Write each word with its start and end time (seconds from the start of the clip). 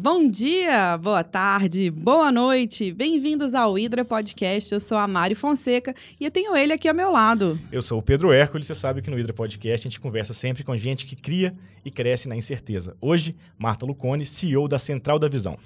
bom 0.00 0.26
dia, 0.26 0.96
boa 0.96 1.22
tarde, 1.22 1.90
boa 1.90 2.32
noite. 2.32 2.90
Bem-vindos 2.90 3.54
ao 3.54 3.78
Hidra 3.78 4.02
Podcast. 4.02 4.72
Eu 4.72 4.80
sou 4.80 4.96
a 4.96 5.06
Mari 5.06 5.34
Fonseca 5.34 5.94
e 6.18 6.24
eu 6.24 6.30
tenho 6.30 6.56
ele 6.56 6.72
aqui 6.72 6.88
ao 6.88 6.94
meu 6.94 7.12
lado. 7.12 7.60
Eu 7.70 7.82
sou 7.82 7.98
o 7.98 8.02
Pedro 8.02 8.32
Hércules. 8.32 8.66
Você 8.66 8.74
sabe 8.74 9.02
que 9.02 9.10
no 9.10 9.18
Hidra 9.18 9.34
Podcast 9.34 9.86
a 9.86 9.90
gente 9.90 10.00
conversa 10.00 10.32
sempre 10.32 10.64
com 10.64 10.74
gente 10.74 11.04
que 11.04 11.14
cria 11.14 11.54
e 11.84 11.90
cresce 11.90 12.30
na 12.30 12.34
incerteza. 12.34 12.96
Hoje, 12.98 13.36
Marta 13.58 13.84
Lucone, 13.84 14.24
CEO 14.24 14.66
da 14.66 14.78
Central 14.78 15.18
da 15.18 15.28
Visão. 15.28 15.58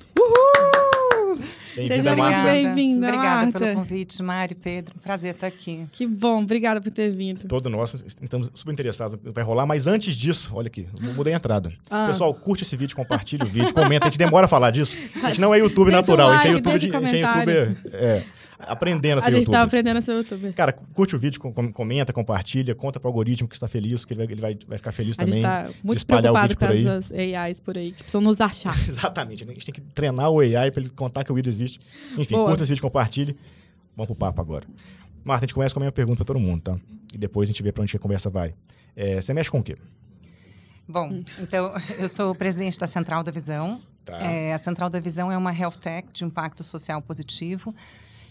Bem-vinda, 1.76 2.16
Marta. 2.16 2.42
Bem-vinda, 2.50 3.06
Obrigada 3.08 3.42
Marta. 3.42 3.58
pelo 3.58 3.74
convite, 3.74 4.22
Mari, 4.22 4.54
Pedro. 4.54 4.94
Prazer 5.00 5.34
estar 5.34 5.46
aqui. 5.46 5.86
Que 5.92 6.06
bom, 6.06 6.42
obrigada 6.42 6.80
por 6.80 6.92
ter 6.92 7.10
vindo. 7.10 7.46
Todo 7.46 7.68
nós 7.68 7.94
estamos 7.94 8.50
super 8.54 8.72
interessados. 8.72 9.18
Vai 9.22 9.44
rolar, 9.44 9.66
mas 9.66 9.86
antes 9.86 10.14
disso, 10.14 10.50
olha 10.54 10.68
aqui, 10.68 10.86
mudei 11.14 11.32
a 11.32 11.36
entrada. 11.36 11.72
Ah. 11.90 12.06
Pessoal, 12.06 12.32
curte 12.34 12.62
esse 12.62 12.76
vídeo, 12.76 12.94
compartilha 12.94 13.44
o 13.44 13.48
vídeo, 13.48 13.72
comenta. 13.72 14.06
A 14.06 14.10
gente 14.10 14.18
demora 14.18 14.46
a 14.46 14.48
falar 14.48 14.70
disso. 14.70 14.96
A 15.22 15.28
gente 15.28 15.40
não 15.40 15.54
é 15.54 15.58
YouTube 15.58 15.90
Deixa 15.90 16.00
natural, 16.00 16.28
um 16.28 16.32
a 16.32 16.36
gente 16.36 16.46
é 16.46 16.52
like, 16.52 16.68
YouTube, 16.68 16.80
deixa 16.80 16.98
um 16.98 17.04
a 17.04 17.08
gente 17.08 17.24
é. 17.24 17.34
YouTuber, 17.34 17.76
é, 17.92 18.22
aprendendo 18.68 19.18
a 19.18 19.20
ser 19.20 19.28
A 19.28 19.30
gente 19.30 19.40
YouTuber. 19.40 19.60
tá 19.60 19.64
aprendendo 19.64 19.96
a 19.98 20.02
ser 20.02 20.12
youtuber. 20.16 20.52
Cara, 20.54 20.72
curte 20.72 21.14
o 21.14 21.18
vídeo, 21.18 21.40
com- 21.40 21.52
com- 21.52 21.72
comenta, 21.72 22.12
compartilha, 22.12 22.74
conta 22.74 22.98
pro 23.00 23.08
algoritmo 23.08 23.48
que 23.48 23.54
está 23.54 23.68
feliz, 23.68 24.04
que 24.04 24.12
ele 24.14 24.18
vai, 24.24 24.32
ele 24.32 24.40
vai, 24.40 24.58
vai 24.68 24.78
ficar 24.78 24.92
feliz 24.92 25.18
A 25.18 25.24
também. 25.24 25.34
gente 25.34 25.42
tá 25.42 25.68
de 25.68 25.74
muito 25.84 25.98
espalhar 25.98 26.32
o 26.32 26.34
preocupado 26.34 26.48
vídeo 26.48 26.58
com 26.58 26.66
por 26.66 26.72
aí. 26.74 26.98
essas 26.98 27.12
AIs 27.12 27.60
por 27.60 27.78
aí, 27.78 27.90
que 27.92 27.98
precisam 28.02 28.20
nos 28.20 28.40
achar. 28.40 28.74
Exatamente. 28.88 29.44
né? 29.44 29.50
A 29.50 29.54
gente 29.54 29.66
tem 29.66 29.74
que 29.74 29.80
treinar 29.80 30.30
o 30.30 30.40
AI 30.40 30.70
para 30.70 30.80
ele 30.80 30.90
contar 30.90 31.24
que 31.24 31.32
o 31.32 31.34
vídeo 31.34 31.48
existe. 31.50 31.80
Enfim, 32.18 32.34
Boa. 32.34 32.48
curta 32.48 32.62
esse 32.62 32.70
vídeo, 32.70 32.82
compartilhe. 32.82 33.36
Vamos 33.96 34.06
pro 34.08 34.16
papo 34.16 34.40
agora. 34.40 34.66
Marta, 35.24 35.44
a 35.44 35.46
gente 35.46 35.54
começa 35.54 35.72
com 35.74 35.80
a 35.80 35.82
minha 35.82 35.92
pergunta 35.92 36.16
para 36.18 36.26
todo 36.34 36.38
mundo, 36.40 36.60
tá? 36.62 36.76
E 37.14 37.18
depois 37.18 37.48
a 37.48 37.52
gente 37.52 37.62
vê 37.62 37.70
para 37.72 37.82
onde 37.82 37.90
que 37.92 37.96
a 37.96 38.00
conversa 38.00 38.28
vai. 38.28 38.52
É, 38.96 39.20
você 39.20 39.32
mexe 39.32 39.50
com 39.50 39.58
o 39.60 39.62
quê? 39.62 39.76
Bom, 40.86 41.18
então, 41.40 41.72
eu 41.98 42.08
sou 42.08 42.34
presidente 42.34 42.78
da 42.78 42.86
Central 42.86 43.22
da 43.22 43.32
Visão. 43.32 43.80
Tá. 44.04 44.12
É, 44.20 44.52
a 44.52 44.58
Central 44.58 44.90
da 44.90 45.00
Visão 45.00 45.32
é 45.32 45.36
uma 45.38 45.50
health 45.56 45.78
tech 45.80 46.08
de 46.12 46.24
impacto 46.24 46.62
social 46.62 47.00
positivo. 47.00 47.72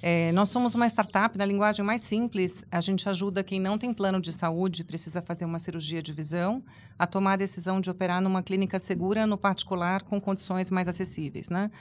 É, 0.06 0.34
nós 0.34 0.50
somos 0.50 0.76
uma 0.76 0.86
startup, 0.86 1.38
na 1.38 1.46
linguagem 1.46 1.86
mais 1.86 2.02
simples, 2.02 2.66
a 2.70 2.82
gente 2.82 3.08
ajuda 3.08 3.42
quem 3.42 3.58
não 3.58 3.78
tem 3.78 3.94
plano 3.94 4.20
de 4.20 4.34
saúde 4.34 4.84
precisa 4.84 5.22
fazer 5.22 5.45
uma 5.45 5.60
cirurgia 5.60 6.02
de 6.02 6.12
visão 6.12 6.62
a 7.00 7.08
tomar 7.08 7.34
a 7.34 7.36
decisão 7.38 7.80
de 7.80 7.90
operar 7.90 8.20
numa 8.20 8.44
clínica 8.44 8.78
segura, 8.80 9.26
no 9.26 9.38
particular, 9.38 10.02
com 10.02 10.20
condições 10.20 10.70
mais 10.70 10.90
acessíveis, 10.90 11.50
né? 11.50 11.72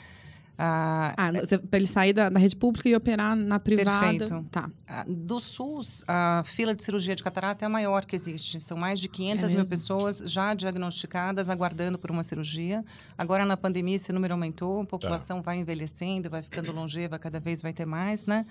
Ah, 0.58 1.12
Ah, 1.17 1.31
pra 1.69 1.78
ele 1.78 1.86
sair 1.86 2.12
da, 2.12 2.28
da 2.28 2.39
rede 2.39 2.55
pública 2.55 2.89
e 2.89 2.95
operar 2.95 3.34
na 3.34 3.58
privada. 3.58 4.19
Perfeito. 4.19 4.47
Tá. 4.50 4.70
Ah, 4.86 5.05
Do 5.08 5.41
SUS, 5.41 6.05
a 6.06 6.42
fila 6.45 6.75
de 6.75 6.83
cirurgia 6.83 7.17
de 7.17 7.22
catarata 7.22 7.64
é 7.64 7.67
a 7.67 7.69
maior 7.69 8.05
que 8.05 8.14
existe. 8.14 8.61
São 8.61 8.77
mais 8.77 9.00
de 9.00 9.08
500 9.08 9.50
É 9.50 9.55
mil 9.56 9.67
pessoas 9.67 10.19
já 10.27 10.55
diagnosticadas, 10.55 11.48
aguardando 11.50 11.98
por 11.98 12.11
uma 12.11 12.23
cirurgia. 12.23 12.84
Agora, 13.17 13.45
na 13.47 13.56
pandemia, 13.56 13.97
esse 13.97 14.12
número 14.12 14.34
aumentou, 14.34 14.83
a 14.83 14.86
população 14.86 15.41
vai 15.42 15.56
envelhecendo, 15.58 16.28
vai 16.30 16.42
ficando 16.42 16.70
longeva, 16.73 17.19
cada 17.19 17.41
vez 17.41 17.62
vai 17.62 17.73
ter 17.73 17.86
mais, 17.86 18.27
né? 18.27 18.47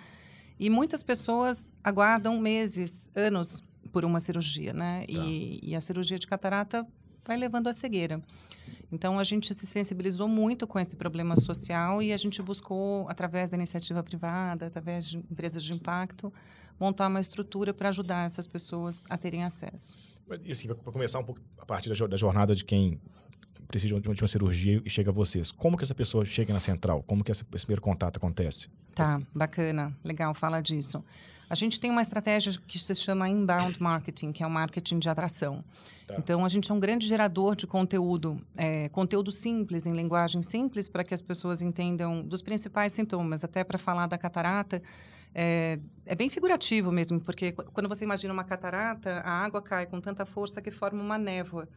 E 0.59 0.69
muitas 0.69 1.01
pessoas 1.03 1.71
aguardam 1.83 2.37
meses, 2.39 3.09
anos 3.15 3.63
por 3.91 4.05
uma 4.05 4.19
cirurgia, 4.19 4.73
né? 4.73 5.05
E, 5.07 5.59
e 5.63 5.75
a 5.75 5.81
cirurgia 5.81 6.17
de 6.19 6.27
catarata 6.27 6.85
vai 7.25 7.37
levando 7.37 7.67
à 7.67 7.73
cegueira. 7.73 8.21
Então, 8.91 9.17
a 9.17 9.23
gente 9.23 9.53
se 9.53 9.65
sensibilizou 9.65 10.27
muito 10.27 10.67
com 10.67 10.79
esse 10.79 10.95
problema 10.95 11.35
social 11.35 12.01
e 12.01 12.11
a 12.11 12.17
gente 12.17 12.41
buscou, 12.41 13.07
através 13.09 13.49
da 13.49 13.55
iniciativa 13.55 14.03
privada, 14.03 14.67
através 14.67 15.05
de 15.05 15.17
empresas 15.17 15.63
de 15.63 15.73
impacto, 15.73 16.33
montar 16.79 17.07
uma 17.07 17.19
estrutura 17.19 17.73
para 17.73 17.89
ajudar 17.89 18.25
essas 18.25 18.47
pessoas 18.47 19.05
a 19.09 19.17
terem 19.17 19.43
acesso. 19.43 19.97
E 20.43 20.51
assim, 20.51 20.67
para 20.67 20.91
começar 20.91 21.19
um 21.19 21.23
pouco 21.23 21.41
a 21.57 21.65
partir 21.65 21.89
da 21.89 22.17
jornada 22.17 22.55
de 22.55 22.65
quem 22.65 22.99
precisa 23.67 23.99
de 23.99 24.07
uma, 24.07 24.27
cirurgia 24.27 24.81
e 24.85 24.89
chega 24.89 25.09
a 25.11 25.13
vocês. 25.13 25.51
Como 25.51 25.77
que 25.77 25.83
essa 25.83 25.95
pessoa 25.95 26.25
chega 26.25 26.53
na 26.53 26.59
central? 26.59 27.01
Como 27.03 27.23
que 27.23 27.31
esse 27.31 27.43
primeiro 27.43 27.81
contato 27.81 28.17
acontece? 28.17 28.67
Tá, 28.93 29.21
bacana, 29.33 29.95
legal, 30.03 30.33
fala 30.33 30.61
disso. 30.61 31.03
A 31.49 31.55
gente 31.55 31.79
tem 31.79 31.91
uma 31.91 32.01
estratégia 32.01 32.53
que 32.65 32.79
se 32.79 32.95
chama 32.95 33.27
inbound 33.27 33.81
marketing, 33.81 34.31
que 34.31 34.41
é 34.41 34.47
o 34.47 34.49
marketing 34.49 34.99
de 34.99 35.09
atração. 35.09 35.63
Tá. 36.07 36.15
Então, 36.17 36.45
a 36.45 36.49
gente 36.49 36.71
é 36.71 36.73
um 36.73 36.79
grande 36.79 37.05
gerador 37.07 37.55
de 37.57 37.67
conteúdo, 37.67 38.39
é, 38.55 38.87
conteúdo 38.89 39.31
simples, 39.31 39.85
em 39.85 39.91
linguagem 39.91 40.41
simples, 40.41 40.87
para 40.87 41.03
que 41.03 41.13
as 41.13 41.21
pessoas 41.21 41.61
entendam 41.61 42.21
dos 42.23 42.41
principais 42.41 42.93
sintomas. 42.93 43.43
Até 43.43 43.65
para 43.65 43.77
falar 43.77 44.07
da 44.07 44.17
catarata, 44.17 44.81
é, 45.35 45.77
é 46.05 46.15
bem 46.15 46.29
figurativo 46.29 46.89
mesmo, 46.91 47.19
porque 47.19 47.51
qu- 47.51 47.65
quando 47.73 47.89
você 47.89 48.05
imagina 48.05 48.33
uma 48.33 48.45
catarata, 48.45 49.21
a 49.25 49.31
água 49.43 49.61
cai 49.61 49.85
com 49.85 49.99
tanta 49.99 50.25
força 50.25 50.61
que 50.61 50.71
forma 50.71 51.01
uma 51.03 51.17
névoa. 51.17 51.67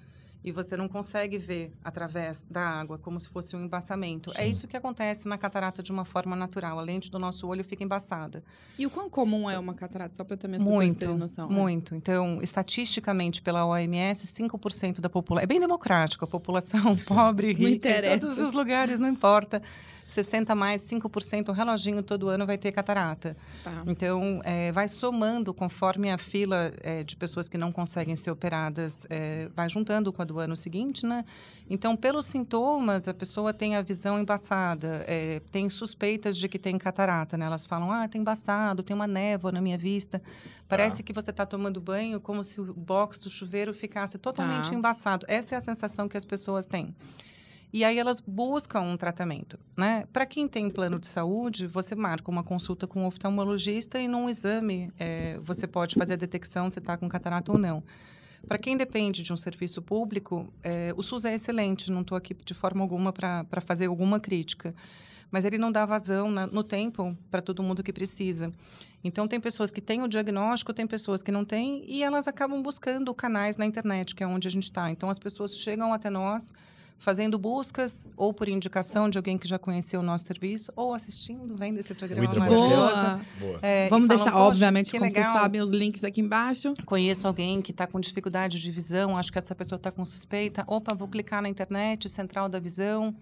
E 0.45 0.53
você 0.53 0.77
não 0.77 0.87
consegue 0.87 1.39
ver 1.39 1.73
através 1.83 2.47
da 2.51 2.61
água, 2.61 2.99
como 2.99 3.19
se 3.19 3.31
fosse 3.31 3.57
um 3.57 3.65
embaçamento. 3.65 4.31
É 4.37 4.45
Sim. 4.45 4.51
isso 4.51 4.69
que 4.69 4.77
acontece 4.77 5.27
na 5.27 5.39
catarata 5.39 5.83
de 5.83 5.91
uma 5.91 6.05
forma 6.05 6.37
natural. 6.37 6.79
A 6.79 6.83
lente 6.83 7.11
do 7.11 7.19
nosso 7.19 7.47
olho 7.49 7.65
fica 7.65 7.83
embaçada. 7.83 8.45
E 8.79 8.85
o 8.85 8.91
quão 8.91 9.09
comum 9.09 9.49
é 9.49 9.59
uma 9.59 9.73
catarata? 9.73 10.15
Só 10.15 10.23
pra 10.23 10.37
também 10.37 10.59
as 10.59 10.63
pessoas 10.63 10.85
Muito, 10.85 10.99
terem 10.99 11.17
noção. 11.17 11.49
né? 11.49 11.55
muito. 11.55 11.95
Então, 11.95 12.41
estatisticamente, 12.43 13.41
pela 13.41 13.65
OMS, 13.65 14.27
5% 14.27 15.01
da 15.01 15.09
população... 15.09 15.45
É 15.45 15.47
bem 15.47 15.59
democrático, 15.59 16.25
a 16.25 16.29
população 16.29 16.95
pobre, 17.09 17.55
Não 17.55 17.61
rica, 17.61 17.71
em 17.71 17.75
interessa. 17.77 18.21
todos 18.21 18.39
os 18.39 18.53
lugares, 18.53 19.01
não 19.01 19.09
importa. 19.09 19.63
60 20.07 20.55
mais, 20.55 20.83
5%, 20.83 21.49
um 21.49 21.53
reloginho 21.53 22.03
todo 22.03 22.29
ano 22.29 22.45
vai 22.45 22.59
ter 22.59 22.71
catarata. 22.73 23.35
Tá. 23.63 23.83
Então, 23.87 24.41
é, 24.45 24.71
vai 24.71 24.87
somando 24.87 25.55
conforme 25.55 26.11
a 26.11 26.19
fila 26.19 26.73
é, 26.83 27.03
de 27.03 27.17
pessoas 27.17 27.49
que 27.49 27.57
não 27.57 27.73
conseguem 27.73 28.15
ser 28.15 28.31
operadas 28.31 29.07
é, 29.09 29.49
vai 29.55 29.69
juntando 29.69 30.13
com 30.13 30.21
a 30.21 30.25
do 30.35 30.41
ano 30.41 30.57
seguinte, 30.57 31.07
né? 31.07 31.25
Então, 31.71 31.97
pelos 31.97 32.27
sintomas, 32.27 33.07
a 33.09 33.15
pessoa 33.15 33.55
tem 33.55 33.77
a 33.77 33.83
visão 33.83 34.19
embaçada, 34.19 35.05
é, 35.07 35.41
tem 35.51 35.69
suspeitas 35.69 36.37
de 36.37 36.49
que 36.49 36.59
tem 36.59 36.77
catarata, 36.77 37.39
né? 37.39 37.47
Elas 37.47 37.65
falam, 37.65 37.91
ah, 37.93 38.07
tem 38.09 38.21
embaçado, 38.21 38.83
tem 38.83 38.95
uma 38.95 39.07
névoa 39.07 39.53
na 39.53 39.61
minha 39.61 39.79
vista. 39.79 40.21
Parece 40.69 41.03
que 41.03 41.13
você 41.13 41.31
está 41.31 41.47
tomando 41.47 41.81
banho 41.81 42.21
como 42.21 42.43
se 42.43 42.61
o 42.61 42.75
box 42.75 43.19
do 43.21 43.31
chuveiro 43.31 43.73
ficasse 43.73 44.19
totalmente 44.19 44.71
Tá. 44.71 44.75
embaçado. 44.75 45.25
Essa 45.29 45.55
é 45.55 45.59
a 45.59 45.61
sensação 45.61 46.09
que 46.09 46.17
as 46.17 46.25
pessoas 46.25 46.67
têm. 46.67 46.95
E 47.73 47.83
aí 47.85 47.99
elas 47.99 48.21
buscam 48.21 48.83
um 48.83 48.97
tratamento, 48.97 49.59
né? 49.77 50.05
Para 50.13 50.25
quem 50.27 50.47
tem 50.47 50.71
plano 50.71 50.97
de 50.97 51.09
saúde, 51.09 51.67
você 51.67 51.97
marca 51.97 52.31
uma 52.31 52.45
consulta 52.45 52.87
com 52.87 53.03
um 53.03 53.07
oftalmologista 53.07 53.99
e 53.99 54.07
num 54.07 54.29
exame 54.29 54.93
eh, 54.97 55.41
você 55.43 55.67
pode 55.67 55.97
fazer 55.97 56.13
a 56.13 56.17
detecção 56.17 56.71
se 56.71 56.79
está 56.79 56.97
com 56.97 57.09
catarata 57.09 57.51
ou 57.51 57.59
não. 57.59 57.83
Para 58.47 58.59
quem 58.59 58.77
depende 58.77 59.23
de 59.23 59.33
um 59.33 59.37
serviço 59.37 59.81
público, 59.83 60.53
eh, 60.63 60.93
o 60.97 61.03
SUS 61.03 61.25
é 61.25 61.35
excelente, 61.35 61.91
não 61.91 62.03
estou 62.03 62.17
aqui 62.17 62.35
de 62.35 62.55
forma 62.55 62.83
alguma 62.83 63.13
para 63.13 63.61
fazer 63.61 63.87
alguma 63.87 64.21
crítica. 64.21 64.75
Mas 65.31 65.45
ele 65.45 65.59
não 65.59 65.73
dá 65.73 65.85
vazão 65.85 66.31
na- 66.31 66.47
no 66.47 66.63
tempo 66.63 67.17
para 67.31 67.41
todo 67.43 67.63
mundo 67.63 67.83
que 67.83 67.93
precisa. 67.93 68.53
Então, 69.03 69.27
tem 69.27 69.41
pessoas 69.41 69.71
que 69.71 69.81
têm 69.81 70.03
o 70.03 70.09
diagnóstico, 70.09 70.73
tem 70.73 70.87
pessoas 70.87 71.23
que 71.23 71.33
não 71.33 71.45
têm, 71.45 71.85
e 71.89 72.03
elas 72.03 72.29
acabam 72.29 72.63
buscando 72.63 73.13
canais 73.15 73.57
na 73.57 73.67
internet, 73.67 74.15
que 74.15 74.23
é 74.23 74.27
onde 74.27 74.47
a 74.47 74.51
gente 74.51 74.65
está. 74.65 74.91
Então, 74.91 75.11
as 75.11 75.19
pessoas 75.19 75.57
chegam 75.57 75.93
até 75.93 76.09
nós 76.09 76.53
fazendo 76.99 77.39
buscas, 77.39 78.09
ou 78.17 78.33
por 78.33 78.49
indicação 78.49 79.11
de 79.11 79.19
alguém 79.19 79.37
que 79.37 79.47
já 79.47 79.59
conheceu 79.59 80.01
o 80.01 80.03
nosso 80.03 80.25
serviço, 80.25 80.73
ou 80.75 80.95
assistindo, 80.95 81.55
vendo 81.57 81.79
esse 81.79 81.95
programa 81.95 82.25
Hidra 82.25 82.39
maravilhoso. 82.41 83.21
Boa. 83.41 83.59
É, 83.61 83.89
Vamos 83.89 84.09
deixar, 84.09 84.31
"Poxa, 84.33 84.43
obviamente, 84.43 84.91
que 84.91 84.99
como 84.99 85.11
vocês 85.11 85.27
legal. 85.27 85.41
sabem, 85.43 85.61
os 85.61 85.71
links 85.71 86.03
aqui 86.05 86.21
embaixo. 86.21 86.73
Conheço 86.87 87.27
alguém 87.27 87.61
que 87.61 87.73
está 87.73 87.87
com 87.87 88.01
dificuldade 88.01 88.61
de 88.61 88.71
visão, 88.71 89.19
acho 89.19 89.31
que 89.31 89.39
essa 89.39 89.55
pessoa 89.55 89.77
está 89.77 89.91
com 89.91 90.05
suspeita. 90.05 90.65
Opa, 90.67 90.95
vou 90.95 91.09
clicar 91.09 91.43
na 91.43 91.49
internet, 91.49 92.09
Central 92.09 92.49
da 92.49 92.59
Visão. 92.59 93.15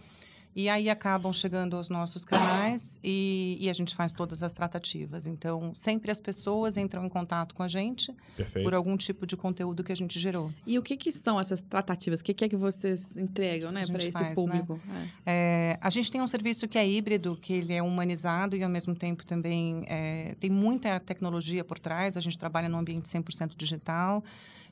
E 0.54 0.68
aí 0.68 0.90
acabam 0.90 1.32
chegando 1.32 1.76
aos 1.76 1.88
nossos 1.88 2.24
canais 2.24 3.00
e, 3.02 3.56
e 3.58 3.70
a 3.70 3.72
gente 3.72 3.94
faz 3.94 4.12
todas 4.12 4.42
as 4.42 4.52
tratativas. 4.52 5.26
Então, 5.26 5.74
sempre 5.74 6.10
as 6.10 6.20
pessoas 6.20 6.76
entram 6.76 7.06
em 7.06 7.08
contato 7.08 7.54
com 7.54 7.62
a 7.62 7.68
gente 7.68 8.14
Perfeito. 8.36 8.64
por 8.64 8.74
algum 8.74 8.96
tipo 8.96 9.26
de 9.26 9.36
conteúdo 9.36 9.82
que 9.82 9.90
a 9.90 9.94
gente 9.94 10.20
gerou. 10.20 10.52
E 10.66 10.78
o 10.78 10.82
que, 10.82 10.96
que 10.96 11.10
são 11.10 11.40
essas 11.40 11.62
tratativas? 11.62 12.20
O 12.20 12.24
que, 12.24 12.34
que 12.34 12.44
é 12.44 12.48
que 12.48 12.56
vocês 12.56 13.16
entregam, 13.16 13.72
né, 13.72 13.86
para 13.86 14.02
esse 14.04 14.12
faz, 14.12 14.28
né? 14.28 14.34
público? 14.34 14.80
É. 15.24 15.72
É, 15.72 15.78
a 15.80 15.88
gente 15.88 16.12
tem 16.12 16.20
um 16.20 16.26
serviço 16.26 16.68
que 16.68 16.76
é 16.76 16.86
híbrido, 16.86 17.34
que 17.34 17.54
ele 17.54 17.72
é 17.72 17.82
humanizado 17.82 18.54
e, 18.54 18.62
ao 18.62 18.70
mesmo 18.70 18.94
tempo, 18.94 19.24
também 19.24 19.84
é, 19.88 20.34
tem 20.38 20.50
muita 20.50 21.00
tecnologia 21.00 21.64
por 21.64 21.78
trás. 21.78 22.16
A 22.16 22.20
gente 22.20 22.36
trabalha 22.36 22.68
num 22.68 22.78
ambiente 22.78 23.08
100% 23.08 23.52
digital. 23.56 24.22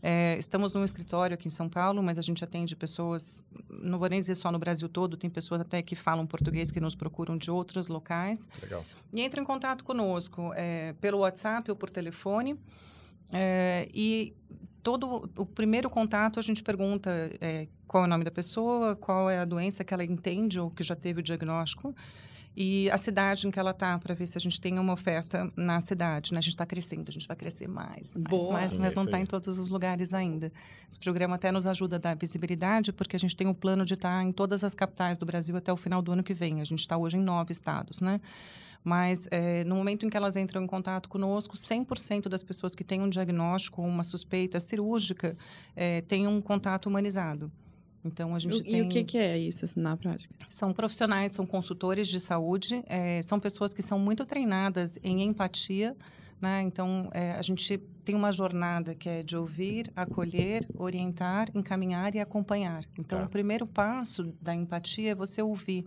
É, 0.02 0.36
estamos 0.38 0.72
num 0.72 0.82
escritório 0.82 1.34
aqui 1.34 1.46
em 1.46 1.50
São 1.50 1.68
Paulo, 1.68 2.02
mas 2.02 2.18
a 2.18 2.22
gente 2.22 2.42
atende 2.42 2.74
pessoas, 2.74 3.42
não 3.80 3.98
vou 3.98 4.08
nem 4.08 4.20
dizer 4.20 4.34
só 4.34 4.52
no 4.52 4.58
Brasil 4.58 4.88
todo, 4.88 5.16
tem 5.16 5.30
pessoas 5.30 5.60
até 5.60 5.82
que 5.82 5.96
falam 5.96 6.26
português 6.26 6.70
que 6.70 6.80
nos 6.80 6.94
procuram 6.94 7.36
de 7.36 7.50
outros 7.50 7.88
locais. 7.88 8.48
Legal. 8.62 8.84
E 9.12 9.20
entra 9.20 9.40
em 9.40 9.44
contato 9.44 9.84
conosco 9.84 10.52
é, 10.54 10.94
pelo 11.00 11.18
WhatsApp 11.18 11.70
ou 11.70 11.76
por 11.76 11.90
telefone. 11.90 12.58
É, 13.32 13.88
e 13.94 14.34
todo 14.82 15.30
o 15.36 15.46
primeiro 15.46 15.88
contato 15.88 16.38
a 16.38 16.42
gente 16.42 16.62
pergunta 16.62 17.10
é, 17.40 17.68
qual 17.86 18.04
é 18.04 18.06
o 18.06 18.10
nome 18.10 18.24
da 18.24 18.30
pessoa, 18.30 18.96
qual 18.96 19.30
é 19.30 19.38
a 19.38 19.44
doença 19.44 19.84
que 19.84 19.94
ela 19.94 20.04
entende 20.04 20.58
ou 20.60 20.70
que 20.70 20.82
já 20.82 20.96
teve 20.96 21.20
o 21.20 21.22
diagnóstico 21.22 21.94
e 22.56 22.90
a 22.90 22.98
cidade 22.98 23.46
em 23.46 23.50
que 23.50 23.58
ela 23.58 23.70
está, 23.70 23.98
para 23.98 24.14
ver 24.14 24.26
se 24.26 24.36
a 24.36 24.40
gente 24.40 24.60
tem 24.60 24.78
uma 24.78 24.92
oferta 24.92 25.50
na 25.56 25.80
cidade. 25.80 26.32
Né? 26.32 26.38
A 26.38 26.42
gente 26.42 26.54
está 26.54 26.66
crescendo, 26.66 27.08
a 27.08 27.12
gente 27.12 27.26
vai 27.26 27.36
crescer 27.36 27.68
mais, 27.68 28.16
mais, 28.16 28.28
Boa. 28.28 28.52
mais 28.52 28.70
Sim, 28.70 28.78
mas 28.78 28.92
é 28.92 28.96
não 28.96 29.04
está 29.04 29.20
em 29.20 29.26
todos 29.26 29.58
os 29.58 29.70
lugares 29.70 30.12
ainda. 30.12 30.52
Esse 30.88 30.98
programa 30.98 31.36
até 31.36 31.52
nos 31.52 31.66
ajuda 31.66 31.96
a 31.96 31.98
dar 31.98 32.16
visibilidade, 32.16 32.92
porque 32.92 33.16
a 33.16 33.18
gente 33.18 33.36
tem 33.36 33.46
um 33.46 33.54
plano 33.54 33.84
de 33.84 33.94
estar 33.94 34.24
em 34.24 34.32
todas 34.32 34.64
as 34.64 34.74
capitais 34.74 35.16
do 35.16 35.24
Brasil 35.24 35.56
até 35.56 35.72
o 35.72 35.76
final 35.76 36.02
do 36.02 36.12
ano 36.12 36.22
que 36.22 36.34
vem. 36.34 36.60
A 36.60 36.64
gente 36.64 36.80
está 36.80 36.96
hoje 36.96 37.16
em 37.16 37.20
nove 37.22 37.52
estados, 37.52 38.00
né? 38.00 38.20
Mas 38.82 39.28
eh, 39.30 39.62
no 39.64 39.76
momento 39.76 40.06
em 40.06 40.10
que 40.10 40.16
elas 40.16 40.36
entram 40.36 40.62
em 40.62 40.66
contato 40.66 41.08
conosco, 41.08 41.54
100% 41.54 42.28
das 42.28 42.42
pessoas 42.42 42.74
que 42.74 42.82
têm 42.82 43.02
um 43.02 43.10
diagnóstico 43.10 43.82
ou 43.82 43.88
uma 43.88 44.02
suspeita 44.02 44.58
cirúrgica 44.58 45.36
eh, 45.76 46.00
têm 46.02 46.26
um 46.26 46.40
contato 46.40 46.86
humanizado. 46.86 47.52
Então 48.04 48.34
a 48.34 48.38
gente 48.38 48.58
E 48.60 48.62
tem 48.62 48.82
o 48.82 48.88
que, 48.88 49.04
que 49.04 49.18
é 49.18 49.36
isso 49.38 49.64
assim, 49.64 49.80
na 49.80 49.96
prática? 49.96 50.34
são 50.48 50.72
profissionais, 50.72 51.32
são 51.32 51.44
consultores 51.46 52.08
de 52.08 52.18
saúde, 52.18 52.82
eh, 52.86 53.20
são 53.22 53.38
pessoas 53.38 53.74
que 53.74 53.82
são 53.82 53.98
muito 53.98 54.24
treinadas 54.24 54.98
em 55.02 55.22
empatia. 55.22 55.94
Né? 56.40 56.62
Então, 56.62 57.10
eh, 57.12 57.32
a 57.32 57.42
gente 57.42 57.76
tem 58.02 58.14
uma 58.14 58.32
jornada 58.32 58.94
que 58.94 59.06
é 59.10 59.22
de 59.22 59.36
ouvir, 59.36 59.92
acolher, 59.94 60.66
orientar, 60.74 61.50
encaminhar 61.54 62.14
e 62.14 62.18
acompanhar. 62.18 62.82
Então, 62.98 63.18
Tá. 63.18 63.26
o 63.26 63.28
primeiro 63.28 63.66
passo 63.66 64.32
da 64.40 64.54
empatia 64.54 65.10
é 65.10 65.14
você 65.14 65.42
ouvir. 65.42 65.84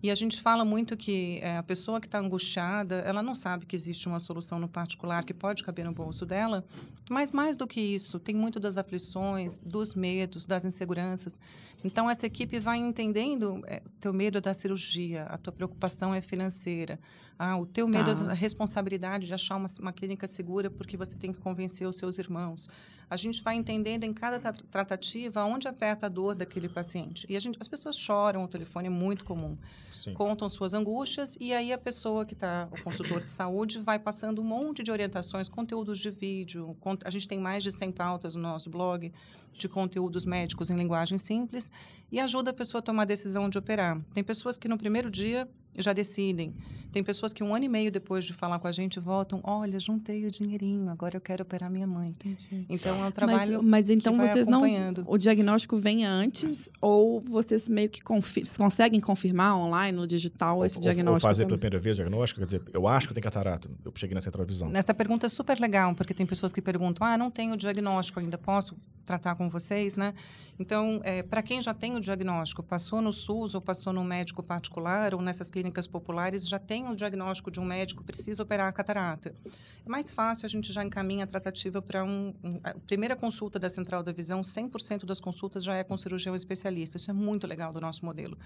E 0.00 0.10
a 0.10 0.14
gente 0.14 0.40
fala 0.40 0.64
muito 0.64 0.96
que 0.96 1.40
eh, 1.42 1.56
a 1.56 1.62
pessoa 1.62 2.00
que 2.00 2.06
está 2.06 2.20
angustiada, 2.20 2.96
ela 3.00 3.20
não 3.20 3.34
sabe 3.34 3.66
que 3.66 3.74
existe 3.74 4.06
uma 4.06 4.20
solução 4.20 4.58
no 4.60 4.68
particular 4.68 5.24
que 5.24 5.34
pode 5.34 5.64
caber 5.64 5.84
no 5.84 5.92
bolso 5.92 6.24
dela, 6.24 6.64
mas 7.10 7.32
mais 7.32 7.56
do 7.56 7.66
que 7.66 7.80
isso, 7.80 8.20
tem 8.20 8.34
muito 8.34 8.60
das 8.60 8.78
aflições, 8.78 9.60
dos 9.62 9.94
medos, 9.94 10.46
das 10.46 10.64
inseguranças. 10.64 11.40
Então, 11.84 12.08
essa 12.08 12.26
equipe 12.26 12.60
vai 12.60 12.76
entendendo 12.78 13.60
eh, 13.66 13.82
o 13.84 14.00
teu 14.00 14.12
medo 14.12 14.38
é 14.38 14.40
da 14.40 14.54
cirurgia, 14.54 15.24
a 15.24 15.36
tua 15.36 15.52
preocupação 15.52 16.14
é 16.14 16.20
financeira, 16.20 16.98
ah, 17.36 17.56
o 17.56 17.66
teu 17.66 17.88
medo 17.88 18.14
Tá. 18.14 18.24
é 18.26 18.30
a 18.30 18.34
responsabilidade 18.34 19.26
de 19.26 19.34
achar 19.34 19.56
uma, 19.56 19.66
uma 19.80 19.92
clínica 19.92 20.26
segura 20.28 20.70
porque 20.70 20.96
você 20.96 21.16
tem 21.16 21.32
que 21.32 21.40
convencer 21.40 21.88
os 21.88 21.96
seus 21.96 22.18
irmãos. 22.18 22.68
A 23.10 23.16
gente 23.16 23.42
vai 23.42 23.54
entendendo 23.54 24.04
em 24.04 24.12
cada 24.12 24.38
tra- 24.38 24.52
tratativa 24.70 25.42
onde 25.44 25.66
aperta 25.66 26.06
a 26.06 26.08
dor 26.08 26.34
daquele 26.34 26.68
paciente. 26.68 27.26
E 27.28 27.36
a 27.36 27.40
gente, 27.40 27.56
as 27.60 27.66
pessoas 27.66 27.96
choram, 27.98 28.44
o 28.44 28.48
telefone 28.48 28.86
é 28.88 28.90
muito 28.90 29.24
comum 29.24 29.56
Sim. 29.92 30.12
contam 30.12 30.48
suas 30.48 30.74
angústias 30.74 31.36
e 31.40 31.52
aí 31.54 31.72
a 31.72 31.78
pessoa 31.78 32.26
que 32.26 32.34
está, 32.34 32.68
o 32.70 32.82
consultor 32.84 33.22
de 33.24 33.30
saúde, 33.30 33.78
vai 33.78 33.98
passando 33.98 34.40
um 34.40 34.44
monte 34.44 34.82
de 34.82 34.90
orientações, 34.92 35.48
conteúdos 35.48 35.98
de 35.98 36.10
vídeo. 36.10 36.76
con- 36.80 36.98
A 37.04 37.10
gente 37.10 37.26
tem 37.26 37.38
mais 37.40 37.62
de 37.62 37.70
100 37.70 37.92
pautas 37.92 38.34
no 38.34 38.42
nosso 38.42 38.68
blog 38.68 39.12
de 39.52 39.68
conteúdos 39.68 40.24
médicos 40.24 40.70
em 40.70 40.76
linguagem 40.76 41.18
simples 41.18 41.70
e 42.10 42.18
ajuda 42.20 42.50
a 42.50 42.54
pessoa 42.54 42.78
a 42.80 42.82
tomar 42.82 43.02
a 43.02 43.06
decisão 43.06 43.48
de 43.48 43.58
operar. 43.58 44.00
Tem 44.14 44.24
pessoas 44.24 44.56
que 44.56 44.68
no 44.68 44.78
primeiro 44.78 45.10
dia 45.10 45.48
já 45.76 45.92
decidem. 45.92 46.54
Tem 46.90 47.04
pessoas 47.04 47.32
que 47.32 47.44
um 47.44 47.54
ano 47.54 47.66
e 47.66 47.68
meio 47.68 47.92
depois 47.92 48.24
de 48.24 48.32
falar 48.32 48.58
com 48.58 48.66
a 48.66 48.72
gente 48.72 48.98
voltam, 48.98 49.40
olha, 49.44 49.78
juntei 49.78 50.24
o 50.26 50.30
dinheirinho, 50.30 50.88
agora 50.90 51.16
eu 51.16 51.20
quero 51.20 51.42
operar 51.42 51.70
minha 51.70 51.86
mãe. 51.86 52.12
Então 52.68 52.94
é 52.96 52.98
um 52.98 53.02
Mas, 53.04 53.12
trabalho 53.14 53.62
mas 53.62 53.90
então 53.90 54.16
vai 54.16 54.26
vocês 54.26 54.46
não. 54.46 54.58
acompanhando. 54.64 55.04
O 55.06 55.16
diagnóstico 55.18 55.76
vem 55.76 56.04
antes 56.04 56.68
ou 56.80 57.20
vocês 57.20 57.68
meio 57.68 57.88
que 57.90 58.02
confi 58.02 58.42
conseguem 58.56 59.00
confirmar 59.00 59.56
online, 59.56 59.96
no 59.96 60.06
digital, 60.06 60.64
esse 60.64 60.76
Ou- 60.78 60.82
diagnóstico? 60.82 61.26
Ou 61.26 61.30
fazer 61.30 61.42
também? 61.42 61.48
pela 61.50 61.58
primeira 61.58 61.82
vez 61.82 61.94
o 61.98 62.02
diagnóstico, 62.02 62.40
quer 62.40 62.46
dizer, 62.46 62.62
eu 62.72 62.88
acho 62.88 63.06
que 63.06 63.12
eu 63.12 63.14
tenho 63.14 63.24
catarata. 63.24 63.70
Eu 63.84 63.92
cheguei 63.94 64.14
na 64.14 64.20
central 64.20 64.46
visão. 64.46 64.70
Essa 64.74 64.94
pergunta 64.94 65.26
é 65.26 65.28
super 65.28 65.60
legal, 65.60 65.94
porque 65.94 66.14
tem 66.14 66.26
pessoas 66.26 66.52
que 66.52 66.62
perguntam: 66.62 67.06
ah, 67.06 67.16
não 67.18 67.30
tenho 67.30 67.56
diagnóstico 67.56 68.18
ainda, 68.18 68.38
posso 68.38 68.74
tratar 69.04 69.34
com 69.38 69.48
vocês, 69.48 69.96
né? 69.96 70.12
Então, 70.58 71.00
para 71.30 71.40
quem 71.42 71.62
já 71.62 71.72
tem 71.72 71.94
o 71.96 72.00
diagnóstico, 72.00 72.62
passou 72.62 73.00
no 73.00 73.12
SUS 73.12 73.54
ou 73.54 73.60
passou 73.60 73.92
no 73.92 74.02
médico 74.04 74.42
particular 74.42 75.14
ou 75.14 75.22
nessas 75.22 75.48
clínicas 75.48 75.86
populares, 75.86 76.46
já 76.48 76.58
tem 76.58 76.88
o 76.88 76.94
diagnóstico 76.96 77.50
de 77.50 77.60
um 77.60 77.64
médico, 77.64 78.02
precisa 78.04 78.42
operar 78.42 78.66
a 78.68 78.72
catarata. 78.72 79.32
É 79.86 79.88
mais 79.88 80.12
fácil, 80.12 80.44
a 80.44 80.48
gente 80.48 80.72
já 80.72 80.82
encaminha 80.84 81.24
a 81.24 81.26
tratativa 81.26 81.80
para 81.80 82.04
um, 82.04 82.34
um- 82.42 82.60
A 82.64 82.74
primeira 82.74 83.14
consulta 83.16 83.58
da 83.58 83.70
Central 83.70 84.02
da 84.02 84.12
Visão, 84.12 84.42
100% 84.42 85.06
das 85.06 85.20
consultas 85.20 85.62
já 85.62 85.76
é 85.76 85.84
com 85.84 85.96
cirurgião 85.96 86.34
especialista. 86.34 86.96
Isso 86.96 87.10
é 87.10 87.14
muito 87.14 87.46
legal 87.46 87.72
do 87.72 87.80
nosso 87.80 88.04
modelo 88.04 88.36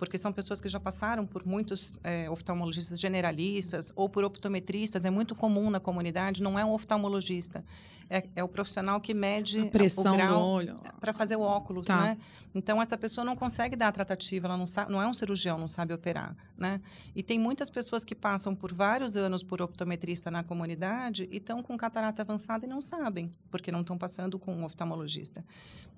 porque 0.00 0.16
são 0.16 0.32
pessoas 0.32 0.62
que 0.62 0.68
já 0.68 0.80
passaram 0.80 1.26
por 1.26 1.46
muitos 1.46 2.00
eh, 2.02 2.28
oftalmologistas 2.30 2.98
generalistas 2.98 3.92
ou 3.94 4.08
por 4.08 4.24
optometristas. 4.24 5.04
É 5.04 5.10
muito 5.10 5.34
comum 5.34 5.68
na 5.68 5.78
comunidade, 5.78 6.42
não 6.42 6.58
é 6.58 6.64
um 6.64 6.72
oftalmologista, 6.72 7.62
é, 8.08 8.26
é 8.34 8.42
o 8.42 8.48
profissional 8.48 8.98
que 8.98 9.12
mede 9.12 9.60
A 9.60 9.66
pressão 9.66 10.02
o 10.02 10.10
do 10.10 10.16
grau 10.16 10.42
olho. 10.42 10.76
para 10.98 11.12
fazer 11.12 11.36
o 11.36 11.42
óculos, 11.42 11.86
Tá. 11.86 12.00
né? 12.00 12.18
Então 12.54 12.80
essa 12.80 12.96
pessoa 12.96 13.24
não 13.26 13.36
consegue 13.36 13.76
dar 13.76 13.88
a 13.88 13.92
tratativa, 13.92 14.46
ela 14.48 14.56
não 14.56 14.66
sabe, 14.66 14.90
não 14.90 15.02
é 15.02 15.06
um 15.06 15.12
cirurgião, 15.12 15.58
não 15.58 15.68
sabe 15.68 15.92
operar, 15.92 16.34
né? 16.56 16.80
E 17.14 17.22
tem 17.22 17.38
muitas 17.38 17.68
pessoas 17.68 18.02
que 18.02 18.14
passam 18.14 18.54
por 18.54 18.72
vários 18.72 19.18
anos 19.18 19.42
por 19.42 19.60
optometrista 19.60 20.30
na 20.30 20.42
comunidade 20.42 21.28
e 21.30 21.36
estão 21.36 21.62
com 21.62 21.76
catarata 21.76 22.22
avançada 22.22 22.64
e 22.64 22.68
não 22.68 22.80
sabem, 22.80 23.30
porque 23.50 23.70
não 23.70 23.82
estão 23.82 23.98
passando 23.98 24.38
com 24.38 24.52
um 24.54 24.64
oftalmologista. 24.64 25.44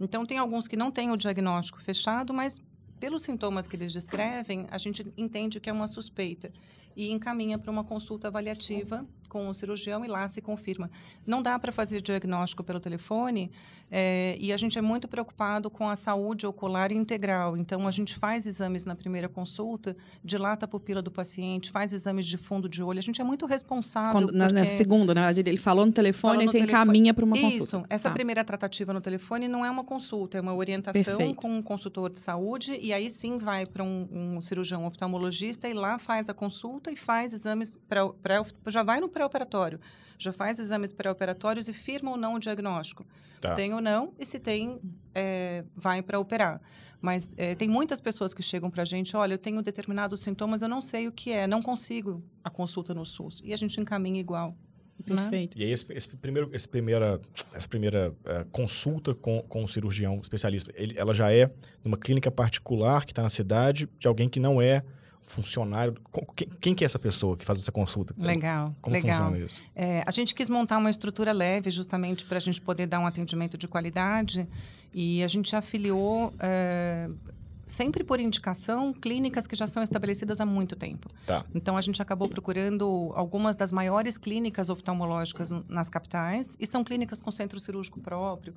Então 0.00 0.26
tem 0.26 0.38
alguns 0.38 0.66
que 0.66 0.76
não 0.76 0.90
têm 0.90 1.10
o 1.12 1.16
diagnóstico 1.16 1.80
fechado, 1.80 2.34
mas 2.34 2.60
pelos 3.02 3.22
sintomas 3.22 3.66
que 3.66 3.74
eles 3.74 3.92
descrevem, 3.92 4.68
a 4.70 4.78
gente 4.78 5.04
entende 5.16 5.58
que 5.58 5.68
é 5.68 5.72
uma 5.72 5.88
suspeita 5.88 6.52
e 6.94 7.10
encaminha 7.10 7.58
para 7.58 7.68
uma 7.68 7.82
consulta 7.82 8.28
avaliativa 8.28 9.04
com 9.32 9.48
o 9.48 9.54
cirurgião 9.54 10.04
e 10.04 10.08
lá 10.08 10.28
se 10.28 10.42
confirma. 10.42 10.90
Não 11.26 11.40
dá 11.40 11.58
para 11.58 11.72
fazer 11.72 12.02
diagnóstico 12.02 12.62
pelo 12.62 12.78
telefone 12.78 13.50
eh, 13.90 14.36
e 14.38 14.52
a 14.52 14.58
gente 14.58 14.78
é 14.78 14.82
muito 14.82 15.08
preocupado 15.08 15.70
com 15.70 15.88
a 15.88 15.96
saúde 15.96 16.46
ocular 16.46 16.92
integral. 16.92 17.56
Então, 17.56 17.88
a 17.88 17.90
gente 17.90 18.14
faz 18.14 18.46
exames 18.46 18.84
na 18.84 18.94
primeira 18.94 19.30
consulta, 19.30 19.94
dilata 20.22 20.66
a 20.66 20.68
pupila 20.68 21.00
do 21.00 21.10
paciente, 21.10 21.70
faz 21.70 21.94
exames 21.94 22.26
de 22.26 22.36
fundo 22.36 22.68
de 22.68 22.82
olho. 22.82 22.98
A 22.98 23.02
gente 23.02 23.22
é 23.22 23.24
muito 23.24 23.46
responsável. 23.46 24.12
Quando, 24.12 24.32
na, 24.32 24.50
na 24.50 24.64
segunda, 24.66 25.14
na 25.14 25.22
verdade, 25.22 25.48
ele 25.48 25.56
falou 25.56 25.86
no 25.86 25.92
telefone 25.92 26.44
e 26.44 26.48
você 26.48 26.58
encaminha 26.58 27.14
para 27.14 27.24
uma 27.24 27.38
Isso. 27.38 27.58
consulta. 27.60 27.86
Essa 27.88 28.08
Tá. 28.08 28.14
primeira 28.14 28.44
tratativa 28.44 28.92
no 28.92 29.00
telefone 29.00 29.48
não 29.48 29.64
é 29.64 29.70
uma 29.70 29.84
consulta, 29.84 30.36
é 30.36 30.40
uma 30.42 30.54
orientação 30.54 31.02
Perfeito. 31.02 31.36
com 31.36 31.48
um 31.48 31.62
consultor 31.62 32.10
de 32.10 32.20
saúde 32.20 32.78
e 32.80 32.92
aí 32.92 33.08
sim 33.08 33.38
vai 33.38 33.64
para 33.64 33.82
um, 33.82 34.08
um 34.36 34.40
cirurgião 34.42 34.84
oftalmologista 34.86 35.68
e 35.68 35.72
lá 35.72 35.98
faz 35.98 36.28
a 36.28 36.34
consulta 36.34 36.90
e 36.90 36.96
faz 36.96 37.32
exames 37.32 37.80
pré, 37.88 38.00
pré, 38.22 38.42
já 38.66 38.82
vai 38.82 39.00
no 39.00 39.08
pré-operatório, 39.28 39.80
já 40.18 40.32
faz 40.32 40.58
exames 40.58 40.92
pré-operatórios 40.92 41.68
e 41.68 41.72
firma 41.72 42.10
ou 42.10 42.16
não 42.16 42.34
o 42.34 42.38
diagnóstico. 42.38 43.04
Tá. 43.40 43.54
Tem 43.54 43.72
ou 43.74 43.80
não 43.80 44.12
e 44.18 44.24
se 44.24 44.38
tem 44.40 44.80
é, 45.14 45.64
vai 45.76 46.02
para 46.02 46.18
operar. 46.18 46.60
Mas 47.00 47.32
é, 47.36 47.54
tem 47.56 47.68
muitas 47.68 48.00
pessoas 48.00 48.32
que 48.32 48.42
chegam 48.42 48.70
para 48.70 48.82
a 48.82 48.84
gente, 48.84 49.16
olha, 49.16 49.34
eu 49.34 49.38
tenho 49.38 49.60
determinados 49.60 50.20
sintomas, 50.20 50.62
eu 50.62 50.68
não 50.68 50.80
sei 50.80 51.08
o 51.08 51.12
que 51.12 51.32
é, 51.32 51.46
não 51.48 51.60
consigo 51.60 52.22
a 52.44 52.50
consulta 52.50 52.94
no 52.94 53.04
SUS 53.04 53.40
e 53.44 53.52
a 53.52 53.56
gente 53.56 53.80
encaminha 53.80 54.20
igual. 54.20 54.50
né? 54.50 55.16
Perfeito. 55.16 55.58
E 55.58 55.64
aí, 55.64 55.72
esse, 55.72 55.84
esse 55.92 56.16
primeiro, 56.16 56.48
esse 56.52 56.68
primeira, 56.68 57.20
essa 57.52 57.66
primeira 57.68 58.14
eh, 58.24 58.46
consulta 58.52 59.12
com, 59.16 59.42
com 59.42 59.64
o 59.64 59.68
cirurgião 59.68 60.20
especialista, 60.22 60.70
ele- 60.76 60.96
ela 60.96 61.12
já 61.12 61.32
é 61.32 61.50
numa 61.82 61.96
clínica 61.96 62.30
particular 62.30 63.04
que 63.04 63.10
está 63.10 63.22
na 63.22 63.30
cidade, 63.30 63.88
de 63.98 64.06
alguém 64.06 64.28
que 64.28 64.38
não 64.38 64.62
é 64.62 64.84
funcionário. 65.22 65.94
Quem, 66.60 66.74
que 66.74 66.84
é 66.84 66.86
essa 66.86 66.98
pessoa 66.98 67.36
que 67.36 67.44
faz 67.44 67.58
essa 67.58 67.72
consulta? 67.72 68.14
Legal, 68.18 68.74
Como 68.80 68.94
legal. 68.94 69.16
funciona 69.16 69.38
isso? 69.44 69.62
É, 69.74 70.02
a 70.06 70.10
gente 70.10 70.34
quis 70.34 70.48
montar 70.48 70.78
uma 70.78 70.90
estrutura 70.90 71.32
leve 71.32 71.70
justamente 71.70 72.24
para 72.24 72.38
a 72.38 72.40
gente 72.40 72.60
poder 72.60 72.86
dar 72.86 72.98
um 72.98 73.06
atendimento 73.06 73.56
de 73.56 73.68
qualidade 73.68 74.48
e 74.92 75.22
a 75.22 75.28
gente 75.28 75.54
afiliou, 75.56 76.32
é, 76.38 77.08
sempre 77.66 78.04
por 78.04 78.20
indicação, 78.20 78.92
clínicas 78.92 79.46
que 79.46 79.56
já 79.56 79.66
são 79.66 79.82
estabelecidas 79.82 80.40
há 80.40 80.46
muito 80.46 80.76
tempo. 80.76 81.08
Tá. 81.26 81.44
Então, 81.54 81.76
a 81.76 81.80
gente 81.80 82.02
acabou 82.02 82.28
procurando 82.28 83.12
algumas 83.14 83.56
das 83.56 83.72
maiores 83.72 84.18
clínicas 84.18 84.68
oftalmológicas 84.68 85.50
nas 85.68 85.88
capitais 85.88 86.56
e 86.60 86.66
são 86.66 86.84
clínicas 86.84 87.22
com 87.22 87.30
centro 87.30 87.58
cirúrgico 87.58 88.00
próprio. 88.00 88.54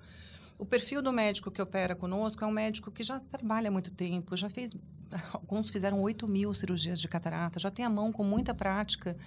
O 0.57 0.65
perfil 0.65 1.01
do 1.01 1.11
médico 1.11 1.51
que 1.51 1.61
opera 1.61 1.95
conosco 1.95 2.43
é 2.43 2.47
um 2.47 2.51
médico 2.51 2.91
que 2.91 3.03
já 3.03 3.19
trabalha 3.19 3.67
há 3.67 3.71
muito 3.71 3.91
tempo, 3.91 4.35
já 4.37 4.49
fez. 4.49 4.75
Alguns 5.33 5.69
fizeram 5.69 6.01
8 6.01 6.27
mil 6.29 6.53
cirurgias 6.53 6.99
de 6.99 7.07
catarata, 7.07 7.59
já 7.59 7.69
tem 7.69 7.83
a 7.85 7.89
mão 7.89 8.11
com 8.11 8.23
muita 8.23 8.53
prática 8.53 9.17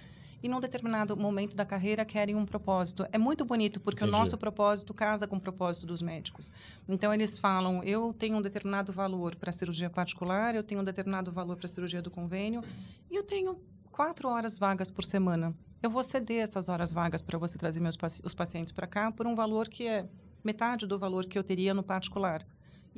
e 0.41 0.47
num 0.47 0.59
determinado 0.59 1.15
momento 1.17 1.55
da 1.55 1.65
carreira 1.65 2.03
querem 2.05 2.35
um 2.35 2.45
propósito. 2.45 3.05
É 3.11 3.17
muito 3.17 3.43
bonito 3.45 3.79
porque 3.79 4.03
Entendi. 4.03 4.15
o 4.15 4.19
nosso 4.19 4.37
propósito 4.37 4.93
casa 4.93 5.27
com 5.27 5.35
o 5.35 5.39
propósito 5.39 5.85
dos 5.85 6.01
médicos. 6.01 6.51
Então 6.87 7.13
eles 7.13 7.37
falam: 7.37 7.83
eu 7.83 8.13
tenho 8.13 8.37
um 8.37 8.41
determinado 8.41 8.91
valor 8.91 9.35
para 9.35 9.49
a 9.49 9.53
cirurgia 9.53 9.89
particular, 9.89 10.55
eu 10.55 10.63
tenho 10.63 10.81
um 10.81 10.83
determinado 10.83 11.31
valor 11.31 11.57
para 11.57 11.65
a 11.65 11.69
cirurgia 11.69 12.01
do 12.01 12.09
convênio 12.09 12.63
e 13.11 13.15
eu 13.15 13.23
tenho 13.23 13.59
quatro 13.91 14.29
horas 14.29 14.57
vagas 14.57 14.89
por 14.89 15.03
semana. 15.03 15.53
Eu 15.83 15.89
vou 15.89 16.01
ceder 16.03 16.41
essas 16.41 16.69
horas 16.69 16.91
vagas 16.91 17.21
para 17.21 17.37
você 17.37 17.57
trazer 17.57 17.79
meus 17.79 17.95
paci- 17.97 18.21
os 18.25 18.33
pacientes 18.33 18.71
para 18.73 18.87
cá 18.87 19.11
por 19.11 19.27
um 19.27 19.35
valor 19.35 19.67
que 19.67 19.87
é 19.87 20.07
metade 20.43 20.85
do 20.85 20.97
valor 20.97 21.25
que 21.25 21.37
eu 21.37 21.43
teria 21.43 21.73
no 21.73 21.83
particular. 21.83 22.45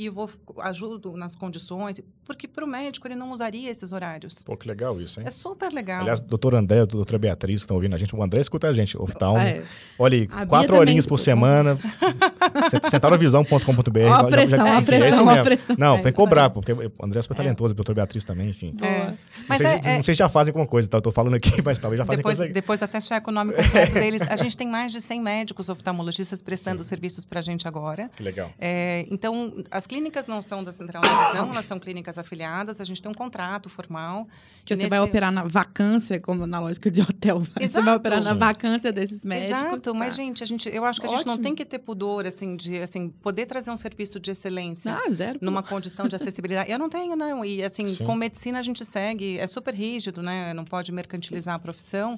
E 0.02 0.06
eu 0.08 0.14
vou 0.14 0.30
ajudo 0.60 1.16
nas 1.16 1.36
condições, 1.36 2.02
porque 2.26 2.48
para 2.48 2.66
o 2.66 2.68
médico 2.68 3.08
ele 3.08 3.16
não 3.16 3.32
usaria 3.32 3.70
esses 3.70 3.94
horários. 3.94 4.42
Pô, 4.44 4.58
que 4.58 4.68
legal 4.68 5.00
isso, 5.00 5.20
hein? 5.20 5.26
É 5.28 5.32
super 5.32 5.72
legal. 5.72 6.02
Aliás, 6.02 6.22
doutor 6.22 6.56
André, 6.56 6.84
doutora 6.86 7.20
Beatriz, 7.20 7.60
que 7.62 7.64
estão 7.66 7.76
ouvindo 7.78 7.94
a 7.94 7.98
gente, 7.98 8.16
o 8.16 8.24
André 8.24 8.42
escuta 8.42 8.68
a 8.68 8.74
gente, 8.74 8.98
oftalmo. 8.98 9.38
É. 9.38 9.62
Olha 10.00 10.18
aí, 10.18 10.28
A 10.32 10.46
quatro 10.46 10.76
horinhas 10.76 11.06
por 11.06 11.20
semana, 11.20 11.78
Ó 12.86 12.90
centaurovisão.com.br. 12.90 14.00
a 14.12 14.24
pressão, 14.26 14.60
ó 14.66 14.74
a 14.74 14.80
enfim, 14.80 14.94
é 14.94 15.00
pressão, 15.00 15.26
ó 15.26 15.30
a 15.30 15.44
pressão. 15.44 15.76
Não, 15.80 15.96
É 15.98 16.02
tem 16.02 16.12
que 16.12 16.16
cobrar, 16.18 16.46
aí. 16.46 16.50
porque 16.50 16.74
o 16.74 16.92
André 17.04 17.20
é 17.20 17.22
super 17.22 17.36
talentoso, 17.36 17.74
a 17.74 17.76
doutora 17.76 17.96
Beatriz 17.96 18.26
também, 18.26 18.50
enfim. 18.50 18.76
É. 18.82 19.06
Não 19.06 19.18
Mas 19.48 19.58
sei, 19.60 19.68
é- 19.68 19.84
se, 19.84 19.90
é- 19.90 19.96
não 19.98 20.04
sei 20.04 20.16
se 20.16 20.20
já 20.20 20.30
fazem 20.30 20.52
alguma 20.52 20.68
coisa, 20.68 20.90
tá? 20.90 20.98
Eu 20.98 21.02
tô 21.02 21.12
falando 21.12 21.36
aqui, 21.36 21.52
mas 21.64 21.80
talvez 21.80 22.00
já 22.00 22.06
fazem 22.06 22.18
depois, 22.18 22.38
coisa 22.38 22.54
depois 22.54 22.82
até 22.84 23.00
checa 23.00 23.30
o 23.30 23.34
nome 23.34 23.54
completo 23.54 23.94
deles. 24.00 24.22
A 24.28 24.36
gente 24.36 24.58
tem 24.58 24.68
mais 24.68 24.92
de 24.92 25.00
100 25.02 25.22
médicos 25.22 25.70
oftalmologistas 25.70 26.42
prestando 26.42 26.84
serviços 26.84 27.26
para 27.26 27.40
a 27.40 27.42
gente 27.44 27.68
agora. 27.68 28.10
Que 28.16 28.24
legal. 28.24 28.52
É, 28.60 29.06
então, 29.12 29.54
as 29.70 29.86
clínicas 29.92 30.26
não 30.26 30.42
são 30.42 30.64
da 30.64 30.72
Central 30.72 31.02
da 31.04 31.28
Visão, 31.32 31.50
elas 31.52 31.66
são 31.66 31.78
clínicas 31.78 32.18
afiliadas. 32.18 32.80
A 32.80 32.86
gente 32.86 33.02
tem 33.02 33.12
um 33.12 33.14
contrato 33.14 33.68
formal. 33.68 34.26
Que 34.64 34.74
você 34.74 34.84
Nesse- 34.84 34.90
vai 34.90 35.02
operar 35.02 35.34
na 35.34 35.44
vacância, 35.44 36.18
como 36.18 36.48
na 36.48 36.62
lógica 36.62 36.90
de 36.90 37.02
hotel. 37.02 37.40
vai. 37.42 37.68
Você 37.68 37.82
vai 37.82 37.96
operar 37.96 38.24
na 38.24 38.34
vacância 38.34 38.90
desses 38.94 39.26
médicos. 39.26 39.62
Exato, 39.62 39.94
mas 39.94 40.10
tá? 40.16 40.16
gente, 40.24 40.44
a 40.44 40.46
gente, 40.46 40.70
eu 40.70 40.86
acho 40.86 41.02
que 41.02 41.08
a 41.08 41.10
gente 41.10 41.26
não 41.26 41.34
Ótimo. 41.34 41.44
tem 41.44 41.56
que 41.56 41.66
ter 41.66 41.80
pudor, 41.80 42.26
assim, 42.26 42.56
de 42.56 42.78
assim, 42.78 43.10
poder 43.10 43.46
trazer 43.48 43.70
um 43.70 43.76
serviço 43.76 44.18
de 44.18 44.32
excelência. 44.32 44.94
Ah, 44.94 45.10
zero. 45.12 45.40
Numa 45.42 45.62
condição 45.62 46.08
de 46.08 46.16
acessibilidade. 46.16 46.72
Eu 46.72 46.80
não 46.80 46.90
tenho, 46.90 47.16
não. 47.18 47.44
E, 47.44 47.62
assim, 47.62 47.90
Sim. 47.90 48.06
com 48.06 48.16
medicina 48.16 48.60
a 48.60 48.62
gente 48.62 48.86
segue. 48.86 49.38
É 49.40 49.46
super 49.48 49.74
rígido, 49.74 50.22
né? 50.24 50.54
Não 50.54 50.64
pode 50.64 50.90
mercantilizar 50.94 51.56
a 51.56 51.60
profissão. 51.60 52.18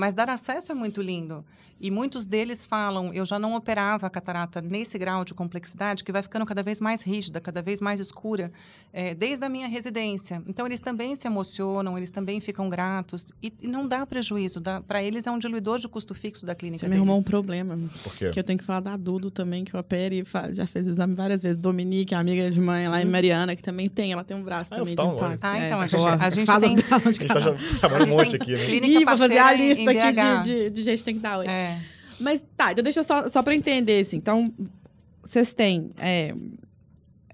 Mas 0.00 0.14
dar 0.14 0.30
acesso 0.30 0.72
é 0.72 0.74
muito 0.74 1.02
lindo. 1.02 1.44
E 1.78 1.90
muitos 1.90 2.26
deles 2.26 2.64
falam: 2.64 3.12
eu 3.12 3.24
já 3.26 3.38
não 3.38 3.54
operava 3.54 4.06
a 4.06 4.10
catarata 4.10 4.60
nesse 4.62 4.96
grau 4.98 5.24
de 5.24 5.34
complexidade, 5.34 6.02
que 6.04 6.10
vai 6.12 6.22
ficando 6.22 6.46
cada 6.46 6.62
vez 6.62 6.80
mais 6.80 7.02
rígida, 7.02 7.38
cada 7.40 7.60
vez 7.60 7.80
mais 7.82 8.00
escura, 8.00 8.50
eh, 8.94 9.14
desde 9.14 9.44
a 9.44 9.48
minha 9.48 9.68
residência. 9.68 10.42
Então, 10.46 10.64
eles 10.66 10.80
também 10.80 11.14
se 11.16 11.26
emocionam, 11.26 11.98
eles 11.98 12.10
também 12.10 12.40
ficam 12.40 12.68
gratos. 12.68 13.30
E, 13.42 13.52
e 13.62 13.66
não 13.66 13.86
dá 13.86 14.06
prejuízo. 14.06 14.60
Para 14.86 15.02
eles, 15.02 15.26
é 15.26 15.30
um 15.30 15.38
diluidor 15.38 15.78
de 15.78 15.86
custo 15.88 16.14
fixo 16.14 16.44
da 16.46 16.54
clínica 16.54 16.80
Você 16.80 16.86
me 16.86 16.90
deles. 16.92 17.02
arrumou 17.02 17.20
um 17.20 17.22
problema. 17.22 17.78
Por 18.02 18.14
quê? 18.16 18.30
Que 18.30 18.38
eu 18.40 18.44
tenho 18.44 18.58
que 18.58 18.64
falar 18.64 18.80
da 18.80 18.96
Dudo 18.96 19.30
também, 19.30 19.64
que 19.64 19.74
eu 19.74 19.80
opero 19.80 20.14
e 20.14 20.24
fa- 20.24 20.50
já 20.52 20.66
fez 20.66 20.86
exame 20.86 21.14
várias 21.14 21.42
vezes. 21.42 21.58
Dominique, 21.58 22.14
amiga 22.14 22.50
de 22.50 22.60
mãe 22.60 22.88
lá 22.88 23.00
em 23.02 23.04
Sim. 23.04 23.10
Mariana, 23.10 23.54
que 23.56 23.62
também 23.62 23.88
tem. 23.88 24.12
Ela 24.12 24.24
tem 24.24 24.34
um 24.36 24.42
braço 24.42 24.72
Ah, 24.74 24.78
também 24.78 24.94
de 24.94 25.00
então, 25.02 25.14
impacto. 25.16 25.38
Ah, 25.44 25.58
É, 25.58 25.66
então, 25.66 25.80
a 25.80 25.86
gente- 25.86 26.22
a 26.22 26.30
gente 26.30 26.46
Faz 26.46 26.60
tem- 26.62 26.72
operação 26.78 27.10
de 27.12 27.18
A 27.18 27.22
gente 27.22 27.28
tá 27.80 27.88
chamando 27.88 28.02
um 28.02 28.04
gente 28.06 28.16
monte 28.16 28.36
aqui, 28.36 28.52
né? 28.52 28.64
clínica 28.66 28.86
Ih, 29.00 29.04
vou 29.04 29.16
fazer 29.16 29.38
a 29.38 29.44
parceira 29.44 29.74
aqui 29.98 30.42
de, 30.42 30.42
de, 30.64 30.70
de 30.70 30.82
gente 30.82 30.98
que 30.98 31.04
tem 31.04 31.14
que 31.14 31.20
dar 31.20 31.38
oi. 31.38 31.46
É. 31.46 31.78
Mas 32.20 32.44
tá, 32.56 32.72
então 32.72 32.82
deixa 32.84 33.00
eu 33.00 33.04
só, 33.04 33.28
só 33.28 33.42
pra 33.42 33.54
eu 33.54 33.58
entender, 33.58 34.00
assim. 34.00 34.16
Então, 34.18 34.52
vocês 35.22 35.52
têm. 35.52 35.90
é, 35.98 36.34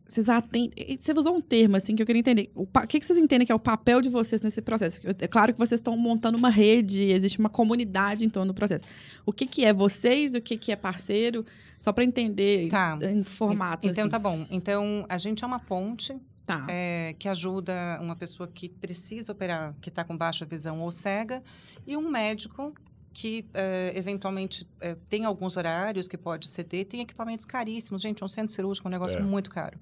vocês 0.08 0.28
atendem. 0.28 0.70
Você 1.00 1.12
usou 1.16 1.34
um 1.36 1.40
termo, 1.40 1.76
assim, 1.76 1.96
que 1.96 2.02
eu 2.02 2.06
queria 2.06 2.20
entender. 2.20 2.48
O 2.54 2.64
pa- 2.64 2.86
que, 2.86 3.00
que 3.00 3.04
vocês 3.04 3.18
entendem 3.18 3.44
que 3.44 3.50
é 3.50 3.54
o 3.54 3.58
papel 3.58 4.00
de 4.00 4.08
vocês 4.08 4.40
nesse 4.42 4.62
processo? 4.62 5.00
É 5.20 5.26
claro 5.26 5.52
que 5.52 5.58
vocês 5.58 5.80
estão 5.80 5.96
montando 5.96 6.38
uma 6.38 6.48
rede, 6.50 7.02
existe 7.02 7.40
uma 7.40 7.48
comunidade 7.48 8.24
em 8.24 8.28
torno 8.28 8.52
do 8.52 8.54
processo. 8.56 8.84
O 9.26 9.32
que, 9.32 9.44
que 9.46 9.64
é 9.64 9.72
vocês, 9.72 10.34
o 10.34 10.40
que, 10.40 10.56
que 10.56 10.70
é 10.70 10.76
parceiro? 10.76 11.44
Só 11.80 11.92
pra 11.92 12.04
entender 12.04 12.68
Tá. 12.68 12.96
em 13.02 13.24
formatos. 13.24 13.90
Então 13.90 14.04
assim. 14.04 14.10
tá 14.10 14.18
bom. 14.20 14.46
Então 14.48 15.04
a 15.08 15.18
gente 15.18 15.42
é 15.42 15.46
uma 15.46 15.58
ponte 15.58 16.14
Tá. 16.46 16.64
é, 16.68 17.14
que 17.18 17.28
ajuda 17.28 17.98
uma 18.00 18.14
pessoa 18.14 18.46
que 18.48 18.68
precisa 18.68 19.32
operar, 19.32 19.74
que 19.80 19.88
está 19.88 20.04
com 20.04 20.16
baixa 20.16 20.44
visão 20.46 20.80
ou 20.80 20.92
cega, 20.92 21.42
e 21.84 21.96
um 21.96 22.08
médico 22.08 22.72
que 23.12 23.44
é, 23.54 23.92
eventualmente 23.96 24.64
é, 24.80 24.94
tem 25.08 25.24
alguns 25.24 25.56
horários 25.56 26.06
que 26.06 26.16
pode 26.16 26.46
ceder, 26.48 26.84
tem 26.86 27.00
equipamentos 27.00 27.46
caríssimos. 27.46 28.00
Gente, 28.02 28.22
um 28.22 28.28
centro 28.28 28.52
cirúrgico 28.54 28.86
é 28.86 28.88
um 28.88 28.92
negócio 28.92 29.18
É. 29.18 29.22
muito 29.22 29.50
caro. 29.50 29.76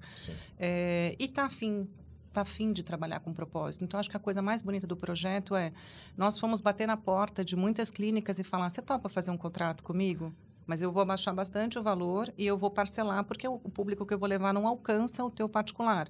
E 0.59 1.15
está 1.19 1.45
afim, 1.45 1.87
tá 2.33 2.41
afim 2.41 2.71
de 2.73 2.81
trabalhar 2.81 3.19
com 3.19 3.33
propósito. 3.33 3.83
Então, 3.83 3.99
acho 3.99 4.09
que 4.09 4.17
a 4.17 4.19
coisa 4.19 4.41
mais 4.41 4.61
bonita 4.61 4.87
do 4.87 4.95
projeto 4.95 5.55
é 5.55 5.71
nós 6.17 6.39
fomos 6.39 6.61
bater 6.61 6.87
na 6.87 6.97
porta 6.97 7.43
de 7.43 7.55
muitas 7.55 7.91
clínicas 7.91 8.39
e 8.39 8.43
falar: 8.43 8.69
você 8.69 8.81
topa 8.81 9.09
fazer 9.09 9.31
um 9.31 9.37
contrato 9.37 9.83
comigo? 9.83 10.33
Mas 10.65 10.81
eu 10.81 10.91
vou 10.91 11.03
abaixar 11.03 11.33
bastante 11.35 11.77
o 11.77 11.83
valor 11.83 12.33
e 12.37 12.45
eu 12.47 12.57
vou 12.57 12.71
parcelar, 12.71 13.23
porque 13.23 13.47
o 13.47 13.59
público 13.59 14.03
que 14.05 14.13
eu 14.13 14.17
vou 14.17 14.27
levar 14.27 14.51
não 14.53 14.65
alcança 14.65 15.23
o 15.23 15.29
teu 15.29 15.47
particular. 15.47 16.09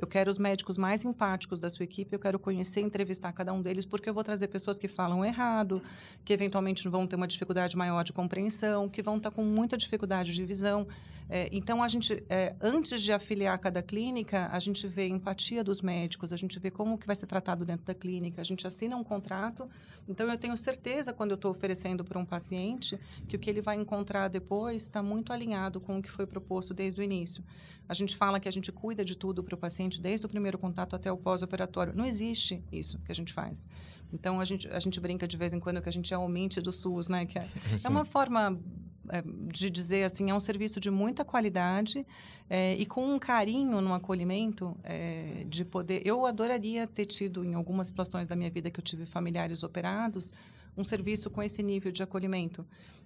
Eu 0.00 0.06
quero 0.06 0.30
os 0.30 0.38
médicos 0.38 0.78
mais 0.78 1.04
empáticos 1.04 1.60
da 1.60 1.68
sua 1.68 1.84
equipe, 1.84 2.10
eu 2.14 2.18
quero 2.18 2.38
conhecer 2.38 2.80
entrevistar 2.80 3.30
cada 3.34 3.52
um 3.52 3.60
deles, 3.60 3.84
porque 3.84 4.08
eu 4.08 4.14
vou 4.14 4.24
trazer 4.24 4.48
pessoas 4.48 4.78
que 4.78 4.88
falam 4.88 5.22
errado, 5.22 5.82
que 6.24 6.32
eventualmente 6.32 6.88
vão 6.88 7.06
ter 7.06 7.16
uma 7.16 7.28
dificuldade 7.28 7.76
maior 7.76 8.02
de 8.02 8.10
compreensão, 8.10 8.88
que 8.88 9.02
vão 9.02 9.18
estar 9.18 9.30
com 9.30 9.44
muita 9.44 9.76
dificuldade 9.76 10.32
de 10.32 10.42
visão. 10.42 10.88
É, 11.32 11.48
então, 11.52 11.80
a 11.80 11.86
gente, 11.86 12.24
é, 12.28 12.56
antes 12.60 13.00
de 13.02 13.12
afiliar 13.12 13.56
cada 13.58 13.80
clínica, 13.82 14.48
a 14.50 14.58
gente 14.58 14.84
vê 14.88 15.02
a 15.02 15.06
empatia 15.06 15.62
dos 15.62 15.80
médicos, 15.80 16.32
a 16.32 16.36
gente 16.36 16.58
vê 16.58 16.72
como 16.72 16.98
que 16.98 17.06
vai 17.06 17.14
ser 17.14 17.26
tratado 17.26 17.64
dentro 17.64 17.84
da 17.84 17.94
clínica, 17.94 18.40
a 18.40 18.44
gente 18.44 18.66
assina 18.66 18.96
um 18.96 19.04
contrato. 19.04 19.68
Então, 20.08 20.28
eu 20.28 20.36
tenho 20.36 20.56
certeza, 20.56 21.12
quando 21.12 21.30
eu 21.30 21.36
estou 21.36 21.52
oferecendo 21.52 22.04
para 22.04 22.18
um 22.18 22.24
paciente, 22.24 22.98
que 23.28 23.36
o 23.36 23.38
que 23.38 23.48
ele 23.48 23.60
vai 23.60 23.76
encontrar 23.76 24.26
depois 24.26 24.82
está 24.82 25.02
muito 25.02 25.32
alinhado 25.32 25.80
com 25.80 25.98
o 25.98 26.02
que 26.02 26.10
foi 26.10 26.26
proposto 26.26 26.74
desde 26.74 27.00
o 27.00 27.04
início. 27.04 27.44
A 27.88 27.94
gente 27.94 28.16
fala 28.16 28.38
que 28.38 28.48
a 28.48 28.52
gente 28.52 28.70
cuida 28.70 29.04
de 29.04 29.16
tudo 29.16 29.42
para 29.42 29.54
o 29.54 29.58
paciente, 29.58 29.89
desde 29.98 30.26
o 30.26 30.28
primeiro 30.28 30.58
contato 30.58 30.94
até 30.94 31.10
o 31.10 31.16
pós-operatório. 31.16 31.94
Não 31.96 32.04
existe 32.04 32.62
isso 32.70 32.98
que 33.00 33.10
a 33.10 33.14
gente 33.14 33.32
faz. 33.32 33.66
Então, 34.12 34.40
a 34.40 34.44
gente, 34.44 34.68
a 34.68 34.78
gente 34.78 35.00
brinca 35.00 35.26
de 35.26 35.36
vez 35.36 35.54
em 35.54 35.60
quando 35.60 35.80
que 35.80 35.88
a 35.88 35.92
gente 35.92 36.12
é 36.12 36.18
o 36.18 36.28
mint 36.28 36.58
do 36.58 36.70
SUS, 36.70 37.08
né? 37.08 37.24
Que 37.24 37.38
é, 37.38 37.48
é 37.82 37.88
uma 37.88 38.04
forma 38.04 38.60
é, 39.08 39.22
de 39.52 39.70
dizer 39.70 40.04
assim, 40.04 40.30
é 40.30 40.34
um 40.34 40.40
serviço 40.40 40.78
de 40.78 40.90
muita 40.90 41.24
qualidade 41.24 42.06
é, 42.48 42.74
e 42.74 42.84
com 42.84 43.06
um 43.06 43.18
carinho 43.18 43.80
no 43.80 43.94
acolhimento 43.94 44.76
é, 44.84 45.44
de 45.48 45.64
poder. 45.64 46.02
Eu 46.04 46.26
adoraria 46.26 46.86
ter 46.86 47.06
tido 47.06 47.44
em 47.44 47.54
algumas 47.54 47.86
situações 47.86 48.28
da 48.28 48.36
minha 48.36 48.50
vida 48.50 48.70
que 48.70 48.78
eu 48.78 48.84
tive 48.84 49.06
familiares 49.06 49.62
operados 49.62 50.34
um 50.76 50.84
serviço 50.84 51.30
com 51.30 51.42
esse 51.42 51.62
nível 51.62 51.90
de 51.90 52.02
acolhimento. 52.02 52.64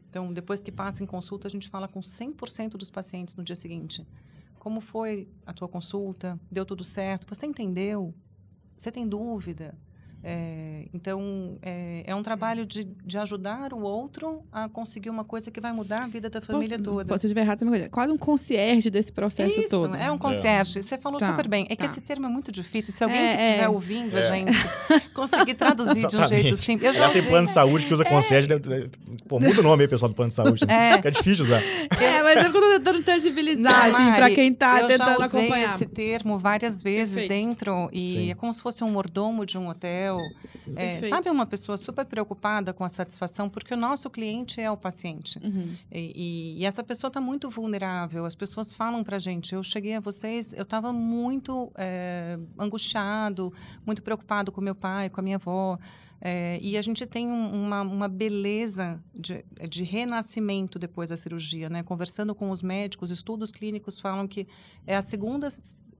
Então, 0.08 0.32
depois 0.32 0.62
que 0.62 0.70
passa 0.70 1.02
em 1.02 1.06
consulta, 1.06 1.48
a 1.48 1.50
gente 1.50 1.68
fala 1.68 1.88
com 1.88 2.00
100% 2.00 2.72
dos 2.72 2.90
pacientes 2.90 3.34
no 3.36 3.42
dia 3.42 3.56
seguinte. 3.56 4.06
Como 4.64 4.80
foi 4.80 5.28
a 5.44 5.52
tua 5.52 5.68
consulta? 5.68 6.40
Deu 6.50 6.64
tudo 6.64 6.82
certo? 6.82 7.26
Você 7.28 7.44
entendeu? 7.44 8.14
Você 8.78 8.90
tem 8.90 9.06
dúvida? 9.06 9.76
É, 10.26 10.86
então, 10.94 11.58
é, 11.62 12.02
é 12.06 12.14
um 12.14 12.22
trabalho 12.22 12.64
de, 12.64 12.84
de 13.04 13.18
ajudar 13.18 13.74
o 13.74 13.80
outro 13.82 14.42
a 14.50 14.68
conseguir 14.70 15.10
uma 15.10 15.24
coisa 15.24 15.50
que 15.50 15.60
vai 15.60 15.70
mudar 15.72 16.04
a 16.04 16.06
vida 16.06 16.30
da 16.30 16.40
família 16.40 16.78
posso, 16.78 16.90
toda. 16.90 17.04
Posso, 17.04 17.18
se 17.20 17.26
eu 17.26 17.28
estiver 17.28 17.42
errado, 17.42 17.58
você 17.58 17.64
me 17.66 17.70
corrige. 17.72 17.90
Quase 17.90 18.12
um 18.12 18.16
concierge 18.16 18.88
desse 18.90 19.12
processo 19.12 19.60
Isso, 19.60 19.68
todo. 19.68 19.94
é 19.94 20.10
um 20.10 20.16
concierge. 20.16 20.82
Você 20.82 20.96
falou 20.96 21.18
Tá, 21.20 21.26
super 21.26 21.46
bem. 21.46 21.64
É 21.68 21.76
que 21.76 21.76
tá. 21.76 21.84
esse 21.84 22.00
termo 22.00 22.24
é 22.24 22.28
muito 22.30 22.50
difícil. 22.50 22.92
Se 22.94 23.04
alguém 23.04 23.18
É, 23.18 23.36
que 23.36 23.42
é. 23.42 23.46
estiver 23.48 23.68
ouvindo 23.68 24.16
a 24.16 24.20
É. 24.20 24.22
gente 24.34 24.52
conseguir 25.14 25.54
traduzir 25.54 26.06
de 26.06 26.16
um 26.16 26.26
jeito 26.26 26.56
simples. 26.56 26.88
Eu 26.88 26.94
já 26.94 27.10
tem 27.10 27.22
plano 27.22 27.46
de 27.46 27.52
saúde 27.52 27.84
que 27.86 27.92
usa 27.92 28.04
concierge. 28.04 28.48
deve- 28.48 28.90
Pô, 29.28 29.38
muda 29.38 29.60
o 29.60 29.62
nome 29.62 29.82
aí, 29.82 29.88
pessoal, 29.88 30.08
do 30.08 30.14
plano 30.14 30.30
de 30.30 30.34
saúde. 30.36 30.66
né? 30.66 30.92
É. 30.92 31.02
Que 31.02 31.08
é 31.08 31.10
difícil 31.10 31.44
usar. 31.44 31.60
É, 32.00 32.22
mas 32.22 32.44
eu 32.44 32.52
tô 32.52 32.60
tentando 32.78 33.02
tangibilizar, 33.02 33.90
Não, 33.90 33.96
assim, 33.98 34.20
Mari, 34.20 34.34
quem 34.34 34.54
tá 34.54 34.80
eu 34.80 34.86
tentando 34.88 35.08
já 35.20 35.26
usei 35.26 35.40
acompanhar. 35.40 35.74
esse 35.74 35.86
termo 35.86 36.38
várias 36.38 36.82
vezes 36.82 37.14
Perfeito. 37.14 37.28
dentro 37.28 37.88
e 37.92 38.04
Sim. 38.12 38.30
é 38.30 38.34
como 38.34 38.52
se 38.52 38.62
fosse 38.62 38.82
um 38.82 38.90
mordomo 38.90 39.44
de 39.44 39.58
um 39.58 39.68
hotel. 39.68 40.13
É, 40.76 41.08
sabe 41.08 41.28
uma 41.30 41.44
pessoa 41.46 41.76
super 41.76 42.04
preocupada 42.06 42.72
com 42.72 42.84
a 42.84 42.88
satisfação 42.88 43.48
porque 43.50 43.74
o 43.74 43.76
nosso 43.76 44.08
cliente 44.10 44.60
é 44.60 44.70
o 44.70 44.76
paciente. 44.76 45.38
Uhum. 45.44 45.74
E, 45.92 46.12
e- 46.56 46.60
e 46.60 46.64
essa 46.66 46.82
pessoa 46.82 47.08
está 47.08 47.20
muito 47.20 47.50
vulnerável. 47.50 48.24
As 48.24 48.34
pessoas 48.34 48.72
falam 48.72 49.04
para 49.04 49.18
gente: 49.18 49.54
eu 49.54 49.62
cheguei 49.62 49.94
a 49.94 50.00
vocês, 50.00 50.52
eu 50.54 50.62
estava 50.62 50.92
muito 50.92 51.70
eh, 51.76 52.38
angustiado, 52.58 53.52
muito 53.86 54.02
preocupado 54.02 54.50
com 54.50 54.60
meu 54.60 54.74
pai, 54.74 55.08
com 55.10 55.20
a 55.20 55.22
minha 55.22 55.36
avó. 55.36 55.78
Eh, 56.20 56.58
e 56.62 56.78
a 56.78 56.82
gente 56.82 57.04
tem 57.06 57.26
um- 57.26 57.64
uma, 57.64 57.82
uma 57.82 58.08
beleza 58.08 58.98
de, 59.14 59.44
de 59.68 59.84
renascimento 59.84 60.78
depois 60.78 61.10
da 61.10 61.16
cirurgia, 61.16 61.68
né? 61.68 61.82
Conversando 61.82 62.34
com 62.34 62.50
os 62.50 62.62
médicos, 62.62 63.10
estudos 63.10 63.50
clínicos 63.52 64.00
falam 64.00 64.26
que 64.26 64.46
é 64.86 64.96
a 64.96 65.02
segunda 65.02 65.48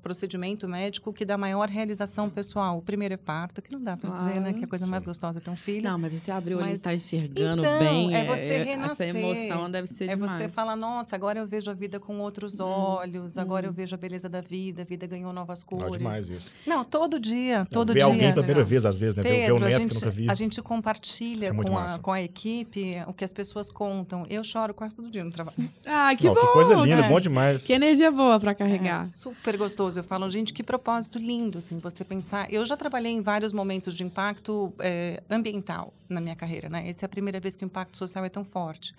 procedimento 0.03 0.69
médico 0.69 1.13
que 1.13 1.25
dá 1.25 1.37
maior 1.39 1.69
realização 1.69 2.29
pessoal. 2.29 2.79
O 2.79 2.83
primeiro 2.83 3.15
é 3.15 3.17
parto, 3.17 3.63
que 3.63 3.73
não 3.73 3.83
dá 3.83 3.97
para 3.97 4.11
dizer, 4.11 4.35
né? 4.35 4.41
Claro. 4.41 4.55
Que 4.57 4.61
é 4.63 4.65
a 4.65 4.69
coisa 4.69 4.87
mais 4.87 5.03
gostosa 5.03 5.39
é 5.39 5.41
ter 5.41 5.51
um 5.51 5.57
filho. 5.57 5.83
Não, 5.85 5.99
mas 5.99 6.13
você 6.13 6.31
abriu 6.31 6.59
ali 6.59 6.69
e 6.69 6.71
Mas- 6.71 6.81
tá 6.81 6.95
enxergando 6.95 7.63
Então, 7.63 7.79
bem. 7.79 8.15
é 8.15 8.25
você 8.25 8.43
Essa 8.55 8.65
renascer. 8.65 9.17
emoção 9.17 9.71
deve 9.71 9.87
ser 9.87 10.05
É 10.05 10.09
demais. 10.15 10.31
você 10.33 10.49
falar, 10.49 10.77
nossa, 10.77 11.17
agora 11.17 11.39
eu 11.39 11.47
vejo 11.47 11.71
a 11.71 11.75
vida 11.75 11.99
com 11.99 12.19
outros 12.21 12.61
Hum, 12.61 12.65
olhos, 12.65 13.39
agora 13.39 13.67
hum. 13.67 13.71
eu 13.71 13.73
vejo 13.73 13.95
a 13.95 13.99
beleza 13.99 14.29
da 14.29 14.41
vida, 14.41 14.83
a 14.83 14.85
vida 14.85 15.07
ganhou 15.07 15.33
novas 15.33 15.65
Não, 15.71 15.79
cores. 15.79 15.99
demais 15.99 16.29
isso. 16.29 16.51
Não, 16.67 16.85
todo 16.85 17.19
dia, 17.19 17.67
todo 17.71 17.89
Ver 17.89 17.95
dia. 17.95 18.05
alguém 18.05 18.31
pela 18.31 18.45
primeira 18.45 18.65
vez, 18.65 18.85
às 18.85 18.99
vezes, 18.99 19.17
né? 19.17 19.23
Ver, 19.23 19.29
ver 19.31 19.41
Pedro, 19.41 19.55
o 19.55 19.57
a 19.57 19.61
neto 19.69 19.83
gente, 19.83 19.99
que 19.99 20.04
eu 20.04 20.04
nunca 20.05 20.11
vi. 20.11 20.31
a 20.31 20.35
gente 20.35 20.61
compartilha 20.63 21.47
é 21.47 21.53
com, 21.53 21.79
a, 21.79 21.99
com 21.99 22.13
a 22.13 22.23
equipe 22.23 22.97
o 23.07 23.13
que 23.13 23.25
as 23.25 23.33
pessoas 23.33 23.71
contam. 23.71 24.27
Eu 24.29 24.43
choro 24.45 24.73
quase 24.75 24.95
todo 24.95 25.11
dia 25.11 25.25
no 25.25 25.31
trabalho. 25.31 25.57
Ah, 25.87 26.15
que 26.17 26.27
Não, 26.27 26.35
bom! 26.35 26.41
que 26.41 26.47
coisa 26.49 26.75
linda, 26.75 27.03
né? 27.03 27.09
bom 27.09 27.21
demais. 27.21 27.63
Que 27.65 27.73
energia 27.73 28.11
boa 28.11 28.39
pra 28.41 28.51
É 28.53 28.55
carregar. 28.55 29.05
super 29.07 29.57
gostoso. 29.57 30.01
Eu 30.01 30.05
falo, 30.05 30.29
gente, 30.31 30.53
que 30.53 30.63
propósito 30.63 31.19
lindo, 31.19 31.59
assim, 31.59 31.79
você 31.79 32.05
pensar. 32.05 32.53
Eu 32.53 32.65
já 32.65 32.77
trabalhei 32.77 33.13
em 33.13 33.23
vários 33.23 33.53
momentos 33.53 33.95
de 33.95 34.03
impacto 34.05 34.73
eh, 34.81 35.23
ambiental 35.31 35.93
na 36.09 36.21
minha 36.21 36.35
carreira, 36.37 36.69
né? 36.69 36.89
Essa 36.89 37.05
é 37.05 37.07
a 37.07 37.09
primeira 37.09 37.39
vez 37.41 37.57
que 37.57 37.65
o 37.65 37.67
impacto 37.67 37.97
social 37.97 38.25
é 38.25 38.29
tão 38.29 38.45
forte. 38.45 38.95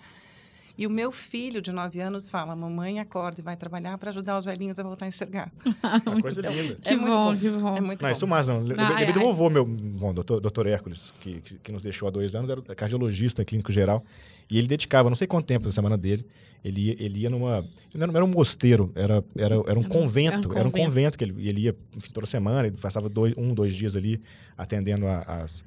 E 0.78 0.86
o 0.86 0.90
meu 0.90 1.10
filho 1.10 1.62
de 1.62 1.72
9 1.72 2.00
anos 2.00 2.28
fala: 2.28 2.54
mamãe 2.54 3.00
acorda 3.00 3.40
e 3.40 3.42
vai 3.42 3.56
trabalhar 3.56 3.96
para 3.98 4.10
ajudar 4.10 4.36
os 4.36 4.44
velhinhos 4.44 4.78
a 4.78 4.82
voltar 4.82 5.06
a 5.06 5.08
enxergar. 5.08 5.50
Uma 6.06 6.20
coisa 6.20 6.40
linda. 6.42 6.74
Que 6.76 6.88
É 6.90 6.96
muito 6.96 7.14
bom, 7.14 7.32
bom. 7.32 7.36
que 7.38 7.50
bom. 7.50 7.76
É 7.76 7.80
muito 7.80 8.02
Não, 8.02 8.08
bom. 8.08 8.12
isso 8.12 8.26
mais 8.26 8.46
não. 8.46 8.60
Lembrei 8.60 9.12
do 9.12 9.20
vovô, 9.20 9.48
meu 9.48 9.64
bom, 9.64 10.12
doutor, 10.12 10.40
doutor 10.40 10.66
Hércules, 10.66 11.14
que, 11.20 11.40
que, 11.40 11.54
que 11.58 11.72
nos 11.72 11.82
deixou 11.82 12.08
há 12.08 12.10
dois 12.10 12.34
anos, 12.34 12.50
era 12.50 12.60
cardiologista 12.74 13.44
clínico 13.44 13.72
geral. 13.72 14.04
E 14.50 14.58
ele 14.58 14.66
dedicava, 14.68 15.08
não 15.08 15.16
sei 15.16 15.26
quanto 15.26 15.46
tempo 15.46 15.64
na 15.64 15.72
semana 15.72 15.96
dele, 15.96 16.26
ele 16.62 16.88
ia, 16.88 16.96
ele 16.98 17.18
ia 17.20 17.30
numa. 17.30 17.62
Não 17.94 18.02
era, 18.02 18.12
era 18.12 18.24
um 18.24 18.28
mosteiro, 18.28 18.92
era, 18.94 19.24
era, 19.36 19.54
era 19.66 19.78
um 19.78 19.82
convento. 19.82 20.50
Era 20.54 20.68
um 20.68 20.70
convento. 20.70 20.72
convento 20.88 21.18
que 21.18 21.24
ele, 21.24 21.48
ele 21.48 21.60
ia 21.62 21.76
enfim, 21.96 22.10
toda 22.12 22.26
semana, 22.26 22.66
ele 22.66 22.76
passava 22.76 23.08
dois, 23.08 23.32
um, 23.38 23.54
dois 23.54 23.74
dias 23.74 23.96
ali 23.96 24.20
atendendo 24.58 25.06
a- 25.06 25.20
as, 25.22 25.64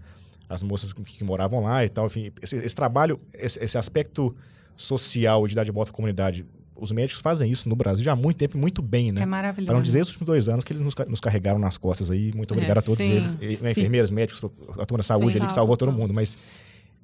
as 0.48 0.62
moças 0.62 0.94
que, 0.94 1.02
que 1.02 1.24
moravam 1.24 1.62
lá 1.64 1.84
e 1.84 1.90
tal. 1.90 2.06
Enfim, 2.06 2.32
esse, 2.42 2.58
esse 2.58 2.76
trabalho, 2.76 3.20
esse, 3.34 3.62
esse 3.64 3.78
aspecto 3.78 4.36
social 4.80 5.46
de 5.46 5.54
dar 5.56 5.64
de 5.66 5.72
volta 5.72 5.92
à 5.92 5.94
comunidade, 5.94 6.46
os 6.74 6.92
médicos 6.94 7.22
fazem 7.22 7.52
isso 7.52 7.68
no 7.68 7.76
Brasil 7.76 8.04
já 8.06 8.14
há 8.14 8.16
muito 8.16 8.38
tempo 8.38 8.56
e 8.58 8.60
muito 8.60 8.82
bem, 8.82 9.12
né? 9.12 9.22
É 9.22 9.26
maravilhoso. 9.26 9.66
Para 9.68 9.76
não 9.76 9.82
dizer 9.84 10.02
os 10.02 10.08
últimos 10.08 10.26
dois 10.26 10.48
anos 10.48 10.64
que 10.64 10.72
eles 10.72 10.82
nos, 10.82 10.96
nos 11.08 11.20
carregaram 11.20 11.60
nas 11.60 11.76
costas 11.76 12.10
aí. 12.10 12.32
Muito 12.34 12.54
obrigado 12.54 12.78
É, 12.78 12.80
a 12.80 12.82
todos 12.82 12.98
sim, 12.98 13.12
eles. 13.12 13.34
E, 13.60 13.62
né, 13.64 13.72
enfermeiras, 13.72 14.10
médicos, 14.10 14.42
a 14.80 14.86
turma 14.86 15.00
da 15.00 15.04
saúde 15.04 15.34
Sim, 15.34 15.40
ali 15.40 15.48
que 15.48 15.54
salvou 15.54 15.76
todo 15.76 15.92
mundo. 15.92 16.14
Mas 16.14 16.38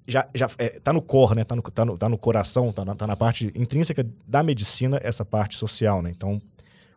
já, 0.08 0.26
já 0.34 0.48
é, 0.58 0.80
tá 0.80 0.94
no 0.94 1.02
core, 1.02 1.36
né? 1.36 1.44
Tá 1.44 1.56
no, 1.58 1.62
tá 1.62 1.84
no, 1.86 1.98
tá 1.98 2.08
no 2.08 2.18
coração, 2.18 2.72
tá 2.72 2.86
na, 2.86 2.96
tá 2.96 3.06
na 3.06 3.18
parte 3.18 3.52
intrínseca 3.54 4.08
da 4.26 4.42
medicina, 4.42 4.98
essa 5.04 5.26
parte 5.26 5.58
social, 5.58 6.02
né? 6.02 6.10
Então, 6.16 6.42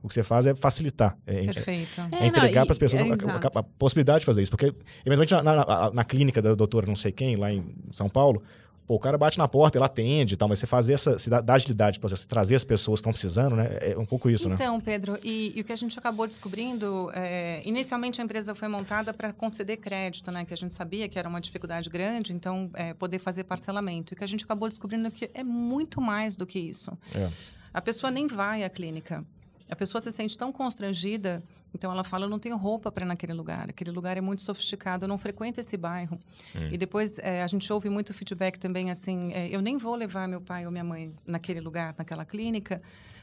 o 0.01 0.07
que 0.07 0.15
você 0.15 0.23
faz 0.23 0.47
é 0.47 0.55
facilitar. 0.55 1.19
É, 1.27 1.41
é- 1.47 1.53
Perfeito. 1.53 2.01
é 2.13 2.23
É, 2.23 2.27
entregar 2.29 2.63
e- 2.63 2.65
para 2.67 2.73
as 2.73 2.79
pessoas 2.79 3.03
é, 3.03 3.05
a- 3.07 3.51
a, 3.57 3.59
a 3.59 3.63
possibilidade 3.65 4.21
de 4.21 4.27
fazer 4.27 4.43
isso. 4.43 4.53
Porque, 4.53 4.73
eventualmente, 5.05 5.33
na- 5.35 5.43
na- 5.43 5.91
na 5.93 6.05
clínica 6.05 6.41
da 6.41 6.55
doutora 6.55 6.87
não 6.87 6.95
sei 6.95 7.11
quem, 7.11 7.35
lá 7.35 7.53
em 7.53 7.65
São 7.91 8.09
Paulo, 8.09 8.41
pô, 8.88 8.95
o 8.95 8.99
cara 8.99 9.18
bate 9.18 9.37
na 9.37 9.47
porta, 9.47 9.76
ela 9.76 9.85
atende 9.85 10.33
e 10.33 10.37
tal, 10.37 10.49
mas 10.49 10.59
você 10.59 10.66
fazer 10.66 10.95
essa, 10.95 11.18
você 11.18 11.28
dá, 11.28 11.54
agilidade 11.54 12.00
para 12.00 12.09
você 12.09 12.26
trazer 12.26 12.54
as 12.54 12.64
pessoas 12.64 12.99
que 12.99 13.02
estão 13.02 13.12
precisando, 13.12 13.54
né? 13.54 13.68
É 13.83 13.99
um 13.99 14.07
pouco 14.07 14.30
isso, 14.30 14.49
né? 14.49 14.54
Então, 14.54 14.80
Pedro, 14.80 15.18
e, 15.23 15.52
e 15.54 15.61
o 15.61 15.64
que 15.64 15.73
a 15.73 15.76
gente 15.76 15.99
acabou 15.99 16.26
descobrindo, 16.26 17.11
é, 17.12 17.61
inicialmente 17.66 18.18
a 18.18 18.25
empresa 18.25 18.54
foi 18.54 18.66
montada 18.66 19.12
para 19.12 19.30
conceder 19.30 19.76
crédito, 19.76 20.33
né? 20.33 20.47
Que 20.47 20.54
a 20.54 20.57
gente 20.57 20.73
sabia 20.73 21.07
que 21.07 21.18
era 21.18 21.28
uma 21.28 21.40
dificuldade 21.40 21.90
grande, 21.90 22.33
então 22.33 22.71
é, 22.73 22.95
poder 22.95 23.18
fazer 23.18 23.45
parcelamento. 23.45 24.12
E 24.12 24.14
o 24.14 24.16
que 24.16 24.25
a 24.25 24.28
gente 24.28 24.45
acabou 24.45 24.68
descobrindo 24.68 25.07
é 25.07 25.11
que 25.11 25.30
é 25.35 25.45
muito 25.45 26.00
mais 26.00 26.35
do 26.35 26.47
que 26.47 26.59
isso. 26.59 26.97
É. 27.14 27.30
A 27.75 27.83
pessoa 27.83 28.11
nem 28.11 28.26
vai 28.26 28.64
à 28.64 28.71
clínica. 28.71 29.23
A 29.71 29.77
pessoa 29.77 30.01
se 30.01 30.11
sente 30.11 30.37
tão 30.37 30.51
constrangida, 30.51 31.43
então 31.75 31.93
ela 31.93 32.03
fala: 32.03 32.25
eu 32.25 32.29
não 32.29 32.39
tenho 32.39 32.57
roupa 32.57 32.91
para 32.91 33.05
ir 33.05 33.09
naquele 33.09 33.33
lugar. 33.33 33.69
Aquele 33.69 33.91
lugar 33.91 34.17
é 34.17 34.21
muito 34.21 34.43
sofisticado, 34.43 35.05
eu 35.05 35.09
não 35.09 35.19
frequento 35.19 35.61
esse 35.61 35.77
bairro. 35.77 36.19
Hum. 36.55 36.69
E 36.73 36.79
depois 36.79 37.19
é, 37.19 37.43
a 37.43 37.47
gente 37.47 37.71
ouve 37.73 37.89
muito 37.89 38.15
feedback 38.15 38.59
também 38.59 38.91
assim: 38.91 39.33
é, 39.33 39.49
eu 39.49 39.61
nem 39.61 39.77
vou 39.77 39.95
levar 39.95 40.27
meu 40.27 40.41
pai 40.41 40.65
ou 40.65 40.73
minha 40.73 40.85
mãe 40.85 41.13
naquele 41.27 41.61
lugar, 41.61 41.95
naquela 41.99 42.25
clínica, 42.25 42.81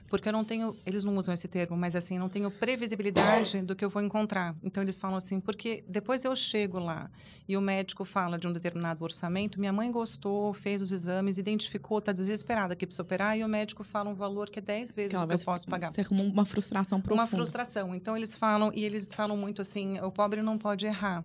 porque 0.08 0.30
eu 0.30 0.34
não 0.34 0.44
tenho. 0.44 0.76
Eles 0.86 1.04
não 1.04 1.16
usam 1.18 1.34
esse 1.34 1.48
termo, 1.48 1.76
mas 1.76 1.96
assim, 1.96 2.18
não 2.18 2.30
tenho 2.30 2.50
previsibilidade 2.52 3.62
do 3.62 3.76
que 3.76 3.84
eu 3.84 3.90
vou 3.90 4.02
encontrar. 4.02 4.56
Então 4.64 4.82
eles 4.82 4.98
falam 4.98 5.18
assim: 5.18 5.40
porque 5.40 5.84
depois 5.88 6.24
eu 6.24 6.36
chego 6.36 6.80
lá 6.80 7.10
e 7.48 7.58
o 7.58 7.62
médico 7.62 8.06
fala 8.06 8.38
de 8.38 8.48
um 8.48 8.54
determinado 8.54 9.04
orçamento, 9.04 9.60
minha 9.60 9.74
mãe 9.74 9.92
gostou, 9.92 10.54
fez 10.54 10.82
os 10.82 10.92
exames, 10.92 11.38
identificou, 11.38 12.00
está 12.00 12.12
desesperada 12.12 12.76
que 12.76 12.86
precisa 12.86 13.04
operar, 13.04 13.38
e 13.38 13.44
o 13.44 13.48
médico 13.48 13.84
fala 13.84 14.10
um 14.10 14.16
valor 14.16 14.50
que 14.50 14.60
é 14.60 14.62
10 14.62 14.94
vezes 14.94 15.20
o 15.20 15.28
que 15.28 15.34
eu 15.34 15.40
posso 15.40 15.68
pagar. 15.68 15.90
Você 15.90 16.02
arrumou 16.02 16.26
uma 16.26 16.46
frustração 16.46 17.02
profunda. 17.02 17.24
Uma 17.24 17.28
frustração. 17.28 17.96
Então 17.96 18.16
eles 18.16 18.36
falam 18.36 18.72
e 18.74 18.84
eles 18.84 19.14
falam 19.14 19.38
muito 19.38 19.62
assim, 19.62 20.00
o 20.00 20.12
pobre 20.12 20.42
não 20.42 20.58
pode 20.58 20.86
errar. 20.86 21.24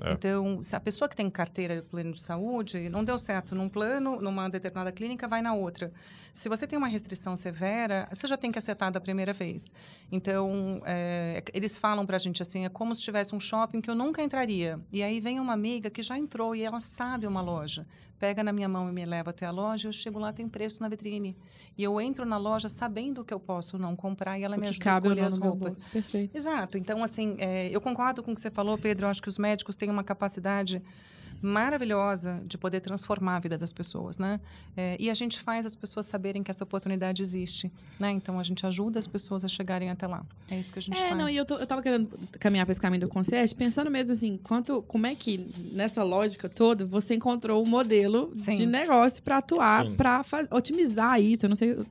É. 0.00 0.12
Então, 0.12 0.62
se 0.62 0.74
a 0.76 0.80
pessoa 0.80 1.08
que 1.08 1.16
tem 1.16 1.28
carteira 1.30 1.76
de 1.76 1.82
plano 1.82 2.12
de 2.12 2.22
saúde 2.22 2.88
não 2.88 3.04
deu 3.04 3.18
certo 3.18 3.54
num 3.54 3.68
plano, 3.68 4.20
numa 4.20 4.48
determinada 4.48 4.92
clínica, 4.92 5.26
vai 5.26 5.42
na 5.42 5.54
outra. 5.54 5.92
Se 6.32 6.48
você 6.48 6.66
tem 6.66 6.78
uma 6.78 6.88
restrição 6.88 7.36
severa, 7.36 8.08
você 8.12 8.26
já 8.26 8.36
tem 8.36 8.52
que 8.52 8.58
acertar 8.58 8.92
da 8.92 9.00
primeira 9.00 9.32
vez. 9.32 9.66
Então, 10.10 10.80
é, 10.84 11.42
eles 11.52 11.76
falam 11.78 12.06
pra 12.06 12.18
gente 12.18 12.42
assim, 12.42 12.64
é 12.64 12.68
como 12.68 12.94
se 12.94 13.02
tivesse 13.02 13.34
um 13.34 13.40
shopping 13.40 13.80
que 13.80 13.90
eu 13.90 13.94
nunca 13.94 14.22
entraria. 14.22 14.80
E 14.92 15.02
aí 15.02 15.20
vem 15.20 15.40
uma 15.40 15.52
amiga 15.52 15.90
que 15.90 16.02
já 16.02 16.16
entrou 16.16 16.54
e 16.54 16.62
ela 16.62 16.80
sabe 16.80 17.26
uma 17.26 17.40
loja. 17.40 17.86
Pega 18.18 18.42
na 18.42 18.52
minha 18.52 18.68
mão 18.68 18.88
e 18.88 18.92
me 18.92 19.04
leva 19.04 19.30
até 19.30 19.46
a 19.46 19.50
loja, 19.50 19.88
eu 19.88 19.92
chego 19.92 20.18
lá, 20.18 20.32
tem 20.32 20.48
preço 20.48 20.82
na 20.82 20.88
vitrine. 20.88 21.36
E 21.76 21.84
eu 21.84 22.00
entro 22.00 22.26
na 22.26 22.36
loja 22.36 22.68
sabendo 22.68 23.20
o 23.20 23.24
que 23.24 23.32
eu 23.32 23.38
posso 23.38 23.78
não 23.78 23.94
comprar 23.94 24.38
e 24.38 24.42
ela 24.42 24.56
O 24.56 24.60
me 24.60 24.66
ajuda 24.66 24.90
a 24.90 24.94
escolher 24.94 25.24
as 25.24 25.38
roupas. 25.38 25.84
Perfeito. 25.84 26.36
Exato. 26.36 26.76
Então, 26.76 27.02
assim, 27.02 27.36
é, 27.38 27.68
eu 27.68 27.80
concordo 27.80 28.22
com 28.22 28.32
o 28.32 28.34
que 28.34 28.40
você 28.40 28.50
falou, 28.50 28.76
Pedro. 28.76 29.06
Eu 29.06 29.10
acho 29.10 29.22
que 29.22 29.28
os 29.28 29.38
médicos 29.38 29.76
têm 29.76 29.88
uma 29.88 30.02
capacidade 30.02 30.82
maravilhosa 31.40 32.40
de 32.46 32.56
poder 32.58 32.80
transformar 32.80 33.36
a 33.36 33.38
vida 33.40 33.56
das 33.58 33.72
pessoas, 33.72 34.18
né? 34.18 34.40
É, 34.76 34.96
e 34.98 35.10
a 35.10 35.14
gente 35.14 35.40
faz 35.40 35.64
as 35.66 35.74
pessoas 35.74 36.06
saberem 36.06 36.42
que 36.42 36.50
essa 36.50 36.64
oportunidade 36.64 37.22
existe, 37.22 37.70
né? 37.98 38.10
Então, 38.10 38.38
a 38.38 38.42
gente 38.42 38.64
ajuda 38.66 38.98
as 38.98 39.06
pessoas 39.06 39.44
a 39.44 39.48
chegarem 39.48 39.90
até 39.90 40.06
lá. 40.06 40.24
É 40.50 40.58
isso 40.58 40.72
que 40.72 40.78
a 40.78 40.82
gente 40.82 40.98
É, 40.98 41.08
faz. 41.08 41.18
não, 41.18 41.28
e 41.28 41.36
eu, 41.36 41.44
tô, 41.44 41.56
eu 41.58 41.66
tava 41.66 41.82
querendo 41.82 42.08
caminhar 42.38 42.64
para 42.66 42.72
esse 42.72 42.80
caminho 42.80 43.00
do 43.02 43.08
concierge, 43.08 43.54
pensando 43.54 43.90
mesmo 43.90 44.12
assim, 44.12 44.38
quanto, 44.42 44.82
como 44.82 45.06
é 45.06 45.14
que, 45.14 45.38
nessa 45.72 46.02
lógica 46.02 46.48
toda, 46.48 46.84
você 46.84 47.14
encontrou 47.14 47.62
um 47.62 47.66
modelo 47.68 48.32
Sim. 48.36 48.56
de 48.56 48.66
negócio 48.66 49.22
para 49.22 49.38
atuar, 49.38 49.86
para 49.96 50.22
otimizar 50.50 51.20
isso. 51.20 51.46
Eu 51.46 51.48
não 51.50 51.56
sei 51.56 51.72
o, 51.72 51.86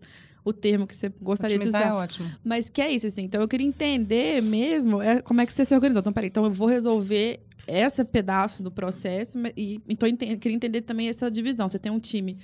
o 0.45 0.53
termo 0.53 0.87
que 0.87 0.95
você 0.95 1.11
gostaria 1.21 1.57
Otimizar 1.57 1.81
de 1.83 1.87
é 1.87 1.91
usar. 1.91 1.97
ótimo. 2.03 2.29
Mas 2.43 2.69
que 2.69 2.81
é 2.81 2.91
isso, 2.91 3.07
assim. 3.07 3.23
Então, 3.23 3.41
eu 3.41 3.47
queria 3.47 3.67
entender 3.67 4.41
mesmo 4.41 5.01
é, 5.01 5.21
como 5.21 5.41
é 5.41 5.45
que 5.45 5.53
você 5.53 5.65
se 5.65 5.73
organizou. 5.75 5.99
Então, 6.01 6.13
peraí, 6.13 6.29
então 6.29 6.45
eu 6.45 6.51
vou 6.51 6.67
resolver 6.67 7.39
esse 7.67 8.03
pedaço 8.05 8.63
do 8.63 8.71
processo 8.71 9.37
e 9.55 9.81
então 9.87 10.07
ente- 10.07 10.37
queria 10.37 10.55
entender 10.55 10.81
também 10.81 11.09
essa 11.09 11.29
divisão. 11.29 11.67
Você 11.67 11.77
tem 11.77 11.91
um 11.91 11.99
time, 11.99 12.37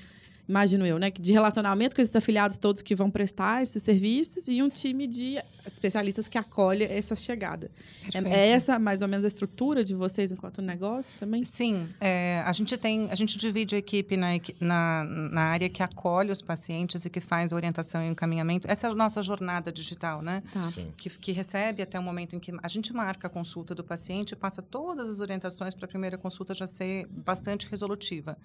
imagino 0.47 0.85
eu, 0.85 0.99
né, 0.99 1.09
de 1.11 1.31
relacionamento 1.31 1.95
com 1.95 2.01
esses 2.01 2.15
afiliados 2.15 2.57
todos 2.57 2.81
que 2.81 2.95
vão 2.95 3.09
prestar 3.09 3.63
esses 3.63 3.81
serviços 3.81 4.47
e 4.47 4.61
um 4.61 4.69
time 4.69 5.07
de 5.07 5.41
especialistas 5.65 6.27
que 6.27 6.37
acolhe 6.37 6.83
essa 6.83 7.15
chegada. 7.15 7.71
É, 8.07 8.11
Perfeito. 8.11 8.27
é 8.27 8.49
essa 8.49 8.77
mais 8.77 9.01
ou 9.01 9.07
menos 9.07 9.23
a 9.23 9.27
estrutura 9.27 9.83
de 9.83 9.95
vocês 9.95 10.31
enquanto 10.31 10.61
negócio 10.61 11.17
também? 11.17 11.43
Sim, 11.43 11.87
é, 12.01 12.43
a 12.45 12.51
gente 12.51 12.75
tem, 12.77 13.09
a 13.09 13.15
gente 13.15 13.37
divide 13.37 13.75
a 13.75 13.77
equipe 13.77 14.17
na, 14.17 14.31
na, 14.59 15.03
na 15.05 15.41
área 15.43 15.69
que 15.69 15.81
acolhe 15.81 16.31
os 16.31 16.41
pacientes 16.41 17.05
e 17.05 17.09
que 17.09 17.21
faz 17.21 17.53
orientação 17.53 18.03
e 18.03 18.09
encaminhamento. 18.09 18.69
Essa 18.69 18.87
é 18.87 18.89
a 18.89 18.95
nossa 18.95 19.23
jornada 19.23 19.71
digital, 19.71 20.21
né? 20.21 20.43
Tá. 20.51 20.69
Que, 20.97 21.09
que 21.09 21.31
recebe 21.31 21.81
até 21.81 21.97
o 21.97 22.03
momento 22.03 22.35
em 22.35 22.39
que 22.39 22.51
a 22.61 22.67
gente 22.67 22.93
marca 22.93 23.27
a 23.27 23.29
consulta 23.29 23.73
do 23.73 23.83
paciente, 23.83 24.35
passa 24.35 24.61
todas 24.61 25.09
as 25.09 25.21
orientações 25.21 25.73
para 25.73 25.85
a 25.85 25.87
primeira 25.87 26.17
consulta 26.17 26.53
já 26.53 26.67
ser 26.67 27.07
bastante 27.07 27.67
resolutiva. 27.69 28.37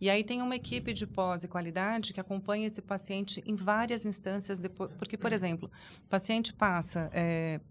E 0.00 0.10
aí 0.10 0.22
tem 0.24 0.42
uma 0.42 0.56
equipe 0.56 0.92
de 0.92 1.06
pós 1.06 1.44
e 1.44 1.48
qualidade 1.48 2.12
que 2.12 2.20
acompanha 2.20 2.66
esse 2.66 2.82
paciente 2.82 3.42
em 3.46 3.54
várias 3.54 4.04
instâncias 4.04 4.58
depois, 4.58 4.92
porque 4.98 5.16
por 5.16 5.32
exemplo, 5.32 5.70
o 6.04 6.08
paciente 6.08 6.52
passa 6.52 7.10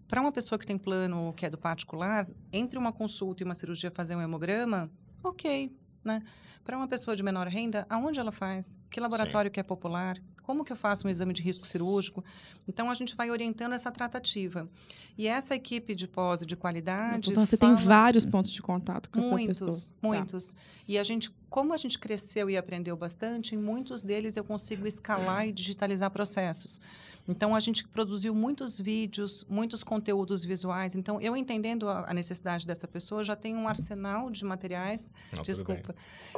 para 0.08 0.20
uma 0.20 0.32
pessoa 0.32 0.58
que 0.58 0.66
tem 0.66 0.78
plano 0.78 1.32
que 1.34 1.46
é 1.46 1.50
do 1.50 1.58
particular, 1.58 2.26
entre 2.52 2.78
uma 2.78 2.92
consulta 2.92 3.42
e 3.42 3.44
uma 3.44 3.54
cirurgia 3.54 3.90
fazer 3.90 4.16
um 4.16 4.22
hemograma, 4.22 4.90
ok, 5.22 5.70
né? 6.04 6.22
Para 6.64 6.76
uma 6.78 6.88
pessoa 6.88 7.14
de 7.14 7.22
menor 7.22 7.46
renda, 7.46 7.86
aonde 7.90 8.18
ela 8.18 8.32
faz? 8.32 8.80
Que 8.90 8.98
laboratório 9.00 9.50
que 9.50 9.60
é 9.60 9.62
popular? 9.62 10.18
Como 10.44 10.64
que 10.64 10.70
eu 10.70 10.76
faço 10.76 11.06
um 11.06 11.10
exame 11.10 11.32
de 11.32 11.42
risco 11.42 11.66
cirúrgico? 11.66 12.22
Então, 12.68 12.90
a 12.90 12.94
gente 12.94 13.16
vai 13.16 13.30
orientando 13.30 13.72
essa 13.72 13.90
tratativa. 13.90 14.68
E 15.16 15.26
essa 15.26 15.54
equipe 15.54 15.94
de 15.94 16.06
pós 16.06 16.42
e 16.42 16.46
de 16.46 16.54
qualidade... 16.54 17.30
Então, 17.30 17.44
você 17.44 17.56
tem 17.56 17.74
fala- 17.74 17.80
vários 17.86 18.24
pontos 18.24 18.50
de 18.52 18.60
contato 18.60 19.08
com 19.10 19.18
essa 19.20 19.28
Muitos, 19.28 19.58
pessoa. 19.60 19.92
Tá. 20.00 20.08
muitos. 20.08 20.54
E 20.86 20.98
a 20.98 21.02
gente, 21.02 21.30
como 21.48 21.72
a 21.72 21.76
gente 21.76 21.98
cresceu 21.98 22.50
e 22.50 22.56
aprendeu 22.56 22.96
bastante, 22.96 23.54
em 23.54 23.58
muitos 23.58 24.02
deles 24.02 24.36
eu 24.36 24.44
consigo 24.44 24.86
escalar 24.86 25.48
e 25.48 25.52
digitalizar 25.52 26.10
processos. 26.10 26.80
Então 27.26 27.54
a 27.54 27.60
gente 27.60 27.86
produziu 27.88 28.34
muitos 28.34 28.78
vídeos, 28.78 29.44
muitos 29.48 29.82
conteúdos 29.82 30.44
visuais. 30.44 30.94
Então 30.94 31.20
eu 31.20 31.36
entendendo 31.36 31.88
a, 31.88 32.10
a 32.10 32.14
necessidade 32.14 32.66
dessa 32.66 32.86
pessoa, 32.86 33.24
já 33.24 33.34
tenho 33.34 33.58
um 33.58 33.66
arsenal 33.66 34.30
de 34.30 34.44
materiais, 34.44 35.12
Não, 35.32 35.42
desculpa, 35.42 35.94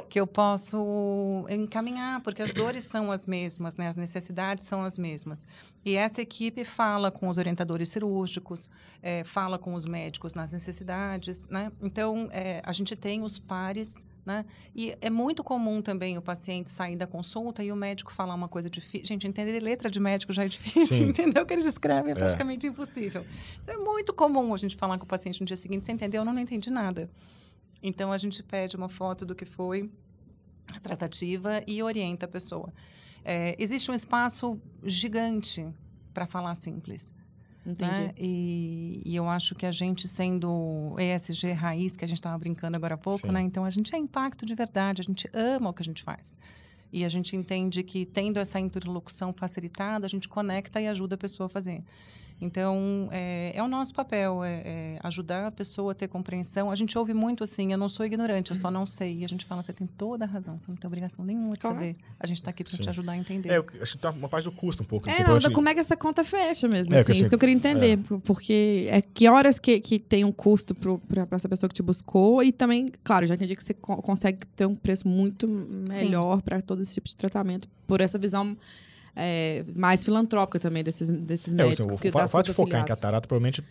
que 0.09 0.19
eu 0.19 0.25
posso 0.25 1.45
encaminhar, 1.49 2.21
porque 2.21 2.41
as 2.41 2.53
dores 2.53 2.83
são 2.85 3.11
as 3.11 3.25
mesmas, 3.25 3.75
né? 3.75 3.87
As 3.87 3.95
necessidades 3.95 4.65
são 4.65 4.83
as 4.83 4.97
mesmas. 4.97 5.45
E 5.83 5.95
essa 5.95 6.21
equipe 6.21 6.63
fala 6.63 7.11
com 7.11 7.27
os 7.27 7.37
orientadores 7.37 7.89
cirúrgicos, 7.89 8.69
eh, 9.01 9.23
fala 9.23 9.57
com 9.57 9.73
os 9.73 9.85
médicos 9.85 10.33
nas 10.33 10.53
necessidades, 10.53 11.47
né? 11.49 11.71
Então, 11.81 12.29
eh, 12.31 12.61
a 12.63 12.71
gente 12.71 12.95
tem 12.95 13.23
os 13.23 13.39
pares, 13.39 14.07
né? 14.27 14.45
E 14.75 14.93
é 14.99 15.09
muito 15.09 15.41
comum 15.41 15.81
também 15.81 16.17
o 16.17 16.21
paciente 16.21 16.69
sair 16.69 16.97
da 16.97 17.07
consulta 17.07 17.63
e 17.63 17.71
o 17.71 17.75
médico 17.77 18.11
falar 18.11 18.35
uma 18.35 18.49
coisa 18.49 18.69
difícil. 18.69 19.05
Gente, 19.07 19.25
entender 19.25 19.57
letra 19.63 19.89
de 19.89 19.99
médico 20.01 20.33
já 20.33 20.43
é 20.43 20.47
difícil, 20.49 20.97
Sim. 20.97 21.03
entender 21.09 21.39
o 21.39 21.45
que 21.45 21.53
eles 21.53 21.63
escrevem 21.65 22.09
é 22.09 22.11
É. 22.11 22.15
praticamente 22.15 22.67
impossível. 22.67 23.25
Então, 23.63 23.73
é 23.73 23.77
muito 23.77 24.13
comum 24.13 24.53
a 24.53 24.57
gente 24.57 24.75
falar 24.75 24.97
com 24.97 25.05
o 25.05 25.07
paciente 25.07 25.39
no 25.39 25.45
dia 25.45 25.55
seguinte, 25.55 25.85
você 25.85 25.93
entendeu? 25.93 26.21
Eu 26.21 26.25
não 26.25 26.37
entendi 26.37 26.69
nada. 26.69 27.09
Então, 27.81 28.11
a 28.11 28.17
gente 28.17 28.43
pede 28.43 28.75
uma 28.75 28.89
foto 28.89 29.25
do 29.25 29.33
que 29.33 29.45
foi 29.45 29.89
a 30.75 30.79
tratativa 30.81 31.63
e 31.65 31.81
orienta 31.81 32.25
a 32.25 32.29
pessoa. 32.29 32.73
É, 33.23 33.55
existe 33.57 33.89
um 33.89 33.93
espaço 33.93 34.59
gigante 34.83 35.65
para 36.13 36.25
falar 36.27 36.53
simples. 36.55 37.15
Entendi. 37.67 37.99
né? 37.99 38.13
E, 38.17 39.01
e 39.05 39.15
eu 39.15 39.27
acho 39.27 39.53
que 39.53 39.65
a 39.65 39.71
gente 39.71 40.07
sendo 40.07 40.95
ESG 40.97 41.51
raiz, 41.51 41.97
que 41.97 42.05
a 42.05 42.07
gente 42.07 42.17
estava 42.17 42.37
brincando 42.37 42.77
agora 42.77 42.95
há 42.95 42.97
pouco, 42.97 43.27
Sim. 43.27 43.33
né? 43.33 43.41
Então 43.41 43.65
a 43.65 43.69
gente 43.69 43.93
é 43.93 43.97
impacto 43.97 44.45
de 44.45 44.55
verdade, 44.55 45.01
a 45.01 45.03
gente 45.03 45.29
ama 45.33 45.69
o 45.69 45.73
que 45.73 45.81
a 45.81 45.85
gente 45.85 46.01
faz. 46.01 46.39
E 46.91 47.03
a 47.03 47.09
gente 47.09 47.35
entende 47.35 47.83
que, 47.83 48.05
tendo 48.05 48.39
essa 48.39 48.57
interlocução 48.57 49.33
facilitada, 49.33 50.05
a 50.05 50.09
gente 50.09 50.29
conecta 50.29 50.79
e 50.79 50.87
ajuda 50.87 51.15
a 51.15 51.17
pessoa 51.17 51.47
a 51.47 51.49
fazer. 51.49 51.83
Então, 52.39 53.09
é, 53.11 53.51
é 53.55 53.63
o 53.63 53.67
nosso 53.67 53.93
papel, 53.93 54.43
é, 54.43 54.61
é 54.63 54.99
ajudar 55.03 55.47
a 55.47 55.51
pessoa 55.51 55.91
a 55.91 55.95
ter 55.95 56.07
compreensão. 56.07 56.69
A 56.69 56.75
gente 56.75 56.97
ouve 56.97 57.13
muito 57.13 57.43
assim, 57.43 57.71
eu 57.71 57.77
não 57.77 57.89
sou 57.89 58.05
ignorante, 58.05 58.51
eu 58.51 58.55
só 58.55 58.69
não 58.69 58.85
sei. 58.85 59.19
E 59.19 59.25
a 59.25 59.27
gente 59.27 59.43
fala, 59.43 59.63
você 59.63 59.73
tem 59.73 59.87
toda 59.87 60.25
a 60.25 60.27
razão, 60.27 60.59
você 60.59 60.69
não 60.69 60.77
tem 60.77 60.87
obrigação 60.87 61.25
nenhuma 61.25 61.55
de 61.55 61.61
claro. 61.61 61.77
saber. 61.77 61.95
A 62.19 62.27
gente 62.27 62.37
está 62.37 62.51
aqui 62.51 62.63
para 62.63 62.77
te 62.77 62.89
ajudar 62.89 63.13
a 63.13 63.17
entender. 63.17 63.49
É, 63.49 63.57
eu 63.57 63.65
acho 63.81 63.93
que 63.93 63.97
tá 63.97 64.11
uma 64.11 64.29
parte 64.29 64.45
do 64.45 64.51
custo 64.51 64.83
um 64.83 64.85
pouco. 64.85 65.09
É, 65.09 65.23
não, 65.23 65.51
como 65.51 65.67
é 65.67 65.73
que 65.73 65.79
essa 65.79 65.97
conta 65.97 66.23
fecha 66.23 66.67
mesmo, 66.67 66.93
é, 66.93 66.99
assim, 66.99 67.13
isso 67.13 67.29
que 67.29 67.35
eu 67.35 67.39
queria 67.39 67.55
entender. 67.55 67.97
É. 67.97 68.17
Porque 68.23 68.87
é 68.89 69.01
que 69.01 69.27
horas 69.27 69.57
que, 69.57 69.79
que 69.79 69.97
tem 69.97 70.23
um 70.23 70.31
custo 70.31 70.75
para 70.75 71.27
essa 71.31 71.49
pessoa 71.49 71.67
que 71.67 71.75
te 71.75 71.83
buscou 71.83 72.43
e 72.43 72.51
também, 72.51 72.87
claro, 73.03 73.25
já 73.25 73.33
entendi 73.33 73.55
que 73.55 73.63
você 73.63 73.73
co 73.73 73.97
consegue 73.97 74.45
ter 74.55 74.65
um 74.65 74.75
preço 74.75 75.07
muito 75.07 75.47
melhor 75.47 76.41
para 76.43 76.61
todo 76.61 76.81
esse 76.81 76.93
tipo 76.93 77.07
de 77.07 77.15
tratamento, 77.15 77.67
por 77.87 77.99
essa 77.99 78.17
visão 78.17 78.55
é, 79.17 79.65
mais 79.75 80.03
filantrópica 80.03 80.59
também 80.59 80.83
desses, 80.83 81.09
desses 81.09 81.51
médicos. 81.51 81.85
É, 81.85 81.89
assim, 81.89 81.97
o, 81.97 81.99
que 81.99 82.09
o 82.09 82.27
fato 82.27 82.45
de 82.45 82.53
focar 82.53 82.81
em 82.81 82.85
catarata 82.85 83.27
provavelmente 83.27 83.63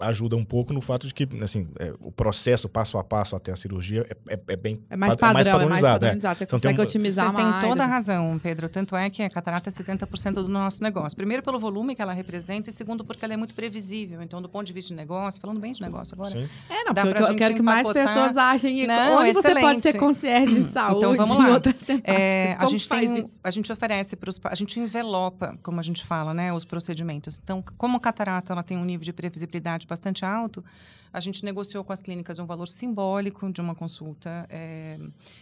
ajuda 0.00 0.36
um 0.36 0.44
pouco 0.44 0.72
no 0.72 0.80
fato 0.80 1.06
de 1.06 1.14
que, 1.14 1.28
assim, 1.42 1.68
é, 1.78 1.92
o 2.00 2.10
processo 2.10 2.68
passo 2.68 2.98
a 2.98 3.04
passo 3.04 3.36
até 3.36 3.52
a 3.52 3.56
cirurgia 3.56 4.06
é, 4.08 4.34
é, 4.34 4.40
é 4.48 4.56
bem 4.56 4.82
é 4.88 4.96
mais, 4.96 5.16
padrão, 5.16 5.30
é 5.30 5.34
mais 5.34 5.48
padronizado. 5.48 5.64
É 5.64 5.68
mais 5.68 5.82
padronizado. 5.82 6.38
Você 6.38 6.44
então, 6.44 6.58
consegue 6.58 6.80
um, 6.80 6.82
otimizar 6.82 7.26
você 7.26 7.32
mais. 7.42 7.54
Você 7.54 7.60
tem 7.60 7.68
toda 7.70 7.84
a 7.84 7.86
razão, 7.86 8.40
Pedro. 8.42 8.68
Tanto 8.68 8.96
é 8.96 9.10
que 9.10 9.22
a 9.22 9.30
catarata 9.30 9.68
é 9.68 9.72
70% 9.72 10.34
do 10.34 10.48
nosso 10.48 10.82
negócio. 10.82 11.16
Primeiro, 11.16 11.42
pelo 11.42 11.58
volume 11.58 11.94
que 11.94 12.02
ela 12.02 12.12
representa 12.12 12.70
e 12.70 12.72
segundo, 12.72 13.04
porque 13.04 13.24
ela 13.24 13.34
é 13.34 13.36
muito 13.36 13.54
previsível. 13.54 14.22
Então, 14.22 14.40
do 14.40 14.48
ponto 14.48 14.66
de 14.66 14.72
vista 14.72 14.88
de 14.88 14.96
negócio, 14.96 15.40
falando 15.40 15.60
bem 15.60 15.72
de 15.72 15.80
negócio 15.80 16.14
agora. 16.14 16.30
Sim. 16.30 16.48
É, 16.68 16.84
não, 16.84 16.92
dá 16.92 17.02
porque 17.02 17.22
eu, 17.22 17.36
quero 17.36 17.54
que 17.54 17.62
mais 17.62 17.88
pessoas 17.90 18.36
achem 18.36 18.86
não, 18.86 19.18
onde 19.18 19.30
excelente. 19.30 19.54
você 19.54 19.60
pode 19.60 19.80
ser 19.80 19.98
concierge 19.98 20.54
de 20.54 20.64
saúde 20.64 20.98
então, 20.98 21.14
vamos 21.14 21.44
lá. 21.44 21.50
outras 21.50 21.76
temáticas. 21.82 22.14
É, 22.14 22.56
a, 22.58 22.66
gente 22.66 22.88
tem, 22.88 23.18
isso? 23.18 23.40
a 23.42 23.50
gente 23.50 23.72
oferece 23.72 24.16
para 24.16 24.30
os... 24.30 24.40
A 24.44 24.54
gente 24.54 24.78
envelopa, 24.78 25.58
como 25.62 25.80
a 25.80 25.82
gente 25.82 26.04
fala, 26.04 26.32
né, 26.32 26.52
os 26.52 26.64
procedimentos. 26.64 27.40
Então, 27.42 27.62
como 27.76 27.96
a 27.96 28.00
catarata 28.00 28.52
ela 28.52 28.62
tem 28.62 28.76
um 28.76 28.84
nível 28.84 29.04
de 29.04 29.12
previsibilidade 29.12 29.86
bastante 29.90 30.24
alto, 30.24 30.64
a 31.12 31.20
gente 31.20 31.44
negociou 31.44 31.82
com 31.82 31.92
as 31.92 32.00
clínicas 32.00 32.38
um 32.38 32.46
valor 32.46 32.68
simbólico 32.68 33.52
de 33.52 33.60
uma 33.60 33.74
consulta 33.74 34.46
é, 34.48 34.98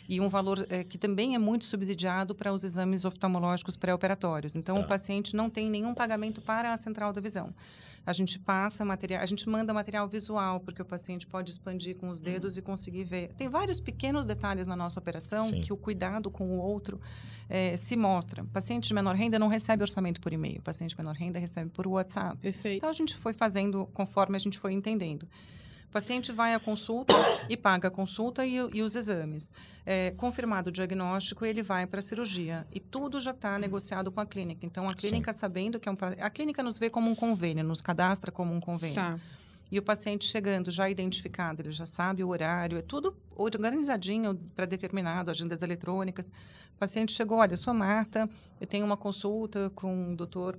e 0.08 0.20
um 0.20 0.28
valor 0.28 0.66
é, 0.70 0.82
que 0.82 0.96
também 0.96 1.34
é 1.34 1.38
muito 1.38 1.66
subsidiado 1.66 2.34
para 2.34 2.52
os 2.52 2.64
exames 2.64 3.04
oftalmológicos 3.04 3.76
pré-operatórios. 3.76 4.56
Então, 4.56 4.76
tá. 4.76 4.80
o 4.80 4.88
paciente 4.88 5.37
não 5.37 5.50
tem 5.50 5.70
nenhum 5.70 5.94
pagamento 5.94 6.40
para 6.40 6.72
a 6.72 6.76
central 6.76 7.12
da 7.12 7.20
visão. 7.20 7.54
A 8.08 8.12
gente 8.14 8.38
passa 8.38 8.87
material, 8.87 9.22
a 9.22 9.26
gente 9.26 9.46
manda 9.46 9.74
material 9.74 10.08
visual, 10.08 10.61
porque 10.61 10.80
o 10.80 10.84
paciente 10.84 11.26
pode 11.26 11.50
expandir 11.50 11.94
com 11.94 12.08
os 12.08 12.18
dedos 12.18 12.56
e 12.56 12.62
conseguir 12.62 13.04
ver. 13.04 13.34
Tem 13.37 13.50
vários 13.50 13.80
pequenos 13.80 14.24
detalhes 14.24 14.66
na 14.66 14.74
nossa 14.74 14.98
operação 14.98 15.46
Sim. 15.46 15.61
que 15.61 15.74
o 15.74 15.76
cuidado 15.76 16.30
com 16.30 16.48
o 16.48 16.58
outro 16.58 16.98
é, 17.50 17.76
se 17.76 17.96
mostra. 17.96 18.46
Paciente 18.46 18.88
de 18.88 18.94
menor 18.94 19.14
renda 19.14 19.38
não 19.38 19.48
recebe 19.48 19.82
orçamento 19.82 20.22
por 20.22 20.32
e-mail, 20.32 20.62
paciente 20.62 20.92
de 20.92 20.96
menor 20.96 21.14
renda 21.14 21.38
recebe 21.38 21.68
por 21.68 21.87
WhatsApp. 21.87 22.38
Perfeito. 22.38 22.78
Então 22.78 22.88
a 22.88 22.94
gente 22.94 23.14
foi 23.14 23.34
fazendo 23.34 23.87
conforme 23.92 24.38
a 24.38 24.40
gente 24.40 24.59
foi 24.59 24.72
entendendo. 24.72 25.29
O 25.88 25.90
paciente 25.90 26.33
vai 26.33 26.55
à 26.55 26.61
consulta 26.61 27.14
e 27.48 27.57
paga 27.57 27.88
a 27.88 27.90
consulta 27.90 28.44
e, 28.44 28.57
e 28.57 28.83
os 28.83 28.94
exames. 28.94 29.55
É, 29.87 30.11
confirmado 30.12 30.68
o 30.68 30.72
diagnóstico, 30.72 31.46
ele 31.46 31.62
vai 31.62 31.87
para 31.87 32.01
a 32.01 32.03
cirurgia. 32.03 32.66
E 32.70 32.79
tudo 32.79 33.18
já 33.20 33.31
está 33.31 33.59
negociado 33.59 34.12
com 34.12 34.20
a 34.20 34.27
clínica. 34.27 34.66
Então, 34.66 34.87
a 34.87 34.94
clínica, 34.94 35.33
Sim. 35.33 35.38
sabendo 35.38 35.81
que 35.81 35.88
é 35.88 35.92
um... 35.92 35.96
A 36.20 36.29
clínica 36.29 36.62
nos 36.62 36.79
vê 36.79 36.90
como 36.90 37.11
um 37.11 37.14
convênio, 37.14 37.64
nos 37.64 37.81
cadastra 37.81 38.31
como 38.31 38.53
um 38.53 38.61
convênio. 38.61 38.96
Tá. 38.96 39.18
E 39.70 39.79
o 39.79 39.83
paciente 39.83 40.27
chegando 40.27 40.70
já 40.70 40.88
identificado, 40.88 41.62
ele 41.62 41.72
já 41.72 41.85
sabe 41.85 42.24
o 42.24 42.29
horário, 42.29 42.79
é 42.79 42.83
tudo 42.83 43.14
organizadinho 43.35 44.35
para 44.55 44.66
determinado, 44.66 45.31
agendas 45.31 45.62
eletrônicas. 45.62 46.27
O 46.74 46.79
paciente 46.79 47.12
chegou, 47.12 47.38
olha, 47.38 47.57
sou 47.57 47.74
Marta, 47.74 48.29
eu 48.61 48.66
tenho 48.66 48.85
uma 48.85 48.96
consulta 48.96 49.70
com 49.74 50.12
o 50.12 50.16
doutor 50.16 50.59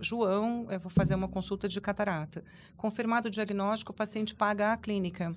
João, 0.00 0.66
eu 0.70 0.78
vou 0.78 0.90
fazer 0.90 1.14
uma 1.14 1.28
consulta 1.28 1.68
de 1.68 1.80
catarata. 1.80 2.44
Confirmado 2.76 3.28
o 3.28 3.30
diagnóstico, 3.30 3.92
o 3.92 3.94
paciente 3.94 4.34
paga 4.34 4.72
à 4.72 4.76
clínica. 4.76 5.34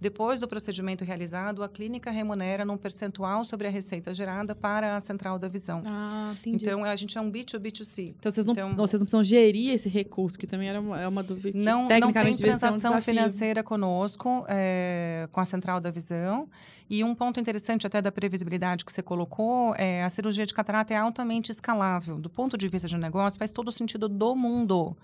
Depois 0.00 0.38
do 0.38 0.46
procedimento 0.46 1.04
realizado, 1.04 1.62
a 1.62 1.68
clínica 1.68 2.10
remunera 2.10 2.64
num 2.64 2.76
percentual 2.76 3.44
sobre 3.44 3.66
a 3.66 3.70
receita 3.70 4.12
gerada 4.12 4.54
para 4.54 4.96
a 4.96 5.00
central 5.00 5.38
da 5.38 5.48
visão. 5.48 5.82
Ah, 5.86 6.34
entendi. 6.38 6.64
Então, 6.64 6.84
a 6.84 6.94
gente 6.96 7.16
é 7.16 7.20
um 7.20 7.30
B2B2C. 7.30 8.14
Então, 8.18 8.30
vocês 8.30 8.44
não, 8.44 8.52
então, 8.52 8.76
vocês 8.76 9.00
não 9.00 9.06
precisam 9.06 9.24
gerir 9.24 9.72
esse 9.72 9.88
recurso, 9.88 10.38
que 10.38 10.46
também 10.46 10.68
era 10.68 10.80
uma, 10.80 11.00
é 11.00 11.08
uma 11.08 11.22
dúvida. 11.22 11.58
Não, 11.58 11.86
tecnicamente 11.88 12.42
não 12.42 12.50
tem 12.50 12.58
transação 12.58 12.98
um 12.98 13.00
financeira 13.00 13.62
conosco, 13.62 14.44
é, 14.48 15.28
com 15.30 15.40
a 15.40 15.44
central 15.44 15.80
da 15.80 15.90
visão. 15.90 16.48
E 16.90 17.02
um 17.02 17.14
ponto 17.14 17.40
interessante 17.40 17.86
até 17.86 18.02
da 18.02 18.12
previsibilidade 18.12 18.84
que 18.84 18.92
você 18.92 19.02
colocou, 19.02 19.74
é 19.76 20.02
a 20.02 20.10
cirurgia 20.10 20.44
de 20.44 20.52
catarata 20.52 20.92
é 20.92 20.96
altamente 20.96 21.50
escalável. 21.50 22.18
Do 22.18 22.28
ponto 22.28 22.58
de 22.58 22.68
vista 22.68 22.86
de 22.86 22.98
negócio, 22.98 23.38
faz 23.38 23.52
todo 23.52 23.68
o 23.68 23.72
sentido 23.72 24.08
do 24.08 24.34
mundo. 24.34 24.96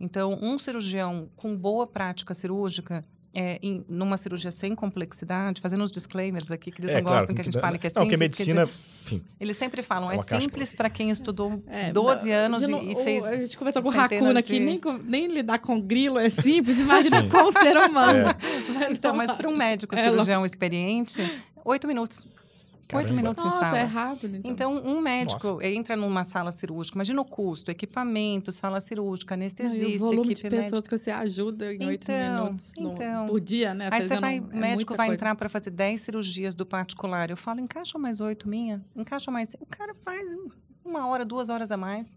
Então, 0.00 0.36
um 0.40 0.58
cirurgião 0.58 1.28
com 1.36 1.56
boa 1.56 1.86
prática 1.86 2.34
cirúrgica 2.34 3.04
é, 3.34 3.58
em, 3.62 3.84
numa 3.88 4.16
cirurgia 4.16 4.50
sem 4.50 4.74
complexidade, 4.74 5.60
fazendo 5.60 5.84
os 5.84 5.92
disclaimers 5.92 6.50
aqui, 6.50 6.70
que 6.70 6.80
eles 6.80 6.92
é, 6.92 6.96
não 6.96 7.02
claro, 7.04 7.20
gostam 7.20 7.34
que 7.34 7.40
a 7.40 7.44
gente 7.44 7.60
fale 7.60 7.78
que 7.78 7.86
é 7.86 7.90
simples. 7.90 8.02
Não, 8.02 8.08
que 8.08 8.14
a 8.14 8.18
medicina, 8.18 8.66
que 8.66 8.72
enfim, 9.16 9.22
Eles 9.40 9.56
sempre 9.56 9.82
falam, 9.82 10.10
é, 10.10 10.16
é 10.16 10.40
simples 10.40 10.72
para 10.72 10.90
quem 10.90 11.10
estudou 11.10 11.62
é, 11.66 11.90
12 11.90 12.30
anos 12.30 12.62
não, 12.62 12.82
e, 12.82 12.92
e, 12.92 13.04
fez 13.04 13.24
A 13.24 13.36
gente 13.36 13.56
conversou 13.56 13.82
com 13.82 13.88
o 13.88 13.92
Racuna 13.92 14.40
aqui, 14.40 14.54
de... 14.54 14.60
nem, 14.60 14.80
nem 15.04 15.26
lidar 15.28 15.58
com 15.58 15.80
grilo 15.80 16.18
é 16.18 16.30
simples, 16.30 16.78
imagina 16.78 17.28
com 17.28 17.42
o 17.44 17.52
ser 17.52 17.76
humano. 17.76 18.28
É. 18.28 18.36
Mas, 18.74 18.96
então, 18.96 19.14
mas 19.14 19.30
para 19.30 19.48
um 19.48 19.56
médico 19.56 19.94
é, 19.94 20.04
cirurgião 20.04 20.44
experiente, 20.44 21.22
oito 21.64 21.86
minutos. 21.86 22.26
Oito 22.96 23.12
minutos 23.12 23.44
Nossa, 23.44 23.56
em 23.56 23.60
sala. 23.60 23.78
é 23.78 23.84
rápido, 23.84 24.36
então. 24.36 24.50
Então, 24.50 24.76
um 24.76 25.00
médico 25.00 25.48
Nossa. 25.48 25.66
entra 25.66 25.94
numa 25.96 26.24
sala 26.24 26.50
cirúrgica, 26.50 26.96
imagina 26.96 27.20
o 27.20 27.24
custo, 27.24 27.70
equipamento, 27.70 28.50
sala 28.50 28.80
cirúrgica, 28.80 29.34
anestesista, 29.34 30.04
Não, 30.04 30.12
o 30.12 30.16
volume 30.16 30.34
de 30.34 30.42
pessoas 30.42 30.70
médica. 30.70 30.88
que 30.88 30.98
você 30.98 31.10
ajuda 31.10 31.74
em 31.74 31.86
oito 31.86 32.04
então, 32.10 32.44
minutos 32.44 32.74
então, 32.78 33.22
no, 33.22 33.28
por 33.28 33.40
dia, 33.40 33.74
né? 33.74 33.88
Aí 33.92 34.08
você 34.08 34.18
vai, 34.18 34.40
o 34.40 34.50
é 34.52 34.56
médico 34.56 34.94
vai 34.94 35.08
coisa. 35.08 35.14
entrar 35.14 35.34
para 35.34 35.48
fazer 35.48 35.70
dez 35.70 36.00
cirurgias 36.00 36.54
do 36.54 36.64
particular. 36.64 37.30
Eu 37.30 37.36
falo, 37.36 37.60
encaixa 37.60 37.98
mais 37.98 38.20
oito 38.20 38.48
minhas, 38.48 38.80
encaixa 38.96 39.30
mais... 39.30 39.54
O 39.60 39.66
cara 39.66 39.94
faz 39.94 40.30
uma 40.84 41.06
hora, 41.06 41.24
duas 41.24 41.50
horas 41.50 41.70
a 41.70 41.76
mais. 41.76 42.16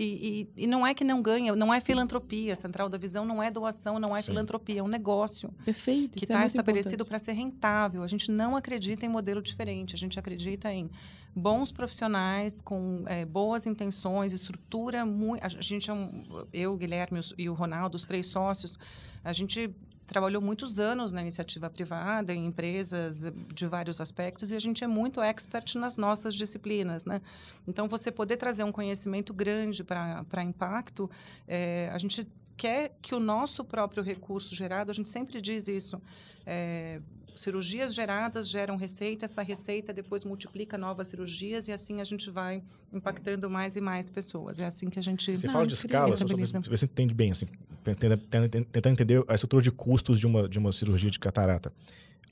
E, 0.00 0.48
e, 0.56 0.62
e, 0.62 0.66
não 0.68 0.86
é 0.86 0.94
que 0.94 1.02
não 1.02 1.20
ganha, 1.20 1.56
não 1.56 1.74
é 1.74 1.80
filantropia. 1.80 2.52
A 2.52 2.56
Central 2.56 2.88
da 2.88 2.96
Visão 2.96 3.24
não 3.24 3.42
é 3.42 3.50
doação, 3.50 3.98
não 3.98 4.16
é 4.16 4.22
Sim. 4.22 4.28
filantropia, 4.28 4.78
é 4.78 4.82
um 4.82 4.86
negócio. 4.86 5.52
Perfeito. 5.64 6.20
Que 6.20 6.24
está 6.24 6.44
é 6.44 6.46
estabelecido 6.46 7.04
para 7.04 7.18
ser 7.18 7.32
rentável. 7.32 8.04
A 8.04 8.06
gente 8.06 8.30
não 8.30 8.54
acredita 8.54 9.04
em 9.04 9.08
modelo 9.08 9.42
diferente. 9.42 9.96
A 9.96 9.98
gente 9.98 10.16
acredita 10.16 10.72
em 10.72 10.88
bons 11.34 11.72
profissionais 11.72 12.62
com 12.62 13.02
é, 13.06 13.24
boas 13.24 13.66
intenções, 13.66 14.32
estrutura 14.32 15.04
muito. 15.04 15.42
A 15.44 15.48
gente 15.48 15.90
é 15.90 15.92
um, 15.92 16.46
eu, 16.52 16.76
Guilherme 16.76 17.18
e 17.36 17.48
o 17.48 17.54
Ronaldo, 17.54 17.96
os 17.96 18.06
três 18.06 18.28
sócios, 18.28 18.78
a 19.24 19.32
gente 19.32 19.74
trabalhou 20.08 20.42
muitos 20.42 20.80
anos 20.80 21.12
na 21.12 21.20
iniciativa 21.20 21.68
privada, 21.70 22.32
em 22.32 22.46
empresas 22.46 23.30
de 23.54 23.66
vários 23.66 24.00
aspectos, 24.00 24.50
e 24.50 24.56
a 24.56 24.58
gente 24.58 24.82
é 24.82 24.86
muito 24.86 25.20
expert 25.20 25.76
nas 25.76 25.96
nossas 25.96 26.34
disciplinas, 26.34 27.04
né? 27.04 27.20
Então, 27.68 27.86
você 27.86 28.10
poder 28.10 28.38
trazer 28.38 28.64
um 28.64 28.72
conhecimento 28.72 29.32
grande 29.32 29.84
para 29.84 30.42
impacto, 30.42 31.08
é, 31.46 31.90
a 31.92 31.98
gente 31.98 32.26
quer 32.56 32.96
que 33.00 33.14
o 33.14 33.20
nosso 33.20 33.64
próprio 33.64 34.02
recurso 34.02 34.54
gerado, 34.54 34.90
a 34.90 34.94
gente 34.94 35.08
sempre 35.08 35.40
diz 35.40 35.68
isso, 35.68 36.00
é, 36.44 37.00
cirurgias 37.34 37.94
geradas 37.94 38.48
geram 38.48 38.76
receita, 38.76 39.24
essa 39.24 39.42
receita 39.42 39.92
depois 39.92 40.24
multiplica 40.24 40.76
novas 40.76 41.08
cirurgias 41.08 41.68
e 41.68 41.72
assim 41.72 42.00
a 42.00 42.04
gente 42.04 42.30
vai 42.30 42.62
impactando 42.92 43.48
mais 43.48 43.76
e 43.76 43.80
mais 43.80 44.10
pessoas. 44.10 44.58
É 44.58 44.66
assim 44.66 44.88
que 44.88 44.98
a 44.98 45.02
gente. 45.02 45.36
Você 45.36 45.46
Não, 45.46 45.52
fala 45.52 45.66
de 45.66 45.74
escala, 45.74 46.16
só, 46.16 46.26
só, 46.26 46.60
você 46.60 46.84
entende 46.84 47.14
bem, 47.14 47.30
assim, 47.30 47.46
tentando 47.84 48.92
entender 48.92 49.22
a 49.28 49.34
estrutura 49.34 49.62
de 49.62 49.70
custos 49.70 50.18
de 50.18 50.26
uma, 50.26 50.48
de 50.48 50.58
uma 50.58 50.72
cirurgia 50.72 51.10
de 51.10 51.18
catarata. 51.18 51.72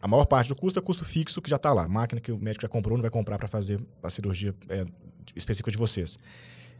A 0.00 0.08
maior 0.08 0.26
parte 0.26 0.48
do 0.48 0.54
custo 0.54 0.78
é 0.78 0.82
custo 0.82 1.04
fixo 1.04 1.40
que 1.40 1.48
já 1.48 1.56
está 1.56 1.72
lá. 1.72 1.88
Máquina 1.88 2.20
que 2.20 2.30
o 2.30 2.38
médico 2.38 2.62
já 2.62 2.68
comprou, 2.68 2.96
não 2.96 3.02
vai 3.02 3.10
comprar 3.10 3.38
para 3.38 3.48
fazer 3.48 3.80
a 4.02 4.10
cirurgia 4.10 4.54
é, 4.68 4.86
específica 5.34 5.70
de 5.70 5.76
vocês. 5.76 6.18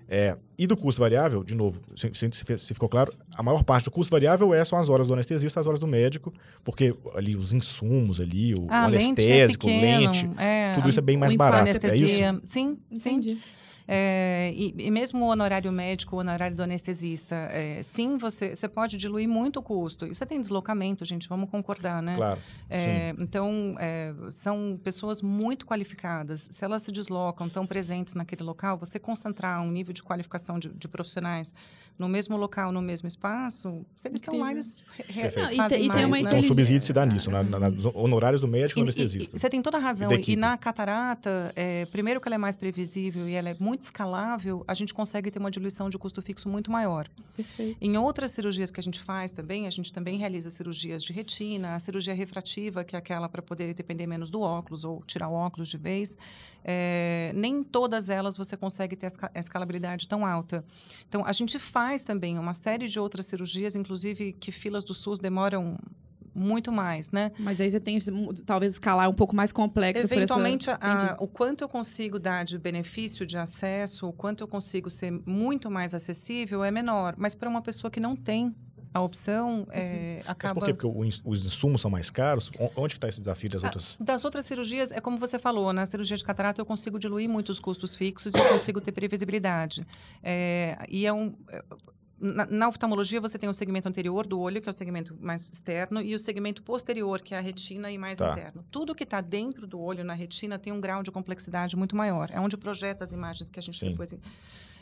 É, 0.09 0.37
e 0.57 0.66
do 0.66 0.77
custo 0.77 1.01
variável, 1.01 1.42
de 1.42 1.55
novo, 1.55 1.81
se, 1.97 2.11
se, 2.14 2.59
se, 2.59 2.75
ficou 2.75 2.88
claro, 2.88 3.12
a 3.35 3.42
maior 3.42 3.64
parte 3.64 3.87
do 3.87 3.90
custo 3.90 4.11
variável 4.11 4.55
é, 4.55 4.64
são 4.64 4.79
as 4.79 4.88
horas 4.88 5.09
do 5.09 5.12
anestesista, 5.12 5.59
as 5.59 5.66
horas 5.66 5.81
do 5.81 5.87
médico, 5.87 6.33
porque 6.62 6.95
ali 7.14 7.35
os 7.35 7.53
insumos 7.53 8.21
ali, 8.21 8.55
o, 8.55 8.66
ah, 8.71 8.85
o 8.85 8.87
anestésico, 8.87 9.66
lente, 9.66 9.79
é 9.79 9.88
pequeno, 9.88 10.12
lente, 10.12 10.31
é, 10.38 10.75
tudo 10.75 10.88
isso 10.88 11.01
é 11.01 11.03
bem 11.03 11.16
mais 11.16 11.35
barato. 11.35 11.87
É 11.87 11.97
isso? 11.97 12.40
Sim, 12.45 12.79
sim. 12.92 13.11
Entendi. 13.11 13.38
É, 13.88 14.53
e, 14.55 14.75
e, 14.79 14.90
mesmo 14.90 15.25
o 15.25 15.29
honorário 15.29 15.70
médico, 15.70 16.16
o 16.16 16.18
honorário 16.18 16.57
do 16.57 16.62
anestesista, 16.62 17.35
é, 17.53 17.81
sim, 17.83 18.16
você, 18.16 18.55
você 18.55 18.68
pode 18.68 18.96
diluir 18.96 19.29
muito 19.29 19.61
o 19.61 19.62
custo. 19.62 20.07
E 20.07 20.14
você 20.14 20.27
tem 20.27 20.40
deslocamento, 20.40 21.05
gente, 21.05 21.29
vamos 21.29 21.49
concordar, 21.51 22.03
né? 22.03 22.14
Claro. 22.14 22.40
É, 22.68 23.14
então, 23.18 23.77
é, 23.79 24.12
são 24.31 24.79
pessoas 24.83 25.22
muito 25.22 25.64
qualificadas. 25.66 26.49
Se 26.51 26.64
elas 26.64 26.83
se 26.83 26.90
deslocam, 26.90 27.46
estão 27.46 27.66
presentes 27.66 28.14
naquele 28.14 28.42
local, 28.42 28.77
você 28.77 28.99
concentrar 28.99 29.62
um 29.62 29.70
nível 29.70 29.92
de 29.92 30.03
qualificação 30.03 30.59
de, 30.59 30.68
de 30.68 30.88
profissionais 30.88 31.55
no 31.99 32.09
mesmo 32.09 32.37
local, 32.37 32.70
no 32.72 32.83
mesmo 32.83 33.09
espaço, 33.09 33.87
se 33.94 34.07
eles 34.09 34.20
estão 34.20 34.38
lá, 34.38 34.51
eles 34.51 34.85
fazem 35.33 35.64
e, 35.64 35.68
tem- 35.68 35.85
e 35.87 35.88
tem 35.88 35.88
mais, 35.88 36.05
uma 36.07 36.16
né? 36.16 36.20
Então, 36.20 36.38
o 36.40 36.42
subsídio 36.42 36.83
se 36.87 36.92
dá 36.92 37.07
nisso, 37.07 37.31
na, 37.31 37.42
na, 37.42 37.68
honorários 37.94 38.42
do 38.42 38.49
médico 38.51 38.81
e 38.81 38.83
do 38.83 38.90
E- 38.90 38.92
anestesista. 38.92 39.35
e 39.37 39.38
Você 39.40 39.49
tem 39.49 39.62
toda 39.62 39.79
a 39.79 39.81
razão. 39.81 40.11
E, 40.12 40.37
na 40.37 40.59
catarata, 40.59 41.53
é, 41.57 41.87
primeiro 41.87 42.20
que 42.20 42.29
ela 42.29 42.35
é 42.35 42.38
mais 42.38 42.55
previsível 42.55 43.27
e 43.27 43.35
ela 43.35 43.49
é 43.49 43.57
muito 43.59 43.76
escalável, 43.85 44.65
a 44.67 44.75
gente 44.75 44.93
consegue 44.93 45.31
ter 45.31 45.39
uma 45.39 45.51
diluição 45.51 45.89
de 45.91 45.99
custo 45.99 46.23
fixo 46.23 46.49
muito 46.49 46.71
maior. 46.71 47.09
Perfeito. 47.35 47.77
Em 47.81 47.97
outras 47.97 48.31
cirurgias 48.31 48.71
que 48.71 48.81
a 48.81 48.83
gente 48.83 49.01
faz 49.01 49.33
também, 49.33 49.67
a 49.67 49.71
gente 49.71 49.93
também 49.93 50.19
realiza 50.19 50.51
cirurgias 50.51 51.03
de 51.03 51.12
retina, 51.12 51.75
a 51.75 51.79
cirurgia 51.79 52.15
refrativa, 52.15 52.85
que 52.85 52.97
é 52.97 52.99
aquela 52.99 53.29
para 53.29 53.43
poder 53.43 53.75
depender 53.75 54.07
menos 54.07 54.31
do 54.31 54.41
óculos 54.41 54.85
ou 54.85 55.03
tirar 55.07 55.29
o 55.29 55.35
óculos 55.35 55.69
de 55.69 55.77
vez. 55.77 56.17
É, 56.65 57.33
nem 57.35 57.62
todas 57.62 58.09
elas 58.09 58.37
você 58.37 58.57
consegue 58.57 58.97
ter 58.97 59.09
a 59.35 59.39
escalabilidade 59.39 60.09
tão 60.09 60.25
alta. 60.25 60.65
Então, 61.09 61.25
a 61.25 61.33
gente 61.33 61.59
faz 61.59 62.05
também 62.05 62.39
uma 62.39 62.53
série 62.53 62.89
de 62.89 62.99
outras 62.99 63.27
cirurgias, 63.27 63.77
inclusive 63.77 64.33
que 64.33 64.51
filas 64.51 64.85
do 64.85 64.95
SUS 64.95 65.19
demoram 65.19 65.79
muito 66.37 66.70
mais, 66.70 67.11
né? 67.11 67.33
Mas 67.38 67.61
aí 67.61 67.70
você 67.70 67.81
tem, 67.81 67.96
talvez, 68.44 68.75
escalar 68.75 69.09
um 69.09 69.14
pouco 69.14 69.35
mais 69.35 69.53
complexo. 69.53 70.03
por 70.03 70.07
essa- 70.07 70.14
Eventualmente, 70.14 70.70
a- 70.70 71.16
o 71.18 71.27
quanto 71.27 71.64
eu 71.64 71.68
consigo 71.68 72.18
dar 72.18 72.44
de 72.44 72.59
benefício 72.59 73.25
de 73.25 73.38
acesso, 73.38 74.07
o 74.09 74.12
quanto 74.12 74.44
eu 74.44 74.49
consigo 74.49 74.90
ser 74.90 75.11
muito 75.25 75.70
mais 75.70 75.94
acessível 75.94 76.62
é 76.62 76.70
menor. 76.70 77.14
Mas 77.16 77.35
para 77.35 77.49
uma 77.49 77.62
pessoa 77.62 77.90
que 77.90 77.99
não 78.01 78.14
tem 78.14 78.55
a 78.92 79.01
opção, 79.01 79.66
é, 79.70 80.16
Mas 80.20 80.29
acaba... 80.31 80.55
por 80.61 80.64
quê? 80.66 80.72
Porque 80.75 81.20
os 81.25 81.44
insumos 81.46 81.81
são 81.83 81.90
mais 81.90 82.11
caros? 82.11 82.51
Onde 82.75 82.94
está 82.94 83.09
esse 83.09 83.20
desafio 83.20 83.51
das 83.51 83.62
Ah, 83.62 83.66
outras? 83.66 83.96
Das 84.01 84.25
outras 84.25 84.46
cirurgias, 84.46 84.90
é 84.90 85.01
como 85.01 85.18
você 85.18 85.38
falou, 85.38 85.70
na 85.72 85.85
cirurgia 85.85 86.16
de 86.16 86.25
catarata 86.25 86.61
eu 86.61 86.66
consigo 86.66 86.99
diluir 86.99 87.29
muitos 87.29 87.61
custos 87.61 87.94
fixos 87.94 88.35
e 88.35 88.38
eu 88.38 88.49
consigo 88.49 88.81
ter 88.81 88.92
previsibilidade. 88.92 89.87
É, 90.22 90.79
e 90.88 91.05
é 91.07 91.12
um. 91.12 91.35
Na, 92.18 92.46
na 92.46 92.68
oftalmologia, 92.68 93.20
você 93.20 93.38
tem 93.38 93.48
o 93.48 93.52
segmento 93.52 93.88
anterior 93.88 94.26
do 94.26 94.40
olho, 94.40 94.61
que 94.61 94.68
é 94.68 94.70
o 94.70 94.72
segmento 94.72 95.16
mais 95.20 95.50
externo, 95.50 96.00
e 96.00 96.14
o 96.14 96.18
segmento 96.18 96.62
posterior, 96.62 97.20
que 97.20 97.35
é 97.35 97.38
a 97.38 97.40
retina 97.40 97.90
e 97.90 97.98
mais 97.98 98.18
Tá. 98.18 98.31
interno. 98.31 98.64
Tudo 98.70 98.94
que 98.94 99.05
está 99.05 99.20
dentro 99.20 99.66
do 99.66 99.79
olho, 99.79 100.02
na 100.02 100.14
retina, 100.14 100.59
tem 100.59 100.72
um 100.72 100.81
grau 100.81 101.02
de 101.02 101.11
complexidade 101.11 101.76
muito 101.76 101.94
maior. 101.94 102.31
É 102.33 102.40
onde 102.40 102.57
projeta 102.57 103.05
as 103.05 103.12
imagens 103.12 103.50
que 103.50 103.59
a 103.59 103.62
gente 103.62 103.79
Sim. 103.79 103.90
depois 103.90 104.14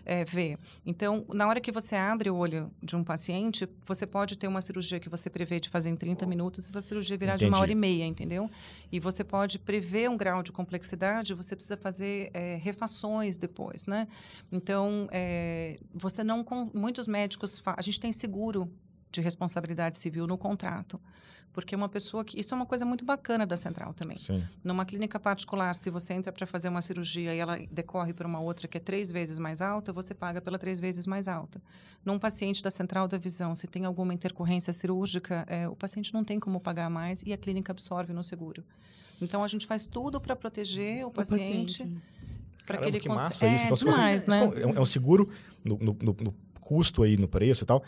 é, 0.04 0.24
vê. 0.24 0.58
Então, 0.84 1.24
na 1.32 1.46
hora 1.48 1.60
que 1.60 1.72
você 1.72 1.94
abre 1.96 2.30
o 2.30 2.36
olho 2.36 2.70
de 2.82 2.94
um 2.96 3.02
paciente, 3.04 3.68
você 3.86 4.06
pode 4.06 4.36
ter 4.36 4.46
uma 4.46 4.60
cirurgia 4.60 5.00
que 5.00 5.08
você 5.08 5.28
prevê 5.30 5.58
de 5.60 5.68
fazer 5.68 5.90
em 5.90 5.96
30 5.96 6.26
minutos, 6.26 6.68
essa 6.68 6.82
cirurgia 6.82 7.16
virar 7.16 7.36
de 7.36 7.44
uma 7.44 7.48
Entendi. 7.50 7.62
hora 7.62 7.72
e 7.72 7.74
meia, 7.74 8.04
entendeu? 8.04 8.50
E 8.92 9.00
você 9.00 9.24
pode 9.24 9.58
prever 9.58 10.08
um 10.10 10.16
grau 10.16 10.42
de 10.42 10.52
complexidade, 10.52 11.32
você 11.34 11.54
precisa 11.54 11.76
fazer 11.76 12.30
é, 12.34 12.56
refações 12.56 13.36
depois, 13.36 13.86
né? 13.86 14.06
Então, 14.52 15.06
é, 15.10 15.76
você 15.94 16.22
não... 16.24 16.42
com- 16.44 16.70
Muitos 16.74 17.06
médicos... 17.06 17.62
A 17.64 17.82
gente 17.82 18.00
tem 18.00 18.12
seguro 18.12 18.70
de 19.14 19.20
responsabilidade 19.20 19.96
civil 19.96 20.26
no 20.26 20.36
contrato. 20.36 21.00
Porque 21.52 21.76
uma 21.76 21.88
pessoa 21.88 22.24
que... 22.24 22.38
Isso 22.40 22.52
é 22.52 22.56
uma 22.56 22.66
coisa 22.66 22.84
muito 22.84 23.04
bacana 23.04 23.46
da 23.46 23.56
Central 23.56 23.94
também. 23.94 24.16
Sim. 24.16 24.42
Numa 24.64 24.84
clínica 24.84 25.20
particular, 25.20 25.72
se 25.76 25.88
você 25.88 26.12
entra 26.12 26.32
para 26.32 26.44
fazer 26.48 26.68
uma 26.68 26.82
cirurgia 26.82 27.32
e 27.32 27.38
ela 27.38 27.56
decorre 27.70 28.12
para 28.12 28.26
uma 28.26 28.40
outra 28.40 28.66
que 28.66 28.76
é 28.76 28.80
três 28.80 29.12
vezes 29.12 29.38
mais 29.38 29.62
alta, 29.62 29.92
você 29.92 30.12
paga 30.14 30.40
pela 30.40 30.58
três 30.58 30.80
vezes 30.80 31.06
mais 31.06 31.28
alta. 31.28 31.62
Num 32.04 32.18
paciente 32.18 32.60
da 32.60 32.70
central 32.70 33.06
da 33.06 33.16
visão, 33.18 33.54
se 33.54 33.68
tem 33.68 33.84
alguma 33.84 34.12
intercorrência 34.12 34.72
cirúrgica, 34.72 35.44
eh, 35.48 35.68
o 35.68 35.76
paciente 35.76 36.12
não 36.12 36.24
tem 36.24 36.40
como 36.40 36.58
pagar 36.58 36.90
mais 36.90 37.22
e 37.24 37.32
a 37.32 37.36
clínica 37.38 37.70
absorve 37.70 38.12
no 38.12 38.24
seguro. 38.24 38.64
Então 39.22 39.44
a 39.44 39.46
gente 39.46 39.64
faz 39.64 39.86
tudo 39.86 40.20
para 40.20 40.34
proteger 40.34 41.04
o, 41.04 41.08
O 41.08 41.12
paciente, 41.12 41.88
para 42.66 42.78
que 42.78 42.84
ele 42.88 42.98
que 42.98 43.06
consiga. 43.08 43.28
massa 43.28 43.46
isso. 43.46 43.62
É, 43.62 43.66
Então, 43.66 43.76
você 43.76 43.84
demais, 43.84 44.26
né? 44.26 44.40
É 44.60 44.66
um, 44.66 44.70
é 44.70 44.80
um 44.80 44.86
seguro 44.86 45.30
no, 45.62 45.78
no- 45.78 45.96
no- 46.02 46.16
no 46.20 46.34
custo 46.60 47.04
aí, 47.04 47.16
no 47.16 47.28
preço 47.28 47.62
e 47.62 47.66
tal. 47.66 47.80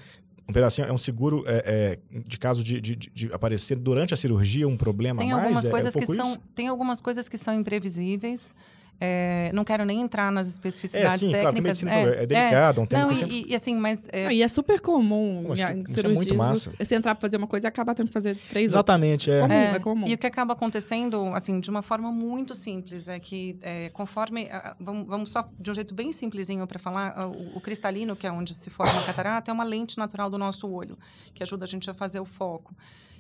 Um 0.49 0.53
pedacinho 0.53 0.87
é 0.87 0.93
um 0.93 0.99
seguro 0.99 1.43
é, 1.47 1.99
é, 2.13 2.19
de 2.21 2.39
caso 2.39 2.63
de, 2.63 2.81
de- 2.81 2.95
de- 2.97 3.33
aparecer 3.33 3.77
durante 3.77 4.15
a 4.15 4.17
cirurgia 4.17 4.67
um 4.69 4.77
problema 4.77 5.19
Tem 5.19 5.31
mais? 5.33 5.43
algumas 5.43 5.65
É- 5.65 5.69
é 5.69 5.71
coisas 5.73 5.97
um 5.97 5.99
que 6.01 6.07
são, 6.07 6.29
isso? 6.31 6.41
tem 6.55 6.69
algumas 6.69 7.01
coisas 7.01 7.29
que 7.29 7.37
são 7.37 7.53
imprevisíveis. 7.59 8.55
Eh, 8.99 9.51
não 9.53 9.63
quero 9.63 9.85
nem 9.85 10.01
entrar 10.01 10.33
nas 10.33 10.47
É, 10.47 10.51
especificidades 10.51 11.21
sim, 11.21 11.31
claro, 11.31 11.49
que 11.49 11.61
técnicas. 11.63 11.83
medicina 11.83 11.93
é, 12.17 12.23
é 12.23 12.27
delicado, 12.27 12.81
é 12.81 12.83
um 12.83 12.87
tema 12.87 13.03
Não, 13.03 13.09
que 13.09 13.15
e, 13.15 13.17
sempre... 13.19 13.35
e- 13.37 13.47
e 13.51 13.55
assim, 13.55 13.77
mas 13.77 14.09
é, 14.11 14.25
Não, 14.25 14.31
e 14.33 14.43
é 14.43 14.49
super 14.49 14.81
comum 14.81 15.41
Pô, 15.43 15.49
mas 15.51 15.61
em, 15.61 15.67
que- 15.67 15.73
em 15.73 15.83
isso 15.83 16.01
é 16.01 16.03
muito 16.09 16.23
cirurgias 16.25 16.37
massa. 16.37 16.73
você 16.79 16.95
entrar 16.95 17.15
pra 17.15 17.21
fazer 17.21 17.37
uma 17.37 17.47
coisa 17.47 17.67
e 17.67 17.69
acabar 17.69 17.95
tendo 17.95 18.07
que 18.07 18.13
fazer 18.15 18.37
três 18.49 18.71
Exatamente, 18.73 19.31
é. 19.31 19.43
outras. 19.43 19.51
Comum, 19.59 19.73
é, 19.73 19.77
É, 19.77 19.79
comum. 19.81 20.09
E 20.09 20.15
o 20.15 20.19
que 20.19 20.27
acaba 20.27 20.55
acontecendo, 20.55 21.27
assim, 21.35 21.61
de 21.61 21.69
uma 21.69 21.83
forma 21.83 22.11
muito 22.11 22.55
simples, 22.55 23.07
é 23.09 23.19
que 23.21 23.59
é, 23.61 23.91
conforme. 23.91 24.49
vamos, 24.81 25.07
vamos 25.07 25.31
só 25.31 25.47
de 25.61 25.71
um 25.71 25.75
jeito 25.75 25.95
bem 25.95 26.11
simplesinho 26.13 26.67
para 26.67 26.79
falar, 26.79 27.29
o, 27.29 27.59
o 27.59 27.61
cristalino, 27.61 28.17
que 28.17 28.27
é 28.27 28.33
onde 28.33 28.55
se 28.55 28.71
forma 28.71 28.99
a 28.99 29.05
catarata, 29.05 29.51
é 29.51 29.55
uma 29.55 29.65
lente 29.65 29.99
natural 29.99 30.31
do 30.31 30.39
nosso 30.39 30.67
olho, 30.71 30.97
que 31.35 31.43
ajuda 31.43 31.65
a 31.65 31.69
gente 31.69 31.91
a 31.91 31.93
fazer 31.95 32.19
o 32.21 32.25
foco. 32.25 32.75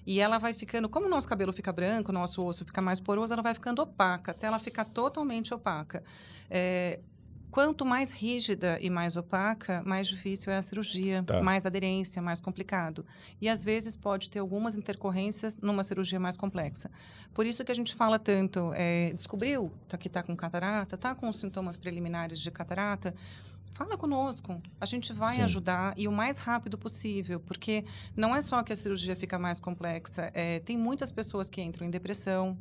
E 0.06 0.20
ela 0.20 0.38
vai 0.38 0.54
ficando, 0.54 0.88
como 0.88 1.06
o 1.06 1.08
nosso 1.08 1.28
cabelo 1.28 1.52
fica 1.52 1.72
branco, 1.72 2.10
o 2.10 2.14
nosso 2.14 2.44
osso 2.44 2.64
fica 2.64 2.80
mais 2.80 3.00
poroso, 3.00 3.32
ela 3.32 3.42
vai 3.42 3.54
ficando 3.54 3.82
opaca, 3.82 4.30
até 4.30 4.46
ela 4.46 4.58
ficar 4.58 4.84
totalmente 4.84 5.52
opaca. 5.52 6.02
É, 6.48 7.00
quanto 7.50 7.84
mais 7.84 8.10
rígida 8.10 8.78
e 8.80 8.90
mais 8.90 9.16
opaca, 9.16 9.82
mais 9.84 10.06
difícil 10.06 10.52
é 10.52 10.58
a 10.58 10.62
cirurgia, 10.62 11.22
Tá. 11.24 11.42
mais 11.42 11.64
aderência, 11.66 12.20
mais 12.22 12.40
complicado. 12.40 13.04
E 13.40 13.48
às 13.48 13.64
vezes 13.64 13.96
pode 13.96 14.28
ter 14.30 14.38
algumas 14.38 14.76
intercorrências 14.76 15.58
numa 15.58 15.82
cirurgia 15.82 16.20
mais 16.20 16.36
complexa. 16.36 16.90
Por 17.34 17.46
isso 17.46 17.64
que 17.64 17.72
a 17.72 17.74
gente 17.74 17.94
fala 17.94 18.18
tanto, 18.18 18.70
é, 18.74 19.10
descobriu 19.14 19.72
que 19.98 20.06
está 20.08 20.22
com 20.22 20.36
catarata, 20.36 20.94
está 20.96 21.14
com 21.14 21.32
sintomas 21.32 21.76
preliminares 21.76 22.38
de 22.38 22.50
catarata, 22.50 23.14
fala 23.76 23.96
conosco. 23.96 24.60
A 24.80 24.86
gente 24.86 25.12
vai 25.12 25.36
Sim. 25.36 25.42
ajudar 25.42 25.92
e 25.98 26.08
o 26.08 26.12
mais 26.12 26.38
rápido 26.38 26.78
possível, 26.78 27.38
porque 27.38 27.84
não 28.16 28.34
é 28.34 28.40
só 28.40 28.62
que 28.62 28.72
a 28.72 28.76
cirurgia 28.76 29.14
fica 29.14 29.38
mais 29.38 29.60
complexa, 29.60 30.30
é, 30.32 30.60
tem 30.60 30.78
muitas 30.78 31.12
pessoas 31.12 31.48
que 31.48 31.60
entram 31.60 31.86
em 31.86 31.90
depressão, 31.90 32.56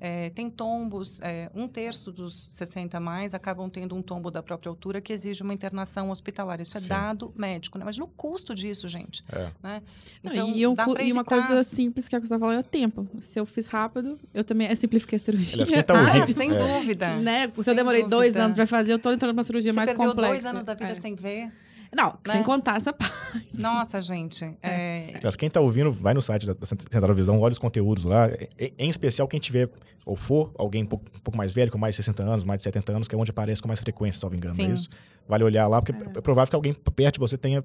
é, 0.00 0.30
tem 0.30 0.50
tombos, 0.50 1.20
é, 1.22 1.50
um 1.54 1.66
terço 1.66 2.12
dos 2.12 2.34
60 2.54 2.96
a 2.96 3.00
mais 3.00 3.34
acabam 3.34 3.68
tendo 3.70 3.94
um 3.94 4.02
tombo 4.02 4.30
da 4.30 4.42
própria 4.42 4.68
altura 4.68 5.00
que 5.00 5.12
exige 5.12 5.42
uma 5.42 5.54
internação 5.54 6.10
hospitalar. 6.10 6.60
Isso 6.60 6.76
é 6.76 6.80
Sim. 6.80 6.88
dado 6.88 7.32
médico, 7.36 7.78
né? 7.78 7.82
Imagina 7.84 8.04
o 8.04 8.08
custo 8.08 8.54
disso, 8.54 8.86
gente. 8.88 9.22
É. 9.32 9.50
Né? 9.62 9.82
Não, 10.22 10.32
Então, 10.32 10.48
e, 10.50 10.74
pra 10.94 11.02
e 11.02 11.12
uma 11.12 11.24
coisa 11.24 11.62
simples 11.62 12.08
que 12.08 12.14
é 12.14 12.18
o 12.18 12.22
você 12.22 12.28
tá 12.28 12.38
falando 12.38 12.58
é 12.58 12.62
tempo. 12.62 13.06
Se 13.20 13.38
eu 13.40 13.46
fiz 13.46 13.66
rápido, 13.68 14.18
eu 14.34 14.44
também 14.44 14.68
eu 14.68 14.76
simplifiquei 14.76 15.16
a 15.16 15.20
cirurgia. 15.20 15.62
Aliás, 15.62 15.84
tá 15.86 15.94
Ah, 16.22 16.26
sem 16.26 16.50
é. 16.50 16.54
dúvida. 16.78 17.16
Né? 17.16 17.48
Se 17.48 17.70
eu 17.70 17.74
demorei 17.74 18.02
dois 18.02 18.34
dúvida. 18.34 18.44
anos 18.44 18.56
pra 18.56 18.66
fazer, 18.66 18.92
eu 18.92 18.98
tô 18.98 19.10
entrando 19.12 19.32
numa 19.32 19.42
cirurgia 19.44 19.72
Você 19.72 19.76
mais 19.76 19.88
perdeu 19.90 20.08
complexa. 20.08 20.32
dois 20.32 20.44
anos 20.46 20.64
da 20.64 20.74
vida 20.74 20.90
É. 20.90 20.94
sem 20.94 21.14
ver. 21.14 21.50
Não, 21.94 22.18
sem 22.26 22.36
né? 22.38 22.42
contar 22.44 22.76
essa 22.76 22.92
parte. 22.94 23.16
Nossa, 23.54 24.00
gente. 24.00 24.44
é, 24.62 25.12
Aliás, 25.16 25.36
quem 25.36 25.46
está 25.48 25.60
ouvindo, 25.60 25.90
vai 25.92 26.14
no 26.14 26.22
site 26.22 26.46
da 26.46 26.54
Central 26.66 27.14
Visão, 27.14 27.38
olha 27.40 27.52
os 27.52 27.58
conteúdos 27.58 28.04
lá. 28.04 28.28
Em- 28.58 28.72
Em 28.78 28.88
especial, 28.88 29.26
quem 29.28 29.40
tiver, 29.40 29.68
ou 30.04 30.16
for, 30.16 30.52
alguém 30.58 30.82
um 30.84 30.86
pouco, 30.86 31.04
um 31.14 31.20
pouco 31.20 31.36
mais 31.36 31.52
velho, 31.54 31.70
com 31.70 31.78
mais 31.78 31.94
de 31.94 32.02
60 32.02 32.22
anos, 32.22 32.44
mais 32.44 32.58
de 32.58 32.64
70 32.64 32.92
anos, 32.92 33.08
que 33.08 33.14
é 33.14 33.18
onde 33.18 33.30
aparece 33.30 33.60
com 33.62 33.68
mais 33.68 33.80
frequência, 33.80 34.18
se 34.18 34.24
não 34.24 34.30
me 34.30 34.36
engano, 34.36 34.54
é 34.54 34.56
Sim. 34.56 34.72
isso? 34.72 34.88
Vale 35.28 35.42
olhar 35.42 35.66
lá, 35.66 35.82
porque 35.82 35.92
é, 36.18 36.20
provável 36.20 36.48
que 36.50 36.56
alguém 36.56 36.72
perto 36.74 37.14
de 37.14 37.20
você 37.20 37.36
tenha, 37.36 37.64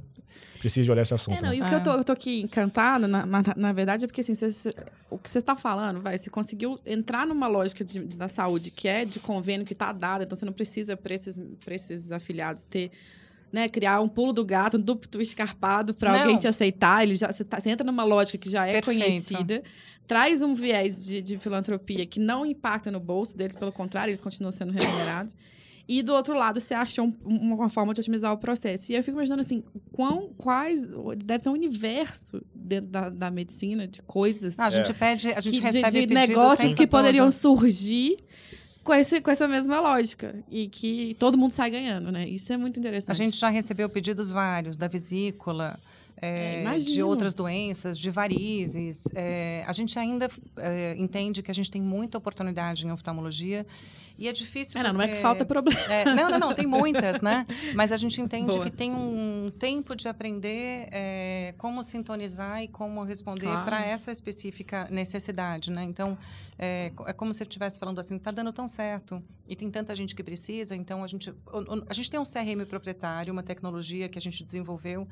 precise 0.59 0.83
de 0.83 0.91
olhar 0.91 1.03
esse 1.03 1.13
assunto. 1.13 1.37
É, 1.37 1.41
não, 1.41 1.49
né? 1.49 1.55
e 1.57 1.61
o 1.61 1.65
que 1.65 1.73
É. 1.73 1.77
eu 1.77 1.83
tô, 1.83 1.91
eu 1.91 2.03
tô 2.03 2.11
aqui 2.11 2.41
encantada, 2.41 3.07
na, 3.07 3.25
na, 3.25 3.43
na 3.55 3.73
verdade, 3.73 4.05
é 4.05 4.07
porque 4.07 4.21
assim, 4.21 4.33
cê- 4.33 4.51
cê- 4.51 4.73
o 5.09 5.17
que 5.17 5.29
você 5.29 5.37
está 5.39 5.55
falando, 5.55 6.01
vai, 6.01 6.17
você 6.17 6.29
conseguiu 6.29 6.75
entrar 6.85 7.27
numa 7.27 7.47
lógica 7.47 7.83
de- 7.85 7.99
da 7.99 8.27
saúde 8.27 8.71
que 8.71 8.87
é 8.87 9.05
de 9.05 9.19
convênio 9.19 9.65
que 9.65 9.73
está 9.73 9.91
dado, 9.91 10.23
então 10.23 10.35
você 10.35 10.45
não 10.45 10.53
precisa 10.53 10.97
para 10.97 11.13
esses, 11.13 11.39
pra 11.63 11.75
esses 11.75 12.11
afiliados 12.11 12.63
ter. 12.63 12.91
Né, 13.51 13.67
criar 13.67 13.99
um 13.99 14.07
pulo 14.07 14.31
do 14.31 14.45
gato, 14.45 14.77
um 14.77 14.79
duplo 14.79 15.21
escarpado 15.21 15.93
para 15.93 16.21
alguém 16.21 16.37
te 16.37 16.47
aceitar. 16.47 17.03
Ele 17.03 17.15
já, 17.15 17.29
você, 17.31 17.43
tá- 17.43 17.59
você 17.59 17.69
entra 17.69 17.85
numa 17.85 18.03
lógica 18.05 18.37
que 18.37 18.49
já 18.49 18.65
é 18.65 18.79
Perfeito. 18.79 19.01
conhecida, 19.03 19.61
traz 20.07 20.41
um 20.41 20.53
viés 20.53 21.03
de, 21.03 21.21
de 21.21 21.37
filantropia 21.37 22.05
que 22.05 22.17
não 22.17 22.45
impacta 22.45 22.89
no 22.89 22.99
bolso 22.99 23.35
deles, 23.35 23.55
pelo 23.55 23.71
contrário, 23.73 24.09
eles 24.09 24.21
continuam 24.21 24.53
sendo 24.53 24.71
remunerados. 24.71 25.35
E 25.87 26.01
do 26.01 26.13
outro 26.13 26.33
lado, 26.33 26.61
você 26.61 26.73
achou 26.73 27.05
um- 27.25 27.35
uma 27.55 27.67
forma 27.69 27.93
de 27.93 27.99
otimizar 27.99 28.31
o 28.31 28.37
processo. 28.37 28.89
E 28.89 28.95
eu 28.95 29.03
fico 29.03 29.17
imaginando 29.17 29.41
assim, 29.41 29.61
quão, 29.91 30.29
quais. 30.37 30.87
Deve 31.17 31.43
ter 31.43 31.49
um 31.49 31.53
universo 31.53 32.41
dentro 32.55 32.89
da, 32.89 33.09
da 33.09 33.29
medicina 33.29 33.85
de 33.85 34.01
coisas. 34.03 34.57
a 34.59 34.69
gente 34.69 34.93
pede, 34.93 35.27
a 35.33 35.41
gente 35.41 35.59
que- 35.59 35.59
de, 35.59 35.79
recebe 35.79 35.89
de 36.01 36.07
pedidos 36.07 36.23
o 36.23 36.27
negócios 36.27 36.73
que 36.73 36.87
poderiam 36.87 37.25
todo. 37.25 37.33
surgir 37.33 38.15
com, 38.83 38.93
esse, 38.93 39.21
com 39.21 39.31
essa 39.31 39.47
mesma 39.47 39.79
lógica. 39.79 40.35
E 40.49 40.67
que 40.67 41.15
todo 41.19 41.37
mundo 41.37 41.51
sai 41.51 41.69
ganhando, 41.69 42.11
né? 42.11 42.27
Isso 42.27 42.51
é 42.51 42.57
muito 42.57 42.77
A 42.77 42.79
interessante. 42.79 43.17
gente 43.17 43.37
já 43.37 43.49
recebeu 43.49 43.89
pedidos 43.89 44.31
vários 44.31 44.77
da 44.77 44.87
vesícula, 44.87 45.79
é, 46.21 46.63
É, 46.63 46.77
de 46.77 47.01
outras 47.01 47.33
doenças, 47.33 47.97
de 47.97 48.09
varizes. 48.11 49.03
É, 49.15 49.63
a 49.67 49.71
gente 49.71 49.97
ainda 49.97 50.27
é, 50.57 50.95
entende 50.97 51.41
que 51.41 51.49
a 51.49 51.53
gente 51.53 51.71
tem 51.71 51.81
muita 51.81 52.17
oportunidade 52.17 52.85
em 52.85 52.91
oftalmologia 52.91 53.65
e 54.17 54.27
é 54.27 54.31
difícil. 54.31 54.79
É, 54.79 54.83
não, 54.83 54.93
não 54.93 55.01
é 55.01 55.07
você- 55.07 55.13
que 55.15 55.19
falta 55.21 55.43
problema. 55.45 55.79
é, 55.91 56.05
não, 56.13 56.29
não, 56.29 56.39
não, 56.39 56.53
tem 56.53 56.67
muitas, 56.67 57.21
né? 57.21 57.47
Mas 57.73 57.91
a 57.91 57.97
gente 57.97 58.21
entende 58.21 58.51
Boa. 58.51 58.63
que 58.63 58.69
tem 58.69 58.91
um 58.93 59.51
tempo 59.57 59.95
de 59.95 60.07
aprender 60.07 60.87
é, 60.91 61.53
como 61.57 61.81
sintonizar 61.81 62.61
e 62.61 62.67
como 62.67 63.03
responder 63.03 63.47
Claro. 63.47 63.65
para 63.65 63.83
essa 63.83 64.11
específica 64.11 64.87
necessidade, 64.91 65.71
né? 65.71 65.83
Então, 65.83 66.15
é, 66.59 66.91
co- 66.95 67.11
como 67.15 67.33
se 67.33 67.41
eu 67.41 67.47
estivesse 67.47 67.79
falando 67.79 67.97
assim, 67.99 68.19
tá 68.19 68.29
dando 68.29 68.53
tão 68.53 68.67
certo 68.67 69.23
e 69.47 69.55
tem 69.55 69.71
tanta 69.71 69.95
gente 69.95 70.15
que 70.15 70.23
precisa, 70.23 70.75
então 70.75 71.03
a 71.03 71.07
gente, 71.07 71.33
a 71.89 71.93
gente 71.93 72.11
tem 72.11 72.19
um 72.19 72.23
CRM 72.23 72.63
proprietário, 72.67 73.33
uma 73.33 73.41
tecnologia 73.43 74.07
que 74.07 74.17
a 74.19 74.21
gente 74.21 74.43
desenvolveu, 74.43 75.07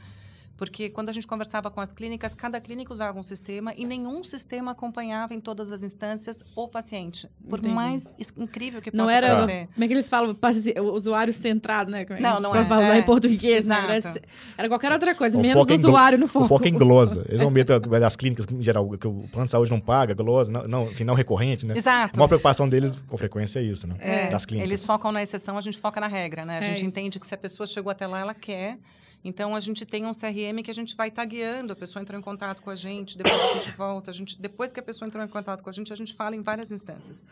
porque 0.60 0.90
quando 0.90 1.08
a 1.08 1.14
gente 1.14 1.26
conversava 1.26 1.72
com 1.72 1.80
as 1.80 1.94
clínicas, 1.94 2.36
cada 2.36 2.60
clínica 2.60 2.92
usava 2.92 3.18
um 3.18 3.24
sistema 3.24 3.74
e 3.78 3.86
nenhum 3.86 4.22
sistema 4.26 4.72
acompanhava 4.72 5.34
em 5.34 5.40
todas 5.40 5.72
as 5.72 5.84
instâncias 5.84 6.44
o 6.54 6.68
paciente. 6.68 7.30
Por 7.50 7.60
Entendi. 7.60 7.74
mais 7.74 8.14
is- 8.20 8.34
incrível 8.38 8.82
que 8.82 8.94
Não 8.94 9.06
possa 9.06 9.16
era. 9.18 9.36
parecer. 9.38 9.70
Como 9.74 9.84
é 9.86 9.88
que 9.88 9.94
eles 9.94 10.10
falam? 10.10 10.38
O 10.82 10.92
Usuário 10.92 11.32
centrado, 11.32 11.90
né? 11.90 12.04
Como 12.04 12.20
é 12.20 12.22
Não, 12.22 12.36
a 12.38 12.40
não 12.42 12.52
vai 12.52 12.60
é, 12.62 12.66
usar 12.66 12.96
é. 12.96 13.00
em 13.00 13.04
português, 13.04 13.64
né? 13.64 13.76
Era, 14.04 14.22
era 14.58 14.68
qualquer 14.68 14.92
outra 14.92 15.16
coisa, 15.16 15.38
O 15.38 15.42
menos 15.42 15.62
foco 15.62 15.72
é 15.72 15.76
usuário 15.76 16.18
no 16.20 16.26
O 16.26 16.28
foco. 16.28 16.48
foco 16.50 16.66
é 16.66 16.68
em 16.68 16.74
glosa. 16.78 17.26
Eles 17.30 17.40
vão 17.42 17.50
meter 17.50 17.80
das 17.80 18.18
clínicas, 18.18 18.46
em 18.52 18.62
geral, 18.62 18.86
que 18.98 19.08
o 19.08 19.24
plano 19.32 19.46
de 19.46 19.52
saúde 19.52 19.72
não 19.72 19.80
paga, 19.80 20.14
glosa, 20.14 20.52
não, 20.52 20.64
não, 20.64 20.92
enfim, 20.92 21.06
não 21.06 21.14
recorrente, 21.14 21.66
né? 21.66 21.74
A 21.74 21.78
Exato. 21.78 22.20
maior 22.20 22.28
preocupação 22.28 22.68
deles, 22.68 22.98
com 23.08 23.18
frequência, 23.18 23.60
é 23.60 23.64
isso, 23.64 23.88
né? 23.88 23.96
É, 24.00 24.28
das 24.30 24.46
clínicas. 24.46 24.70
Eles 24.70 24.86
focam 24.86 25.10
na 25.14 25.24
exceção, 25.24 25.58
a 25.58 25.62
gente 25.62 25.78
foca 25.78 26.02
na 26.02 26.08
regra, 26.08 26.44
né? 26.44 26.56
A 26.56 26.58
É 26.58 26.62
gente 26.64 26.78
isso. 26.78 26.86
entende 26.88 27.18
que 27.18 27.26
se 27.26 27.34
a 27.34 27.38
pessoa 27.38 27.66
chegou 27.66 27.90
até 27.90 28.06
lá, 28.06 28.20
ela 28.20 28.34
quer. 28.34 28.78
Então, 29.24 29.56
a 29.56 29.60
gente 29.60 29.86
tem 29.86 30.06
um 30.06 30.12
CRM 30.12 30.62
que 30.64 30.72
a 30.72 30.74
gente 30.74 30.96
vai 30.96 31.10
estar 31.10 31.26
guiando. 31.26 31.74
A 31.74 31.76
pessoa 31.76 32.02
entrou 32.02 32.18
em 32.18 32.24
contato 32.24 32.62
com 32.62 32.70
a 32.70 32.76
gente, 32.76 33.18
depois 33.18 33.42
a 33.42 33.54
gente 33.54 33.72
volta. 33.72 34.12
A 34.12 34.14
gente, 34.14 34.40
depois 34.42 34.72
que 34.72 34.80
a 34.80 34.84
pessoa 34.84 35.08
entrou 35.08 35.24
em 35.24 35.28
contato 35.28 35.62
com 35.62 35.70
a 35.70 35.74
gente, 35.74 35.92
a 35.92 35.96
gente 35.96 36.14
fala 36.14 36.36
em 36.36 36.42
várias 36.42 36.72
instâncias. 36.72 37.24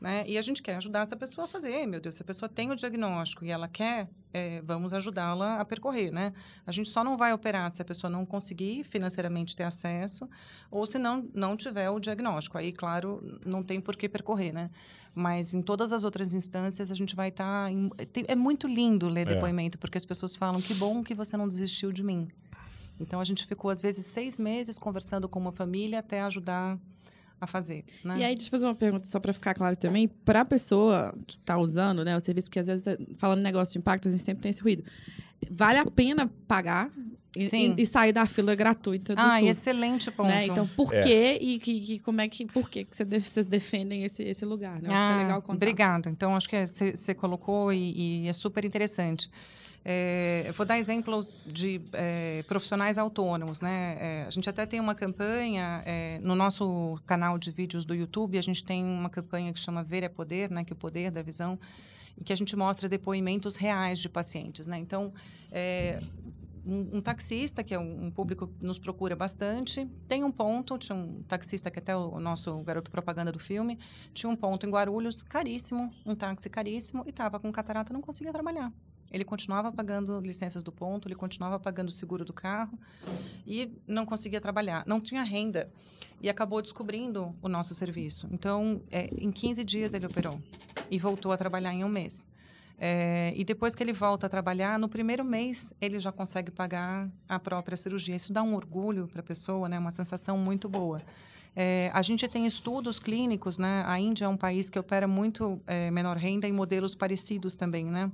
Né? 0.00 0.24
E 0.26 0.36
a 0.36 0.42
gente 0.42 0.62
quer 0.62 0.76
ajudar 0.76 1.00
essa 1.00 1.16
pessoa 1.16 1.46
a 1.46 1.48
fazer. 1.48 1.86
Meu 1.86 2.00
Deus, 2.00 2.16
se 2.16 2.22
a 2.22 2.24
pessoa 2.24 2.48
tem 2.48 2.70
o 2.70 2.76
diagnóstico 2.76 3.44
e 3.44 3.50
ela 3.50 3.68
quer, 3.68 4.08
é, 4.32 4.60
vamos 4.62 4.94
ajudá-la 4.94 5.60
a 5.60 5.64
percorrer, 5.64 6.10
né? 6.12 6.32
A 6.66 6.72
gente 6.72 6.88
só 6.88 7.02
não 7.02 7.16
vai 7.16 7.32
operar 7.32 7.70
se 7.70 7.82
a 7.82 7.84
pessoa 7.84 8.10
não 8.10 8.24
conseguir 8.24 8.84
financeiramente 8.84 9.56
ter 9.56 9.64
acesso 9.64 10.28
ou 10.70 10.86
se 10.86 10.98
não, 10.98 11.28
não 11.34 11.56
tiver 11.56 11.90
o 11.90 11.98
diagnóstico. 11.98 12.56
Aí, 12.56 12.72
claro, 12.72 13.38
não 13.44 13.62
tem 13.62 13.80
por 13.80 13.96
que 13.96 14.08
percorrer, 14.08 14.52
né? 14.52 14.70
Mas 15.14 15.54
em 15.54 15.60
todas 15.62 15.92
as 15.92 16.04
outras 16.04 16.34
instâncias 16.34 16.90
a 16.90 16.94
gente 16.94 17.16
vai 17.16 17.28
estar. 17.28 17.70
é 18.28 18.34
muito 18.36 18.68
lindo 18.68 19.08
ler 19.08 19.26
É. 19.26 19.34
depoimento, 19.34 19.78
porque 19.78 19.98
as 19.98 20.04
pessoas 20.04 20.36
falam: 20.36 20.60
que 20.62 20.74
bom 20.74 21.02
que 21.02 21.14
você 21.14 21.36
não 21.36 21.48
desistiu 21.48 21.90
de 21.90 22.02
mim. 22.02 22.28
Então 23.00 23.18
a 23.18 23.24
gente 23.24 23.46
ficou, 23.46 23.70
às 23.70 23.80
vezes, 23.80 24.06
seis 24.06 24.38
meses 24.38 24.78
conversando 24.78 25.28
com 25.28 25.38
uma 25.40 25.50
família 25.50 25.98
até 26.00 26.20
ajudar 26.22 26.78
a 27.40 27.46
fazer. 27.46 27.84
Né? 28.04 28.18
E 28.18 28.24
aí, 28.24 28.34
deixa 28.34 28.48
eu 28.48 28.50
fazer 28.50 28.66
uma 28.66 28.74
pergunta 28.74 29.06
só 29.06 29.18
para 29.18 29.32
ficar 29.32 29.54
claro 29.54 29.76
também. 29.76 30.06
Para 30.08 30.42
a 30.42 30.44
pessoa 30.44 31.14
que 31.26 31.36
está 31.36 31.56
usando 31.56 32.04
né, 32.04 32.16
o 32.16 32.20
serviço, 32.20 32.48
porque 32.48 32.60
às 32.60 32.66
vezes, 32.66 32.96
falando 33.16 33.38
em 33.40 33.42
negócio 33.42 33.72
de 33.72 33.78
impacto, 33.78 34.08
a 34.08 34.10
gente 34.10 34.22
sempre 34.22 34.42
tem 34.42 34.50
esse 34.50 34.60
ruído. 34.62 34.84
Vale 35.50 35.78
a 35.78 35.86
pena 35.86 36.30
pagar 36.46 36.90
e, 37.34 37.48
Sim. 37.48 37.74
e- 37.78 37.86
sair 37.86 38.12
da 38.12 38.26
fila 38.26 38.54
gratuita 38.54 39.14
do 39.14 39.20
Ah, 39.20 39.38
SUS? 39.38 39.48
excelente 39.48 40.10
ponto. 40.10 40.28
Né? 40.28 40.46
Então, 40.46 40.66
por 40.68 40.92
É. 40.92 41.00
quê 41.00 41.38
e 41.40 41.58
que, 41.58 41.80
que- 41.80 41.98
como 42.00 42.20
é 42.20 42.28
que, 42.28 42.44
por 42.44 42.68
quê 42.68 42.84
que 42.84 42.94
vocês 42.96 43.46
defendem 43.46 44.04
esse, 44.04 44.22
esse 44.22 44.44
lugar? 44.44 44.82
Né? 44.82 44.92
Acho 44.92 45.02
que 45.02 45.08
é 45.08 45.12
Ah, 45.14 45.16
legal 45.16 45.40
contar. 45.40 45.54
Obrigada. 45.54 46.10
Então, 46.10 46.36
acho 46.36 46.48
que 46.48 46.56
você 46.94 47.14
colocou 47.14 47.72
e, 47.72 48.24
e 48.24 48.28
é 48.28 48.32
super 48.32 48.64
interessante. 48.64 49.30
É, 49.84 50.44
eu 50.46 50.52
vou 50.52 50.66
dar 50.66 50.78
exemplos 50.78 51.30
de 51.46 51.80
é, 51.92 52.42
profissionais 52.46 52.98
autônomos, 52.98 53.60
né? 53.60 53.96
É, 53.98 54.24
a 54.26 54.30
gente 54.30 54.48
até 54.48 54.66
tem 54.66 54.78
uma 54.78 54.94
campanha 54.94 55.82
é, 55.86 56.18
no 56.18 56.34
nosso 56.34 56.98
canal 57.06 57.38
de 57.38 57.50
vídeos 57.50 57.84
do 57.84 57.94
YouTube. 57.94 58.38
A 58.38 58.42
gente 58.42 58.62
tem 58.62 58.84
uma 58.84 59.08
campanha 59.08 59.52
que 59.52 59.58
chama 59.58 59.82
Ver 59.82 60.02
é 60.02 60.08
Poder, 60.08 60.50
né? 60.50 60.64
Que 60.64 60.72
é 60.72 60.74
o 60.74 60.76
poder 60.76 61.10
da 61.10 61.22
visão, 61.22 61.58
e 62.16 62.24
que 62.24 62.32
a 62.32 62.36
gente 62.36 62.54
mostra 62.54 62.88
depoimentos 62.88 63.56
reais 63.56 63.98
de 63.98 64.08
pacientes, 64.08 64.66
né? 64.66 64.78
Então, 64.78 65.12
é, 65.50 66.02
um, 66.66 66.98
um 66.98 67.00
taxista, 67.00 67.64
que 67.64 67.74
é 67.74 67.78
um, 67.78 68.06
um 68.06 68.10
público 68.10 68.46
que 68.46 68.64
nos 68.64 68.78
procura 68.78 69.16
bastante, 69.16 69.86
tem 70.06 70.24
um 70.24 70.30
ponto, 70.30 70.76
tinha 70.76 70.96
um 70.96 71.22
taxista 71.22 71.70
que 71.70 71.78
até 71.78 71.96
o, 71.96 72.10
o 72.10 72.20
nosso 72.20 72.58
garoto 72.60 72.90
propaganda 72.90 73.32
do 73.32 73.38
filme, 73.38 73.78
tinha 74.12 74.30
um 74.30 74.36
ponto 74.36 74.66
em 74.66 74.70
Guarulhos, 74.70 75.22
caríssimo, 75.22 75.88
um 76.04 76.14
táxi 76.14 76.50
caríssimo, 76.50 77.02
e 77.06 77.10
estava 77.10 77.40
com 77.40 77.50
catarata, 77.50 77.92
não 77.92 78.02
conseguia 78.02 78.32
trabalhar. 78.32 78.72
Ele 79.10 79.24
continuava 79.24 79.72
pagando 79.72 80.20
licenças 80.20 80.62
do 80.62 80.70
ponto, 80.70 81.08
ele 81.08 81.14
continuava 81.14 81.58
pagando 81.58 81.88
o 81.88 81.92
seguro 81.92 82.24
do 82.24 82.32
carro 82.32 82.78
e 83.46 83.72
não 83.86 84.06
conseguia 84.06 84.40
trabalhar, 84.40 84.84
não 84.86 85.00
tinha 85.00 85.22
renda. 85.22 85.70
E 86.22 86.28
acabou 86.28 86.60
descobrindo 86.60 87.34
o 87.42 87.48
nosso 87.48 87.74
serviço. 87.74 88.28
Então, 88.30 88.82
é, 88.90 89.08
em 89.18 89.32
15 89.32 89.64
dias 89.64 89.94
ele 89.94 90.06
operou 90.06 90.40
e 90.90 90.98
voltou 90.98 91.32
a 91.32 91.36
trabalhar 91.36 91.72
em 91.72 91.82
um 91.82 91.88
mês. 91.88 92.28
É, 92.82 93.34
e 93.36 93.44
depois 93.44 93.74
que 93.74 93.82
ele 93.82 93.92
volta 93.92 94.26
a 94.26 94.28
trabalhar, 94.28 94.78
no 94.78 94.88
primeiro 94.88 95.22
mês 95.22 95.74
ele 95.80 95.98
já 95.98 96.10
consegue 96.10 96.50
pagar 96.50 97.10
a 97.28 97.38
própria 97.38 97.76
cirurgia. 97.76 98.16
Isso 98.16 98.32
dá 98.32 98.42
um 98.42 98.54
orgulho 98.54 99.06
para 99.06 99.20
a 99.20 99.22
pessoa, 99.24 99.68
né? 99.68 99.78
Uma 99.78 99.90
sensação 99.90 100.38
muito 100.38 100.66
boa. 100.66 101.02
É, 101.54 101.90
a 101.92 102.00
gente 102.00 102.26
tem 102.28 102.46
estudos 102.46 102.98
clínicos, 102.98 103.58
né? 103.58 103.82
A 103.86 103.98
Índia 103.98 104.24
é 104.24 104.28
um 104.28 104.36
país 104.36 104.70
que 104.70 104.78
opera 104.78 105.06
muito 105.06 105.60
é, 105.66 105.90
menor 105.90 106.16
renda 106.16 106.48
em 106.48 106.52
modelos 106.52 106.94
parecidos 106.94 107.56
também, 107.56 107.84
né? 107.84 108.10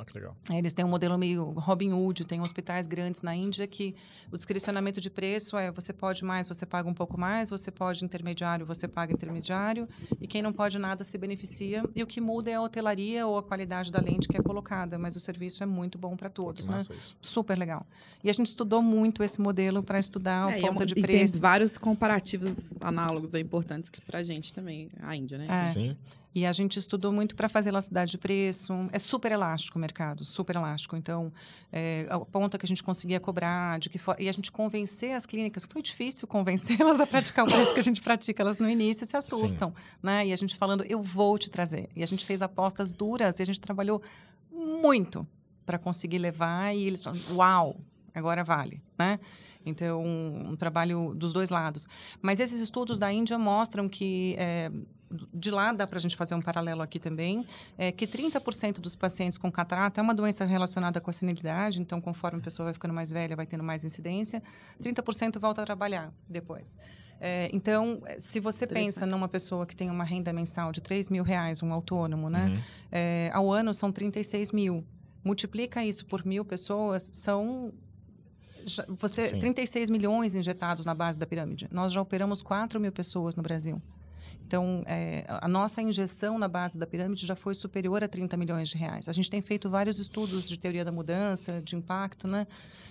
Ah, 0.00 0.04
que 0.04 0.14
legal. 0.14 0.36
Eles 0.52 0.72
têm 0.72 0.84
um 0.84 0.88
modelo 0.88 1.18
meio 1.18 1.50
Robin 1.50 1.92
Hood, 1.92 2.24
tem 2.24 2.40
hospitais 2.40 2.86
grandes 2.86 3.20
na 3.20 3.34
Índia 3.34 3.66
que 3.66 3.96
o 4.30 4.36
discricionamento 4.36 5.00
de 5.00 5.10
preço 5.10 5.56
é 5.58 5.72
você 5.72 5.92
pode 5.92 6.24
mais, 6.24 6.46
você 6.46 6.64
paga 6.64 6.88
um 6.88 6.94
pouco 6.94 7.18
mais, 7.18 7.50
você 7.50 7.68
pode 7.72 8.04
intermediário, 8.04 8.64
você 8.64 8.86
paga 8.86 9.12
intermediário, 9.12 9.88
e 10.20 10.28
quem 10.28 10.40
não 10.40 10.52
pode 10.52 10.78
nada 10.78 11.02
se 11.02 11.18
beneficia. 11.18 11.82
E 11.96 12.02
o 12.04 12.06
que 12.06 12.20
muda 12.20 12.48
é 12.48 12.54
a 12.54 12.62
hotelaria 12.62 13.26
ou 13.26 13.38
a 13.38 13.42
qualidade 13.42 13.90
da 13.90 14.00
lente 14.00 14.28
que 14.28 14.36
é 14.36 14.40
colocada, 14.40 14.96
mas 15.00 15.16
o 15.16 15.20
serviço 15.20 15.64
é 15.64 15.66
muito 15.66 15.98
bom 15.98 16.16
para 16.16 16.30
todos, 16.30 16.66
que 16.66 16.72
né? 16.72 16.78
isso. 16.78 16.92
Super 17.20 17.58
legal. 17.58 17.84
E 18.22 18.30
a 18.30 18.32
gente 18.32 18.46
estudou 18.46 18.80
muito 18.80 19.24
esse 19.24 19.40
modelo 19.40 19.82
para 19.82 19.98
estudar 19.98 20.52
É, 20.52 20.54
o 20.54 20.58
e 20.58 20.58
é 20.58 20.68
ponto 20.68 20.78
uma- 20.78 20.86
de 20.86 20.92
e 20.92 21.02
tem 21.02 21.02
preço. 21.02 21.40
vários 21.40 21.76
comparativos 21.76 22.72
análogos 22.80 23.34
aí 23.34 23.42
importantes 23.42 23.90
que 23.90 24.00
pra 24.00 24.22
gente 24.22 24.54
também, 24.54 24.88
a 25.02 25.16
Índia, 25.16 25.38
né? 25.38 25.46
É. 25.48 25.66
Sim. 25.66 25.96
E 26.38 26.46
a 26.46 26.52
gente 26.52 26.78
estudou 26.78 27.10
muito 27.10 27.34
para 27.34 27.48
fazer 27.48 27.70
elasticidade 27.70 28.12
de 28.12 28.18
preço. 28.18 28.72
É 28.92 28.98
super 29.00 29.32
elástico 29.32 29.76
o 29.76 29.80
mercado, 29.80 30.24
super 30.24 30.54
elástico. 30.54 30.96
Então, 30.96 31.32
é, 31.72 32.06
a 32.08 32.20
ponta 32.20 32.56
que 32.56 32.64
a 32.64 32.68
gente 32.68 32.80
conseguia 32.80 33.18
cobrar, 33.18 33.76
de 33.80 33.90
que 33.90 33.98
forma. 33.98 34.22
E 34.22 34.28
a 34.28 34.32
gente 34.32 34.52
convencer 34.52 35.16
as 35.16 35.26
clínicas, 35.26 35.64
foi 35.64 35.82
difícil 35.82 36.28
convencê-las 36.28 37.00
a 37.00 37.06
praticar 37.08 37.44
o 37.44 37.50
preço 37.50 37.74
que 37.74 37.80
a 37.80 37.82
gente 37.82 38.00
pratica. 38.00 38.40
Elas 38.40 38.58
no 38.58 38.70
início 38.70 39.04
se 39.04 39.16
assustam, 39.16 39.74
né? 40.00 40.28
E 40.28 40.32
a 40.32 40.36
gente 40.36 40.54
falando, 40.54 40.84
eu 40.88 41.02
vou 41.02 41.36
te 41.36 41.50
trazer. 41.50 41.88
E 41.96 42.04
a 42.04 42.06
gente 42.06 42.24
fez 42.24 42.40
apostas 42.40 42.92
duras 42.92 43.40
e 43.40 43.42
a 43.42 43.46
gente 43.46 43.60
trabalhou 43.60 44.00
muito 44.52 45.26
para 45.66 45.76
conseguir 45.76 46.18
levar. 46.18 46.72
E 46.72 46.84
eles 46.84 47.02
falaram, 47.02 47.22
uau, 47.34 47.80
agora 48.14 48.44
vale, 48.44 48.80
né? 48.96 49.18
Então, 49.66 50.00
um, 50.00 50.50
um 50.50 50.56
trabalho 50.56 51.12
dos 51.16 51.32
dois 51.32 51.50
lados. 51.50 51.88
Mas 52.22 52.38
esses 52.38 52.60
estudos 52.60 53.00
da 53.00 53.12
Índia 53.12 53.36
mostram 53.36 53.88
que 53.88 54.36
é, 54.38 54.70
de 55.32 55.50
lá 55.50 55.72
dá 55.72 55.86
para 55.86 55.98
a 55.98 56.00
gente 56.00 56.16
fazer 56.16 56.34
um 56.34 56.40
paralelo 56.42 56.82
aqui 56.82 56.98
também, 56.98 57.46
é 57.76 57.90
que 57.90 58.06
30% 58.06 58.80
dos 58.80 58.94
pacientes 58.94 59.38
com 59.38 59.50
catarata 59.50 60.00
é 60.00 60.02
uma 60.02 60.14
doença 60.14 60.44
relacionada 60.44 61.00
com 61.00 61.10
a 61.10 61.12
senilidade, 61.12 61.80
então 61.80 62.00
conforme 62.00 62.38
a 62.38 62.42
pessoa 62.42 62.64
vai 62.64 62.74
ficando 62.74 62.94
mais 62.94 63.10
velha, 63.10 63.34
vai 63.34 63.46
tendo 63.46 63.64
mais 63.64 63.84
incidência, 63.84 64.42
30% 64.82 65.38
volta 65.38 65.62
a 65.62 65.64
trabalhar 65.64 66.12
depois. 66.28 66.78
É, 67.20 67.50
então, 67.52 68.00
se 68.18 68.38
você 68.38 68.66
pensa 68.66 69.04
numa 69.04 69.28
pessoa 69.28 69.66
que 69.66 69.74
tem 69.74 69.90
uma 69.90 70.04
renda 70.04 70.32
mensal 70.32 70.70
de 70.70 70.80
3 70.80 71.08
mil 71.08 71.24
reais, 71.24 71.62
um 71.62 71.72
autônomo, 71.72 72.30
né? 72.30 72.46
Uhum. 72.46 72.58
É, 72.92 73.30
ao 73.32 73.50
ano 73.52 73.74
são 73.74 73.90
36 73.90 74.52
mil. 74.52 74.84
Multiplica 75.24 75.84
isso 75.84 76.06
por 76.06 76.24
mil 76.24 76.44
pessoas, 76.44 77.10
são 77.12 77.72
você 78.88 79.24
Sim. 79.24 79.38
36 79.38 79.88
milhões 79.88 80.34
injetados 80.34 80.84
na 80.84 80.94
base 80.94 81.18
da 81.18 81.26
pirâmide. 81.26 81.66
Nós 81.70 81.92
já 81.92 82.00
operamos 82.00 82.42
4 82.42 82.78
mil 82.78 82.92
pessoas 82.92 83.34
no 83.34 83.42
Brasil. 83.42 83.80
Então, 84.48 84.82
é, 84.86 85.24
a 85.28 85.46
nossa 85.46 85.82
injeção 85.82 86.38
na 86.38 86.48
base 86.48 86.78
da 86.78 86.86
pirâmide 86.86 87.26
já 87.26 87.36
foi 87.36 87.54
superior 87.54 88.02
a 88.02 88.08
30 88.08 88.34
milhões 88.34 88.70
de 88.70 88.78
reais. 88.78 89.06
A 89.06 89.12
gente 89.12 89.28
tem 89.30 89.42
feito 89.42 89.68
vários 89.68 89.98
estudos 89.98 90.48
de 90.48 90.58
teoria 90.58 90.86
da 90.86 90.90
mudança, 90.90 91.60
de 91.62 91.76
impacto, 91.76 92.26
né? 92.26 92.46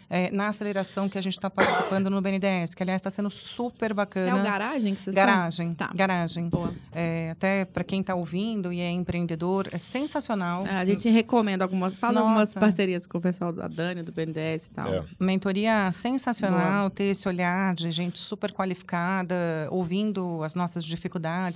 É, 0.09 0.31
na 0.31 0.47
aceleração 0.47 1.09
que 1.09 1.17
a 1.17 1.21
gente 1.21 1.33
está 1.37 1.49
participando 1.49 2.09
no 2.09 2.21
BNDES, 2.21 2.73
que, 2.73 2.81
aliás, 2.81 2.99
está 3.01 3.09
sendo 3.09 3.29
super 3.29 3.91
É 3.91 3.93
bacana. 3.93 4.39
o 4.39 4.43
garagem 4.43 4.93
que 4.93 5.01
vocês 5.01 5.13
Garagem, 5.13 5.73
Tá. 5.73 5.91
garagem. 5.93 6.45
estão? 6.45 6.61
Boa. 6.61 6.73
É, 6.93 7.31
até 7.31 7.65
para 7.65 7.83
quem 7.83 7.99
está 7.99 8.15
ouvindo 8.15 8.71
e 8.71 8.79
é 8.79 8.89
empreendedor, 8.89 9.67
é 9.71 9.77
sensacional. 9.77 10.65
É, 10.65 10.77
a 10.77 10.85
gente 10.85 11.09
recomenda 11.09 11.65
algumas, 11.65 11.97
fala 11.97 12.21
algumas 12.21 12.53
parcerias 12.53 13.05
com 13.05 13.17
o 13.17 13.21
pessoal 13.21 13.51
da 13.51 13.67
Dani, 13.67 14.01
do 14.01 14.13
BNDES 14.13 14.67
e 14.67 14.69
tal. 14.69 14.93
É. 14.93 15.03
Mentoria 15.19 15.91
sensacional, 15.91 16.89
ter 16.89 17.05
esse 17.05 17.27
olhar 17.27 17.73
de 17.75 17.91
gente 17.91 18.17
super 18.19 18.53
qualificada, 18.53 19.35
ouvindo 19.71 20.41
as 20.43 20.55
nossas 20.55 20.85
dificuldades, 20.85 21.07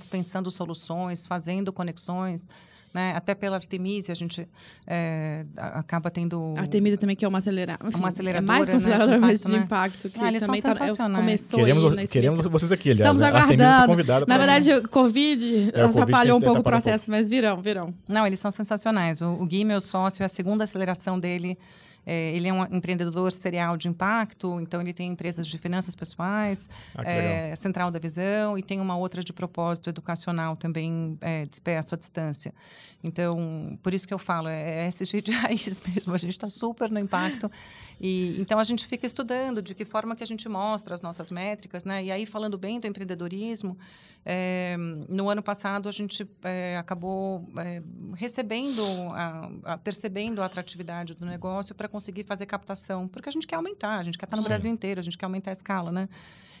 pensando 0.06 0.50
soluções, 0.50 1.26
fazendo 1.26 1.72
conexões. 1.72 2.46
né? 2.92 3.14
Até 3.16 3.34
pela 3.34 3.56
Artemisia, 3.56 4.12
a 4.12 4.14
gente 4.14 4.46
é, 4.86 5.46
acaba 5.56 6.10
tendo... 6.10 6.54
A 6.56 6.60
Artemisia 6.60 6.98
também 6.98 7.16
que 7.16 7.24
é 7.24 7.28
uma 7.28 7.38
aceleradora. 7.38 7.88
Assim, 7.88 7.98
Uma 7.98 8.08
É 8.08 8.10
aceleradora, 8.10 8.46
mais 8.46 8.68
né, 8.68 8.74
consideradora 8.74 9.20
de 9.20 9.20
de 9.46 9.52
né? 9.52 9.58
impacto. 9.58 10.10
Que 10.10 10.20
Ah, 10.20 10.28
eles 10.28 10.40
são 10.40 10.46
também 10.48 10.60
tá, 10.60 10.74
começou 11.14 11.58
Queremos, 11.58 11.98
aí 11.98 12.06
queremos 12.06 12.46
vocês 12.46 12.70
aqui, 12.70 12.90
aliás. 12.90 13.16
Estamos 13.16 13.20
tá 13.20 13.28
aguardando. 13.28 13.86
convidada 13.86 14.26
Na 14.28 14.36
verdade, 14.36 14.72
o 14.72 14.88
Covid 14.88 15.70
É, 15.72 15.84
o 15.84 15.88
Covid 15.88 16.02
atrapalhou 16.02 16.36
um 16.36 16.40
pouco 16.40 16.58
o 16.58 16.60
atrapalha 16.60 16.60
um 16.60 16.62
processo, 16.62 17.10
mas 17.10 17.28
virão, 17.28 17.62
virão. 17.62 17.94
Não, 18.06 18.26
eles 18.26 18.38
são 18.38 18.50
sensacionais. 18.50 19.20
O, 19.22 19.26
o 19.26 19.46
Gui, 19.46 19.64
meu 19.64 19.80
sócio, 19.80 20.22
é 20.22 20.26
a 20.26 20.28
segunda 20.28 20.64
aceleração 20.64 21.18
dele. 21.18 21.56
É, 22.04 22.32
ele 22.34 22.48
é 22.48 22.52
um 22.52 22.64
empreendedor 22.64 23.30
serial 23.32 23.76
de 23.76 23.86
impacto, 23.88 24.60
então 24.60 24.80
ele 24.80 24.92
tem 24.92 25.10
empresas 25.12 25.46
de 25.46 25.56
finanças 25.58 25.94
pessoais, 25.94 26.68
Ah, 26.96 27.02
é, 27.50 27.56
Central 27.56 27.90
da 27.90 27.98
Visão, 27.98 28.58
e 28.58 28.62
tem 28.62 28.80
uma 28.80 28.96
outra 28.96 29.22
de 29.22 29.32
propósito 29.32 29.88
educacional 29.90 30.56
também, 30.56 31.16
é, 31.20 31.46
disperso 31.46 31.94
à 31.94 31.98
distância. 31.98 32.52
Então, 33.04 33.78
por 33.82 33.92
isso 33.94 34.06
que 34.06 34.14
eu 34.14 34.18
falo, 34.18 34.48
é, 34.48 34.84
é 34.84 34.86
SG 34.88 35.20
de 35.22 35.30
raiz 35.32 35.80
mesmo, 35.86 36.12
a 36.14 36.18
gente 36.18 36.32
está 36.32 36.48
super 36.50 36.90
no 36.90 36.98
impacto. 36.98 37.50
E, 38.00 38.40
então, 38.40 38.58
a 38.58 38.64
gente 38.64 38.86
fica 38.86 39.06
estudando 39.06 39.62
de 39.62 39.74
que 39.74 39.84
forma 39.84 40.16
que 40.16 40.22
a 40.24 40.26
gente 40.26 40.48
mostra 40.48 40.94
as 40.94 41.02
nossas 41.02 41.30
métricas, 41.30 41.84
né? 41.84 42.02
E 42.04 42.10
aí, 42.10 42.26
falando 42.26 42.58
bem 42.58 42.80
do 42.80 42.86
empreendedorismo, 42.86 43.78
é, 44.24 44.76
no 45.08 45.28
ano 45.28 45.42
passado, 45.42 45.88
a 45.88 45.92
gente 45.92 46.28
é, 46.42 46.76
acabou 46.76 47.48
é, 47.58 47.82
recebendo, 48.14 48.82
a, 49.12 49.50
a- 49.74 49.78
percebendo 49.78 50.42
a 50.42 50.46
atratividade 50.46 51.14
do 51.14 51.26
negócio 51.26 51.74
para 51.74 51.88
conseguir 51.92 52.24
fazer 52.24 52.46
captação, 52.46 53.06
porque 53.06 53.28
a 53.28 53.32
gente 53.32 53.46
quer 53.46 53.56
aumentar, 53.56 53.98
a 53.98 54.02
gente 54.02 54.18
quer 54.18 54.24
estar 54.24 54.36
no 54.36 54.42
Sim. 54.42 54.48
Brasil 54.48 54.72
inteiro, 54.72 54.98
a 54.98 55.02
gente 55.02 55.16
quer 55.16 55.26
aumentar 55.26 55.50
a 55.50 55.52
escala, 55.52 55.92
né? 55.92 56.08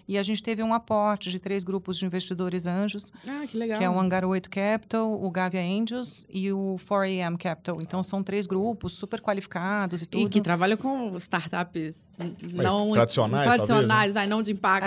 E 0.08 0.18
a 0.18 0.22
gente 0.22 0.42
teve 0.42 0.62
um 0.62 0.74
aporte 0.74 1.30
de 1.30 1.38
três 1.38 1.62
grupos 1.64 1.96
de 1.96 2.04
investidores 2.04 2.66
anjos, 2.66 3.12
Ah, 3.26 3.44
que 3.46 3.56
legal. 3.56 3.78
que 3.78 3.84
é 3.84 3.88
o 3.90 3.98
Hangar 3.98 4.24
8 4.24 4.50
Capital, 4.50 5.12
o 5.12 5.30
Gavia 5.30 5.60
Angels 5.60 6.26
e 6.28 6.52
o 6.52 6.76
4AM 6.78 7.36
Capital. 7.38 7.78
Então, 7.80 8.02
são 8.02 8.22
três 8.22 8.46
grupos 8.46 8.92
super 8.94 9.20
qualificados 9.20 10.02
e 10.02 10.06
tudo. 10.06 10.26
E 10.26 10.28
que 10.28 10.40
trabalham 10.40 10.76
com 10.76 11.16
startups 11.16 12.12
não 12.52 12.92
tradicionais, 12.92 13.48
tradicionais, 13.48 14.12
vai, 14.12 14.26
não 14.26 14.42
de 14.42 14.52
impacto. 14.52 14.86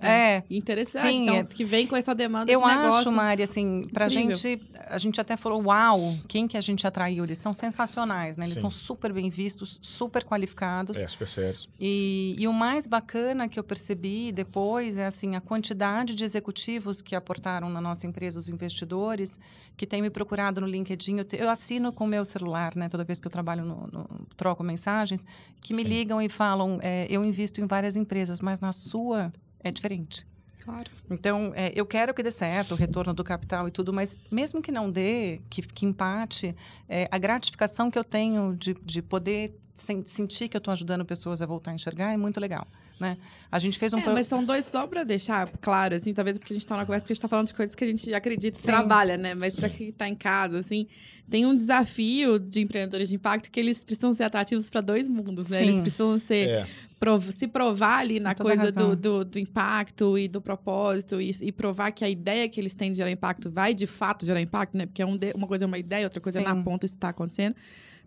É, 0.00 0.02
é. 0.36 0.44
Interessante. 0.50 1.12
Sim, 1.12 1.22
então, 1.22 1.34
é. 1.36 1.44
que 1.44 1.64
vem 1.64 1.86
com 1.86 1.96
essa 1.96 2.14
demanda 2.14 2.50
Eu 2.50 2.60
de 2.60 2.66
negócio. 2.66 2.98
acho, 3.00 3.12
Mari, 3.12 3.42
assim, 3.42 3.82
pra 3.92 4.06
incrível. 4.06 4.36
gente, 4.36 4.62
a 4.88 4.98
gente 4.98 5.20
até 5.20 5.36
falou, 5.36 5.62
uau, 5.64 6.14
quem 6.28 6.46
que 6.46 6.56
a 6.56 6.60
gente 6.60 6.86
atraiu? 6.86 7.24
Eles 7.24 7.38
são 7.38 7.52
sensacionais, 7.54 8.36
né? 8.36 8.44
Eles 8.44 8.54
Sim. 8.56 8.62
são 8.62 8.70
super 8.70 9.12
bem 9.12 9.28
vistos, 9.28 9.78
super 9.82 10.24
qualificados. 10.24 10.96
É, 10.98 11.08
super 11.08 11.28
sérios. 11.28 11.68
E, 11.80 12.36
e 12.38 12.46
o 12.46 12.52
mais 12.52 12.86
bacana 12.86 13.48
que 13.48 13.58
eu 13.58 13.64
percebi 13.64 14.32
depois 14.42 14.98
é 14.98 15.06
assim 15.06 15.36
a 15.36 15.40
quantidade 15.40 16.14
de 16.14 16.24
executivos 16.24 17.00
que 17.00 17.14
aportaram 17.14 17.68
na 17.70 17.80
nossa 17.80 18.06
empresa, 18.06 18.38
os 18.40 18.48
investidores, 18.48 19.38
que 19.76 19.86
têm 19.86 20.02
me 20.02 20.10
procurado 20.10 20.60
no 20.60 20.66
LinkedIn. 20.66 21.18
Eu, 21.18 21.24
te- 21.24 21.36
eu 21.36 21.48
assino 21.48 21.92
com 21.92 22.04
o 22.04 22.06
meu 22.08 22.24
celular, 22.24 22.74
né? 22.74 22.88
Toda 22.88 23.04
vez 23.04 23.20
que 23.20 23.26
eu 23.26 23.30
trabalho 23.30 23.64
no, 23.64 23.86
no- 23.86 24.26
troco 24.36 24.62
mensagens, 24.64 25.24
que 25.60 25.74
me 25.74 25.82
Sim. 25.82 25.88
ligam 25.88 26.20
e 26.20 26.28
falam: 26.28 26.78
é, 26.82 27.06
eu 27.08 27.24
invisto 27.24 27.60
em 27.60 27.66
várias 27.66 27.94
empresas, 27.96 28.40
mas 28.40 28.60
na 28.60 28.72
sua 28.72 29.32
é 29.60 29.70
diferente. 29.70 30.26
Claro. 30.64 30.88
Então, 31.10 31.52
é, 31.56 31.72
eu 31.74 31.84
quero 31.84 32.14
que 32.14 32.22
dê 32.22 32.30
certo 32.30 32.72
o 32.72 32.76
retorno 32.76 33.12
do 33.12 33.24
capital 33.24 33.66
e 33.66 33.70
tudo, 33.72 33.92
mas 33.92 34.16
mesmo 34.30 34.62
que 34.62 34.70
não 34.70 34.88
dê, 34.90 35.40
que, 35.50 35.60
que 35.62 35.84
empate, 35.84 36.54
é, 36.88 37.08
a 37.10 37.18
gratificação 37.18 37.90
que 37.90 37.98
eu 37.98 38.04
tenho 38.04 38.54
de, 38.56 38.72
de 38.74 39.02
poder 39.02 39.58
sen- 39.74 40.04
sentir 40.06 40.48
que 40.48 40.56
eu 40.56 40.58
estou 40.60 40.70
ajudando 40.70 41.04
pessoas 41.04 41.42
a 41.42 41.46
voltar 41.46 41.72
a 41.72 41.74
enxergar 41.74 42.12
é 42.12 42.16
muito 42.16 42.38
legal. 42.38 42.64
Né? 43.02 43.18
A 43.50 43.58
gente 43.58 43.78
fez 43.78 43.92
um 43.92 43.98
É, 43.98 44.02
pro- 44.02 44.12
mas 44.12 44.28
são 44.28 44.44
dois, 44.44 44.64
só 44.64 44.86
pra 44.86 45.02
deixar 45.02 45.48
claro, 45.60 45.94
assim, 45.96 46.14
talvez 46.14 46.38
porque 46.38 46.52
a 46.52 46.56
gente 46.56 46.66
tá 46.66 46.76
na 46.76 46.84
conversa, 46.86 47.02
porque 47.04 47.12
a 47.12 47.14
gente 47.16 47.20
tá 47.22 47.28
falando 47.28 47.48
de 47.48 47.54
coisas 47.54 47.74
que 47.74 47.82
a 47.82 47.86
gente 47.86 48.14
acredita 48.14 48.56
e 48.56 48.60
Sim. 48.60 48.66
trabalha, 48.68 49.16
né? 49.18 49.34
Mas 49.34 49.56
pra 49.56 49.68
quem 49.68 49.90
tá 49.90 50.08
em 50.08 50.14
casa, 50.14 50.60
assim, 50.60 50.86
tem 51.28 51.44
um 51.44 51.56
desafio 51.56 52.38
de 52.38 52.60
empreendedores 52.60 53.08
de 53.08 53.16
impacto 53.16 53.50
que 53.50 53.58
eles 53.58 53.82
precisam 53.82 54.12
ser 54.14 54.22
atrativos 54.22 54.70
para 54.70 54.80
dois 54.80 55.08
mundos, 55.08 55.48
né? 55.48 55.58
Sim. 55.58 55.64
Eles 55.64 55.80
precisam 55.80 56.16
ser 56.18 56.48
É, 56.48 56.66
prov- 57.00 57.30
se 57.32 57.48
provar 57.48 57.98
ali 57.98 58.20
na 58.20 58.34
coisa 58.34 58.70
do, 58.70 58.94
do, 58.94 59.24
do 59.24 59.38
impacto 59.38 60.16
e 60.16 60.28
do 60.28 60.40
propósito 60.40 61.20
e, 61.20 61.30
e 61.42 61.50
provar 61.50 61.90
que 61.90 62.04
a 62.04 62.08
ideia 62.08 62.48
que 62.48 62.60
eles 62.60 62.74
têm 62.76 62.92
de 62.92 62.98
gerar 62.98 63.10
impacto 63.10 63.50
vai 63.50 63.74
de 63.74 63.86
fato 63.86 64.24
gerar 64.24 64.40
impacto, 64.40 64.76
né? 64.76 64.86
Porque 64.86 65.02
é 65.02 65.06
um 65.06 65.16
de- 65.16 65.32
uma 65.34 65.46
coisa 65.48 65.64
é 65.64 65.66
uma 65.66 65.78
ideia, 65.78 66.06
outra 66.06 66.20
coisa 66.20 66.40
é 66.40 66.44
na 66.44 66.54
Sim. 66.54 66.62
ponta 66.62 66.86
isso 66.86 66.94
está 66.94 67.08
acontecendo. 67.08 67.56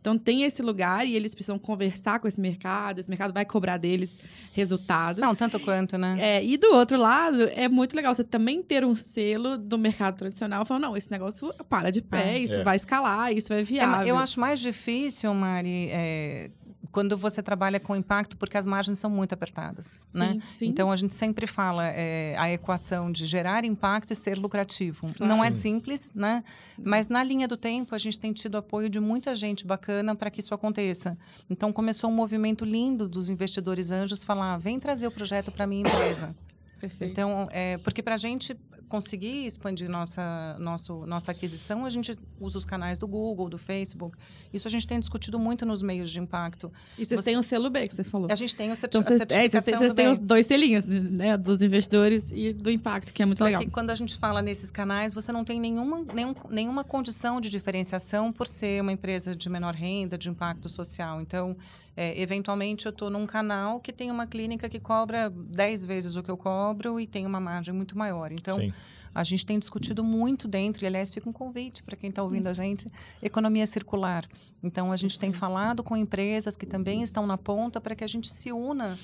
Então 0.05 0.19
tem 0.19 0.43
esse 0.43 0.61
lugar 0.61 1.07
e 1.07 1.15
eles 1.15 1.33
precisam 1.33 1.57
conversar 1.57 2.19
com 2.19 2.27
esse 2.27 2.39
mercado, 2.39 2.99
esse 2.99 3.09
mercado 3.09 3.33
vai 3.33 3.43
cobrar 3.43 3.77
deles 3.77 4.19
resultado. 4.53 5.19
Não, 5.19 5.33
tanto 5.33 5.59
quanto, 5.59 5.97
né? 5.97 6.15
É, 6.19 6.45
e 6.45 6.57
do 6.59 6.67
outro 6.75 6.95
lado, 6.95 7.41
é 7.55 7.67
muito 7.67 7.95
legal 7.95 8.13
você 8.13 8.23
também 8.23 8.61
ter 8.61 8.85
um 8.85 8.93
selo 8.93 9.57
do 9.57 9.79
mercado 9.79 10.15
tradicional 10.17 10.63
falando, 10.63 10.83
não, 10.83 10.95
esse 10.95 11.09
negócio 11.09 11.51
para 11.67 11.89
de 11.91 12.03
pé, 12.03 12.33
Ah. 12.35 12.37
isso 12.37 12.59
É. 12.59 12.63
vai 12.63 12.75
escalar, 12.75 13.33
isso 13.33 13.51
é 13.51 13.61
É, 13.61 13.63
viável. 13.63 14.05
eu 14.07 14.17
acho 14.19 14.39
mais 14.39 14.59
difícil, 14.59 15.33
Mari, 15.33 15.89
é, 15.89 16.51
quando 16.95 17.17
você 17.17 17.43
trabalha 17.43 17.77
com 17.77 17.93
impacto, 17.93 18.37
porque 18.37 18.57
as 18.57 18.65
margens 18.65 18.99
são 18.99 19.09
muito 19.09 19.33
apertadas, 19.33 19.91
né? 20.13 20.31
Sim, 20.31 20.41
sim. 20.53 20.65
Então 20.67 20.89
a 20.89 20.95
gente 20.95 21.13
sempre 21.13 21.45
fala 21.45 21.87
é, 21.87 22.37
a 22.37 22.49
equação 22.49 23.11
de 23.11 23.25
gerar 23.25 23.65
impacto 23.65 24.13
e 24.13 24.15
ser 24.15 24.37
lucrativo. 24.37 25.05
Claro. 25.13 25.25
Não 25.25 25.43
é 25.43 25.51
Sim. 25.51 25.59
simples, 25.59 26.09
né? 26.15 26.41
Mas 26.81 27.09
na 27.09 27.21
linha 27.21 27.49
do 27.49 27.57
tempo 27.57 27.93
a 27.93 27.97
gente 27.97 28.17
tem 28.17 28.31
tido 28.31 28.55
apoio 28.57 28.89
de 28.89 29.01
muita 29.01 29.35
gente 29.35 29.67
bacana 29.67 30.15
para 30.15 30.31
que 30.31 30.39
isso 30.39 30.53
aconteça. 30.53 31.17
Então 31.49 31.73
começou 31.73 32.09
um 32.09 32.13
movimento 32.13 32.63
lindo 32.63 33.09
dos 33.09 33.27
investidores 33.27 33.91
anjos 33.91 34.23
falar: 34.23 34.55
vem 34.55 34.79
trazer 34.79 35.05
o 35.05 35.11
projeto 35.11 35.51
para 35.51 35.67
minha 35.67 35.81
empresa. 35.81 36.33
Perfeito. 36.79 37.11
Então, 37.11 37.47
é, 37.51 37.77
porque 37.79 38.03
para 38.03 38.15
a 38.15 38.17
gente 38.17 38.55
conseguir 38.87 39.45
expandir 39.47 39.89
nossa, 39.89 40.55
nosso, 40.59 41.05
nossa 41.07 41.31
aquisição, 41.31 41.85
a 41.85 41.89
gente 41.89 42.15
usa 42.39 42.57
os 42.59 42.65
canais 42.65 42.99
do 42.99 43.07
Google, 43.07 43.49
do 43.49 43.57
Facebook. 43.57 44.15
Isso 44.53 44.67
a 44.67 44.71
gente 44.71 44.85
tem 44.85 44.99
discutido 44.99 45.39
muito 45.39 45.65
nos 45.65 45.81
meios 45.81 46.11
de 46.11 46.19
impacto. 46.19 46.71
e 46.97 47.03
vocês 47.03 47.19
você- 47.19 47.31
têm 47.31 47.37
o 47.37 47.43
selo 47.43 47.69
B 47.69 47.87
que 47.87 47.95
você 47.95 48.03
falou. 48.03 48.27
A 48.31 48.35
gente 48.35 48.55
tem 48.55 48.71
o 48.71 48.75
certi 48.75 48.95
Então, 48.97 49.01
a 49.01 49.03
vocês, 49.03 49.53
é, 49.55 49.61
vocês, 49.61 49.93
têm 49.93 50.07
os 50.09 50.19
dois 50.19 50.45
selinhos, 50.45 50.85
né? 50.85 51.35
Dos 51.35 51.61
investidores 51.63 52.31
e 52.31 52.53
do 52.53 52.69
impacto, 52.69 53.11
que 53.11 53.23
é 53.23 53.25
muito 53.25 53.39
Só 53.39 53.45
legal. 53.45 53.61
que 53.63 53.69
quando 53.71 53.89
a 53.89 53.95
gente 53.95 54.15
fala 54.17 54.41
nesses 54.41 54.69
canais, 54.69 55.13
você 55.13 55.31
não 55.31 55.43
tem 55.43 55.59
nenhuma, 55.59 56.05
nenhum, 56.13 56.35
nenhuma 56.49 56.83
condição 56.83 57.41
de 57.41 57.49
diferenciação 57.49 58.31
por 58.31 58.47
ser 58.47 58.81
uma 58.81 58.91
empresa 58.91 59.35
de 59.35 59.49
menor 59.49 59.73
renda, 59.73 60.15
de 60.17 60.29
impacto 60.29 60.69
social. 60.69 61.19
Então, 61.21 61.57
é, 61.97 62.19
eventualmente, 62.21 62.85
eu 62.85 62.89
estou 62.89 63.09
num 63.09 63.25
canal 63.25 63.79
que 63.79 63.93
tem 63.93 64.11
uma 64.11 64.27
clínica 64.27 64.67
que 64.67 64.79
cobra 64.79 65.29
10 65.29 65.85
vezes 65.85 66.15
o 66.15 66.23
que 66.23 66.29
eu 66.29 66.37
cobro 66.37 66.99
e 66.99 67.07
tem 67.07 67.25
uma 67.25 67.39
margem 67.39 67.73
muito 67.73 67.97
maior. 67.97 68.31
Então, 68.31 68.57
sim. 68.59 68.73
a 69.13 69.23
gente 69.23 69.45
tem 69.45 69.57
discutido 69.57 70.03
muito 70.03 70.47
dentro, 70.47 70.83
e 70.83 70.87
aliás, 70.87 71.13
fica 71.13 71.29
um 71.29 71.33
convite 71.33 71.83
para 71.83 71.95
quem 71.95 72.09
está 72.09 72.21
ouvindo 72.21 72.47
a 72.47 72.53
gente, 72.53 72.87
economia 73.21 73.65
circular. 73.65 74.27
Então, 74.61 74.91
a 74.91 74.97
gente 74.97 75.17
tem 75.17 75.31
falado 75.31 75.83
com 75.83 75.95
empresas 75.95 76.57
que 76.57 76.65
também 76.65 77.01
estão 77.01 77.25
na 77.25 77.37
ponta 77.37 77.79
para 77.79 77.95
que 77.95 78.03
a 78.03 78.07
gente 78.07 78.27
se 78.27 78.51
una 78.51 78.97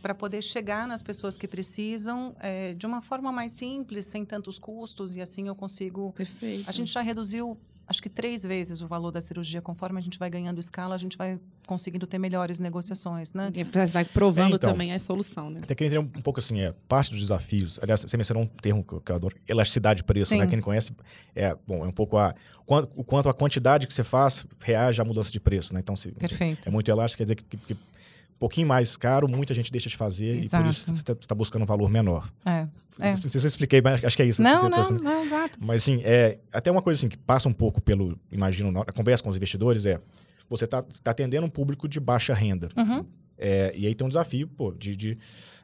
para 0.00 0.14
poder 0.14 0.40
chegar 0.40 0.86
nas 0.86 1.02
pessoas 1.02 1.36
que 1.36 1.48
precisam 1.48 2.34
eh, 2.40 2.74
de 2.74 2.86
uma 2.86 3.00
forma 3.00 3.32
mais 3.32 3.50
simples, 3.52 4.04
sem 4.06 4.24
tantos 4.24 4.58
custos, 4.58 5.16
e 5.16 5.20
assim 5.20 5.48
eu 5.48 5.54
consigo. 5.54 6.12
Perfeito. 6.12 6.68
A 6.68 6.72
gente 6.72 6.92
já 6.92 7.00
reduziu, 7.00 7.58
acho 7.86 8.02
que 8.02 8.08
três 8.08 8.42
vezes 8.42 8.80
o 8.80 8.86
valor 8.86 9.10
da 9.10 9.20
cirurgia. 9.20 9.60
Conforme 9.60 9.98
a 9.98 10.02
gente 10.02 10.18
vai 10.18 10.30
ganhando 10.30 10.58
escala, 10.58 10.94
a 10.94 10.98
gente 10.98 11.16
vai 11.16 11.38
conseguindo 11.66 12.06
ter 12.06 12.18
melhores 12.18 12.58
negociações, 12.58 13.32
né? 13.34 13.50
E 13.54 13.64
Você 13.64 13.86
vai 13.86 14.04
provando 14.04 14.52
É, 14.52 14.56
então. 14.56 14.70
também 14.72 14.92
a 14.92 14.98
solução, 14.98 15.50
né? 15.50 15.60
Até 15.62 15.74
queria 15.74 15.88
entender 15.98 15.98
um, 16.16 16.18
um 16.18 16.22
pouco 16.22 16.40
assim, 16.40 16.60
é, 16.60 16.72
parte 16.88 17.10
dos 17.10 17.20
desafios. 17.20 17.78
Aliás, 17.82 18.00
você 18.00 18.16
mencionou 18.16 18.44
um 18.44 18.46
termo 18.46 18.82
que 18.84 18.92
eu, 18.94 19.00
que 19.00 19.12
eu 19.12 19.16
adoro, 19.16 19.36
elasticidade 19.46 19.98
de 19.98 20.04
preço, 20.04 20.30
Sim. 20.30 20.38
né? 20.38 20.46
Quem 20.46 20.56
não 20.56 20.62
conhece, 20.64 20.94
é, 21.34 21.56
bom, 21.66 21.84
é 21.84 21.88
um 21.88 21.92
pouco 21.92 22.16
a, 22.16 22.34
quan- 22.64 22.88
o 22.96 23.04
quanto 23.04 23.28
a 23.28 23.34
quantidade 23.34 23.86
que 23.86 23.94
você 23.94 24.04
faz 24.04 24.46
reage 24.62 25.00
à 25.00 25.04
mudança 25.04 25.30
de 25.30 25.38
preço, 25.40 25.72
né? 25.74 25.80
Então, 25.80 25.94
se, 25.96 26.12
Perfeito. 26.12 26.68
é 26.68 26.70
muito 26.70 26.90
elástico, 26.90 27.18
quer 27.18 27.24
dizer 27.24 27.34
que, 27.36 27.44
que, 27.44 27.56
que 27.74 27.76
pouquinho 28.42 28.66
mais 28.66 28.96
caro, 28.96 29.28
muita 29.28 29.54
gente 29.54 29.70
deixa 29.70 29.88
de 29.88 29.96
fazer 29.96 30.32
e 30.34 30.38
por 30.40 30.44
Exato. 30.46 30.68
isso 30.68 30.94
você 30.94 31.12
está 31.12 31.32
buscando 31.32 31.62
um 31.62 31.66
valor 31.66 31.88
menor. 31.88 32.28
É. 32.44 32.66
É. 32.98 33.10
Não 33.10 33.16
sei 33.16 33.30
se 33.30 33.38
eu 33.38 33.46
expliquei, 33.46 33.80
mas 33.80 34.04
acho 34.04 34.16
que 34.16 34.22
é 34.22 34.26
isso. 34.26 34.42
Não, 34.42 34.68
não, 34.68 34.78
assim- 34.80 34.96
não, 35.00 35.22
exato. 35.22 35.58
Mas, 35.62 35.82
assim, 35.82 36.00
é, 36.04 36.38
até 36.52 36.68
uma 36.68 36.82
coisa 36.82 36.98
assim 36.98 37.08
que 37.08 37.16
passa 37.16 37.48
um 37.48 37.52
pouco 37.52 37.80
pelo, 37.80 38.18
imagino, 38.32 38.72
na 38.72 38.80
na 38.80 38.92
conversa 38.92 39.22
com 39.22 39.30
os 39.30 39.36
investidores 39.36 39.86
é, 39.86 40.00
você 40.48 40.64
está 40.64 40.84
atendendo 41.06 41.46
um 41.46 41.50
público 41.50 41.88
de 41.88 42.00
baixa 42.00 42.34
renda. 42.34 42.68
Uhum. 42.76 43.06
É, 43.42 43.72
e 43.76 43.86
aí 43.86 43.94
tem 43.94 44.04
um 44.04 44.08
desafio, 44.08 44.46
pô, 44.46 44.72
de, 44.72 44.94
de, 44.94 45.18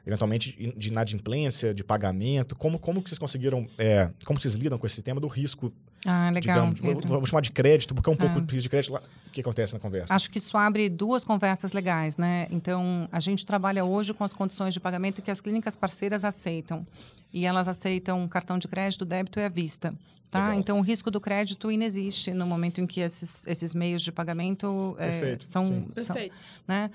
eventualmente, 0.05 0.73
de 0.75 0.89
inadimplência, 0.89 1.73
de 1.73 1.83
pagamento. 1.83 2.55
Como, 2.55 2.77
como 2.77 3.01
que 3.01 3.09
vocês 3.09 3.17
conseguiram, 3.19 3.65
é, 3.77 4.09
como 4.25 4.39
vocês 4.39 4.53
lidam 4.53 4.77
com 4.77 4.85
esse 4.85 5.01
tema 5.01 5.19
do 5.21 5.27
risco, 5.27 5.71
Ah, 6.05 6.29
legal. 6.31 6.71
digamos, 6.73 6.79
vou, 6.79 7.19
vou 7.19 7.25
chamar 7.25 7.41
de 7.41 7.51
crédito, 7.51 7.95
porque 7.95 8.09
é 8.09 8.13
um 8.13 8.17
pouco 8.17 8.37
Ah. 8.37 8.41
de 8.41 8.53
risco 8.55 8.63
de 8.63 8.69
crédito. 8.69 8.95
O 8.95 9.31
que 9.31 9.41
acontece 9.41 9.73
na 9.73 9.79
conversa? 9.79 10.13
Acho 10.13 10.29
que 10.29 10.37
isso 10.39 10.57
abre 10.57 10.89
duas 10.89 11.23
conversas 11.23 11.71
legais, 11.71 12.17
né? 12.17 12.47
Então, 12.51 13.07
a 13.11 13.19
gente 13.19 13.45
trabalha 13.45 13.85
hoje 13.85 14.13
com 14.13 14.23
as 14.23 14.33
condições 14.33 14.73
de 14.73 14.79
pagamento 14.79 15.21
que 15.21 15.31
as 15.31 15.39
clínicas 15.39 15.75
parceiras 15.75 16.25
aceitam. 16.25 16.85
E 17.31 17.45
elas 17.45 17.67
aceitam 17.67 18.27
cartão 18.27 18.57
de 18.57 18.67
crédito, 18.67 19.05
débito 19.05 19.39
e 19.39 19.43
à 19.43 19.49
vista, 19.49 19.93
tá? 20.31 20.45
Legal. 20.45 20.59
Então, 20.59 20.79
o 20.79 20.81
risco 20.81 21.11
do 21.11 21.21
crédito 21.21 21.71
inexiste 21.71 22.33
no 22.33 22.45
momento 22.47 22.81
em 22.81 22.87
que 22.87 23.01
esses, 23.01 23.45
esses 23.45 23.75
meios 23.75 24.01
de 24.01 24.11
pagamento 24.11 24.95
Perfeito, 24.97 25.47
são, 25.47 25.61
sim. 25.63 25.85
são, 25.97 26.15
Perfeito. 26.15 26.35
né? 26.67 26.89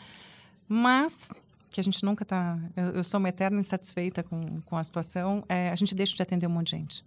Mas 0.69 1.31
que 1.71 1.81
a 1.81 1.85
gente 1.85 2.05
nunca 2.05 2.23
está... 2.23 2.59
Eu, 2.77 2.85
eu 2.91 3.05
sou 3.05 3.19
uma 3.19 3.29
eterna 3.29 3.59
insatisfeita 3.59 4.23
com, 4.23 4.61
com 4.63 4.77
a 4.77 4.83
situação. 4.83 5.45
eh, 5.49 5.71
a 5.71 5.75
gente 5.75 5.95
deixa 5.95 6.15
de 6.15 6.23
atender 6.23 6.47
um 6.47 6.51
monte 6.51 6.71
de 6.71 6.83
gente 6.83 7.05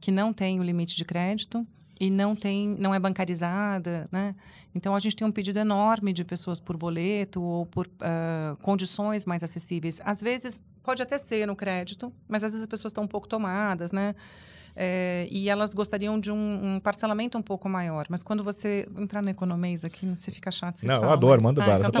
que 0.00 0.10
não 0.10 0.32
tem 0.32 0.58
o 0.58 0.62
limite 0.62 0.96
de 0.96 1.04
crédito 1.04 1.66
e 2.00 2.10
não 2.10 2.34
tem, 2.34 2.66
não 2.78 2.94
é 2.94 2.98
bancarizada, 2.98 4.08
né? 4.10 4.34
Então 4.74 4.96
a 4.96 4.98
gente 4.98 5.14
tem 5.14 5.26
um 5.26 5.30
pedido 5.30 5.58
enorme 5.58 6.14
de 6.14 6.24
pessoas 6.24 6.58
por 6.58 6.74
boleto 6.74 7.42
ou 7.42 7.66
por 7.66 7.86
uh, 7.86 8.56
condições 8.62 9.26
mais 9.26 9.44
acessíveis. 9.44 10.00
Às 10.02 10.22
vezes 10.22 10.64
pode 10.82 11.02
até 11.02 11.18
ser 11.18 11.46
no 11.46 11.54
crédito, 11.54 12.10
mas 12.26 12.42
às 12.42 12.52
vezes 12.52 12.62
as 12.62 12.66
pessoas 12.66 12.90
estão 12.90 13.04
um 13.04 13.08
pouco 13.08 13.28
tomadas, 13.28 13.92
né? 13.92 14.14
É, 14.74 15.26
e 15.30 15.48
elas 15.48 15.74
gostariam 15.74 16.18
de 16.18 16.30
um, 16.30 16.76
um, 16.76 16.80
parcelamento 16.80 17.36
um 17.36 17.42
pouco 17.42 17.68
maior. 17.68 18.06
Mas 18.08 18.22
quando 18.22 18.42
você 18.42 18.88
entrar 18.96 19.22
no 19.22 19.30
economês 19.30 19.84
aqui, 19.84 20.06
você 20.06 20.30
fica 20.30 20.50
chato. 20.50 20.76
Vocês 20.78 20.88
não, 20.90 21.00
falam, 21.00 21.10
eu 21.10 21.12
adoro, 21.12 21.42
mas... 21.42 21.54
manda 21.54 21.64
ah. 21.64 21.78
Então, 21.78 21.92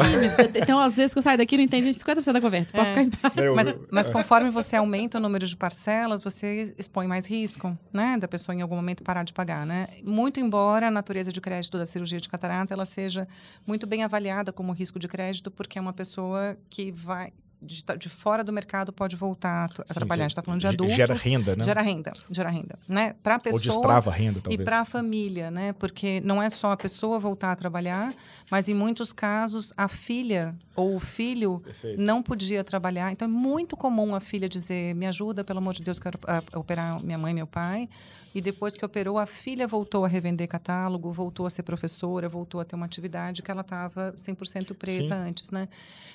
tá 0.52 0.58
então, 0.58 0.80
às 0.80 0.96
vezes 0.96 1.12
que 1.12 1.18
eu 1.18 1.22
saio 1.22 1.38
daqui 1.38 1.56
não 1.56 1.64
entende 1.64 1.90
50% 1.90 2.32
da 2.32 2.40
conversa. 2.40 2.72
Pode 2.72 2.86
É. 2.86 2.88
ficar 2.88 3.02
em 3.02 3.10
paz. 3.10 3.34
Eu- 3.36 3.54
mas, 3.54 3.78
mas 3.90 4.10
conforme 4.10 4.50
você 4.50 4.76
aumenta 4.76 5.18
o 5.18 5.20
número 5.20 5.46
de 5.46 5.56
parcelas, 5.56 6.22
você 6.22 6.74
expõe 6.78 7.06
mais 7.06 7.26
risco, 7.26 7.76
né? 7.92 8.16
Da 8.18 8.28
pessoa 8.28 8.54
em 8.54 8.62
algum 8.62 8.76
momento 8.76 9.02
parar 9.02 9.22
de 9.22 9.32
pagar, 9.32 9.66
né? 9.66 9.86
Muito 10.04 10.40
embora 10.40 10.88
a 10.88 10.90
natureza 10.90 11.32
de 11.32 11.40
crédito 11.40 11.76
da 11.78 11.86
cirurgia 11.86 12.20
de 12.20 12.28
catarata 12.28 12.72
ela 12.74 12.84
seja 12.84 13.26
muito 13.66 13.86
bem 13.86 14.04
avaliada 14.04 14.52
como 14.52 14.72
risco 14.72 14.98
de 14.98 15.08
crédito, 15.08 15.50
porque 15.50 15.78
é 15.78 15.82
uma 15.82 15.92
pessoa 15.92 16.56
que 16.68 16.90
vai 16.90 17.32
de, 17.60 17.84
de 17.98 18.08
fora 18.08 18.42
do 18.42 18.52
mercado 18.52 18.92
pode 18.92 19.16
voltar 19.16 19.62
a, 19.62 19.64
a 19.64 19.68
Sim, 19.86 19.94
trabalhar. 19.94 20.16
sim. 20.16 20.22
A 20.22 20.28
gente 20.28 20.30
está 20.32 20.42
falando 20.42 20.60
de 20.60 20.66
adultos. 20.66 20.96
Gera 20.96 21.14
renda, 21.14 21.56
né? 21.56 21.64
Gera 21.64 21.82
renda, 21.82 22.12
gera 22.30 22.50
renda, 22.50 22.78
né? 22.88 23.14
Para 23.22 23.34
a 23.34 23.36
Ou 23.36 23.42
pessoa 23.42 23.60
destrava 23.62 24.10
a 24.10 24.14
renda, 24.14 24.38
e 24.38 24.42
talvez. 24.42 24.64
para 24.64 24.80
a 24.80 24.84
família, 24.84 25.50
né? 25.50 25.72
Porque 25.74 26.20
não 26.24 26.42
é 26.42 26.48
só 26.48 26.72
a 26.72 26.76
pessoa 26.76 27.18
voltar 27.18 27.52
a 27.52 27.56
trabalhar, 27.56 28.14
mas 28.50 28.68
em 28.68 28.74
muitos 28.74 29.12
casos 29.12 29.72
a 29.76 29.88
filha 29.88 30.54
ou 30.80 30.96
o 30.96 31.00
filho 31.00 31.60
Perfeito. 31.64 32.00
não 32.00 32.22
podia 32.22 32.64
trabalhar. 32.64 33.12
Então 33.12 33.26
é 33.26 33.30
muito 33.30 33.76
comum 33.76 34.14
a 34.14 34.20
filha 34.20 34.48
dizer: 34.48 34.94
"Me 34.94 35.06
ajuda, 35.06 35.44
pelo 35.44 35.58
amor 35.58 35.74
de 35.74 35.82
Deus, 35.82 35.98
quero 35.98 36.18
ah, 36.26 36.42
operar 36.54 37.02
minha 37.02 37.18
mãe 37.18 37.32
e 37.32 37.34
meu 37.34 37.46
pai". 37.46 37.88
E 38.32 38.40
depois 38.40 38.76
que 38.76 38.84
operou, 38.84 39.18
a 39.18 39.26
filha 39.26 39.66
voltou 39.66 40.04
a 40.04 40.08
revender 40.08 40.46
catálogo, 40.46 41.10
voltou 41.10 41.46
a 41.46 41.50
ser 41.50 41.64
professora, 41.64 42.28
voltou 42.28 42.60
a 42.60 42.64
ter 42.64 42.76
uma 42.76 42.86
atividade 42.86 43.42
que 43.42 43.50
ela 43.50 43.62
estava 43.62 44.12
100% 44.16 44.72
presa 44.72 45.02
Sim. 45.02 45.28
antes, 45.28 45.50
né? 45.50 45.68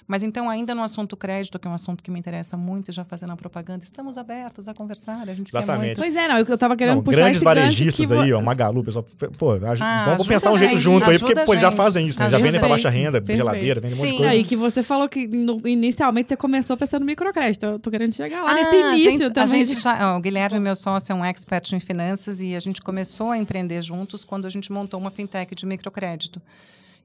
Mas 0.08 0.24
então, 0.24 0.50
ainda 0.50 0.74
no 0.74 0.82
assunto 0.82 1.18
crédito, 1.18 1.60
que 1.60 1.68
é 1.68 1.72
um 1.72 1.74
assunto 1.74 2.02
que 2.02 2.10
me 2.10 2.18
interessa 2.18 2.56
muito, 2.56 2.90
já 2.94 3.04
fazendo 3.04 3.34
a 3.34 3.36
propaganda, 3.36 3.84
estamos 3.84 4.18
abertos 4.18 4.68
a 4.70 4.74
conversar, 4.74 5.28
a 5.28 5.34
gente 5.34 5.52
quer 5.52 5.58
Exatamente. 5.58 5.86
muito. 5.88 5.98
Pois 5.98 6.16
é, 6.16 6.28
não, 6.30 6.38
eu 6.38 6.46
eu 6.46 6.58
tava 6.58 6.76
querendo 6.78 6.96
Não, 6.98 7.04
puxar 7.04 7.18
grandes 7.18 7.36
esse 7.38 7.44
varejistas 7.44 8.08
que 8.08 8.14
aí, 8.14 8.32
vo- 8.32 8.38
ó, 8.40 8.42
Magalu, 8.42 8.82
pessoal. 8.84 9.06
Pô, 9.38 9.52
Ah, 9.82 10.04
vamos 10.06 10.26
pensar 10.28 10.52
um 10.54 10.58
jeito 10.58 10.72
gente, 10.78 10.84
junto 10.84 11.10
aí, 11.10 11.20
porque 11.20 11.34
pô, 11.44 11.58
já 11.58 11.70
fazem 11.72 12.08
isso, 12.08 12.20
né? 12.22 12.30
Já 12.30 12.38
vendem 12.38 12.60
pra 12.62 12.68
a 12.68 12.70
baixa 12.70 12.90
renda, 12.90 13.20
Perfeito. 13.20 13.38
geladeira, 13.40 13.82
vendem 13.82 13.96
um 13.96 13.98
monte 13.98 14.06
de 14.08 14.12
Sim. 14.14 14.18
coisa. 14.20 14.34
Não, 14.34 14.40
e 14.40 14.44
que 14.56 14.62
você 14.62 14.82
falou 14.82 15.08
que 15.10 15.28
no- 15.28 15.62
inicialmente 15.68 16.30
você 16.30 16.38
começou 16.38 16.76
pensando 16.78 17.02
no 17.02 17.06
microcrédito. 17.06 17.66
Eu 17.66 17.80
tô 17.80 17.92
querendo 17.92 18.14
chegar 18.14 18.44
lá 18.44 18.52
Ah, 18.52 18.56
nesse 18.56 18.76
início 18.76 19.12
gente, 19.12 19.34
também. 19.34 19.62
A 19.62 19.64
gente 19.66 19.80
já, 19.82 20.14
ó, 20.14 20.18
o 20.18 20.22
Guilherme, 20.22 20.60
meu 20.60 20.76
sócio, 20.76 21.12
é 21.12 21.16
um 21.16 21.24
expert 21.24 21.72
em 21.74 21.80
finanças 21.80 22.42
e 22.42 22.56
a 22.56 22.60
gente 22.60 22.82
começou 22.82 23.32
a 23.32 23.38
empreender 23.38 23.82
juntos 23.82 24.24
quando 24.24 24.46
a 24.46 24.50
gente 24.50 24.72
montou 24.72 25.00
uma 25.00 25.12
fintech 25.12 25.54
de 25.54 25.66
microcrédito. 25.66 26.42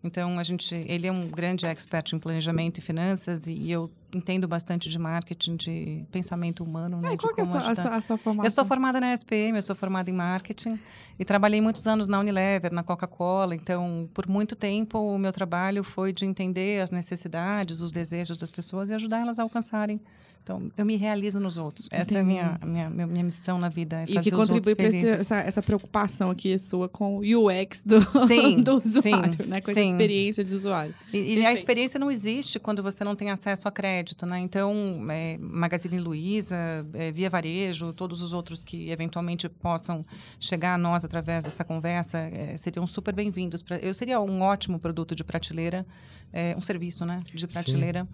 Então, 0.02 0.38
a 0.38 0.42
gente, 0.42 0.74
ele 0.74 1.06
é 1.06 1.12
um 1.12 1.28
grande 1.28 1.66
expert 1.66 2.14
em 2.14 2.18
planejamento 2.18 2.78
e 2.78 2.80
finanças 2.80 3.46
e 3.46 3.70
eu 3.70 3.90
entendo 4.14 4.48
bastante 4.48 4.88
de 4.88 4.98
marketing, 4.98 5.56
de 5.56 6.04
pensamento 6.10 6.64
humano, 6.64 7.00
né? 7.00 7.10
Ah, 7.10 7.12
e 7.12 7.16
de 7.16 7.22
qual 7.22 7.34
que 7.34 7.40
é 7.40 7.44
a 7.44 7.46
sua, 7.46 7.58
a 7.58 7.74
sua, 7.74 7.96
a 7.96 8.00
sua 8.00 8.16
formação? 8.16 8.46
Eu 8.46 8.50
sou 8.50 8.64
formada 8.64 8.98
na 8.98 9.12
SPM, 9.12 9.56
eu 9.56 9.62
sou 9.62 9.76
formada 9.76 10.08
em 10.08 10.14
marketing 10.14 10.78
e 11.18 11.24
trabalhei 11.24 11.60
muitos 11.60 11.86
anos 11.86 12.08
na 12.08 12.18
Unilever, 12.18 12.72
na 12.72 12.82
Coca-Cola. 12.82 13.54
Então, 13.54 14.08
por 14.14 14.26
muito 14.26 14.56
tempo, 14.56 14.98
o 14.98 15.18
meu 15.18 15.32
trabalho 15.32 15.84
foi 15.84 16.14
de 16.14 16.24
entender 16.24 16.80
as 16.80 16.90
necessidades, 16.90 17.82
os 17.82 17.92
desejos 17.92 18.38
das 18.38 18.50
pessoas 18.50 18.88
e 18.88 18.94
ajudar 18.94 19.20
elas 19.20 19.38
a 19.38 19.42
alcançarem. 19.42 20.00
Então, 20.42 20.70
eu 20.76 20.86
me 20.86 20.96
realizo 20.96 21.38
nos 21.38 21.58
outros. 21.58 21.86
Essa 21.90 22.18
é 22.18 22.20
a 22.20 22.24
minha, 22.24 22.58
a 22.60 22.66
minha, 22.66 22.90
minha, 22.90 23.06
minha 23.06 23.24
missão 23.24 23.58
na 23.58 23.68
vida, 23.68 24.00
é 24.00 24.04
E 24.04 24.14
fazer 24.14 24.30
que 24.30 24.34
os 24.34 24.48
contribui 24.48 24.74
para 24.74 24.86
essa, 24.86 25.36
essa 25.36 25.62
preocupação 25.62 26.30
aqui 26.30 26.58
sua 26.58 26.88
com 26.88 27.18
o 27.18 27.20
UX 27.20 27.82
do, 27.84 28.00
Sim, 28.26 28.60
do 28.62 28.80
usuário, 28.80 29.44
sim, 29.44 29.48
né? 29.48 29.60
Com 29.60 29.70
essa 29.70 29.80
sim. 29.80 29.90
experiência 29.90 30.42
de 30.42 30.54
usuário. 30.54 30.94
E, 31.12 31.34
e 31.34 31.46
a 31.46 31.52
experiência 31.52 32.00
não 32.00 32.10
existe 32.10 32.58
quando 32.58 32.82
você 32.82 33.04
não 33.04 33.14
tem 33.14 33.30
acesso 33.30 33.68
a 33.68 33.70
crédito, 33.70 34.24
né? 34.24 34.38
Então, 34.38 34.74
é, 35.10 35.36
Magazine 35.38 35.98
Luiza, 35.98 36.56
é, 36.94 37.12
Via 37.12 37.28
Varejo, 37.28 37.92
todos 37.92 38.22
os 38.22 38.32
outros 38.32 38.64
que 38.64 38.90
eventualmente 38.90 39.48
possam 39.48 40.04
chegar 40.38 40.74
a 40.74 40.78
nós 40.78 41.04
através 41.04 41.44
dessa 41.44 41.64
conversa, 41.64 42.18
é, 42.18 42.56
seriam 42.56 42.86
super 42.86 43.14
bem-vindos. 43.14 43.62
Eu 43.82 43.92
seria 43.92 44.20
um 44.20 44.40
ótimo 44.40 44.78
produto 44.78 45.14
de 45.14 45.22
prateleira, 45.22 45.86
é, 46.32 46.54
um 46.56 46.60
serviço, 46.60 47.04
né? 47.04 47.22
De 47.32 47.46
prateleira 47.46 48.08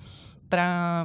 para... 0.49 1.05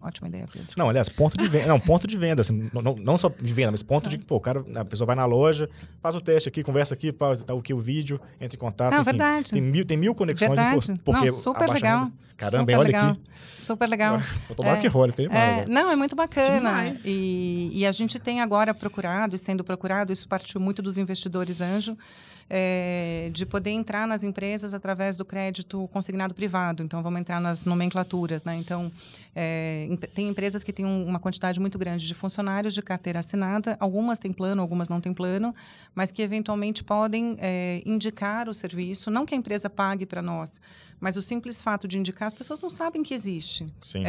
ótima 0.00 0.28
ideia, 0.28 0.46
Pedro. 0.52 0.68
Não, 0.76 0.88
aliás, 0.88 1.08
ponto 1.08 1.36
de 1.36 1.46
venda. 1.48 1.66
Não, 1.66 1.78
ponto 1.80 2.06
de 2.06 2.16
venda. 2.16 2.42
assim, 2.42 2.70
não, 2.72 2.82
não- 2.82 2.96
não 2.96 3.18
só 3.18 3.28
de 3.28 3.52
venda, 3.52 3.70
mas 3.70 3.82
ponto 3.82 4.08
de 4.08 4.18
que, 4.18 4.24
pô, 4.24 4.36
o 4.36 4.40
cara, 4.40 4.64
a 4.76 4.84
pessoa 4.84 5.06
vai 5.06 5.16
na 5.16 5.24
loja, 5.24 5.68
faz 6.02 6.14
o 6.14 6.20
teste 6.20 6.48
aqui, 6.48 6.62
conversa 6.62 6.94
aqui, 6.94 7.12
pá, 7.12 7.34
tá 7.36 7.52
aqui 7.54 7.72
o 7.74 7.78
vídeo, 7.78 8.20
entra 8.40 8.56
em 8.56 8.58
contato. 8.60 8.92
Não, 8.92 9.00
enfim, 9.00 9.10
verdade. 9.10 9.50
Tem 9.52 9.60
mil, 9.62 9.84
tem 9.84 9.96
mil 9.96 10.14
conexões. 10.14 10.48
Verdade. 10.50 11.00
porque 11.04 11.26
Não, 11.26 11.32
super 11.32 11.68
legal. 11.68 12.10
Caramba, 12.36 12.60
super 12.60 12.78
olha 12.78 12.86
legal. 12.86 13.10
aqui. 13.10 13.20
Super 13.52 13.88
legal. 13.88 14.18
Vou 14.46 14.54
tomar 14.56 14.76
É. 14.78 14.80
que 14.80 14.86
rola, 14.86 15.12
É, 15.18 15.66
não, 15.66 15.90
é 15.90 15.96
muito 15.96 16.14
bacana. 16.14 16.92
E, 17.04 17.70
e 17.72 17.84
a 17.84 17.90
gente 17.90 18.18
tem 18.20 18.40
agora 18.40 18.72
procurado, 18.72 19.34
e 19.34 19.38
sendo 19.38 19.64
procurado, 19.64 20.12
isso 20.12 20.28
partiu 20.28 20.60
muito 20.60 20.80
dos 20.80 20.96
investidores 20.96 21.60
anjo, 21.60 21.98
é, 22.48 23.28
de 23.32 23.44
poder 23.44 23.70
entrar 23.70 24.06
nas 24.06 24.22
empresas 24.22 24.72
através 24.72 25.16
do 25.16 25.24
crédito 25.24 25.86
consignado 25.88 26.32
privado. 26.32 26.82
Então, 26.82 27.02
vamos 27.02 27.20
entrar 27.20 27.40
nas 27.40 27.64
nomenclaturas. 27.64 28.44
Né? 28.44 28.56
Então, 28.56 28.90
é, 29.34 29.57
em- 29.90 29.96
tem 29.96 30.28
empresas 30.28 30.62
que 30.64 30.72
têm 30.72 30.84
um- 30.86 31.06
uma 31.06 31.18
quantidade 31.18 31.58
muito 31.60 31.78
grande 31.78 32.06
de 32.06 32.14
funcionários 32.14 32.74
de 32.74 32.82
carteira 32.82 33.18
assinada, 33.18 33.76
algumas 33.80 34.18
têm 34.18 34.32
plano, 34.32 34.60
algumas 34.62 34.88
não 34.88 35.00
têm 35.00 35.12
plano, 35.14 35.54
mas 35.94 36.10
que 36.10 36.22
eventualmente 36.22 36.82
podem 36.84 37.36
é, 37.38 37.82
indicar 37.86 38.48
o 38.48 38.54
serviço, 38.54 39.10
não 39.10 39.24
que 39.26 39.34
a 39.34 39.38
empresa 39.38 39.68
pague 39.70 40.04
para 40.06 40.22
nós, 40.22 40.60
mas 41.00 41.16
o 41.16 41.22
simples 41.22 41.62
fato 41.62 41.86
de 41.86 41.98
indicar, 41.98 42.26
as 42.26 42.34
pessoas 42.34 42.60
não 42.60 42.68
sabem 42.70 43.02
que 43.02 43.14
existe 43.14 43.66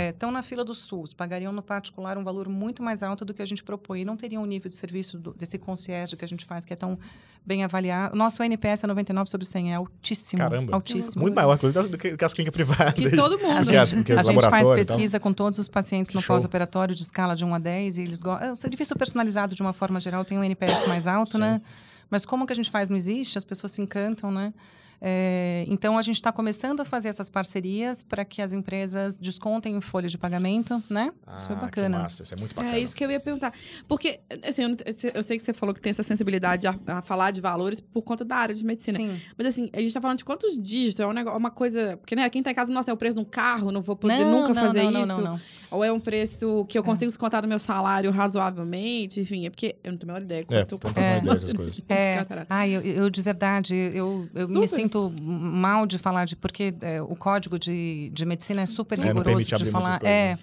estão 0.09 0.31
na 0.31 0.41
fila 0.41 0.63
do 0.65 0.73
SUS, 0.73 1.13
pagariam 1.13 1.51
no 1.51 1.61
particular 1.61 2.17
um 2.17 2.23
valor 2.23 2.47
muito 2.49 2.81
mais 2.81 3.03
alto 3.03 3.23
do 3.23 3.33
que 3.33 3.41
a 3.41 3.45
gente 3.45 3.63
propõe 3.63 4.01
e 4.01 4.05
não 4.05 4.17
teriam 4.17 4.41
o 4.41 4.45
nível 4.45 4.69
de 4.69 4.75
serviço 4.75 5.17
do- 5.19 5.33
desse 5.33 5.57
concierge 5.57 6.15
que 6.17 6.25
a 6.25 6.27
gente 6.27 6.45
faz, 6.45 6.65
que 6.65 6.73
é 6.73 6.75
tão 6.75 6.97
bem 7.45 7.63
avaliado. 7.63 8.15
Nosso 8.15 8.41
NPS 8.43 8.83
é 8.83 8.87
99 8.87 9.29
sobre 9.29 9.45
100, 9.45 9.71
é 9.71 9.75
altíssimo. 9.75 10.41
Caramba. 10.43 10.73
Altíssimo. 10.75 11.21
Muito 11.21 11.35
maior, 11.35 11.55
inclusive, 11.55 11.87
do 11.87 11.97
que, 11.97 12.25
as 12.25 12.33
clínicas 12.33 12.53
privadas. 12.53 12.93
Que 12.93 13.15
todo 13.15 13.35
A 13.35 13.37
mundo. 13.37 13.67
Que 13.69 13.75
as- 13.75 13.89
gente, 13.89 14.11
é 14.11 14.19
a 14.19 14.23
gente 14.23 14.41
faz 14.49 14.67
pesquisa 14.69 15.19
com 15.19 15.31
todos 15.33 15.57
os 15.59 15.67
pacientes 15.67 16.11
no 16.13 16.21
pós-operatório 16.23 16.93
de 16.95 17.01
escala 17.01 17.35
de 17.35 17.45
1 17.45 17.53
a 17.55 17.59
10 17.59 17.97
e 17.97 18.01
eles 18.01 18.21
gostam. 18.21 18.53
O 18.53 18.55
serviço 18.57 18.95
personalizado, 18.95 19.55
de 19.55 19.61
uma 19.61 19.73
forma 19.73 19.99
geral, 19.99 20.25
tem 20.25 20.37
um 20.37 20.43
NPS 20.43 20.87
mais 20.87 21.07
alto, 21.07 21.33
Sim. 21.33 21.39
né? 21.39 21.61
Mas 22.09 22.25
como 22.25 22.45
que 22.47 22.51
a 22.53 22.55
gente 22.55 22.71
faz 22.71 22.89
não 22.89 22.97
existe, 22.97 23.37
as 23.37 23.45
pessoas 23.45 23.71
se 23.71 23.81
encantam, 23.81 24.31
né? 24.31 24.53
É, 25.01 25.63
então, 25.67 25.97
a 25.97 26.01
gente 26.01 26.15
está 26.15 26.31
começando 26.31 26.81
a 26.81 26.85
fazer 26.85 27.07
essas 27.09 27.29
parcerias 27.29 28.03
para 28.03 28.25
que 28.25 28.41
as 28.41 28.51
empresas 28.53 29.19
descontem 29.19 29.75
em 29.75 29.81
folha 29.81 30.09
de 30.09 30.17
pagamento, 30.17 30.81
né? 30.89 31.11
isso 31.35 31.51
é 31.51 31.55
Ah, 31.55 31.59
bacana. 31.59 31.97
Que 31.97 32.03
massa, 32.03 32.23
isso 32.23 32.33
é 32.33 32.37
muito 32.37 32.53
bacana. 32.55 32.75
É 32.75 32.79
isso 32.79 32.95
que 32.95 33.03
eu 33.05 33.09
ia 33.11 33.19
perguntar. 33.19 33.53
Porque, 33.87 34.19
assim, 34.47 34.63
eu, 34.63 34.69
não- 34.69 34.77
eu 35.13 35.23
sei 35.23 35.37
que 35.37 35.43
você 35.43 35.53
falou 35.53 35.73
que 35.73 35.79
tem 35.81 35.91
essa 35.91 36.03
sensibilidade 36.03 36.67
a, 36.67 36.77
a 36.87 37.01
falar 37.01 37.31
de 37.31 37.39
valores 37.39 37.79
por 37.79 38.03
conta 38.03 38.25
da 38.25 38.35
área 38.35 38.53
de 38.55 38.65
medicina. 38.65 38.97
Sim. 38.97 39.19
Mas 39.37 39.47
assim, 39.47 39.69
a 39.73 39.79
gente 39.79 39.93
tá 39.93 40.01
falando 40.01 40.17
de 40.17 40.25
quantos 40.25 40.59
dígitos? 40.59 40.99
É 40.99 41.07
um 41.07 41.13
negócio, 41.13 41.37
uma 41.39 41.51
coisa. 41.51 41.97
Porque, 41.97 42.15
né, 42.15 42.29
quem 42.29 42.43
tá 42.43 42.51
em 42.51 42.55
casa, 42.55 42.71
nossa, 42.71 42.91
é 42.91 42.93
o 42.93 42.97
preço 42.97 43.15
de 43.15 43.21
um 43.21 43.25
carro, 43.25 43.71
não 43.71 43.81
vou 43.81 43.95
poder 43.95 44.17
Não, 44.25 44.39
nunca 44.41 44.53
não, 44.53 44.61
fazer 44.63 44.83
não, 44.83 44.91
não, 44.91 45.01
isso. 45.03 45.21
não, 45.21 45.21
não. 45.21 45.39
Ou 45.71 45.83
é 45.83 45.91
um 45.91 45.99
preço 45.99 46.65
que 46.67 46.77
eu 46.77 46.83
consigo 46.83 47.09
descontar 47.09 47.41
do 47.43 47.47
meu 47.47 47.59
salário 47.59 48.09
razoavelmente, 48.11 49.19
enfim, 49.21 49.45
é 49.45 49.49
porque 49.49 49.75
eu 49.83 49.91
não 49.91 49.97
tenho 49.99 50.11
a 50.11 50.15
menor 50.15 50.25
ideia 50.25 50.41
É, 50.41 50.45
quanto 50.65 50.71
eu 50.73 50.79
ideia 50.79 51.19
uma 51.21 51.33
dessas 51.35 51.53
coisas. 51.53 51.83
É, 51.87 52.25
ai, 52.49 52.71
eu, 52.71 52.81
eu 52.81 53.09
de 53.09 53.21
verdade, 53.21 53.75
eu, 53.93 54.27
eu 54.33 54.47
me 54.47 54.67
sinto 54.67 55.13
mal 55.21 55.85
de 55.85 55.97
falar 55.97 56.25
de 56.25 56.35
porque 56.35 56.73
é, 56.81 57.01
o 57.01 57.15
código 57.15 57.59
de, 57.59 58.09
de 58.13 58.25
medicina 58.25 58.61
é 58.61 58.65
super 58.65 58.95
É, 58.95 59.01
não 59.01 59.07
rigoroso 59.09 59.25
permite 59.29 59.55
de 59.55 59.65
falar. 59.71 59.99
coisas, 59.99 60.17
É, 60.17 60.33
né? 60.33 60.39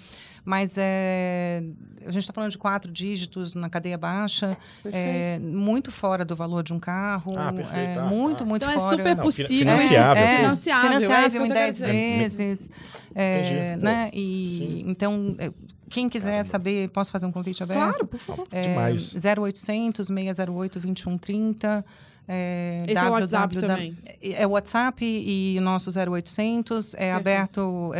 Mas 0.46 0.74
é, 0.78 1.62
a 2.06 2.10
gente 2.10 2.22
está 2.22 2.32
falando 2.32 2.50
de 2.52 2.56
quatro 2.56 2.90
dígitos 2.90 3.52
na 3.54 3.68
cadeia 3.68 3.98
baixa, 3.98 4.56
é, 4.90 5.38
muito 5.40 5.90
fora 5.92 6.24
do 6.24 6.34
valor 6.34 6.62
de 6.62 6.72
um 6.72 6.78
carro, 6.78 7.34
Ah, 7.36 7.52
perfeito. 7.52 7.98
é, 7.98 8.02
Ah, 8.02 8.06
muito, 8.06 8.38
tá. 8.38 8.44
muito 8.46 8.62
Então 8.62 8.74
é 8.74 8.78
fora. 8.80 8.96
super 8.96 9.16
Não, 9.16 9.24
possível. 9.24 9.48
financiável. 9.76 10.22
É, 10.22 10.32
É, 10.32 10.36
financiável. 10.36 10.90
é 10.90 10.94
financiável 10.94 11.44
em 11.44 11.48
tô 11.48 11.54
10 11.54 11.78
querendo 11.80 12.22
dizer. 12.22 12.38
vezes. 12.38 12.70
é. 13.14 13.74
Pô, 13.76 13.84
né? 13.84 14.10
E, 14.14 14.56
sim. 14.56 14.84
então, 14.86 15.34
é, 15.38 15.50
quem 15.90 16.08
quiser 16.08 16.30
Caramba. 16.30 16.44
saber, 16.44 16.88
posso 16.90 17.10
fazer 17.12 17.26
um 17.26 17.32
convite 17.32 17.62
aberto? 17.62 17.80
Claro, 17.80 18.06
por 18.06 18.18
favor. 18.20 18.46
É, 18.52 18.60
Demais. 18.62 19.14
0800 19.14 20.06
608 20.06 20.78
2130. 20.80 21.84
É, 22.28 22.84
Esse 22.88 22.98
é 23.04 23.08
o 23.08 23.12
WhatsApp 23.12 23.54
www. 23.54 23.60
também. 23.68 23.96
É 24.20 24.44
o 24.46 24.50
WhatsApp 24.50 25.04
e 25.04 25.56
o 25.58 25.62
nosso 25.62 25.90
0800 25.96 26.94
é 26.94 27.12
aberto 27.12 27.92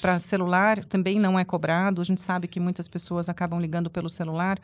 para 0.00 0.18
celular, 0.18 0.84
também 0.84 1.18
não 1.18 1.38
é 1.38 1.44
cobrado. 1.44 2.00
A 2.00 2.04
gente 2.04 2.20
sabe 2.20 2.46
que 2.48 2.60
muitas 2.60 2.88
pessoas 2.88 3.28
acabam 3.28 3.60
ligando 3.60 3.90
pelo 3.90 4.10
celular. 4.10 4.58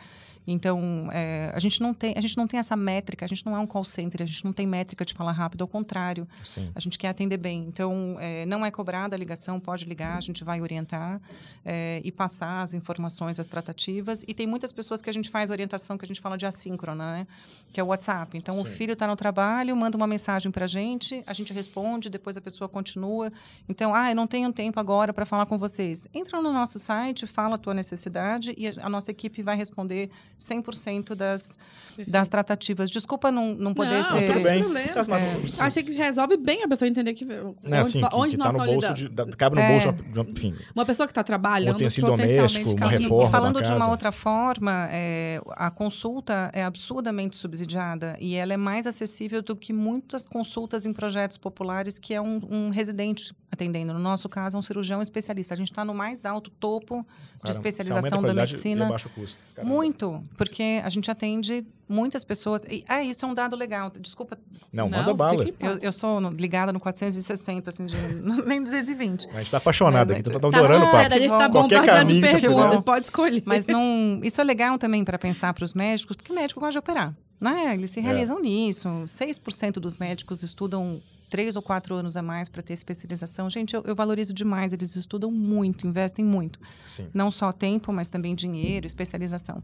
Então, 0.47 1.09
é, 1.13 1.53
a, 1.55 1.59
gente 1.59 1.81
não 1.81 1.93
tem, 1.93 2.15
a 2.17 2.21
gente 2.21 2.37
não 2.37 2.47
tem 2.47 2.59
essa 2.59 2.75
métrica, 2.77 3.25
a 3.25 3.29
gente 3.29 3.45
não 3.45 3.55
é 3.55 3.59
um 3.59 3.67
call 3.67 3.85
center, 3.85 4.23
a 4.23 4.27
gente 4.27 4.45
não 4.45 4.53
tem 4.53 4.67
métrica 4.67 5.05
de 5.05 5.15
falar 5.15 5.33
rápido, 5.33 5.63
ao 5.63 5.69
contrário. 5.69 6.27
Sim. 6.45 6.71
A 6.75 6.81
gente 6.81 6.99
quer 6.99 7.09
atender 7.09 7.37
bem. 7.37 7.67
Então, 7.69 8.17
é, 8.19 8.47
não 8.47 8.65
é 8.65 8.71
cobrada 8.71 9.15
a 9.15 9.19
ligação, 9.19 9.61
pode 9.61 9.85
ligar, 9.85 10.17
a 10.17 10.21
gente 10.21 10.43
vai 10.43 10.61
orientar. 10.61 11.21
É, 11.65 12.01
e 12.05 12.11
passar 12.11 12.63
as 12.63 12.73
informações, 12.75 13.39
as 13.39 13.47
tratativas. 13.47 14.25
E 14.27 14.33
tem 14.33 14.47
muitas 14.47 14.73
pessoas 14.73 15.03
que 15.03 15.11
a 15.11 15.13
gente 15.13 15.29
faz 15.29 15.51
orientação 15.51 15.99
que 15.99 16.05
a 16.05 16.09
gente 16.09 16.21
fala 16.21 16.37
de 16.37 16.47
assíncrona, 16.47 17.13
né? 17.13 17.27
Que 17.73 17.81
é 17.81 17.85
o 17.85 17.89
WhatsApp. 17.89 18.37
Então, 18.37 18.55
Sim. 18.55 18.63
o 18.63 18.65
filho 18.65 18.95
está 18.95 19.07
no 19.07 19.17
trabalho, 19.17 19.77
manda 19.77 19.97
uma 19.97 20.07
mensagem 20.07 20.51
para 20.51 20.65
a 20.65 20.69
gente, 20.69 21.23
a 21.27 21.33
gente 21.33 21.53
responde, 21.53 22.09
depois 22.09 22.37
a 22.37 22.41
pessoa 22.41 22.69
continua. 22.69 23.31
Então, 23.69 23.95
ah, 23.95 24.11
eu 24.11 24.17
não 24.17 24.27
tenho 24.27 24.53
tempo 24.53 24.81
agora 24.81 24.90
para 25.13 25.25
falar 25.25 25.47
com 25.47 25.57
vocês. 25.57 26.09
Entra 26.13 26.41
no 26.43 26.53
nosso 26.53 26.79
site, 26.79 27.27
fala 27.27 27.55
a 27.55 27.59
tua 27.59 27.73
necessidade 27.75 28.55
e 28.57 28.69
a 28.69 28.89
nossa 28.89 29.11
equipe 29.11 29.43
vai 29.43 29.57
responder 29.57 30.11
100% 30.39 31.15
das, 31.15 31.59
das 32.07 32.29
tratativas. 32.29 32.91
Desculpa 32.91 33.31
não, 33.31 33.55
não 33.55 33.73
poder 33.73 34.03
não, 34.03 34.19
ser... 34.19 34.33
Tudo 34.33 34.43
bem. 34.43 34.65
É. 34.83 35.63
Achei 35.63 35.83
que 35.83 35.93
resolve 35.93 36.37
bem 36.37 36.65
a 36.65 36.69
pessoa 36.69 36.89
entender 36.89 37.15
que... 37.15 37.25
Não 37.25 37.55
é 37.71 37.79
assim, 37.79 38.01
onde 38.13 38.37
que, 38.37 38.43
que 38.43 38.51
tá 38.51 38.53
no 38.53 38.67
bolso 38.67 38.95
de, 38.95 39.37
cabe 39.37 39.57
no 39.57 39.63
é. 39.63 39.73
bolso, 39.73 39.95
enfim. 40.31 40.55
Uma 40.75 40.85
pessoa 40.85 41.07
que 41.07 41.13
está 41.13 41.23
trabalhando, 41.23 41.75
potencialmente 41.75 42.27
doméstico, 42.27 42.77
uma 42.77 42.91
reforma 42.91 43.25
E 43.25 43.31
falando 43.31 43.63
de 43.63 43.73
uma 43.73 43.91
outra 43.91 44.11
forma, 44.11 44.89
é, 44.91 45.41
a 45.51 45.71
consulta 45.71 46.51
é 46.53 46.65
absurdamente 46.65 47.37
subsidiada 47.37 48.17
e 48.21 48.35
ela 48.35 48.53
é 48.53 48.57
mais 48.57 48.87
acessível 48.87 49.43
do 49.43 49.55
que 49.55 49.73
muitas 49.73 50.27
consultas 50.27 50.85
em 50.85 50.93
projetos 50.93 51.39
populares 51.39 51.99
que 51.99 52.15
é 52.15 52.21
um, 52.21 52.41
um 52.51 52.71
residente 52.71 53.33
atendendo. 53.51 53.93
No 53.93 53.99
nosso 53.99 54.29
caso, 54.29 54.57
um 54.57 54.63
cirurgião 54.63 55.03
especialista. 55.03 55.55
A 55.55 55.57
gente 55.57 55.71
está 55.71 55.85
no 55.85 55.95
mais 55.95 56.25
alto 56.25 56.51
topo 56.51 57.05
de 57.43 57.51
especialização 57.51 58.23
da 58.23 58.33
medicina. 58.33 58.87
E 58.87 58.89
baixo 58.89 59.11
custo. 59.11 59.39
Muito, 59.63 60.23
porque 60.37 60.81
a 60.85 60.89
gente 60.89 61.11
atende 61.11 61.67
muitas 61.89 62.23
pessoas. 62.23 62.63
E, 62.71 62.85
ah, 62.89 63.03
isso 63.03 63.25
é 63.25 63.29
um 63.29 63.35
dado 63.35 63.57
legal. 63.57 63.91
Desculpa. 63.99 64.39
Não, 64.73 64.89
não 64.89 64.99
manda 64.99 65.15
bala. 65.15 65.45
Eu, 65.59 65.79
eu, 65.83 65.93
sou 65.93 66.21
ligada 66.31 66.73
no 66.73 66.79
460, 66.79 67.71
assim, 67.71 67.87
de, 67.87 67.97
nem 68.47 68.63
220. 68.63 69.29
A 69.29 69.33
gente 69.33 69.43
está 69.47 69.59
apaixonada 69.59 70.13
aqui, 70.13 70.23
tá, 70.23 70.39
tá 70.39 70.47
adorando 70.47 70.87
o 70.87 70.91
papo. 70.91 71.15
A 71.15 71.19
gente 71.19 71.25
está 71.25 71.49
bombardeando 71.49 72.13
de 72.13 72.21
perguntas, 72.21 72.81
pode 72.81 73.07
escolher. 73.07 73.43
Mas 73.45 73.67
não, 73.67 74.21
isso 74.23 74.41
é 74.41 74.45
legal 74.45 74.79
também 74.79 75.05
para 75.05 75.19
pensar 75.19 75.53
para 75.53 75.65
os 75.65 75.75
médicos, 75.75 76.17
porque 76.17 76.33
o 76.33 76.35
médico 76.35 76.61
gosta 76.61 76.73
de 76.73 76.79
operar. 76.79 77.15
Né? 77.41 77.75
Eles 77.75 77.91
se 77.91 78.01
é. 78.01 78.03
realizam 78.03 78.39
é. 78.39 78.43
nisso. 78.43 78.89
6% 78.89 79.73
dos 79.75 79.97
médicos 79.97 80.43
estudam 80.43 81.01
três 81.31 81.57
ou 81.57 81.63
quatro 81.63 81.95
anos 81.95 82.17
a 82.17 82.23
mais 82.23 82.49
para 82.49 82.63
ter 82.63 82.75
especialização. 82.75 83.49
Gente, 83.49 83.75
eu, 83.75 83.83
eu, 83.87 83.95
valorizo 83.95 84.35
demais. 84.35 84.73
Eles 84.73 84.97
estudam 84.97 85.31
muito, 85.31 85.87
investem 85.87 86.25
muito. 86.25 86.59
Sim. 86.87 87.09
Não 87.15 87.31
só 87.31 87.53
tempo, 87.53 87.93
mas 87.93 88.11
também 88.11 88.35
dinheiro, 88.35 88.87
especialização. 88.87 89.63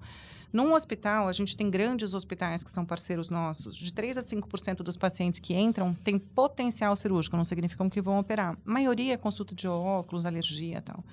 Num 0.53 0.73
hospital, 0.73 1.29
a 1.29 1.33
gente 1.33 1.57
tem 1.57 1.69
grandes 1.69 2.15
hospitais 2.15 2.63
que 2.63 2.71
são 2.71 2.87
parceiros 2.87 3.29
nossos. 3.29 3.77
De 3.77 3.93
3 3.93 4.17
a 4.17 4.23
5% 4.23 4.77
dos 4.77 4.97
pacientes 4.97 5.41
que 5.41 5.55
entram 5.55 5.93
têm 6.05 6.19
potencial 6.19 6.95
cirúrgico, 6.95 7.37
não 7.37 7.45
significam 7.45 7.91
que 7.91 8.01
vão 8.01 8.19
operar. 8.19 8.55
A 8.55 8.71
maioria 8.71 9.15
é 9.15 9.17
consulta 9.17 9.55
de 9.55 9.67
óculos, 9.67 10.25
alergia 10.25 10.79
e 10.79 10.81
tal. 10.81 11.05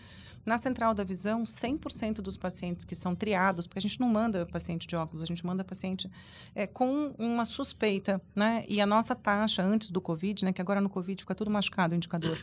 Na 0.45 0.57
central 0.57 0.93
da 0.93 1.03
visão, 1.03 1.43
100% 1.43 2.15
dos 2.15 2.35
pacientes 2.35 2.83
que 2.83 2.93
são 2.95 3.15
triados, 3.15 3.65
porque 3.65 3.79
a 3.79 3.81
gente 3.81 3.99
não 3.99 4.09
manda 4.09 4.45
paciente 4.45 4.85
de 4.85 4.95
óculos, 4.95 5.23
a 5.23 5.25
gente 5.25 5.45
manda 5.45 5.63
paciente 5.63 6.09
é, 6.53 6.67
com 6.67 7.13
uma 7.17 7.45
suspeita, 7.45 8.21
né? 8.35 8.65
E 8.67 8.81
a 8.81 8.85
nossa 8.85 9.15
taxa 9.15 9.63
antes 9.63 9.89
do 9.89 10.01
Covid, 10.01 10.43
né? 10.43 10.51
Que 10.51 10.61
agora 10.61 10.81
no 10.81 10.89
Covid 10.89 11.21
fica 11.21 11.33
tudo 11.33 11.49
machucado 11.49 11.93
o 11.93 11.95
indicador, 11.95 12.37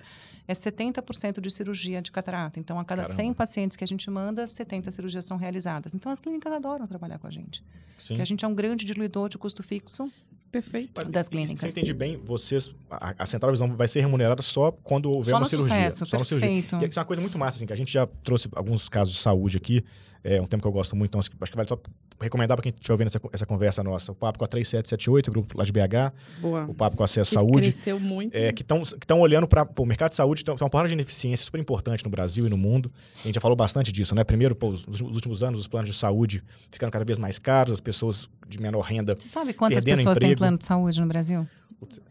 é 0.48 0.54
70% 0.54 1.40
de 1.40 1.50
cirurgia 1.50 2.00
de 2.00 2.10
catarata. 2.10 2.58
Então, 2.58 2.78
a 2.78 2.84
cada 2.84 3.02
Caramba. 3.02 3.22
100 3.22 3.34
pacientes 3.34 3.76
que 3.76 3.84
a 3.84 3.86
gente 3.86 4.10
manda, 4.10 4.46
70 4.46 4.90
cirurgias 4.90 5.24
são 5.24 5.36
realizadas. 5.36 5.92
Então, 5.92 6.10
as 6.10 6.18
clínicas 6.18 6.52
adoram 6.52 6.86
trabalhar 6.86 7.18
com 7.18 7.26
a 7.26 7.30
gente. 7.30 7.62
Sim. 7.98 8.08
Porque 8.08 8.22
a 8.22 8.26
gente 8.26 8.44
é 8.44 8.48
um 8.48 8.54
grande 8.54 8.86
diluidor 8.86 9.28
de 9.28 9.36
custo 9.36 9.62
fixo 9.62 10.10
Perfeito. 10.50 11.04
Das 11.04 11.28
clínicas. 11.28 11.60
Você 11.60 11.68
entende 11.68 11.94
bem, 11.94 12.16
vocês, 12.16 12.74
a, 12.90 13.14
a 13.18 13.26
Central 13.26 13.52
Visão 13.52 13.76
vai 13.76 13.86
ser 13.86 14.00
remunerada 14.00 14.42
só 14.42 14.72
quando 14.72 15.08
houver 15.08 15.30
só 15.30 15.36
uma 15.36 15.46
cirurgia. 15.46 15.90
Sucesso, 15.90 16.06
só 16.06 16.16
perfeito. 16.16 16.40
cirurgia. 16.40 16.86
E 16.86 16.90
isso 16.90 16.98
é 16.98 17.00
uma 17.00 17.06
coisa 17.06 17.22
muito 17.22 17.38
massa, 17.38 17.58
assim, 17.58 17.66
que 17.66 17.72
a 17.72 17.76
gente 17.76 17.92
já 17.92 18.06
trouxe 18.24 18.48
alguns 18.54 18.88
casos 18.88 19.14
de 19.14 19.20
saúde 19.20 19.56
aqui, 19.56 19.84
é 20.24 20.40
um 20.40 20.46
tema 20.46 20.60
que 20.60 20.66
eu 20.66 20.72
gosto 20.72 20.96
muito, 20.96 21.10
então 21.10 21.20
acho 21.20 21.30
que 21.30 21.56
vale 21.56 21.68
só 21.68 21.78
recomendar 22.20 22.56
para 22.56 22.62
quem 22.62 22.72
estiver 22.72 22.92
ouvindo 22.92 23.06
essa, 23.08 23.20
essa 23.32 23.46
conversa 23.46 23.82
nossa, 23.82 24.12
o 24.12 24.14
Papo 24.14 24.38
com 24.38 24.44
a 24.44 24.48
3778, 24.48 25.28
o 25.28 25.30
grupo 25.30 25.58
lá 25.58 25.64
de 25.64 25.72
BH, 25.72 26.12
Boa. 26.40 26.64
o 26.64 26.74
Papo 26.74 26.96
com 26.96 27.02
a 27.02 27.06
Acesso 27.06 27.34
Saúde. 27.34 27.62
Cresceu 27.72 27.98
muito. 27.98 28.34
É, 28.34 28.52
que 28.52 28.62
estão 28.62 29.20
olhando 29.20 29.46
para 29.46 29.68
o 29.78 29.86
mercado 29.86 30.10
de 30.10 30.16
saúde, 30.16 30.44
tem 30.44 30.54
uma 30.54 30.70
palavra 30.70 30.88
de 30.88 30.94
ineficiência 30.94 31.44
super 31.44 31.60
importante 31.60 32.04
no 32.04 32.10
Brasil 32.10 32.46
e 32.46 32.50
no 32.50 32.56
mundo. 32.56 32.92
A 33.20 33.26
gente 33.26 33.34
já 33.34 33.40
falou 33.40 33.56
bastante 33.56 33.90
disso, 33.90 34.14
né? 34.14 34.24
Primeiro, 34.24 34.54
pô, 34.54 34.68
os, 34.68 34.86
os 34.86 35.00
últimos 35.00 35.42
anos, 35.42 35.60
os 35.60 35.68
planos 35.68 35.88
de 35.88 35.96
saúde 35.96 36.42
ficando 36.70 36.90
cada 36.90 37.04
vez 37.04 37.18
mais 37.18 37.38
caros, 37.38 37.74
as 37.74 37.80
pessoas 37.80 38.28
de 38.48 38.60
menor 38.60 38.80
renda. 38.80 39.14
Você 39.16 39.28
sabe 39.28 39.52
quantas 39.52 39.84
pessoas 39.84 40.18
têm 40.18 40.36
plano 40.36 40.58
de 40.58 40.64
saúde 40.64 41.00
no 41.00 41.06
Brasil? 41.06 41.46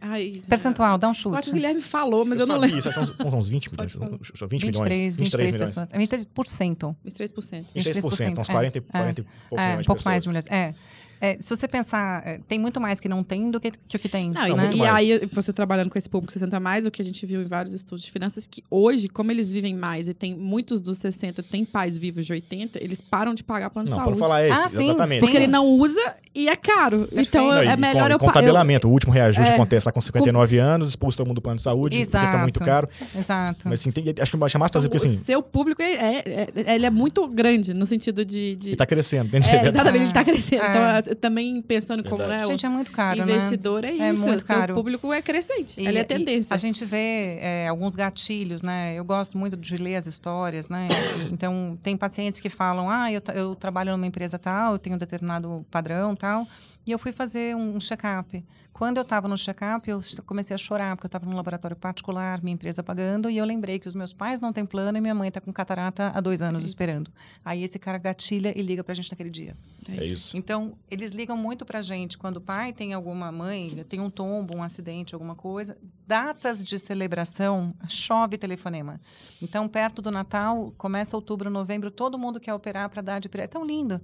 Ai, 0.01 0.41
Percentual, 0.47 0.97
dá 0.97 1.09
um 1.09 1.13
chute. 1.13 1.33
Eu 1.33 1.35
acho 1.35 1.47
que 1.47 1.51
o 1.51 1.55
Guilherme 1.55 1.81
falou, 1.81 2.25
mas 2.25 2.39
eu, 2.39 2.43
eu 2.43 2.47
não 2.47 2.57
lembro. 2.57 2.79
Isso, 2.79 2.89
uns, 2.89 3.33
uns 3.33 3.49
20 3.49 3.71
milhões. 3.71 3.93
20 3.93 4.61
23, 4.61 5.17
23, 5.17 5.51
23 5.51 5.55
pessoas. 5.55 5.93
É 5.93 5.97
23%. 5.97 6.95
23%. 7.05 7.65
23%, 7.75 8.39
uns 8.39 8.47
40, 8.47 8.77
é, 8.77 8.81
40 8.81 9.21
e 9.21 9.23
poucos 9.23 9.65
é, 9.65 9.67
milhões 9.69 9.85
um 9.85 9.87
pouco 9.87 10.03
mais 10.03 10.23
de 10.23 10.29
mulheres. 10.29 10.47
É. 10.51 10.73
É, 11.21 11.37
se 11.39 11.49
você 11.49 11.67
pensar, 11.67 12.25
é, 12.25 12.39
tem 12.47 12.57
muito 12.57 12.79
mais 12.79 12.99
que 12.99 13.09
não 13.09 13.23
tem 13.23 13.51
do 13.51 13.59
que, 13.59 13.71
que 13.71 13.97
o 13.97 13.99
que 13.99 14.07
tem. 14.07 14.29
Não, 14.29 14.55
né? 14.55 14.71
E 14.73 14.85
aí, 14.85 15.27
você 15.31 15.51
trabalhando 15.51 15.89
com 15.89 15.97
esse 15.97 16.09
público 16.09 16.31
60 16.31 16.59
mais, 16.59 16.85
o 16.85 16.91
que 16.91 17.01
a 17.01 17.05
gente 17.05 17.25
viu 17.25 17.41
em 17.41 17.45
vários 17.45 17.73
estudos 17.73 18.05
de 18.05 18.11
finanças, 18.11 18.47
que 18.47 18.63
hoje, 18.71 19.09
como 19.09 19.31
eles 19.31 19.51
vivem 19.51 19.75
mais 19.75 20.07
e 20.07 20.13
tem 20.13 20.35
muitos 20.35 20.81
dos 20.81 20.97
60 20.99 21.43
têm 21.43 21.65
pais 21.65 21.97
vivos 21.97 22.25
de 22.25 22.31
80, 22.31 22.81
eles 22.81 23.01
param 23.01 23.33
de 23.33 23.43
pagar 23.43 23.69
plano 23.69 23.89
não, 23.89 23.97
de 23.97 24.03
saúde. 24.03 24.19
Não, 24.19 24.27
falar 24.27 24.47
isso, 24.47 24.61
ah, 24.61 24.69
sim, 24.69 24.83
exatamente. 24.83 25.19
Porque 25.19 25.35
ele 25.35 25.47
não 25.47 25.67
usa 25.67 26.15
e 26.33 26.47
é 26.47 26.55
caro. 26.55 26.99
Perfeito. 26.99 27.27
Então, 27.27 27.47
não, 27.47 27.57
é 27.57 27.75
melhor 27.75 28.07
com, 28.07 28.13
eu... 28.13 28.19
Com 28.19 28.31
tabelamento, 28.31 28.87
eu, 28.87 28.91
o 28.91 28.93
último 28.93 29.11
reajuste 29.11 29.51
é, 29.51 29.55
acontece 29.55 29.87
lá 29.87 29.91
com 29.91 29.99
59 29.99 30.55
com... 30.55 30.63
anos, 30.63 30.89
expulso 30.89 31.17
todo 31.17 31.27
mundo 31.27 31.35
do 31.35 31.41
plano 31.41 31.57
de 31.57 31.63
saúde, 31.63 31.97
Exato. 31.97 32.17
porque 32.17 32.27
fica 32.27 32.41
muito 32.43 32.59
caro. 32.59 32.89
Exato. 33.15 33.67
Mas 33.67 33.81
assim, 33.81 33.91
tem, 33.91 34.05
acho 34.19 34.31
que 34.31 34.37
vai 34.37 34.49
chamar 34.49 34.69
fazer, 34.71 34.87
porque 34.87 35.05
assim... 35.05 35.17
O 35.17 35.19
seu 35.19 35.41
público, 35.41 35.81
é, 35.81 35.93
é, 35.93 36.49
é, 36.65 36.75
ele 36.75 36.85
é 36.85 36.89
muito 36.89 37.27
grande, 37.27 37.73
no 37.73 37.85
sentido 37.85 38.23
de... 38.23 38.55
de... 38.55 38.69
Ele 38.69 38.75
tá 38.75 38.85
crescendo. 38.85 39.35
É, 39.35 39.67
exatamente, 39.67 40.03
ele 40.05 40.13
tá 40.13 40.23
crescendo. 40.23 40.63
Então, 40.63 41.08
também 41.15 41.61
pensando 41.61 41.89
pensando 41.89 42.03
como, 42.03 42.23
né? 42.27 42.45
Gente, 42.45 42.65
é 42.65 42.69
muito 42.69 42.91
caro, 42.91 43.21
investidor 43.21 43.81
né? 43.81 43.89
é 43.89 43.93
isso. 43.93 44.23
É 44.23 44.27
muito 44.27 44.45
caro. 44.45 44.73
O 44.73 44.75
público 44.77 45.11
é 45.11 45.21
crescente. 45.21 45.79
E, 45.79 45.87
Ele 45.87 45.97
é 45.97 46.03
tendência. 46.03 46.53
A 46.53 46.57
gente 46.57 46.85
vê 46.85 47.37
é, 47.41 47.67
alguns 47.67 47.95
gatilhos, 47.95 48.61
né? 48.61 48.95
Eu 48.95 49.03
gosto 49.03 49.37
muito 49.37 49.57
de 49.57 49.77
ler 49.77 49.95
as 49.95 50.05
histórias, 50.05 50.69
né? 50.69 50.87
então, 51.31 51.77
tem 51.81 51.97
pacientes 51.97 52.39
que 52.39 52.49
falam, 52.49 52.89
ah, 52.89 53.11
eu, 53.11 53.21
eu 53.33 53.55
trabalho 53.55 53.91
numa 53.91 54.05
empresa 54.05 54.37
tal, 54.37 54.73
eu 54.73 54.79
tenho 54.79 54.95
um 54.95 54.99
determinado 54.99 55.65
padrão 55.71 56.15
tal, 56.15 56.47
e 56.89 56.91
eu 56.91 56.97
fui 56.97 57.11
fazer 57.11 57.55
um, 57.55 57.75
um 57.75 57.79
check-up. 57.79 58.43
Quando 58.73 58.97
eu 58.97 59.03
estava 59.03 59.27
no 59.27 59.37
check-up, 59.37 59.87
eu 59.87 60.01
comecei 60.25 60.55
a 60.55 60.57
chorar, 60.57 60.95
porque 60.95 61.05
eu 61.05 61.09
estava 61.09 61.23
num 61.23 61.35
laboratório 61.35 61.77
particular, 61.77 62.41
minha 62.41 62.55
empresa 62.55 62.81
pagando, 62.81 63.29
e 63.29 63.37
eu 63.37 63.45
lembrei 63.45 63.77
que 63.77 63.87
os 63.87 63.93
meus 63.93 64.11
pais 64.11 64.41
não 64.41 64.51
têm 64.51 64.65
plano 64.65 64.97
e 64.97 65.01
minha 65.01 65.13
mãe 65.13 65.27
está 65.27 65.39
com 65.39 65.53
catarata 65.53 66.11
há 66.15 66.19
dois 66.19 66.41
anos 66.41 66.63
é 66.63 66.67
esperando. 66.67 67.11
Aí 67.45 67.63
esse 67.63 67.77
cara 67.77 67.99
gatilha 67.99 68.57
e 68.57 68.63
liga 68.63 68.83
para 68.83 68.93
a 68.93 68.95
gente 68.95 69.11
naquele 69.11 69.29
dia. 69.29 69.55
É 69.87 70.03
isso. 70.03 70.35
Então, 70.35 70.75
eles 70.89 71.11
ligam 71.11 71.37
muito 71.37 71.63
para 71.63 71.77
a 71.77 71.81
gente 71.83 72.17
quando 72.17 72.37
o 72.37 72.41
pai 72.41 72.73
tem 72.73 72.91
alguma 72.91 73.31
mãe, 73.31 73.85
tem 73.87 73.99
um 73.99 74.09
tombo, 74.09 74.55
um 74.55 74.63
acidente, 74.63 75.13
alguma 75.13 75.35
coisa. 75.35 75.77
Datas 76.07 76.65
de 76.65 76.79
celebração, 76.79 77.75
chove 77.87 78.35
telefonema. 78.35 78.99
Então, 79.39 79.67
perto 79.67 80.01
do 80.01 80.09
Natal, 80.09 80.73
começa 80.75 81.15
outubro, 81.15 81.51
novembro, 81.51 81.91
todo 81.91 82.17
mundo 82.17 82.39
quer 82.39 82.55
operar 82.55 82.89
para 82.89 83.03
dar 83.03 83.19
de... 83.19 83.29
É 83.33 83.45
tão 83.45 83.63
lindo 83.63 84.01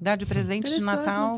dar 0.00 0.16
de 0.16 0.26
presente 0.26 0.70
de 0.70 0.80
Natal 0.80 1.36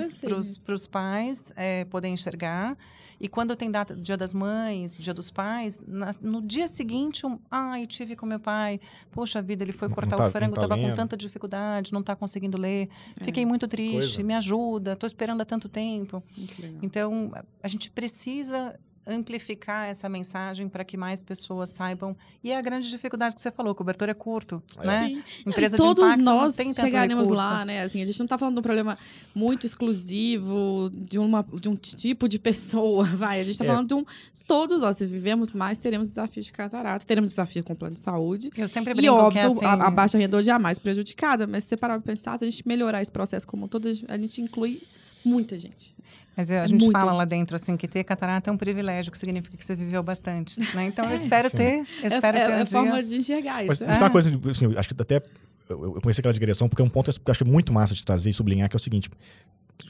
para 0.65 0.75
os 0.75 0.87
pais 0.87 1.53
é, 1.57 1.85
poderem 1.85 2.15
enxergar. 2.15 2.77
E 3.21 3.29
quando 3.29 3.57
tem 3.57 3.71
data 3.71 3.97
Dia 3.97 4.17
das 4.17 4.33
Mães, 4.33 4.97
Dia 4.97 5.13
dos 5.13 5.31
Pais, 5.31 5.83
na, 5.87 6.11
no 6.23 6.41
dia 6.41 6.69
seguinte, 6.69 7.27
um, 7.27 7.39
ah, 7.51 7.81
eu 7.81 7.87
tive 7.87 8.15
com 8.15 8.25
meu 8.25 8.39
pai, 8.39 8.81
poxa 9.11 9.43
vida, 9.43 9.65
ele 9.65 9.73
foi 9.73 9.89
cortar 9.89 10.17
tá, 10.17 10.29
o 10.29 10.31
frango, 10.31 10.55
estava 10.55 10.77
tá 10.77 10.81
com 10.81 10.95
tanta 10.95 11.17
dificuldade, 11.17 11.93
não 11.93 12.01
está 12.01 12.15
conseguindo 12.15 12.57
ler, 12.57 12.89
é. 13.21 13.25
fiquei 13.25 13.45
muito 13.45 13.67
triste, 13.67 14.17
Coisa. 14.17 14.23
me 14.23 14.35
ajuda, 14.35 14.93
estou 14.93 15.07
esperando 15.07 15.41
há 15.41 15.45
tanto 15.45 15.69
tempo. 15.69 16.23
Então, 16.81 17.33
a 17.63 17.67
gente 17.67 17.91
precisa 17.91 18.79
amplificar 19.09 19.89
essa 19.89 20.09
mensagem 20.09 20.69
para 20.69 20.85
que 20.85 20.97
mais 20.97 21.23
pessoas 21.23 21.71
saibam. 21.71 22.15
E 22.45 22.53
é 22.53 22.59
a 22.59 22.61
grande 22.61 22.89
dificuldade 22.89 23.35
que 23.35 23.41
você 23.41 23.51
falou, 23.51 23.73
o 23.73 23.75
cobertor 23.75 24.09
é 24.09 24.15
curto, 24.15 24.63
é. 24.79 24.87
né? 24.87 25.09
Sim. 25.09 25.23
Empresa 25.47 25.77
e 25.77 25.79
todos 25.79 26.17
nós 26.19 26.55
chegaremos 26.75 27.29
lá, 27.29 27.65
né? 27.65 27.83
Assim, 27.83 28.03
a 28.03 28.05
gente 28.05 28.19
não 28.19 28.27
está 28.27 28.37
falando 28.37 28.55
de 28.55 28.61
um 28.61 28.63
problema 28.63 28.99
muito 29.35 29.65
exclusivo 29.65 30.91
de, 30.95 31.19
uma, 31.19 31.45
de 31.55 31.69
um 31.69 31.75
tipo 31.75 32.29
de 32.29 32.39
pessoa, 32.39 33.05
vai. 33.17 33.41
A 33.41 33.45
gente 33.45 33.55
está 33.55 33.65
é. 33.65 33.69
falando 33.69 33.89
de 33.89 33.95
um... 33.95 34.05
Todos 34.47 34.83
nós, 34.83 34.99
se 34.99 35.07
vivemos 35.07 35.55
mais, 35.55 35.79
teremos 35.79 36.09
desafios 36.09 36.47
de 36.47 36.53
catarata, 36.53 37.05
teremos 37.07 37.31
desafio 37.31 37.65
com 37.65 37.73
o 37.73 37.77
plano 37.77 37.95
de 37.95 38.01
saúde. 38.01 38.51
Eu 38.57 38.69
sempre 38.69 38.93
brinco 38.93 39.07
E 39.07 39.09
óbvio, 39.09 39.41
é 39.41 39.45
assim... 39.45 39.65
a, 39.65 39.73
a, 39.87 39.91
baixa 39.91 40.19
renda 40.19 40.37
hoje 40.37 40.51
é 40.51 40.53
a 40.53 40.59
mais 40.59 40.79
prejudicada, 40.79 41.47
mas 41.47 41.65
se 41.65 41.71
você 41.71 41.77
parar 41.77 41.95
para 41.95 42.13
pensar, 42.13 42.39
se 42.39 42.45
a 42.45 42.51
gente 42.51 42.67
melhorar 42.69 43.01
esse 43.01 43.11
processo 43.11 43.47
como 43.47 43.69
todo, 43.69 43.89
a 44.09 44.19
gente 44.19 44.43
inclui 44.43 44.83
muita 45.25 45.59
gente. 45.59 45.95
Mas 46.37 46.51
a 46.53 46.67
gente 46.67 46.89
fala 46.93 47.11
gente. 47.11 47.19
lá 47.19 47.25
dentro 47.25 47.57
assim 47.57 47.77
que 47.77 47.89
ter 47.89 48.05
catarata 48.05 48.49
é 48.49 48.53
um 48.53 48.57
privilégio, 48.57 49.11
que 49.11 49.19
significa 49.19 49.57
que 49.57 49.65
você 49.65 49.75
viveu 49.75 50.03
bastante. 50.05 50.61
Né? 50.73 50.87
Então 50.87 51.05
eu 51.07 51.11
é, 51.11 51.15
espero 51.17 51.51
sim. 51.51 51.57
ter. 51.57 51.75
Eu 51.75 51.81
é, 51.81 52.07
espero 52.07 52.37
é, 52.37 52.47
ter 52.47 52.53
um 52.53 52.55
é 52.55 52.65
dia. 52.65 52.67
forma 52.67 53.03
de 53.03 53.17
enxergar 53.17 53.65
isso. 53.65 53.69
Mas, 53.69 53.81
mas 53.81 53.99
é. 53.99 54.01
uma 54.01 54.11
coisa, 54.11 54.41
assim, 54.49 54.77
acho 54.77 54.89
que 54.89 55.03
até 55.03 55.21
eu, 55.69 56.01
conheci 56.03 56.21
aquela 56.21 56.33
digressão 56.33 56.69
porque 56.69 56.83
é 56.83 56.85
um 56.85 56.89
ponto 56.89 57.11
que 57.11 57.19
eu 57.19 57.33
acho 57.33 57.45
é 57.45 57.47
muito 57.47 57.73
massa 57.73 57.95
de 57.95 58.05
trazer 58.05 58.31
e 58.31 58.33
sublinhar, 58.33 58.69
que 58.69 58.77
é 58.77 58.79
o 58.79 58.81
seguinte: 58.81 59.11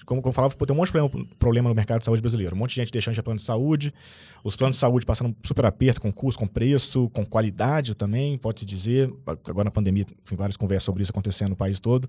como, 0.05 0.20
como 0.20 0.31
eu 0.31 0.35
falava, 0.35 0.55
tem 0.55 0.74
um 0.74 0.76
monte 0.76 0.87
de 0.87 0.93
problema, 0.93 1.26
problema 1.39 1.68
no 1.68 1.74
mercado 1.74 2.01
de 2.01 2.05
saúde 2.05 2.20
brasileiro. 2.20 2.55
Um 2.55 2.59
monte 2.59 2.70
de 2.70 2.76
gente 2.76 2.93
deixando 2.93 3.14
de 3.14 3.22
plano 3.22 3.39
de 3.39 3.45
saúde, 3.45 3.93
os 4.45 4.57
planos 4.57 4.76
de 4.76 4.81
saúde 4.81 5.07
passando 5.07 5.35
super 5.45 5.66
aperto 5.66 6.01
com 6.01 6.12
custo, 6.12 6.39
com 6.39 6.47
preço, 6.47 7.09
com 7.11 7.24
qualidade 7.24 7.95
também, 7.95 8.39
pode-se 8.39 8.66
dizer. 8.66 9.12
Agora 9.26 9.64
na 9.64 9.70
pandemia, 9.70 10.05
tem 10.05 10.37
várias 10.37 10.57
conversas 10.57 10.85
sobre 10.85 11.03
isso 11.03 11.12
acontecendo 11.12 11.51
no 11.51 11.57
país 11.57 11.81
todo. 11.81 12.09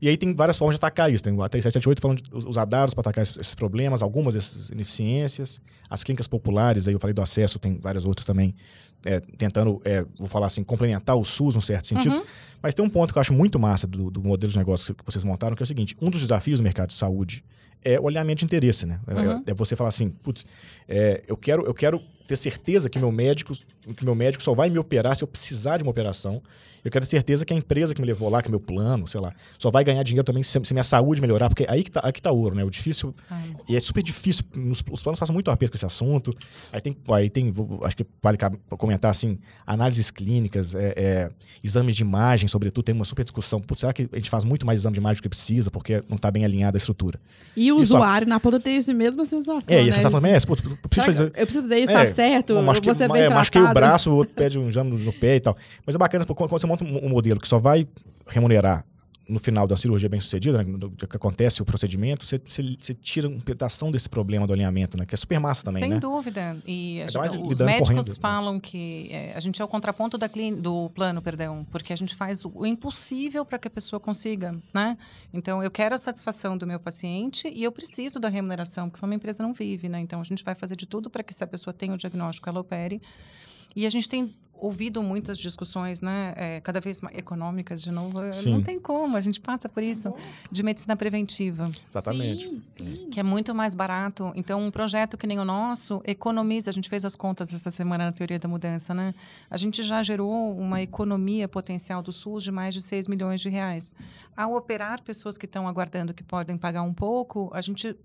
E 0.00 0.08
aí 0.08 0.16
tem 0.16 0.34
várias 0.34 0.58
formas 0.58 0.74
de 0.74 0.78
atacar 0.78 1.12
isso. 1.12 1.22
Tem 1.22 1.32
a 1.32 1.48
3778 1.48 2.00
falando 2.00 2.22
de 2.22 2.48
usar 2.48 2.64
dados 2.64 2.92
para 2.92 3.02
atacar 3.02 3.22
esses 3.22 3.54
problemas, 3.54 4.02
algumas 4.02 4.34
dessas 4.34 4.70
ineficiências. 4.70 5.60
As 5.88 6.02
clínicas 6.02 6.26
populares, 6.26 6.88
aí 6.88 6.94
eu 6.94 6.98
falei 6.98 7.14
do 7.14 7.22
acesso, 7.22 7.58
tem 7.58 7.78
várias 7.78 8.04
outras 8.04 8.26
também, 8.26 8.54
é, 9.04 9.20
tentando, 9.20 9.80
é, 9.84 10.04
vou 10.18 10.28
falar 10.28 10.46
assim, 10.46 10.62
complementar 10.62 11.16
o 11.16 11.24
SUS 11.24 11.54
num 11.54 11.60
certo 11.60 11.86
sentido. 11.88 12.16
Uhum. 12.16 12.22
Mas 12.62 12.74
tem 12.74 12.84
um 12.84 12.88
ponto 12.88 13.12
que 13.12 13.18
eu 13.18 13.20
acho 13.20 13.32
muito 13.32 13.58
massa 13.58 13.86
do, 13.86 14.10
do 14.10 14.22
modelo 14.22 14.52
de 14.52 14.58
negócio 14.58 14.94
que 14.94 15.04
vocês 15.04 15.24
montaram, 15.24 15.56
que 15.56 15.62
é 15.62 15.64
o 15.64 15.66
seguinte: 15.66 15.96
um 16.00 16.10
dos 16.10 16.20
desafios 16.20 16.60
do 16.60 16.62
mercado 16.62 16.88
de 16.88 16.94
saúde 16.94 17.44
é 17.84 17.98
o 17.98 18.06
alinhamento 18.06 18.40
de 18.40 18.44
interesse, 18.44 18.86
né? 18.86 19.00
É- 19.06 19.14
Uhum. 19.14 19.42
É, 19.46 19.54
você 19.54 19.74
falar 19.74 19.88
assim, 19.88 20.10
putz, 20.10 20.46
é, 20.88 21.22
eu, 21.26 21.36
quero, 21.36 21.64
eu 21.66 21.74
quero 21.74 22.00
ter 22.26 22.36
certeza 22.36 22.88
que 22.88 22.98
meu 22.98 23.10
médico, 23.12 23.52
que 23.96 24.04
meu 24.04 24.14
médico 24.14 24.42
só 24.42 24.54
vai 24.54 24.70
me 24.70 24.78
operar 24.78 25.14
se 25.16 25.24
eu 25.24 25.28
precisar 25.28 25.76
de 25.78 25.82
uma 25.82 25.90
operação. 25.90 26.42
Eu 26.84 26.90
quero 26.90 27.04
ter 27.04 27.10
certeza 27.10 27.46
que 27.46 27.54
a 27.54 27.56
empresa 27.56 27.94
que 27.94 28.00
me 28.00 28.06
levou 28.08 28.28
lá, 28.28 28.42
que 28.42 28.48
é 28.48 28.50
meu 28.50 28.58
plano, 28.58 29.06
sei 29.06 29.20
lá, 29.20 29.32
só 29.56 29.70
vai 29.70 29.84
ganhar 29.84 30.02
dinheiro 30.02 30.24
também 30.24 30.42
se, 30.42 30.58
se 30.64 30.74
minha 30.74 30.82
saúde 30.82 31.20
melhorar, 31.20 31.48
porque 31.48 31.64
aí 31.68 31.84
que 31.84 31.90
tá, 31.92 32.00
aí 32.02 32.10
que 32.12 32.20
tá 32.20 32.32
ouro, 32.32 32.56
né? 32.56 32.64
O 32.64 32.70
difícil 32.70 33.14
Ai. 33.30 33.54
e 33.68 33.76
é 33.76 33.80
super 33.80 34.02
difícil, 34.02 34.42
nos- 34.52 34.82
os 34.90 35.00
planos 35.00 35.20
passam 35.20 35.32
muito 35.32 35.48
aperto 35.48 35.70
com 35.72 35.76
esse 35.76 35.86
assunto. 35.86 36.34
Aí 36.72 36.80
tem, 36.80 36.96
aí 37.10 37.30
tem 37.30 37.52
vou- 37.52 37.80
acho 37.84 37.96
que 37.96 38.04
vale 38.20 38.36
comentar 38.76 39.12
assim, 39.12 39.38
análises 39.64 40.10
clínicas, 40.10 40.74
é, 40.74 40.92
é, 40.96 41.30
exames 41.62 41.94
de 41.94 42.02
imagem, 42.02 42.48
sobretudo, 42.48 42.84
tem 42.84 42.94
uma 42.96 43.04
super 43.04 43.22
discussão. 43.22 43.60
Putz, 43.60 43.78
será 43.82 43.92
que 43.92 44.08
a 44.12 44.16
gente 44.16 44.28
faz 44.28 44.42
muito 44.42 44.66
mais 44.66 44.80
exame 44.80 44.94
de 44.94 44.98
imagem 45.00 45.20
do 45.20 45.22
que 45.22 45.28
precisa, 45.28 45.70
porque 45.70 46.02
não 46.08 46.16
está 46.16 46.32
bem 46.32 46.44
alinhada 46.44 46.76
a 46.76 46.78
estrutura? 46.78 47.20
E 47.56 47.70
o 47.70 47.76
Isso, 47.80 47.94
usuário 47.94 48.26
na 48.26 48.40
ponta 48.40 48.58
tem 48.58 48.74
essa 48.76 48.92
mesma 48.92 49.24
sensação. 49.24 49.72
é, 49.72 49.82
e 49.82 49.84
né? 49.84 49.90
a 49.90 49.92
sensação 49.92 50.18
também 50.18 50.32
é 50.32 50.34
essa, 50.34 50.48
putz, 50.48 50.64
eu 50.64 50.76
preciso 50.88 51.06
fazer. 51.06 51.22
eu 51.26 51.46
preciso 51.46 51.62
fazer 51.62 51.78
isso, 51.78 51.90
É, 51.92 51.94
tá 51.94 52.02
certo? 52.12 52.54
Bom, 52.54 52.62
machuquei, 52.62 52.94
você 52.94 53.04
é 53.04 53.08
bem 53.08 53.22
é, 53.22 53.28
machuquei 53.28 53.62
o 53.62 53.72
braço, 53.72 54.10
o 54.10 54.16
outro 54.16 54.34
pede 54.34 54.58
um 54.58 54.68
exame 54.68 54.90
no, 54.90 54.98
no 54.98 55.12
pé 55.12 55.36
e 55.36 55.40
tal. 55.40 55.56
Mas 55.86 55.94
é 55.94 55.98
bacana, 55.98 56.24
quando 56.24 56.50
você 56.50 56.66
monta 56.66 56.84
um 56.84 57.08
modelo 57.08 57.40
que 57.40 57.48
só 57.48 57.58
vai 57.58 57.86
remunerar 58.26 58.84
no 59.28 59.38
final 59.38 59.66
da 59.66 59.76
cirurgia 59.76 60.08
bem 60.08 60.20
sucedida, 60.20 60.62
né, 60.62 60.64
do 60.76 60.90
que 60.90 61.16
acontece 61.16 61.62
o 61.62 61.64
procedimento, 61.64 62.24
você, 62.24 62.40
você, 62.46 62.76
você 62.78 62.92
tira 62.92 63.28
um 63.28 63.40
pedação 63.40 63.90
desse 63.90 64.08
problema 64.08 64.46
do 64.46 64.52
alinhamento, 64.52 64.96
né? 64.98 65.06
Que 65.06 65.14
é 65.14 65.18
super 65.18 65.38
massa 65.38 65.64
também, 65.64 65.80
Sem 65.82 65.90
né? 65.90 66.00
dúvida. 66.00 66.56
E 66.66 67.00
Ainda 67.00 67.28
gente- 67.28 67.52
os 67.52 67.58
médicos 67.60 67.88
correndo, 67.88 68.06
né? 68.08 68.14
falam 68.20 68.60
que 68.60 69.08
é, 69.10 69.32
a 69.34 69.40
gente 69.40 69.62
é 69.62 69.64
o 69.64 69.68
contraponto 69.68 70.18
da 70.18 70.28
clín- 70.28 70.60
do 70.60 70.90
plano, 70.90 71.22
perdão, 71.22 71.64
porque 71.70 71.92
a 71.92 71.96
gente 71.96 72.14
faz 72.14 72.44
o 72.44 72.66
impossível 72.66 73.44
para 73.44 73.58
que 73.58 73.68
a 73.68 73.70
pessoa 73.70 74.00
consiga, 74.00 74.54
né? 74.74 74.98
Então, 75.32 75.62
eu 75.62 75.70
quero 75.70 75.94
a 75.94 75.98
satisfação 75.98 76.58
do 76.58 76.66
meu 76.66 76.80
paciente 76.80 77.48
e 77.48 77.62
eu 77.62 77.70
preciso 77.72 78.18
da 78.18 78.28
remuneração, 78.28 78.88
porque 78.88 78.98
senão 78.98 79.10
uma 79.10 79.16
empresa 79.16 79.42
não 79.42 79.52
vive, 79.52 79.88
né? 79.88 80.00
Então, 80.00 80.20
a 80.20 80.24
gente 80.24 80.42
vai 80.44 80.54
fazer 80.54 80.76
de 80.76 80.84
tudo 80.86 81.08
para 81.08 81.22
que 81.22 81.32
se 81.32 81.42
a 81.44 81.46
pessoa 81.46 81.72
tenha 81.72 81.94
o 81.94 81.96
diagnóstico, 81.96 82.48
ela 82.48 82.60
opere. 82.60 83.00
E 83.74 83.86
a 83.86 83.90
gente 83.90 84.08
tem 84.08 84.34
ouvido 84.62 85.02
muitas 85.02 85.38
discussões, 85.38 86.00
né, 86.00 86.34
é, 86.36 86.60
cada 86.60 86.80
vez 86.80 87.00
mais 87.00 87.18
econômicas, 87.18 87.82
de 87.82 87.90
novo, 87.90 88.22
eh, 88.22 88.32
Sim. 88.32 88.52
não 88.52 88.62
tem 88.62 88.78
como, 88.78 89.16
a 89.16 89.20
gente 89.20 89.40
passa 89.40 89.68
por 89.68 89.82
isso, 89.82 90.14
de 90.50 90.62
medicina 90.62 90.96
preventiva 90.96 91.64
Exatamente. 91.90 92.48
Sim, 92.48 92.62
sim. 92.64 93.08
que 93.10 93.18
é 93.18 93.22
muito 93.22 93.54
mais 93.54 93.74
barato. 93.74 94.32
Então, 94.34 94.64
um 94.64 94.70
projeto 94.70 95.16
que 95.16 95.26
nem 95.26 95.38
o 95.38 95.44
nosso 95.44 96.00
economiza. 96.04 96.70
A 96.70 96.72
gente 96.72 96.88
fez 96.88 97.04
as 97.04 97.16
contas 97.16 97.52
essa 97.52 97.70
semana 97.70 98.06
na 98.06 98.12
teoria 98.12 98.38
da 98.38 98.48
mudança, 98.48 98.94
né? 98.94 99.14
A 99.50 99.56
gente 99.56 99.82
já 99.82 100.02
gerou 100.02 100.56
uma 100.56 100.80
economia 100.80 101.48
potencial 101.48 102.02
do 102.02 102.12
SUS 102.12 102.44
de 102.44 102.52
mais 102.52 102.74
de 102.74 102.80
6 102.80 103.08
milhões 103.08 103.40
de 103.40 103.48
reais. 103.48 103.94
Ao 104.36 104.54
operar 104.54 105.02
pessoas 105.02 105.36
que 105.36 105.46
estão 105.46 105.66
aguardando 105.66 106.14
que 106.14 106.22
podem 106.22 106.56
pagar 106.56 106.82
um 106.82 106.94
pouco, 106.94 107.50
a 107.52 107.60
gente 107.60 107.96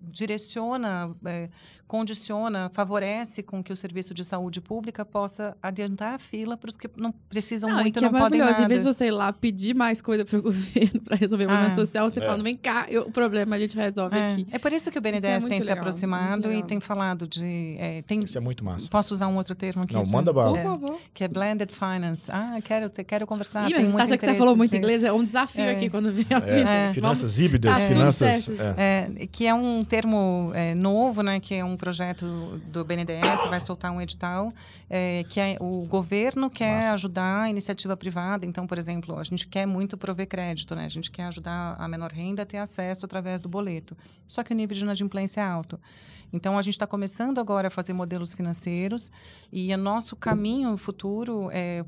direciona, 0.00 1.10
eh, 1.24 1.48
condiciona, 1.86 2.68
favorece 2.70 3.42
com 3.42 3.62
que 3.62 3.72
o 3.72 3.76
serviço 3.76 4.12
de 4.12 4.24
saúde 4.24 4.60
pública 4.60 5.04
possa 5.04 5.56
adiantar 5.62 6.14
a 6.14 6.18
fila 6.18 6.56
para 6.56 6.68
os 6.68 6.76
que 6.76 6.88
não 6.96 7.12
precisam 7.28 7.70
Não, 7.70 7.78
e 7.78 7.82
muito 7.82 7.98
que 7.98 8.04
e 8.04 8.08
é 8.08 8.10
não 8.10 8.18
podem 8.18 8.40
maravilhoso. 8.40 8.62
nada. 8.62 8.64
Em 8.64 8.68
vez 8.68 8.80
de 8.80 8.86
você 8.98 9.06
ir 9.06 9.10
lá 9.12 9.32
pedir 9.32 9.74
mais 9.74 10.00
coisa 10.02 10.24
pro 10.24 10.42
governo 10.42 11.00
para 11.02 11.16
resolver 11.16 11.44
o 11.44 11.48
problema 11.48 11.72
Ah. 11.72 11.76
social, 11.76 12.10
você 12.10 12.20
É. 12.20 12.26
fala, 12.26 12.42
vem 12.42 12.56
cá, 12.56 12.86
eu- 12.88 13.02
o 13.02 13.10
problema 13.12 13.56
a 13.56 13.58
gente 13.58 13.76
resolve 13.76 14.16
É, 14.16 14.26
aqui. 14.26 14.46
é 14.50 14.58
por 14.58 14.72
isso 14.72 14.90
que 14.90 14.98
o 14.98 15.00
Isso 15.00 15.08
é 15.08 15.12
BNDES 15.12 15.42
muito 15.42 15.48
tem 15.48 15.58
se 15.58 15.64
legal, 15.64 15.78
aproximado 15.78 16.48
muito 16.48 16.64
e 16.64 16.68
tem 16.68 16.80
falado 16.80 17.26
de. 17.26 17.76
eh, 17.78 18.02
tem, 18.06 18.20
Isso 18.20 18.36
é 18.36 18.40
muito 18.40 18.64
massa. 18.64 18.88
Posso 18.90 19.14
usar 19.14 19.28
um 19.28 19.36
outro 19.36 19.54
termo 19.54 19.82
aqui? 19.84 19.94
Não, 19.94 20.04
Ju? 20.04 20.10
manda 20.10 20.32
bala. 20.32 20.50
Por 20.52 20.58
É, 20.58 20.62
favor. 20.64 20.98
que 21.14 21.22
é 21.24 21.28
blended 21.28 21.70
finance. 21.72 22.30
Ah, 22.32 22.58
quero, 22.64 22.88
te- 22.90 23.04
quero 23.04 23.26
conversar. 23.26 23.70
Ih, 23.70 23.74
mas 23.74 23.88
você 23.90 24.02
acha 24.02 24.18
que 24.18 24.26
você 24.26 24.34
falou 24.34 24.56
muito 24.56 24.70
de- 24.70 24.76
inglês? 24.78 25.04
É 25.04 25.12
um 25.12 25.22
desafio 25.22 25.62
É. 25.64 25.70
aqui 25.72 25.88
quando 25.88 26.10
vem 26.10 26.26
as 26.30 26.48
É, 26.50 26.54
vidas. 26.56 26.68
É. 26.70 26.90
Finanças 26.90 27.38
híbridas, 27.38 27.80
finanças. 27.82 28.48
é. 28.48 28.74
É, 29.22 29.26
que 29.30 29.46
é 29.46 29.54
um 29.54 29.65
termo 29.84 30.50
é, 30.54 30.74
novo, 30.74 31.22
né? 31.22 31.40
Que 31.40 31.54
é 31.54 31.64
um 31.64 31.76
projeto 31.76 32.60
do 32.66 32.84
BNDES, 32.84 33.48
vai 33.48 33.60
soltar 33.60 33.92
um 33.92 34.00
edital, 34.00 34.52
é, 34.88 35.24
que 35.28 35.40
é, 35.40 35.56
o 35.60 35.86
governo 35.86 36.50
quer 36.50 36.76
Massa. 36.76 36.94
ajudar 36.94 37.42
a 37.42 37.50
iniciativa 37.50 37.96
privada. 37.96 38.46
Então, 38.46 38.66
por 38.66 38.78
exemplo, 38.78 39.18
a 39.18 39.22
gente 39.22 39.46
quer 39.46 39.66
muito 39.66 39.96
prover 39.96 40.26
crédito, 40.26 40.74
né? 40.74 40.84
A 40.84 40.88
gente 40.88 41.10
quer 41.10 41.24
ajudar 41.24 41.76
a 41.78 41.88
menor 41.88 42.12
renda 42.12 42.42
a 42.42 42.46
ter 42.46 42.58
acesso 42.58 43.04
através 43.04 43.40
do 43.40 43.48
boleto. 43.48 43.96
Só 44.26 44.42
que 44.42 44.52
o 44.52 44.56
nível 44.56 44.76
de 44.76 44.82
inadimplência 44.82 45.40
é 45.40 45.44
alto. 45.44 45.78
Então, 46.32 46.58
a 46.58 46.62
gente 46.62 46.74
está 46.74 46.86
começando 46.86 47.38
agora 47.38 47.68
a 47.68 47.70
fazer 47.70 47.92
modelos 47.92 48.34
financeiros 48.34 49.10
e 49.52 49.72
o 49.72 49.78
nosso 49.78 50.16
caminho 50.16 50.76
futuro 50.76 51.48
é 51.52 51.84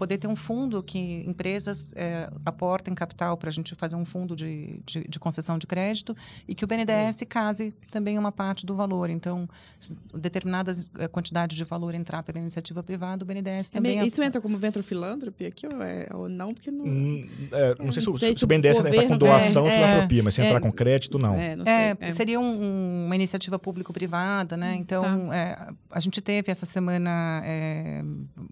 poder 0.00 0.16
ter 0.16 0.26
um 0.28 0.34
fundo 0.34 0.82
que 0.82 0.98
empresas 1.28 1.92
é, 1.94 2.30
aportem 2.46 2.94
capital 2.94 3.36
para 3.36 3.50
a 3.50 3.52
gente 3.52 3.74
fazer 3.74 3.96
um 3.96 4.04
fundo 4.06 4.34
de, 4.34 4.80
de, 4.86 5.06
de 5.06 5.18
concessão 5.18 5.58
de 5.58 5.66
crédito 5.66 6.16
e 6.48 6.54
que 6.54 6.64
o 6.64 6.66
BNDES 6.66 7.18
case 7.28 7.70
também 7.92 8.18
uma 8.18 8.32
parte 8.32 8.64
do 8.64 8.74
valor. 8.74 9.10
Então, 9.10 9.46
se 9.78 9.94
determinadas 10.14 10.90
eh, 10.98 11.06
quantidades 11.06 11.54
de 11.54 11.64
valor 11.64 11.94
entrar 11.94 12.22
pela 12.22 12.38
iniciativa 12.38 12.82
privada, 12.82 13.22
o 13.24 13.26
BNDES 13.26 13.68
É 13.68 13.72
também... 13.74 13.98
é- 14.00 14.06
isso 14.06 14.22
entra 14.22 14.40
como 14.40 14.56
venture 14.56 14.82
philanthropy 14.82 15.44
aqui 15.44 15.66
ou, 15.66 15.82
é, 15.82 16.06
ou 16.14 16.28
não? 16.30 16.54
Porque 16.54 16.70
não. 16.70 16.86
Hum, 16.86 17.28
é, 17.52 17.74
não 17.78 17.92
sei 17.92 18.00
se, 18.00 18.08
não 18.08 18.14
o- 18.14 18.18
sei 18.18 18.32
se 18.32 18.38
se 18.38 18.44
o 18.44 18.46
BNDES 18.48 18.78
o 18.78 18.80
entra 18.80 18.90
com 18.90 18.96
governo- 18.96 19.18
doação 19.18 19.64
ou 19.64 19.68
é, 19.68 19.72
filantropia, 19.76 20.22
mas 20.22 20.34
se 20.34 20.40
é, 20.40 20.46
entrar 20.46 20.60
com 20.60 20.72
crédito, 20.72 21.18
não. 21.18 21.34
É, 21.34 21.54
não 21.56 21.64
sei. 21.66 21.74
É. 22.08 22.12
seria 22.12 22.40
um- 22.40 23.04
uma 23.04 23.14
iniciativa 23.14 23.58
público-privada, 23.58 24.56
né? 24.56 24.74
Então, 24.76 25.30
é, 25.30 25.68
a 25.90 26.00
gente 26.00 26.22
teve 26.22 26.50
essa 26.50 26.64
semana 26.64 27.42
é, 27.44 28.02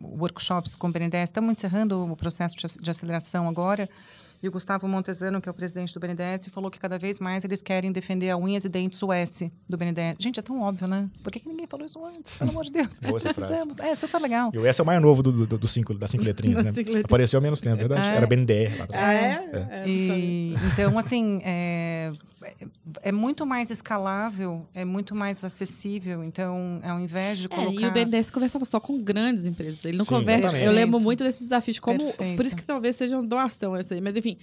workshops 0.02 0.76
com 0.76 0.88
o 0.88 0.92
BNDES. 0.92 1.30
Estamos 1.38 1.52
encerrando 1.56 2.04
o 2.04 2.16
processo 2.16 2.56
de 2.56 2.66
ac- 2.66 2.82
de 2.82 2.90
aceleração 2.90 3.48
agora. 3.48 3.88
E 4.42 4.48
o 4.48 4.50
Gustavo 4.52 4.86
Montezano, 4.88 5.40
que 5.40 5.48
é 5.48 5.52
o 5.52 5.54
presidente 5.54 5.92
do 5.94 6.00
BNDES, 6.00 6.48
falou 6.52 6.68
que 6.70 6.78
cada 6.80 6.96
vez 6.98 7.18
mais 7.20 7.44
eles 7.44 7.60
querem 7.62 7.90
defender 7.92 8.30
a 8.30 8.36
unhas 8.36 8.64
e 8.64 8.68
dentes 8.68 9.00
US 9.02 9.42
do 9.68 9.76
BNDES. 9.76 10.16
Gente, 10.18 10.38
é 10.40 10.42
tão 10.42 10.60
óbvio, 10.60 10.86
né? 10.88 11.08
Por 11.22 11.32
que, 11.32 11.38
que 11.40 11.48
ninguém 11.48 11.66
falou 11.68 11.86
isso 11.86 12.04
antes? 12.04 12.36
Pelo 12.38 12.50
amor 12.50 12.64
de 12.64 12.70
Deus. 12.72 12.98
Boa. 13.00 13.18
Precisamos. 13.20 13.78
É 13.78 13.94
super 13.94 14.20
legal. 14.20 14.50
E 14.52 14.58
o 14.58 14.66
S 14.66 14.80
é 14.80 14.82
o 14.82 14.86
mais 14.86 15.00
novo 15.00 15.22
do, 15.22 15.46
do, 15.46 15.58
do 15.58 15.68
cinco, 15.68 15.94
das 15.94 16.10
cinco 16.10 16.22
letrinhas, 16.24 16.62
né? 16.64 16.70
cinco 16.70 16.78
letrinhas. 16.88 17.04
Apareceu 17.04 17.38
há 17.38 17.40
menos 17.40 17.60
tempo, 17.60 17.76
é 17.76 17.78
verdade? 17.78 18.08
É. 18.08 18.14
Era 18.16 18.26
BNDR. 18.26 18.86
Ah, 18.92 19.12
é? 19.14 19.18
É. 19.52 19.68
É. 19.70 19.88
E, 19.88 20.54
então, 20.72 20.96
assim, 20.98 21.40
é, 21.44 22.12
é 23.02 23.10
muito 23.12 23.44
mais 23.44 23.70
escalável, 23.70 24.66
é 24.74 24.84
muito 24.84 25.14
mais 25.14 25.44
acessível. 25.44 26.22
Então, 26.22 26.80
ao 26.84 27.00
invés 27.00 27.38
de 27.38 27.46
É, 27.46 27.48
colocar... 27.48 27.80
e 27.80 27.86
o 27.86 27.92
BNDES 27.92 28.30
conversava 28.30 28.64
só 28.64 28.78
com 28.78 29.02
grandes 29.02 29.46
empresas. 29.46 29.84
Ele 29.84 29.98
não 29.98 30.04
Sim, 30.04 30.14
conversa. 30.14 30.40
exatamente. 30.40 30.66
Eu 30.66 30.72
lembro 30.72 31.00
muito 31.00 31.24
desses 31.24 31.42
desafios. 31.42 31.78
Como, 31.78 31.98
Perfeito. 31.98 32.36
por 32.36 32.46
isso 32.46 32.56
que 32.56 32.64
talvez 32.64 32.96
seja 32.96 33.16
uma 33.18 33.26
doação 33.26 33.74
essa 33.76 33.94
aí. 33.94 34.00
Mas 34.00 34.16
enfim, 34.16 34.36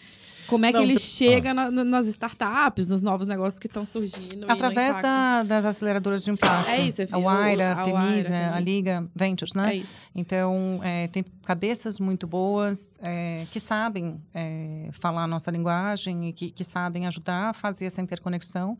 como 0.47 0.65
é 0.65 0.69
que 0.71 0.77
Não, 0.77 0.83
ele 0.83 0.93
você- 0.93 1.05
chega 1.05 1.53
na- 1.53 1.69
na- 1.71 1.83
nas 1.83 2.07
startups, 2.07 2.89
nos 2.89 3.01
novos 3.01 3.27
negócios 3.27 3.59
que 3.59 3.67
estão 3.67 3.85
surgindo? 3.85 4.45
Através 4.49 5.01
da- 5.01 5.43
das 5.43 5.65
aceleradoras 5.65 6.23
de 6.23 6.31
impacto. 6.31 6.69
É 6.69 6.81
isso, 6.81 7.01
é 7.01 7.07
A 7.11 7.17
Waira, 7.17 7.71
a 7.71 7.73
a 7.73 7.79
Artemisa, 7.81 8.29
também. 8.29 8.45
a 8.45 8.59
Liga 8.59 9.09
Ventures, 9.15 9.53
né? 9.53 9.71
É 9.71 9.75
isso. 9.75 9.99
Então, 10.15 10.79
é, 10.83 11.07
tem 11.07 11.23
cabeças 11.43 11.99
muito 11.99 12.27
boas 12.27 12.97
é, 13.01 13.45
que 13.51 13.59
sabem 13.59 14.21
é, 14.33 14.89
falar 14.91 15.23
a 15.23 15.27
nossa 15.27 15.49
linguagem 15.51 16.29
e 16.29 16.33
que, 16.33 16.49
que 16.51 16.63
sabem 16.63 17.07
ajudar 17.07 17.49
a 17.49 17.53
fazer 17.53 17.85
essa 17.85 18.01
interconexão. 18.01 18.77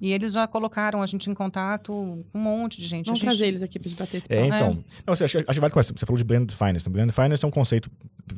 E 0.00 0.12
eles 0.12 0.32
já 0.32 0.46
colocaram 0.46 1.00
a 1.00 1.06
gente 1.06 1.30
em 1.30 1.34
contato 1.34 1.92
com 2.32 2.38
um 2.38 2.42
monte 2.42 2.80
de 2.80 2.86
gente. 2.86 3.06
Vamos 3.06 3.20
gente, 3.20 3.28
trazer 3.28 3.46
eles 3.46 3.62
aqui 3.62 3.78
gente 3.78 3.94
bater 3.94 4.18
esse 4.18 4.26
É, 4.30 4.36
papo. 4.48 4.54
então. 4.54 4.84
Não, 5.06 5.14
você, 5.16 5.24
acho, 5.24 5.38
que- 5.38 5.44
acho 5.48 5.54
que 5.54 5.60
vale 5.60 5.72
conversar. 5.72 5.94
Você 5.96 6.04
falou 6.04 6.18
de 6.18 6.24
blended 6.24 6.54
finance. 6.54 6.88
Blended 6.90 7.14
finance 7.14 7.44
é 7.44 7.48
um 7.48 7.50
conceito 7.50 7.90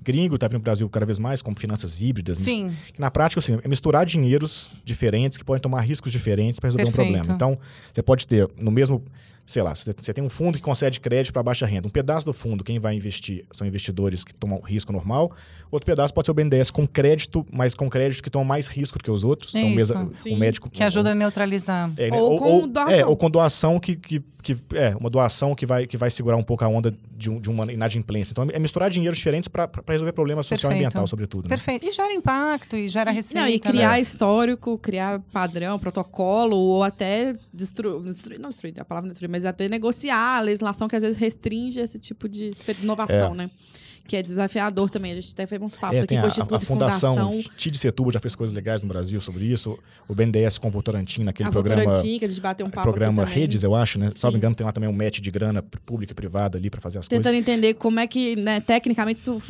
gringo, 0.04 0.36
tá 0.38 0.46
vindo 0.48 0.58
no 0.58 0.62
Brasil 0.64 0.88
cada 0.90 1.06
vez 1.06 1.18
mais, 1.18 1.40
como 1.42 1.58
finanças 1.58 2.00
híbridas. 2.00 2.38
mis- 2.38 2.46
Sim, 2.46 2.72
Que 2.92 3.00
na 3.00 3.10
prática, 3.10 3.38
assim, 3.38 3.58
é 3.62 3.68
misturar 3.68 4.04
dinheiros 4.04 4.80
diferentes 4.84 5.38
que 5.38 5.44
podem 5.44 5.60
tomar 5.60 5.80
riscos 5.80 6.12
diferentes 6.12 6.60
para 6.60 6.68
resolver 6.68 6.84
um 6.84 6.92
Perfeito. 6.92 7.12
problema. 7.14 7.34
Então, 7.34 7.58
você 7.92 8.02
pode 8.02 8.26
ter 8.26 8.48
no 8.60 8.70
mesmo, 8.70 9.02
sei 9.46 9.62
lá, 9.62 9.72
você 9.74 10.12
tem 10.12 10.22
um 10.24 10.28
fundo 10.28 10.58
que 10.58 10.62
concede 10.62 10.98
crédito 10.98 11.32
para 11.32 11.40
baixa 11.42 11.64
renda. 11.64 11.86
Um 11.86 11.90
pedaço 11.90 12.26
do 12.26 12.32
fundo, 12.32 12.64
quem 12.64 12.80
vai 12.80 12.94
investir 12.96 13.44
são 13.52 13.64
investidores 13.66 14.24
que 14.24 14.34
tomam 14.34 14.60
risco 14.60 14.92
normal. 14.92 15.30
Outro 15.70 15.86
pedaço 15.86 16.12
pode 16.12 16.26
ser 16.26 16.32
o 16.32 16.34
BNDES 16.34 16.70
com 16.70 16.86
crédito, 16.86 17.46
mas 17.52 17.74
com 17.74 17.88
crédito 17.88 18.22
que 18.22 18.28
tomam 18.30 18.44
mais 18.44 18.66
risco 18.66 18.98
do 18.98 19.04
que 19.04 19.10
os 19.10 19.22
outros. 19.24 19.54
então, 19.54 19.70
o 19.70 19.74
mesa- 19.74 20.08
médico 20.36 20.68
que 20.68 20.82
ajuda 20.82 21.12
a 21.12 21.14
neutralizar. 21.14 21.90
É, 21.96 22.10
né, 22.10 22.16
Ou 22.20 22.38
com 22.38 22.68
doação. 22.68 22.92
É, 22.92 23.06
ou 23.06 23.16
com 23.16 23.30
doação 23.30 23.78
que, 23.80 23.94
que, 23.96 24.20
que- 24.42 24.56
É, 24.74 24.94
uma 24.96 25.08
doação 25.10 25.54
que 25.54 25.64
vai, 25.64 25.86
que 25.86 25.96
vai 25.96 26.10
segurar 26.10 26.36
um 26.36 26.42
pouco 26.42 26.64
a 26.64 26.68
onda 26.68 26.92
de, 27.16 27.30
um- 27.30 27.40
de 27.40 27.48
uma 27.48 27.72
inadimplência. 27.72 28.32
Então, 28.32 28.46
é 28.52 28.58
misturar 28.58 28.90
dinheiros 28.90 29.16
diferentes 29.18 29.48
para 29.48 29.68
resolver 29.88 30.12
problemas 30.12 30.46
social 30.46 30.72
e 30.72 30.74
ambiental, 30.74 31.06
sobretudo. 31.06 31.44
né? 31.48 31.50
Perfeito. 31.56 31.86
E 31.86 31.92
gera 31.92 32.12
impacto, 32.12 32.76
e 32.76 32.88
gera 32.88 33.10
receita. 33.10 33.40
Não, 33.42 33.48
e 33.48 33.58
criar 33.60 33.92
né? 33.92 34.00
histórico, 34.00 34.76
criar 34.78 35.20
padrão, 35.32 35.78
protocolo, 35.78 36.56
ou 36.56 36.82
até 36.82 37.36
destruir, 37.52 38.00
destruir 38.02 38.38
não 38.40 38.48
destruir, 38.50 38.74
a 38.80 38.84
palavra 38.84 39.06
não 39.06 39.10
é 39.10 39.12
destruir, 39.12 39.30
mas 39.36 39.44
até 39.44 39.68
negociar 39.68 40.38
a 40.38 40.40
legislação 40.40 40.88
que 40.88 40.96
às 40.96 41.02
vezes 41.02 41.18
restringe 41.18 41.78
esse 41.78 41.98
tipo 41.98 42.26
de 42.26 42.52
inovação, 42.82 43.34
né? 43.34 43.50
Que 44.06 44.16
é 44.16 44.22
desafiador 44.22 44.88
também. 44.90 45.10
A 45.12 45.14
gente 45.14 45.32
até 45.32 45.46
fez 45.46 45.60
uns 45.60 45.76
papos 45.76 45.98
É, 45.98 46.00
aqui 46.02 46.14
com 46.14 46.20
a, 46.20 46.24
o 46.24 46.28
Instituto 46.28 46.54
a, 46.54 46.58
a 46.58 46.60
Fundação 46.60 47.14
Fundação. 47.16 47.50
TID 47.56 47.76
Setúbal 47.78 48.12
já 48.12 48.20
fez 48.20 48.34
coisas 48.34 48.54
legais 48.54 48.82
no 48.82 48.88
Brasil 48.88 49.20
sobre 49.20 49.44
isso. 49.44 49.78
O 50.08 50.14
BNDES 50.14 50.58
com 50.58 50.68
o 50.68 50.70
Votorantim, 50.70 51.22
naquele 51.24 51.48
a 51.48 51.52
programa, 51.52 51.82
Votorantim, 51.84 52.18
que 52.18 52.24
a 52.24 52.28
gente 52.28 52.40
bateu 52.40 52.66
um 52.66 52.70
papo 52.70 52.82
programa. 52.82 53.24
Redes, 53.24 53.62
eu 53.62 53.74
acho, 53.74 53.98
né? 53.98 54.10
Se 54.14 54.22
não 54.24 54.30
me 54.30 54.34
Sim. 54.34 54.38
engano, 54.38 54.54
tem 54.54 54.64
lá 54.64 54.72
também 54.72 54.88
um 54.88 54.92
match 54.92 55.18
de 55.20 55.30
grana 55.30 55.62
pública 55.84 56.12
e 56.12 56.14
privada 56.14 56.56
ali 56.58 56.70
para 56.70 56.80
fazer 56.80 56.98
as 56.98 57.08
Tentando 57.08 57.32
coisas. 57.32 57.40
entender 57.40 57.74
como 57.74 57.98
é 58.00 58.06
que, 58.06 58.36
né, 58.36 58.60
tecnicamente, 58.60 59.18
isso 59.20 59.40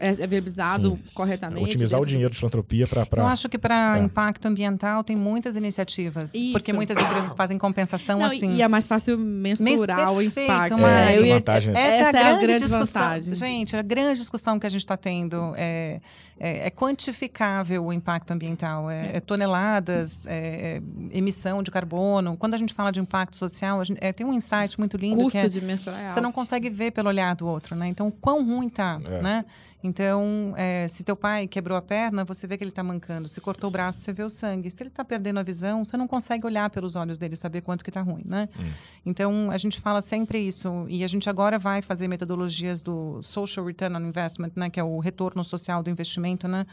é 0.00 0.10
é 0.22 0.26
viabilizado 0.26 0.98
corretamente. 1.14 1.64
Otimizar 1.64 2.00
o 2.00 2.04
dinheiro 2.06 2.30
de 2.32 2.36
filantropia 2.38 2.86
para. 2.86 3.06
Eu 3.16 3.26
acho 3.26 3.48
que 3.48 3.58
para 3.58 3.96
É. 3.98 4.02
impacto 4.02 4.46
ambiental 4.46 5.04
tem 5.04 5.16
muitas 5.16 5.56
iniciativas. 5.56 6.34
Isso. 6.34 6.52
Porque 6.52 6.72
muitas 6.72 6.98
empresas 6.98 7.32
fazem 7.34 7.56
compensação 7.58 8.18
Não, 8.18 8.26
assim. 8.26 8.56
E 8.56 8.62
é 8.62 8.68
mais 8.68 8.86
fácil 8.86 9.16
mensurar 9.18 10.12
o 10.12 10.16
perfeito, 10.16 10.50
impacto. 10.52 10.78
Mari. 10.78 10.90
né? 10.90 11.10
Essa 11.12 11.20
Eu 11.20 11.26
ia- 11.26 11.34
vantagem, 11.34 11.72
né? 11.72 11.80
Essa, 11.80 12.08
Essa 12.08 12.18
é 12.18 12.22
a 12.32 12.38
grande, 12.38 12.64
discussão. 12.64 12.80
vantagem. 13.02 13.34
Gente, 13.34 13.76
a 13.76 13.82
grande 13.82 13.99
discussão 14.14 14.58
que 14.58 14.66
a 14.66 14.70
gente 14.70 14.80
está 14.80 14.96
tendo 14.96 15.52
é, 15.56 16.00
é, 16.38 16.66
é 16.66 16.70
quantificável 16.70 17.84
o 17.84 17.92
impacto 17.92 18.30
ambiental. 18.30 18.90
É, 18.90 19.16
é 19.16 19.20
toneladas, 19.20 20.26
é, 20.26 20.78
é 20.78 21.16
emissão 21.16 21.62
de 21.62 21.70
carbono. 21.70 22.36
Quando 22.36 22.54
a 22.54 22.58
gente 22.58 22.72
fala 22.74 22.90
de 22.90 23.00
impacto 23.00 23.36
social, 23.36 23.84
gente- 23.84 23.98
é, 24.02 24.12
tem 24.12 24.26
um 24.26 24.32
insight 24.32 24.78
muito 24.78 24.96
lindo 24.96 25.16
custo 25.22 25.38
que 25.38 25.46
é, 25.46 25.48
de 25.48 25.60
mensurar 25.60 26.00
é 26.04 26.08
você 26.08 26.20
não 26.20 26.32
consegue 26.32 26.70
ver 26.70 26.90
pelo 26.92 27.08
olhar 27.08 27.34
do 27.34 27.46
outro, 27.46 27.74
né? 27.76 27.88
Então, 27.88 28.08
o 28.08 28.12
quão 28.12 28.44
ruim 28.44 28.68
tá, 28.68 29.00
É. 29.08 29.22
né? 29.22 29.44
Então, 29.82 30.52
é, 30.58 30.86
se 30.88 31.02
teu 31.02 31.16
pai 31.16 31.46
quebrou 31.46 31.76
a 31.76 31.80
perna, 31.80 32.22
você 32.22 32.46
vê 32.46 32.58
que 32.58 32.62
ele 32.62 32.70
está 32.70 32.82
mancando. 32.82 33.26
Se 33.28 33.40
cortou 33.40 33.68
o 33.68 33.70
braço, 33.70 34.00
você 34.00 34.12
vê 34.12 34.22
o 34.22 34.28
sangue. 34.28 34.70
Se 34.70 34.82
ele 34.82 34.90
está 34.90 35.02
perdendo 35.02 35.40
a 35.40 35.42
visão, 35.42 35.82
você 35.82 35.96
não 35.96 36.06
consegue 36.06 36.44
olhar 36.44 36.68
pelos 36.68 36.96
olhos 36.96 37.16
dele 37.16 37.34
saber 37.34 37.62
quanto 37.62 37.82
que 37.82 37.88
está 37.88 38.02
ruim, 38.02 38.22
né? 38.26 38.46
Hum. 38.58 38.64
Então, 39.06 39.50
a 39.50 39.56
gente 39.56 39.80
fala 39.80 40.02
sempre 40.02 40.38
isso. 40.38 40.84
E 40.86 41.02
a 41.02 41.06
gente 41.06 41.30
agora 41.30 41.58
vai 41.58 41.80
fazer 41.80 42.08
metodologias 42.08 42.82
do 42.82 43.22
Social 43.22 43.64
Return 43.64 43.89
on 43.96 44.06
Investment, 44.06 44.52
né? 44.56 44.70
Que 44.70 44.80
é 44.80 44.84
o 44.84 44.98
retorno 44.98 45.42
social 45.44 45.82
do 45.82 45.90
investimento, 45.90 46.46
né? 46.48 46.66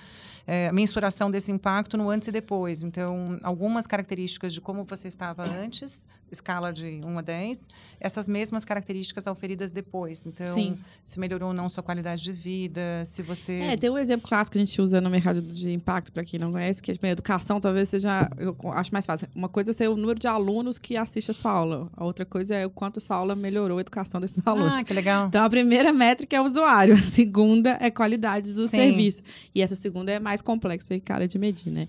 É, 0.45 0.71
mensuração 0.71 1.29
desse 1.29 1.51
impacto 1.51 1.97
no 1.97 2.09
antes 2.09 2.27
e 2.27 2.31
depois. 2.31 2.83
Então, 2.83 3.39
algumas 3.43 3.85
características 3.85 4.53
de 4.53 4.61
como 4.61 4.83
você 4.83 5.07
estava 5.07 5.43
antes, 5.43 6.07
escala 6.31 6.71
de 6.71 7.01
1 7.05 7.17
a 7.17 7.21
10, 7.21 7.67
essas 7.99 8.27
mesmas 8.27 8.65
características 8.65 9.27
auferidas 9.27 9.71
depois. 9.71 10.25
Então, 10.25 10.47
Sim. 10.47 10.77
se 11.03 11.19
melhorou 11.19 11.49
ou 11.49 11.53
não 11.53 11.69
sua 11.69 11.83
qualidade 11.83 12.23
de 12.23 12.31
vida, 12.31 13.03
se 13.05 13.21
você... 13.21 13.53
É, 13.53 13.77
tem 13.77 13.89
um 13.89 13.97
exemplo 13.97 14.27
clássico 14.27 14.53
que 14.53 14.61
a 14.61 14.65
gente 14.65 14.81
usa 14.81 14.99
no 15.01 15.09
mercado 15.09 15.41
de 15.41 15.71
impacto, 15.71 16.11
para 16.11 16.23
quem 16.23 16.39
não 16.39 16.51
conhece, 16.51 16.81
que 16.81 16.91
é 16.91 16.95
a 17.01 17.07
educação 17.09 17.59
talvez 17.59 17.89
seja, 17.89 18.29
eu 18.37 18.55
acho 18.71 18.91
mais 18.91 19.05
fácil. 19.05 19.27
Uma 19.35 19.49
coisa 19.49 19.71
é 19.71 19.73
ser 19.73 19.89
o 19.89 19.95
número 19.95 20.19
de 20.19 20.27
alunos 20.27 20.77
que 20.77 20.97
assiste 20.97 21.31
a 21.31 21.33
sua 21.33 21.51
aula. 21.51 21.89
A 21.95 22.03
outra 22.03 22.25
coisa 22.25 22.55
é 22.55 22.65
o 22.65 22.69
quanto 22.69 22.97
a 22.97 23.01
sua 23.01 23.15
aula 23.15 23.35
melhorou 23.35 23.77
a 23.77 23.81
educação 23.81 24.19
desses 24.19 24.41
alunos. 24.45 24.79
Ah, 24.79 24.83
que 24.83 24.93
legal. 24.93 25.27
Então, 25.27 25.43
a 25.43 25.49
primeira 25.49 25.93
métrica 25.93 26.35
é 26.35 26.41
o 26.41 26.45
usuário, 26.45 26.93
a 26.97 27.01
segunda 27.01 27.77
é 27.79 27.89
qualidade 27.89 28.53
do 28.53 28.67
Sim. 28.67 28.77
serviço. 28.77 29.23
E 29.53 29.61
essa 29.61 29.75
segunda 29.75 30.11
é 30.11 30.19
mais 30.19 30.41
complexa 30.41 30.93
e 30.93 30.99
cara 30.99 31.27
de 31.27 31.37
medir, 31.37 31.71
né? 31.71 31.87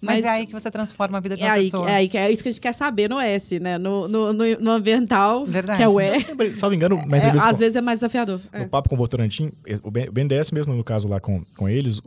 Mas, 0.00 0.24
é 0.24 0.28
aí 0.28 0.46
que 0.46 0.52
você 0.52 0.70
transforma 0.70 1.18
a 1.18 1.20
vida 1.20 1.36
de 1.36 1.42
é 1.42 1.46
uma 1.46 1.52
aí, 1.54 1.70
pessoa. 1.70 1.90
é 1.90 1.94
aí 1.96 2.08
que 2.08 2.16
é 2.16 2.30
isso 2.30 2.42
que 2.42 2.48
a 2.48 2.52
gente 2.52 2.60
quer 2.60 2.72
saber 2.72 3.08
no 3.08 3.18
S, 3.18 3.58
né? 3.58 3.77
No, 3.78 4.08
no, 4.08 4.32
no, 4.32 4.44
no 4.60 4.70
ambiental, 4.72 5.44
Verdade. 5.44 5.78
que 5.78 5.82
é 5.82 5.88
o 5.88 6.00
E, 6.00 6.56
Salvo 6.56 6.74
engano, 6.74 6.96
é, 6.96 7.18
entrevista 7.18 7.48
às 7.48 7.52
com- 7.54 7.58
vezes 7.58 7.76
é 7.76 7.80
mais 7.80 7.98
desafiador. 7.98 8.40
no 8.52 8.60
É. 8.60 8.66
papo 8.66 8.88
com 8.88 8.94
o 8.94 8.98
Votorantim, 8.98 9.52
o 9.82 9.90
BNDES 9.90 10.50
mesmo, 10.50 10.74
no 10.74 10.84
caso 10.84 11.06
lá 11.08 11.20
com, 11.20 11.42
com 11.56 11.68
eles, 11.68 12.00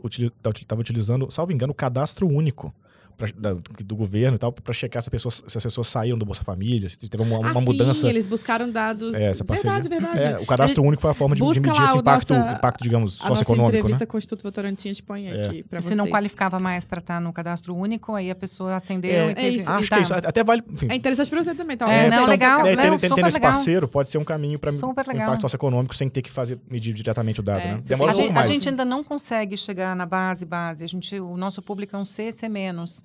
estava 0.62 0.80
utilizando, 0.80 1.30
salvo 1.30 1.52
engano, 1.52 1.72
o 1.72 1.74
cadastro 1.74 2.26
único 2.26 2.72
pra- 3.16 3.28
da- 3.36 3.54
do 3.84 3.96
governo 3.96 4.36
e 4.36 4.38
tal, 4.38 4.52
para 4.52 4.72
checar 4.74 5.02
se, 5.02 5.08
a 5.08 5.10
pessoa- 5.12 5.32
se 5.32 5.42
as 5.58 5.62
pessoas 5.62 5.88
saíram 5.88 6.18
do 6.18 6.24
Bolsa 6.24 6.42
Família, 6.44 6.88
se 6.88 6.98
teve 7.08 7.22
uma, 7.22 7.38
uma 7.38 7.50
Ah, 7.50 7.54
sim, 7.54 7.60
mudança. 7.60 8.06
eles 8.08 8.26
buscaram 8.26 8.70
dados. 8.70 9.14
É, 9.14 9.30
essa 9.30 9.44
parceria. 9.44 9.72
verdade, 9.80 9.88
verdade. 10.12 10.34
É, 10.34 10.42
o 10.42 10.46
cadastro 10.46 10.82
único 10.82 11.00
foi 11.02 11.10
a 11.10 11.14
forma 11.14 11.34
de, 11.34 11.40
de 11.42 11.60
medir 11.60 11.82
esse 11.82 11.96
impacto, 11.96 12.34
nossa- 12.34 12.52
impacto 12.52 12.82
digamos, 12.82 13.20
A 13.20 13.28
nossa 13.28 13.36
socioeconômico, 13.44 13.76
entrevista 13.78 14.04
né? 14.04 14.06
com 14.06 14.16
o 14.16 14.18
Instituto 14.18 14.42
Votorantim, 14.42 14.88
a 14.88 14.92
gente 14.92 15.02
põe 15.02 15.26
É. 15.28 15.46
aqui 15.46 15.62
pra 15.62 15.78
E 15.78 15.82
vocês. 15.82 15.84
se 15.92 15.94
não 15.94 16.06
qualificava 16.08 16.58
mais 16.58 16.84
para 16.84 17.00
estar 17.00 17.20
no 17.20 17.32
cadastro 17.32 17.74
único, 17.76 18.14
aí 18.14 18.30
a 18.30 18.34
pessoa 18.34 18.76
acendeu 18.76 19.10
É, 19.12 19.30
e 19.30 19.34
teve... 19.34 19.56
isso, 19.56 19.70
Acho 19.70 19.88
tá. 19.90 19.96
que 19.96 20.00
é 20.00 20.04
isso. 20.04 20.14
Até 20.14 20.44
vale. 20.44 20.62
Enfim, 20.70 20.86
É 20.90 20.94
interessante 20.94 21.30
pra 21.30 21.42
você 21.42 21.54
também, 21.54 21.76
tá? 21.76 21.92
É, 21.92 22.08
não, 22.10 22.24
tá- 22.24 22.30
legal, 22.30 22.62
né, 22.64 22.74
não, 22.76 22.96
tendo, 22.98 23.26
esse 23.28 23.40
parceiro 23.40 23.86
pode 23.88 24.08
ser 24.08 24.18
um 24.18 24.24
caminho 24.24 24.58
para 24.58 24.70
o 24.70 24.74
impacto 24.74 25.40
socioeconômico 25.42 25.94
sem 25.94 26.08
ter 26.08 26.22
que 26.22 26.30
fazer 26.30 26.58
medir 26.70 26.92
diretamente 26.94 27.40
o 27.40 27.42
dado, 27.42 27.60
É, 27.60 27.74
né? 27.74 27.78
Demora 27.86 28.10
A 28.10 28.12
um 28.12 28.16
gente, 28.16 28.24
pouco 28.26 28.38
a 28.38 28.42
mais. 28.42 28.48
gente 28.52 28.68
ainda 28.68 28.84
não 28.84 29.02
consegue 29.04 29.56
chegar 29.56 29.94
na 29.96 30.06
base, 30.06 30.44
base. 30.44 30.84
A 30.84 30.88
gente, 30.88 31.18
o 31.20 31.36
nosso 31.36 31.60
público 31.62 31.94
é 31.94 31.98
um 31.98 32.04
C, 32.04 32.30
C 32.32 32.48
menos. 32.48 33.01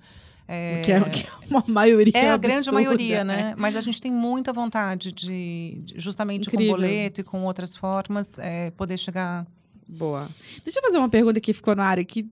É, 0.50 0.80
Que 0.82 0.92
é, 0.92 1.00
que 1.02 1.26
é 1.26 1.30
uma 1.50 1.62
maioria. 1.68 2.12
é 2.14 2.30
a 2.30 2.36
grande 2.38 2.70
absurda, 2.70 2.80
maioria, 2.80 3.22
né? 3.22 3.36
né? 3.36 3.54
Mas 3.58 3.76
a 3.76 3.82
gente 3.82 4.00
tem 4.00 4.10
muita 4.10 4.50
vontade 4.52 5.12
de, 5.12 5.78
justamente 5.94 6.46
Incrível. 6.48 6.74
com 6.74 6.80
boleto 6.80 7.20
e 7.20 7.24
com 7.24 7.44
outras 7.44 7.76
formas, 7.76 8.38
é, 8.38 8.70
poder 8.70 8.96
chegar. 8.96 9.46
Boa. 9.86 10.28
Deixa 10.64 10.78
eu 10.80 10.82
fazer 10.82 10.98
uma 10.98 11.08
pergunta 11.08 11.38
que 11.40 11.52
ficou 11.52 11.74
no 11.76 11.82
ar 11.82 11.98
aqui. 11.98 12.26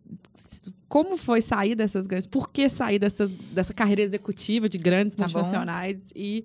Como 0.88 1.16
foi 1.16 1.40
sair 1.42 1.74
dessas 1.74 2.06
grandes... 2.06 2.26
Por 2.26 2.50
que 2.50 2.68
sair 2.68 2.98
dessas, 2.98 3.32
dessa 3.32 3.74
carreira 3.74 4.02
executiva 4.02 4.68
de 4.68 4.78
grandes 4.78 5.16
Tá 5.16 5.26
bom. 5.26 5.32
multinacionais 5.32 6.10
e 6.14 6.44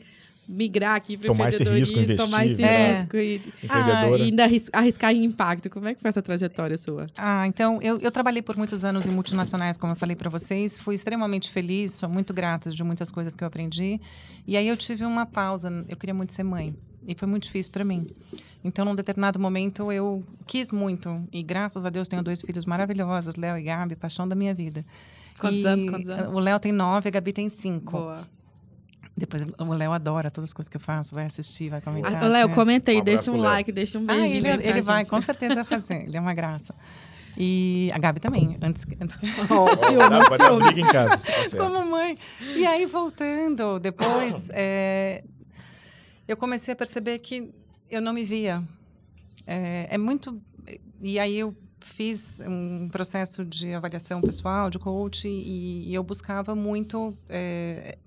migrar 0.52 0.96
aqui 0.96 1.18
para 1.18 1.32
o 1.32 1.36
Tomar 1.36 1.50
esse 1.50 1.64
risco, 1.64 1.72
empreendedorismo, 1.94 2.18
tomar 2.18 2.46
esse 2.46 2.62
investir, 2.62 2.78
né? 2.80 2.94
risco 3.00 3.18
e, 3.18 3.42
ah, 3.70 4.10
e 4.18 4.22
ainda 4.24 4.44
arris- 4.44 4.70
arriscar 4.74 5.14
em 5.14 5.24
impacto? 5.24 5.70
Como 5.70 5.88
é 5.88 5.94
que 5.96 6.02
foi 6.02 6.10
essa 6.10 6.22
trajetória 6.22 6.78
sua? 6.78 7.08
Ah, 7.18 7.48
então, 7.48 7.80
eu, 7.82 7.98
eu 8.00 8.12
trabalhei 8.12 8.42
por 8.42 8.58
muitos 8.58 8.84
anos 8.84 9.08
em 9.08 9.12
multinacionais, 9.12 9.78
como 9.78 9.94
eu 9.94 9.96
falei 9.96 10.16
para 10.16 10.30
vocês. 10.30 10.78
Fui 10.78 10.94
extremamente 10.96 11.50
feliz, 11.50 11.94
sou 11.94 12.10
muito 12.10 12.34
grata 12.34 12.70
de 12.70 12.84
muitas 12.84 13.10
coisas 13.10 13.34
que 13.36 13.44
eu 13.44 13.48
aprendi. 13.48 14.00
E 14.46 14.58
aí 14.58 14.68
eu 14.68 14.76
tive 14.78 15.06
uma 15.06 15.26
pausa. 15.26 15.72
Eu 15.88 15.96
queria 15.98 16.14
muito 16.14 16.34
ser 16.34 16.44
mãe. 16.44 16.76
E 17.08 17.16
foi 17.16 17.28
muito 17.28 17.44
difícil 17.44 17.72
para 17.72 17.84
mim. 17.84 18.08
Então, 18.64 18.86
num 18.86 18.94
determinado 18.94 19.40
momento, 19.40 19.92
eu 19.92 20.24
quis 20.46 20.72
muito. 20.72 21.24
E 21.32 21.42
graças 21.42 21.86
a 21.86 21.90
Deus, 21.90 22.08
tenho 22.08 22.22
dois 22.22 22.42
filhos 22.42 22.66
maravilhosos, 22.66 23.36
Léo 23.36 23.58
e 23.58 23.64
Gabi, 23.64 23.96
paixão 23.96 24.28
da 24.28 24.36
minha 24.36 24.54
vida. 24.54 24.86
Quantos 25.40 25.60
E 25.62 25.66
anos? 25.66 25.90
Quantos 25.90 26.10
anos? 26.10 26.34
O 26.34 26.40
Léo 26.40 26.60
tem 26.60 26.72
nove, 26.72 27.08
a 27.08 27.12
Gabi 27.12 27.34
tem 27.34 27.50
cinco. 27.50 27.94
Boa. 27.98 28.28
Depois, 29.22 29.46
o 29.58 29.74
Léo 29.74 29.92
adora 29.94 30.30
todas 30.30 30.50
as 30.50 30.54
coisas 30.54 30.68
que 30.70 30.76
eu 30.78 30.82
faço, 30.82 31.16
vai 31.16 31.26
assistir, 31.26 31.70
vai 31.70 31.80
comentar. 31.82 32.24
Ah, 32.24 32.28
Léo, 32.28 32.48
né? 32.50 32.54
comenta 32.54 32.92
aí, 32.92 33.00
Um 33.00 33.04
deixa 33.04 33.32
um 33.32 33.38
like, 33.38 33.72
deixa 33.72 33.98
um 34.00 34.04
Ah, 34.08 34.16
beijinho. 34.16 34.46
ele, 34.48 34.68
ele 34.68 34.82
vai, 34.82 35.06
com 35.06 35.22
certeza 35.22 35.64
fazer. 35.64 36.04
Ele 36.04 36.18
é 36.18 36.20
uma 36.20 36.34
graça. 36.34 36.76
E 37.38 37.90
a 37.94 37.98
Gabi 37.98 38.20
também, 38.20 38.58
antes, 38.62 38.86
antes 39.00 39.16
ciúme, 39.48 39.98
dar 40.10 40.38
ciúme. 40.38 40.66
briga 40.74 40.82
em 40.82 40.92
casa, 40.92 41.18
tá 41.18 41.58
como 41.58 41.86
mãe. 41.86 42.16
E 42.58 42.66
aí, 42.66 42.86
voltando, 42.86 43.80
depois, 43.80 44.50
é, 44.52 45.24
eu 46.28 46.36
comecei 46.36 46.74
a 46.74 46.76
perceber 46.76 47.20
que 47.20 47.50
eu 47.90 48.02
não 48.02 48.12
me 48.14 48.24
via. 48.24 48.62
É, 49.48 49.88
é 49.92 49.98
muito. 49.98 50.42
E 51.02 51.18
aí 51.20 51.38
eu 51.40 51.56
fiz 51.80 52.42
um 52.46 52.88
processo 52.92 53.44
de 53.46 53.74
avaliação 53.74 54.22
pessoal, 54.22 54.70
de 54.70 54.78
coach, 54.78 55.28
e, 55.28 55.90
e 55.90 55.94
eu 55.94 56.04
buscava 56.04 56.54
muito. 56.54 57.14
é, 57.30 57.98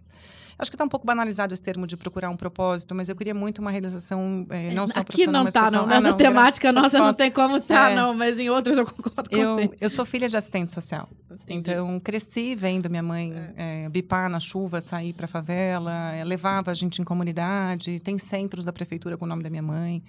acho 0.58 0.70
que 0.70 0.74
está 0.74 0.84
um 0.84 0.88
pouco 0.88 1.06
banalizado 1.06 1.52
esse 1.54 1.62
termo 1.62 1.86
de 1.86 1.96
procurar 1.96 2.30
um 2.30 2.36
propósito, 2.36 2.94
mas 2.94 3.08
eu 3.08 3.16
queria 3.16 3.34
muito 3.34 3.60
uma 3.60 3.70
realização, 3.70 4.46
é, 4.50 4.72
não 4.74 4.86
só 4.86 5.00
Aqui 5.00 5.26
não 5.26 5.44
tá, 5.46 5.64
pessoal. 5.64 5.70
não. 5.72 5.82
Ah, 5.84 5.86
Nessa 5.96 6.08
não, 6.10 6.16
temática 6.16 6.72
gra- 6.72 6.82
nossa 6.82 6.98
não 6.98 7.14
tem 7.14 7.30
como 7.30 7.60
tá, 7.60 7.90
É. 7.90 7.94
não. 7.94 8.14
Mas 8.14 8.38
em 8.38 8.48
outras 8.50 8.76
eu 8.78 8.84
concordo 8.86 9.28
com 9.30 9.36
você. 9.36 9.64
Eu, 9.64 9.74
eu 9.80 9.90
sou 9.90 10.04
filha 10.04 10.28
de 10.28 10.36
assistente 10.36 10.70
social. 10.70 11.08
Entendi. 11.30 11.70
Então, 11.70 12.00
cresci 12.00 12.54
vendo 12.54 12.88
minha 12.88 13.02
mãe 13.02 13.32
eh, 13.56 13.88
bipar 13.90 14.30
na 14.30 14.40
chuva, 14.40 14.80
sair 14.80 15.12
para 15.12 15.26
a 15.26 15.28
favela, 15.28 16.14
eh, 16.14 16.24
levava 16.24 16.70
a 16.70 16.74
gente 16.74 17.02
em 17.02 17.04
comunidade, 17.04 18.00
tem 18.00 18.16
centros 18.18 18.64
da 18.64 18.72
prefeitura 18.72 19.16
com 19.18 19.24
o 19.24 19.28
nome 19.28 19.42
da 19.42 19.50
minha 19.50 19.62
mãe. 19.62 20.02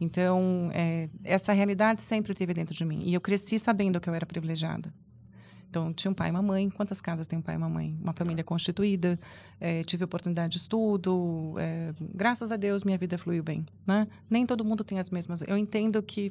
Então, 0.00 0.70
eh, 0.72 1.08
essa 1.22 1.52
realidade 1.52 2.02
sempre 2.02 2.32
esteve 2.32 2.52
dentro 2.54 2.74
de 2.74 2.84
mim. 2.84 3.02
E 3.04 3.14
eu 3.14 3.20
cresci 3.20 3.58
sabendo 3.58 4.00
que 4.00 4.08
eu 4.08 4.14
era 4.14 4.26
privilegiada. 4.26 4.92
Então, 5.72 5.90
tinha 5.90 6.10
um 6.10 6.14
pai 6.14 6.28
e 6.28 6.30
uma 6.30 6.42
mãe. 6.42 6.68
Quantas 6.68 7.00
casas 7.00 7.26
tem 7.26 7.38
um 7.38 7.42
pai 7.42 7.54
e 7.54 7.56
uma 7.56 7.68
mãe? 7.70 7.96
Uma 8.02 8.12
família 8.12 8.44
constituída. 8.44 9.18
eh, 9.58 9.82
tive 9.84 10.04
oportunidade 10.04 10.52
de 10.52 10.58
estudo. 10.58 11.54
eh, 11.58 11.94
graças 12.14 12.52
a 12.52 12.56
Deus, 12.58 12.84
minha 12.84 12.98
vida 12.98 13.16
fluiu 13.16 13.42
bem. 13.42 13.64
Né? 13.86 14.06
Nem 14.28 14.44
todo 14.44 14.62
mundo 14.66 14.84
tem 14.84 14.98
as 14.98 15.08
mesmas. 15.08 15.40
Eu 15.46 15.56
entendo 15.56 16.02
que 16.02 16.30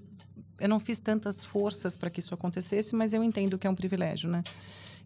eu 0.59 0.69
não 0.69 0.79
fiz 0.79 0.99
tantas 0.99 1.43
forças 1.43 1.97
para 1.97 2.11
que 2.11 2.19
isso 2.19 2.35
acontecesse, 2.35 2.95
mas 2.95 3.13
eu 3.13 3.23
entendo 3.23 3.57
que 3.57 3.65
é 3.65 3.69
um 3.69 3.73
privilégio, 3.73 4.29
né? 4.29 4.43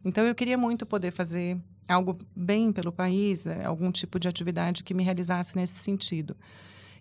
Então, 0.04 0.26
eu 0.26 0.36
queria 0.36 0.58
muito 0.58 0.86
poder 0.86 1.12
fazer 1.12 1.58
algo 1.88 2.20
bem 2.36 2.74
pelo 2.74 2.92
país, 2.92 3.48
eh, 3.48 3.64
algum 3.64 3.90
tipo 3.90 4.20
de 4.20 4.28
atividade 4.28 4.84
que 4.84 4.94
me 4.94 5.02
realizasse 5.02 5.56
nesse 5.56 5.76
sentido. 5.76 6.36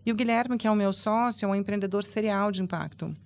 E 0.06 0.12
o 0.12 0.14
Guilherme, 0.14 0.56
que 0.56 0.68
é 0.68 0.70
o 0.70 0.76
meu 0.76 0.92
sócio, 0.92 1.44
é 1.46 1.48
um 1.48 1.54
empreendedor 1.56 2.04
serial 2.04 2.52
de 2.52 2.62
impacto. 2.62 3.16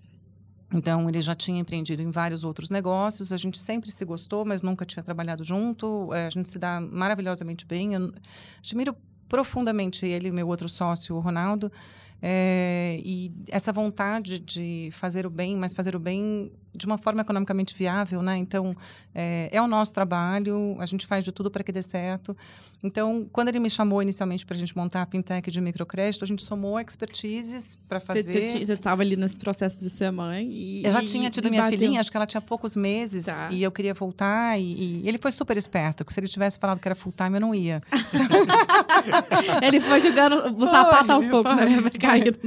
Então, 0.72 1.08
ele 1.08 1.20
já 1.22 1.34
tinha 1.34 1.60
empreendido 1.60 2.02
em 2.02 2.10
vários 2.10 2.44
outros 2.44 2.68
negócios. 2.68 3.32
A 3.32 3.36
gente 3.36 3.58
sempre 3.58 3.90
se 3.90 4.04
gostou, 4.04 4.44
mas 4.44 4.60
nunca 4.60 4.84
tinha 4.84 5.02
trabalhado 5.02 5.42
junto. 5.42 6.12
É, 6.12 6.26
a 6.26 6.30
gente 6.30 6.48
se 6.48 6.58
dá 6.58 6.80
maravilhosamente 6.80 7.64
bem. 7.64 7.94
Eu 7.94 8.12
admiro 8.58 8.94
profundamente 9.28 10.06
ele 10.06 10.30
meu 10.30 10.46
outro 10.46 10.68
sócio, 10.68 11.16
o 11.16 11.20
Ronaldo. 11.20 11.72
É, 12.20 13.00
e 13.02 13.32
essa 13.48 13.72
vontade 13.72 14.40
de 14.40 14.90
fazer 14.92 15.24
o 15.24 15.30
bem, 15.30 15.56
mas 15.56 15.72
fazer 15.72 15.94
o 15.94 16.00
bem 16.00 16.50
de 16.78 16.86
uma 16.86 16.96
forma 16.96 17.20
economicamente 17.20 17.74
viável, 17.76 18.22
né? 18.22 18.36
Então, 18.36 18.74
é, 19.14 19.48
é 19.52 19.60
o 19.60 19.66
nosso 19.66 19.92
trabalho, 19.92 20.76
a 20.78 20.86
gente 20.86 21.06
faz 21.06 21.24
de 21.24 21.32
tudo 21.32 21.50
para 21.50 21.62
que 21.62 21.72
dê 21.72 21.82
certo. 21.82 22.36
Então, 22.82 23.28
quando 23.32 23.48
ele 23.48 23.58
me 23.58 23.68
chamou 23.68 24.00
inicialmente 24.00 24.46
para 24.46 24.56
a 24.56 24.58
gente 24.58 24.76
montar 24.76 25.02
a 25.02 25.06
fintech 25.06 25.50
de 25.50 25.60
microcrédito, 25.60 26.24
a 26.24 26.28
gente 26.28 26.44
somou 26.44 26.78
expertises 26.80 27.76
para 27.88 27.98
fazer. 27.98 28.46
Você 28.46 28.72
estava 28.72 29.02
ali 29.02 29.16
nesse 29.16 29.36
processo 29.38 29.80
de 29.80 29.90
ser 29.90 30.12
mãe 30.12 30.48
e 30.52 30.84
eu 30.84 30.92
já 30.92 31.04
tinha 31.04 31.28
tido 31.28 31.50
minha 31.50 31.62
bateu. 31.64 31.78
filhinha, 31.78 31.98
acho 32.00 32.10
que 32.10 32.16
ela 32.16 32.26
tinha 32.26 32.40
poucos 32.40 32.76
meses 32.76 33.24
Tá. 33.24 33.48
e 33.50 33.62
eu 33.62 33.72
queria 33.72 33.92
voltar 33.94 34.56
e, 34.58 35.00
e 35.02 35.08
ele 35.08 35.18
foi 35.18 35.32
super 35.32 35.56
esperto, 35.56 36.04
porque 36.04 36.14
se 36.14 36.20
ele 36.20 36.28
tivesse 36.28 36.58
falado 36.58 36.78
que 36.78 36.86
era 36.86 36.94
full 36.94 37.12
time 37.12 37.36
eu 37.36 37.40
não 37.40 37.52
ia. 37.54 37.82
Ele 39.62 39.80
foi 39.80 40.00
jogando 40.00 40.54
o 40.56 40.66
sapato 40.66 41.12
aos 41.12 41.26
poucos, 41.26 41.54
né? 41.54 41.66
Caindo. 42.00 42.38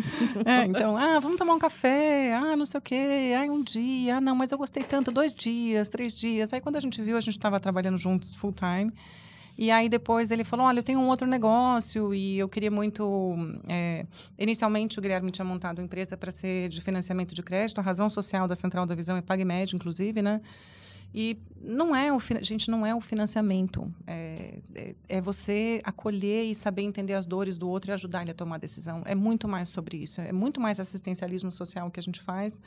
É, 0.45 0.65
então, 0.65 0.95
ah, 0.97 1.19
vamos 1.19 1.37
tomar 1.37 1.53
um 1.53 1.59
café, 1.59 2.33
ah, 2.33 2.55
não 2.55 2.65
sei 2.65 2.77
o 2.77 2.81
quê, 2.81 3.33
ah, 3.37 3.51
um 3.51 3.59
dia, 3.59 4.20
ah, 4.21 4.23
não, 4.23 4.35
mas 4.35 4.51
eu 4.51 4.57
gostei 4.57 4.83
tanto, 4.83 5.11
dois 5.11 5.33
dias, 5.33 5.89
três 5.89 6.15
dias. 6.15 6.53
Aí 6.53 6.61
quando 6.61 6.75
a 6.75 6.79
gente 6.79 7.01
viu, 7.01 7.17
a 7.17 7.21
gente 7.21 7.37
estava 7.37 7.59
trabalhando 7.59 7.97
juntos 7.97 8.33
full 8.35 8.53
time. 8.53 8.93
E 9.57 9.69
aí 9.69 9.89
depois 9.89 10.31
ele 10.31 10.43
falou, 10.43 10.65
olha, 10.65 10.79
eu 10.79 10.83
tenho 10.83 10.99
um 10.99 11.07
outro 11.07 11.27
negócio 11.27 12.13
e 12.13 12.37
eu 12.37 12.47
queria 12.47 12.71
muito... 12.71 13.35
é, 13.67 14.05
Inicialmente 14.39 14.97
o 14.97 15.01
Guilherme 15.01 15.29
tinha 15.29 15.45
montado 15.45 15.79
uma 15.79 15.85
empresa 15.85 16.15
para 16.15 16.31
ser 16.31 16.69
de 16.69 16.81
financiamento 16.81 17.33
de 17.35 17.43
crédito, 17.43 17.79
a 17.79 17.81
razão 17.81 18.09
social 18.09 18.47
da 18.47 18.55
Central 18.55 18.85
da 18.85 18.95
Visão 18.95 19.17
é 19.17 19.21
PagMed, 19.21 19.75
inclusive, 19.75 20.21
né? 20.21 20.41
E 21.13 21.37
não 21.61 21.93
é 21.93 22.13
o 22.13 22.19
gente 22.41 22.71
não 22.71 22.85
é 22.85 22.95
o 22.95 23.01
financiamento, 23.01 23.93
é, 24.07 24.59
é, 24.73 24.95
é 25.09 25.21
você 25.21 25.81
acolher 25.83 26.45
e 26.45 26.55
saber 26.55 26.83
entender 26.83 27.15
as 27.15 27.25
dores 27.25 27.57
do 27.57 27.67
outro 27.67 27.91
e 27.91 27.93
ajudar 27.93 28.21
ele 28.21 28.31
a 28.31 28.33
tomar 28.33 28.57
decisão. 28.59 29.01
É 29.03 29.13
muito 29.13 29.45
mais 29.45 29.67
sobre 29.67 29.97
isso, 29.97 30.21
é 30.21 30.31
muito 30.31 30.61
mais 30.61 30.79
assistencialismo 30.79 31.51
social 31.51 31.91
que 31.91 31.99
a 31.99 32.03
gente 32.03 32.21
faz. 32.21 32.61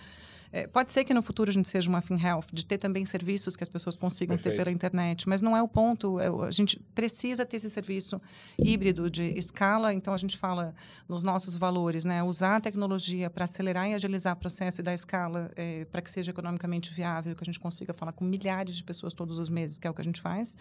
É, 0.56 0.68
pode 0.68 0.92
ser 0.92 1.02
que 1.02 1.12
no 1.12 1.20
futuro 1.20 1.50
a 1.50 1.52
gente 1.52 1.68
seja 1.68 1.88
uma 1.88 2.00
FinHealth, 2.00 2.46
de 2.52 2.64
ter 2.64 2.78
também 2.78 3.04
serviços 3.04 3.56
que 3.56 3.64
as 3.64 3.68
pessoas 3.68 3.96
consigam 3.96 4.36
ter 4.36 4.44
Perfeito. 4.44 4.64
pela 4.64 4.70
internet, 4.72 5.28
mas 5.28 5.42
não 5.42 5.56
é 5.56 5.60
o 5.60 5.66
ponto. 5.66 6.20
é 6.20 6.28
a 6.28 6.50
gente 6.52 6.78
precisa 6.94 7.44
ter 7.44 7.56
esse 7.56 7.68
serviço 7.68 8.22
híbrido 8.56 9.10
de 9.10 9.36
escala. 9.36 9.92
Então 9.92 10.14
a 10.14 10.16
gente 10.16 10.38
fala 10.38 10.72
nos 11.08 11.24
nossos 11.24 11.56
valores, 11.56 12.04
né? 12.04 12.22
Usar 12.22 12.54
a 12.54 12.60
tecnologia 12.60 13.28
para 13.28 13.42
acelerar 13.42 13.88
e 13.88 13.94
agilizar 13.94 14.32
o 14.32 14.36
processo 14.36 14.80
e 14.80 14.84
dar 14.84 14.94
escala 14.94 15.50
é, 15.56 15.86
para 15.86 16.00
que 16.00 16.08
seja 16.08 16.30
economicamente 16.30 16.94
viável, 16.94 17.34
que 17.34 17.42
a 17.42 17.46
gente 17.46 17.58
consiga 17.58 17.92
falar 17.92 18.12
com 18.12 18.24
milhares 18.24 18.76
de 18.76 18.84
pessoas 18.84 19.12
todos 19.12 19.40
os 19.40 19.48
meses, 19.48 19.76
que 19.76 19.88
é 19.88 19.90
o 19.90 19.94
que 19.94 20.02
a 20.02 20.04
gente 20.04 20.20
faz. 20.20 20.56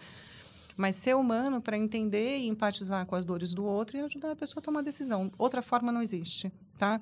Mas 0.76 0.96
ser 0.96 1.14
humano 1.14 1.60
para 1.60 1.78
entender 1.78 2.38
e 2.38 2.48
empatizar 2.48 3.06
com 3.06 3.14
as 3.14 3.24
dores 3.24 3.54
do 3.54 3.64
outro 3.64 3.96
e 3.96 4.00
ajudar 4.00 4.32
a 4.32 4.36
pessoa 4.36 4.60
a 4.60 4.62
tomar 4.62 4.82
decisão. 4.82 5.30
Outra 5.38 5.62
forma 5.62 5.92
não 5.92 6.02
existe, 6.02 6.52
tá? 6.76 7.00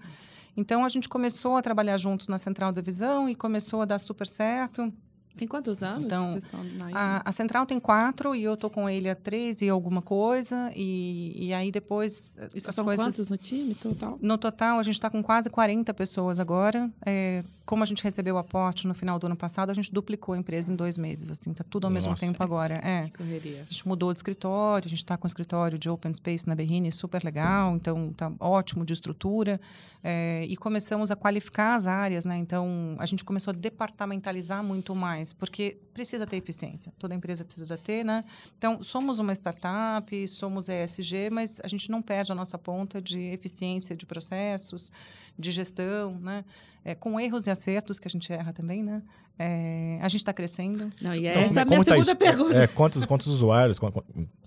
Então 0.56 0.84
a 0.84 0.88
gente 0.88 1.08
começou 1.08 1.56
a 1.56 1.62
trabalhar 1.62 1.96
juntos 1.96 2.28
na 2.28 2.38
Central 2.38 2.72
da 2.72 2.82
Visão 2.82 3.28
e 3.28 3.34
começou 3.34 3.80
a 3.80 3.84
dar 3.84 3.98
super 3.98 4.26
certo. 4.26 4.92
Tem 5.36 5.48
quantos 5.48 5.82
anos 5.82 6.06
Então, 6.06 6.22
que 6.22 6.28
vocês 6.28 6.44
estão 6.44 6.62
na 6.64 6.98
A, 6.98 7.22
a 7.28 7.32
Central 7.32 7.66
tem 7.66 7.80
quatro 7.80 8.34
e 8.34 8.42
eu 8.42 8.56
tô 8.56 8.68
com 8.68 8.88
ele 8.88 9.08
há 9.08 9.14
três 9.14 9.62
e 9.62 9.68
alguma 9.68 10.02
coisa. 10.02 10.70
E, 10.76 11.46
e 11.46 11.52
aí 11.52 11.70
depois 11.70 12.38
Isso 12.54 12.68
as 12.68 12.74
são 12.74 12.84
coisas... 12.84 13.04
quantos 13.04 13.30
no 13.30 13.36
time 13.36 13.74
total? 13.74 14.18
No 14.20 14.38
total, 14.38 14.78
a 14.78 14.82
gente 14.82 14.94
está 14.94 15.10
com 15.10 15.22
quase 15.22 15.48
40 15.50 15.92
pessoas 15.94 16.38
agora. 16.38 16.90
É, 17.04 17.42
como 17.64 17.82
a 17.82 17.86
gente 17.86 18.02
recebeu 18.02 18.34
o 18.34 18.38
aporte 18.38 18.86
no 18.86 18.94
final 18.94 19.18
do 19.18 19.26
ano 19.26 19.36
passado, 19.36 19.70
a 19.70 19.74
gente 19.74 19.92
duplicou 19.92 20.34
a 20.34 20.38
empresa 20.38 20.72
em 20.72 20.76
dois 20.76 20.98
meses. 20.98 21.30
Assim, 21.30 21.52
tá 21.52 21.64
tudo 21.68 21.86
ao 21.86 21.90
mesmo 21.90 22.10
Nossa. 22.10 22.26
tempo 22.26 22.42
agora. 22.42 22.80
É. 22.82 23.04
Que 23.04 23.12
correria. 23.18 23.62
A 23.68 23.72
gente 23.72 23.86
mudou 23.86 24.12
de 24.12 24.18
escritório, 24.18 24.86
a 24.86 24.90
gente 24.90 24.98
está 24.98 25.16
com 25.16 25.24
o 25.24 25.28
escritório 25.28 25.78
de 25.78 25.88
Open 25.88 26.12
Space 26.12 26.48
na 26.48 26.54
Berrine, 26.54 26.90
super 26.90 27.22
legal, 27.24 27.74
então 27.76 28.12
tá 28.16 28.32
ótimo 28.40 28.84
de 28.84 28.92
estrutura. 28.92 29.60
É, 30.02 30.44
e 30.48 30.56
começamos 30.56 31.10
a 31.10 31.16
qualificar 31.16 31.76
as 31.76 31.86
áreas, 31.86 32.24
né? 32.24 32.36
Então 32.36 32.96
a 32.98 33.06
gente 33.06 33.24
começou 33.24 33.52
a 33.52 33.54
departamentalizar 33.54 34.62
muito 34.62 34.94
mais, 34.94 35.21
porque 35.30 35.76
precisa 35.92 36.26
ter 36.26 36.38
eficiência. 36.38 36.90
Toda 36.98 37.14
empresa 37.14 37.44
precisa 37.44 37.76
ter, 37.76 38.02
né? 38.02 38.24
Então 38.56 38.82
somos 38.82 39.18
uma 39.18 39.34
startup, 39.34 40.26
somos 40.26 40.70
ESG, 40.70 41.28
mas 41.30 41.60
a 41.62 41.68
gente 41.68 41.90
não 41.90 42.00
perde 42.00 42.32
a 42.32 42.34
nossa 42.34 42.56
ponta 42.56 43.02
de 43.02 43.20
eficiência 43.20 43.94
de 43.94 44.06
processos, 44.06 44.90
de 45.38 45.50
gestão, 45.50 46.18
né? 46.18 46.46
É, 46.82 46.94
com 46.94 47.20
erros 47.20 47.46
e 47.46 47.50
acertos 47.50 47.98
que 47.98 48.08
a 48.08 48.10
gente 48.10 48.32
erra 48.32 48.54
também, 48.54 48.82
né? 48.82 49.02
É, 49.38 49.98
a 50.00 50.08
gente 50.08 50.20
está 50.20 50.32
crescendo. 50.32 50.88
Não, 51.00 51.14
e 51.14 51.26
Então, 51.26 51.42
essa 51.42 51.60
é 51.60 51.62
a 51.62 51.64
minha 51.64 51.78
como 51.78 51.84
tá 51.84 51.92
segunda 51.92 52.10
isso? 52.12 52.16
pergunta. 52.16 52.56
É, 52.56 52.66
quantos, 52.66 53.04
quantos 53.04 53.26
usuários 53.26 53.78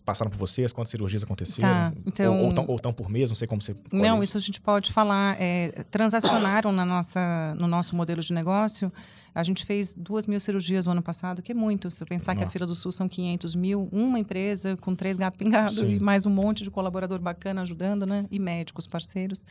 passaram 0.06 0.30
por 0.30 0.38
vocês? 0.38 0.72
Quantas 0.72 0.92
cirurgias 0.92 1.24
aconteceram? 1.24 1.68
Tá, 1.68 1.94
então- 2.06 2.38
ou, 2.38 2.46
ou, 2.46 2.54
tão, 2.54 2.66
ou 2.68 2.80
tão 2.80 2.94
por 2.94 3.10
mês? 3.10 3.30
Não 3.30 3.36
sei 3.36 3.48
como 3.48 3.62
você. 3.62 3.76
Não, 3.92 4.22
isso 4.22 4.38
a 4.38 4.42
gente 4.42 4.62
pode 4.62 4.94
falar. 4.94 5.36
É, 5.40 5.84
transacionaram 5.90 6.72
na 6.72 6.86
nossa, 6.86 7.56
no 7.58 7.68
nosso 7.68 7.96
modelo 7.96 8.22
de 8.22 8.34
negócio. 8.34 8.92
A 9.34 9.44
gente 9.44 9.66
fez 9.66 9.94
duas 9.94 10.26
mil 10.26 10.40
cirurgias 10.40 10.86
no 10.86 10.94
ano 10.94 11.02
passado, 11.02 11.42
que 11.42 11.52
é 11.52 11.56
muito. 11.56 11.92
Se 11.92 12.06
pensar 12.06 12.36
que 12.36 12.42
a 12.42 12.46
Nossa. 12.46 12.54
Fila 12.54 12.66
do 12.66 12.74
Sul 12.74 12.90
são 12.94 13.10
500 13.10 13.54
mil, 13.54 13.90
uma 13.92 14.18
empresa 14.18 14.78
com 14.78 14.96
três 14.96 15.18
gatos 15.18 15.38
pingados 15.38 15.78
e 15.80 16.00
mais 16.00 16.26
um 16.26 16.30
monte 16.30 16.64
de 16.64 16.72
colaborador 16.72 17.20
bacana 17.20 17.62
ajudando, 17.62 18.06
né? 18.06 18.26
E 18.32 18.40
médicos 18.40 18.88
parceiros. 18.88 19.46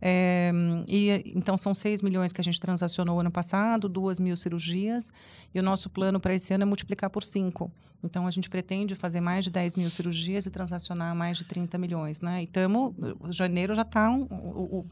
É, 0.00 0.50
e, 0.88 1.32
então, 1.36 1.54
são 1.54 1.74
6 1.74 2.00
milhões 2.00 2.32
que 2.32 2.40
a 2.40 2.44
gente 2.44 2.58
transacionou 2.58 3.20
ano 3.20 3.30
passado, 3.30 3.90
duas 3.90 4.18
mil 4.18 4.38
cirurgias. 4.38 5.12
E 5.54 5.60
o 5.60 5.62
nosso 5.62 5.90
plano 5.90 6.18
para 6.18 6.32
esse 6.34 6.54
ano 6.54 6.62
é 6.62 6.66
multiplicar 6.66 7.10
por 7.10 7.22
cinco. 7.22 7.70
Então, 8.02 8.26
a 8.26 8.30
gente 8.30 8.48
pretende 8.48 8.94
fazer 8.94 9.20
mais 9.20 9.44
de 9.44 9.50
10 9.50 9.74
mil 9.74 9.90
cirurgias 9.96 10.46
e 10.46 10.50
transacionar 10.50 11.14
mais 11.14 11.38
de 11.38 11.44
30 11.44 11.76
milhões, 11.78 12.20
né? 12.20 12.42
E 12.42 12.44
estamos... 12.44 12.94
Janeiro 13.30 13.74
já 13.74 13.82
está 13.82 14.08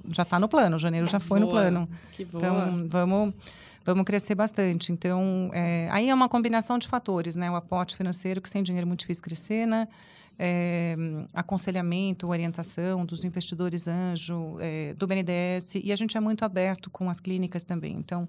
já 0.08 0.24
tá 0.24 0.40
no 0.40 0.48
plano. 0.48 0.78
Janeiro 0.78 1.06
já 1.06 1.20
foi 1.20 1.38
no 1.38 1.46
Boa. 1.46 1.60
plano. 1.60 1.88
Que 2.12 2.24
boa. 2.24 2.42
Então, 2.42 2.88
vamos, 2.88 3.34
vamos 3.84 4.04
crescer 4.04 4.34
bastante. 4.34 4.90
Então, 4.90 5.50
é, 5.52 5.88
aí 5.90 6.08
é 6.08 6.14
uma 6.14 6.28
combinação 6.28 6.78
de 6.78 6.88
fatores, 6.88 7.36
né? 7.36 7.50
O 7.50 7.56
aporte 7.56 7.96
financeiro, 7.96 8.40
que 8.40 8.48
sem 8.48 8.62
dinheiro 8.62 8.86
é 8.86 8.88
muito 8.88 9.00
difícil 9.00 9.22
crescer, 9.22 9.66
né? 9.66 9.86
É, 10.36 10.96
aconselhamento, 11.32 12.28
orientação 12.28 13.06
dos 13.06 13.24
investidores 13.24 13.86
anjo, 13.86 14.56
é, 14.58 14.92
do 14.94 15.06
BNDES, 15.06 15.76
e 15.76 15.92
a 15.92 15.96
gente 15.96 16.16
é 16.16 16.20
muito 16.20 16.44
aberto 16.44 16.90
com 16.90 17.08
as 17.08 17.20
clínicas 17.20 17.62
também. 17.62 17.94
Então, 17.94 18.28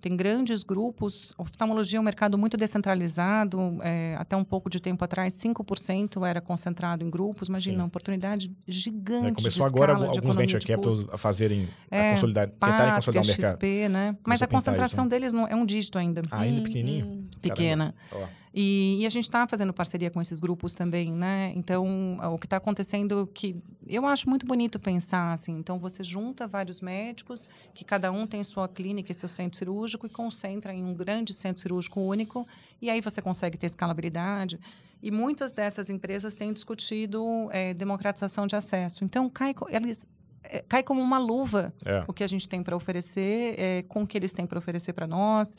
tem 0.00 0.16
grandes 0.16 0.62
grupos. 0.62 1.34
Oftalmologia 1.38 1.98
é 1.98 2.00
um 2.00 2.04
mercado 2.04 2.36
muito 2.38 2.56
descentralizado. 2.56 3.78
é, 3.82 4.14
até 4.18 4.36
um 4.36 4.44
pouco 4.44 4.68
de 4.70 4.80
tempo 4.80 5.04
atrás, 5.04 5.34
5% 5.34 6.26
era 6.26 6.40
concentrado 6.40 7.04
em 7.04 7.10
grupos. 7.10 7.48
Imagina, 7.48 7.76
Sim. 7.76 7.80
uma 7.82 7.86
oportunidade 7.88 8.50
gigante 8.66 9.26
É, 9.28 9.32
começou 9.32 9.62
de 9.62 9.74
agora 9.74 9.94
alguns 9.94 10.36
venture 10.36 10.64
capitals 10.64 11.06
a 11.10 11.18
fazerem, 11.18 11.68
É, 11.90 12.08
a 12.10 12.14
consolidar, 12.14 12.46
tentarem 12.46 12.94
consolidar 12.94 13.02
Pátria, 13.02 13.20
o 13.22 13.26
mercado. 13.26 13.52
XP, 13.56 13.88
né? 13.88 14.16
Mas 14.26 14.42
a 14.42 14.44
a 14.44 14.48
pintar 14.48 14.56
concentração 14.60 15.08
deles 15.08 15.32
não, 15.32 15.46
é 15.46 15.54
um 15.54 15.66
dígito 15.66 15.98
ainda. 15.98 16.22
Ah, 16.30 16.40
ainda 16.40 16.60
Hum, 16.60 16.64
pequenininho? 16.64 17.06
hum. 17.06 17.28
Pequena. 17.40 17.94
Ó, 18.12 18.26
E, 18.58 19.02
e 19.02 19.06
a 19.06 19.10
gente 19.10 19.24
está 19.24 19.46
fazendo 19.46 19.70
parceria 19.70 20.10
com 20.10 20.18
esses 20.18 20.38
grupos 20.38 20.74
também, 20.74 21.12
né? 21.12 21.52
Então, 21.54 22.16
o 22.32 22.38
que 22.38 22.46
está 22.46 22.56
acontecendo 22.56 23.28
que 23.34 23.54
eu 23.86 24.06
acho 24.06 24.30
muito 24.30 24.46
bonito 24.46 24.80
pensar 24.80 25.34
assim. 25.34 25.52
Então, 25.58 25.78
você 25.78 26.02
junta 26.02 26.48
vários 26.48 26.80
médicos, 26.80 27.50
que 27.74 27.84
cada 27.84 28.10
um 28.10 28.26
tem 28.26 28.42
sua 28.42 28.66
clínica 28.66 29.12
e 29.12 29.14
seu 29.14 29.28
centro 29.28 29.58
cirúrgico, 29.58 30.06
e 30.06 30.08
concentra 30.08 30.72
em 30.72 30.82
um 30.82 30.94
grande 30.94 31.34
centro 31.34 31.60
cirúrgico 31.60 32.00
único, 32.00 32.48
e 32.80 32.88
aí 32.88 33.02
você 33.02 33.20
consegue 33.20 33.58
ter 33.58 33.66
escalabilidade. 33.66 34.58
E 35.02 35.10
muitas 35.10 35.52
dessas 35.52 35.90
empresas 35.90 36.34
têm 36.34 36.50
discutido 36.50 37.50
eh, 37.52 37.74
democratização 37.74 38.46
de 38.46 38.56
acesso. 38.56 39.04
Então, 39.04 39.28
cai, 39.28 39.54
eles, 39.68 40.08
eh, 40.44 40.64
cai 40.66 40.82
como 40.82 41.02
uma 41.02 41.18
luva 41.18 41.74
é. 41.84 42.02
o 42.08 42.12
que 42.14 42.24
a 42.24 42.26
gente 42.26 42.48
tem 42.48 42.62
para 42.62 42.74
oferecer, 42.74 43.54
é, 43.58 43.82
com 43.82 44.04
o 44.04 44.06
que 44.06 44.16
eles 44.16 44.32
têm 44.32 44.46
para 44.46 44.58
oferecer 44.58 44.94
para 44.94 45.06
nós. 45.06 45.58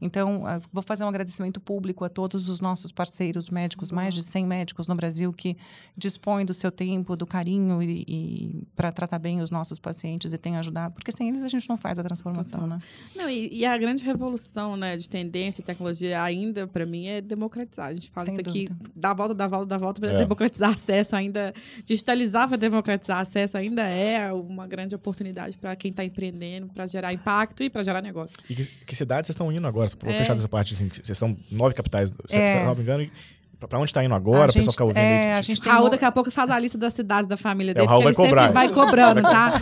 Então, 0.00 0.46
ah, 0.46 0.60
vou 0.72 0.82
fazer 0.82 1.04
um 1.04 1.08
agradecimento 1.08 1.60
público 1.60 2.04
a 2.04 2.08
todos 2.08 2.48
os 2.48 2.60
nossos 2.60 2.92
parceiros 2.92 3.50
médicos, 3.50 3.90
mais 3.90 4.14
de 4.14 4.22
100 4.22 4.46
médicos 4.46 4.86
no 4.86 4.94
Brasil 4.94 5.32
que 5.32 5.56
dispõem 5.96 6.44
do 6.44 6.54
seu 6.54 6.70
tempo, 6.70 7.16
do 7.16 7.26
carinho 7.26 7.82
e, 7.82 8.04
e 8.06 8.66
para 8.76 8.92
tratar 8.92 9.18
bem 9.18 9.40
os 9.40 9.50
nossos 9.50 9.78
pacientes 9.78 10.32
e 10.32 10.38
têm 10.38 10.56
ajudado, 10.56 10.94
porque 10.94 11.10
sem 11.10 11.28
eles 11.28 11.42
a 11.42 11.48
gente 11.48 11.68
não 11.68 11.76
faz 11.76 11.98
a 11.98 12.04
transformação, 12.04 12.60
Total. 12.60 12.76
né? 12.78 12.82
Não, 13.16 13.28
e, 13.28 13.48
e 13.52 13.66
a 13.66 13.76
grande 13.76 14.04
revolução 14.04 14.76
né, 14.76 14.96
de 14.96 15.08
tendência 15.08 15.60
e 15.60 15.64
tecnologia 15.64 16.22
ainda, 16.22 16.66
para 16.66 16.86
mim, 16.86 17.06
é 17.06 17.20
democratizar. 17.20 17.86
A 17.88 17.92
gente 17.94 18.10
fala 18.10 18.26
Sem 18.26 18.34
isso 18.34 18.40
aqui, 18.40 18.68
dá 18.94 19.10
a 19.10 19.14
volta, 19.14 19.34
dá 19.34 19.44
a 19.44 19.48
volta, 19.48 19.66
dá 19.66 19.74
a 19.74 19.78
volta, 19.78 20.00
para 20.00 20.12
É. 20.12 20.16
democratizar 20.16 20.70
acesso 20.70 21.16
ainda, 21.16 21.52
digitalizar 21.84 22.48
para 22.48 22.56
democratizar 22.56 23.20
acesso 23.20 23.56
ainda 23.56 23.82
é 23.82 24.32
uma 24.32 24.66
grande 24.66 24.94
oportunidade 24.94 25.56
para 25.58 25.74
quem 25.76 25.90
está 25.90 26.04
empreendendo, 26.04 26.68
para 26.68 26.86
gerar 26.86 27.12
impacto 27.12 27.62
e 27.62 27.70
para 27.70 27.82
gerar 27.82 28.02
negócio. 28.02 28.34
E 28.48 28.54
que, 28.54 28.64
que 28.64 28.94
cidades 28.96 29.26
vocês 29.26 29.34
estão 29.34 29.50
indo 29.52 29.66
agora? 29.66 29.87
Vou 30.00 30.10
É. 30.12 30.18
fechar 30.18 30.36
essa 30.36 30.48
parte, 30.48 30.74
assim, 30.74 30.88
vocês 30.88 31.16
são 31.18 31.36
nove 31.50 31.74
capitais, 31.74 32.10
se, 32.28 32.36
É. 32.36 32.64
não 32.64 32.74
me 32.74 32.82
engano, 32.82 33.10
Pra 33.68 33.76
onde 33.78 33.92
tá 33.92 34.04
indo 34.04 34.14
agora, 34.14 34.42
A 34.42 34.44
o 34.44 34.46
pessoal 34.46 34.62
gente- 34.62 34.70
fica 34.72 34.84
ouvindo 34.84 34.98
é, 34.98 35.32
aí. 35.32 35.38
a 35.38 35.42
gente 35.42 35.60
tem 35.60 35.72
Raul 35.72 35.90
daqui 35.90 36.04
a 36.04 36.12
pouco 36.12 36.30
faz 36.30 36.48
a 36.48 36.56
lista 36.58 36.78
das 36.78 36.94
cidades 36.94 37.26
da 37.26 37.36
família 37.36 37.74
dele, 37.74 37.84
É, 37.84 37.88
o 37.88 37.90
Raul 37.90 38.02
porque 38.04 38.22
ele 38.22 38.28
vai 38.28 38.28
cobrar. 38.28 38.42
sempre 38.42 38.54
vai 38.54 38.68
cobrando, 38.86 39.22
tá? 39.22 39.52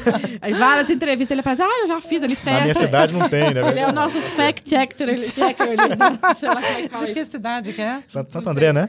Aí 0.43 0.53
várias 0.53 0.91
entrevistas 0.91 1.31
ele 1.31 1.43
faz, 1.43 1.61
ah, 1.61 1.65
eu 1.83 1.89
já 1.89 2.01
fiz, 2.03 2.23
ele 2.23 2.37
Na 2.45 2.53
minha 2.53 2.65
testa. 2.67 2.85
cidade 2.85 3.15
não 3.15 3.27
tem, 3.29 3.55
né? 3.55 3.67
Ele 3.71 3.81
é 3.81 3.87
o 3.89 3.93
nosso 3.93 4.21
fact-checker, 4.21 5.09
ele 5.09 5.31
checker, 5.31 5.67
ele 5.67 5.77
sei 6.37 6.49
lá 6.49 6.57
como 6.61 6.67
é 6.77 6.89
que 6.89 7.05
De 7.07 7.15
que 7.15 7.25
cidade 7.25 7.73
que 7.73 7.81
é? 7.81 8.03
Santo, 8.07 8.33
Santo 8.33 8.51
André, 8.51 8.73
né? 8.73 8.89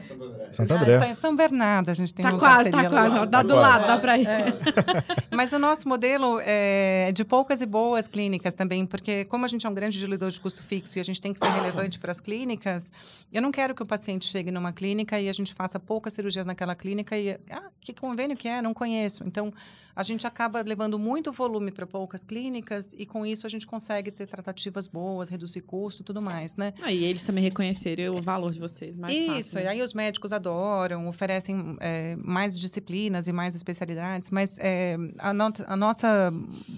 Santo 0.52 0.74
Ah, 0.74 0.76
André. 0.76 0.92
está 0.94 1.08
em 1.08 1.14
São 1.14 1.34
Bernardo, 1.34 1.90
a 1.90 1.94
gente 1.94 2.12
tem 2.12 2.22
Tá 2.22 2.32
uma 2.32 2.38
quase, 2.38 2.70
tá 2.70 2.84
quase, 2.90 3.14
lá. 3.14 3.22
ó, 3.22 3.24
dá 3.24 3.38
Tá 3.38 3.42
do 3.44 3.54
quase. 3.54 3.70
lado, 3.70 3.86
dá 3.86 3.96
pra 3.96 4.18
ir. 4.18 4.26
Mas 5.32 5.52
o 5.54 5.58
nosso 5.58 5.88
modelo 5.88 6.38
é 6.44 7.12
de 7.14 7.24
poucas 7.24 7.62
e 7.62 7.66
boas 7.66 8.06
clínicas 8.08 8.52
também, 8.52 8.84
porque 8.84 9.24
como 9.24 9.44
a 9.46 9.48
gente 9.48 9.66
é 9.66 9.70
um 9.70 9.74
grande 9.74 9.98
diluidor 9.98 10.30
de 10.30 10.38
custo 10.38 10.62
fixo 10.62 10.98
e 10.98 11.00
a 11.00 11.04
gente 11.04 11.20
tem 11.20 11.32
que 11.32 11.38
ser 11.38 11.50
relevante 11.50 11.98
para 11.98 12.10
as 12.10 12.20
clínicas, 12.20 12.92
eu 13.32 13.40
não 13.40 13.50
quero 13.50 13.74
que 13.74 13.82
o 13.82 13.86
paciente 13.86 14.26
chegue 14.26 14.50
numa 14.50 14.70
clínica 14.72 14.97
e 15.20 15.28
a 15.28 15.32
gente 15.32 15.52
faça 15.54 15.78
poucas 15.78 16.12
cirurgias 16.12 16.46
naquela 16.46 16.74
clínica 16.74 17.16
e, 17.18 17.32
ah, 17.50 17.70
que 17.80 17.92
convênio 17.92 18.36
que 18.36 18.48
é? 18.48 18.60
Não 18.62 18.72
conheço. 18.74 19.24
Então, 19.26 19.52
a 19.94 20.02
gente 20.02 20.26
acaba 20.26 20.62
levando 20.62 20.98
muito 20.98 21.32
volume 21.32 21.70
para 21.72 21.86
poucas 21.86 22.24
clínicas 22.24 22.94
e 22.96 23.04
com 23.06 23.26
isso 23.26 23.46
a 23.46 23.50
gente 23.50 23.66
consegue 23.66 24.10
ter 24.10 24.26
tratativas 24.26 24.86
boas, 24.88 25.28
reduzir 25.28 25.60
custo 25.62 26.02
e 26.02 26.04
tudo 26.04 26.20
mais, 26.22 26.56
né? 26.56 26.72
Ah, 26.82 26.92
e 26.92 27.04
eles 27.04 27.22
também 27.22 27.42
reconhecerem 27.44 28.08
o 28.08 28.20
valor 28.22 28.52
de 28.52 28.60
vocês, 28.60 28.96
mais 28.96 29.16
Isso, 29.16 29.32
fácil. 29.34 29.60
e 29.60 29.64
né? 29.64 29.70
aí 29.70 29.82
os 29.82 29.92
médicos 29.94 30.32
adoram, 30.32 31.08
oferecem 31.08 31.76
é, 31.80 32.16
mais 32.16 32.58
disciplinas 32.58 33.26
e 33.28 33.32
mais 33.32 33.54
especialidades, 33.54 34.30
mas 34.30 34.56
é, 34.58 34.96
a, 35.18 35.32
no- 35.32 35.52
a 35.66 35.76
nossa, 35.76 36.32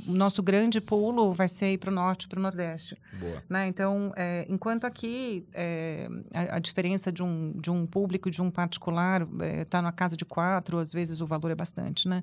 o 0.07 0.13
nosso 0.13 0.43
grande 0.43 0.81
pulo 0.81 1.33
vai 1.33 1.49
ser 1.49 1.73
ir 1.73 1.79
para 1.79 1.91
o 1.91 1.95
norte, 1.95 2.27
para 2.29 2.39
o 2.39 2.43
nordeste. 2.43 2.97
Boa. 3.19 3.43
Né? 3.49 3.67
Então, 3.69 4.13
é, 4.17 4.47
enquanto 4.49 4.85
aqui 4.87 5.45
é, 5.53 6.09
a, 6.33 6.57
a 6.57 6.59
diferença 6.59 7.13
de 7.13 7.23
um, 7.23 7.53
de 7.55 7.71
um 7.71 7.87
público 7.87 8.10
e 8.17 8.31
de 8.31 8.43
um 8.43 8.51
particular 8.51 9.27
está 9.63 9.81
na 9.83 9.93
casa 9.93 10.17
de 10.17 10.25
quatro, 10.25 10.79
às 10.79 10.93
vezes 10.93 11.21
o 11.21 11.27
valor 11.27 11.51
é 11.51 11.55
bastante, 11.55 12.09
né? 12.09 12.23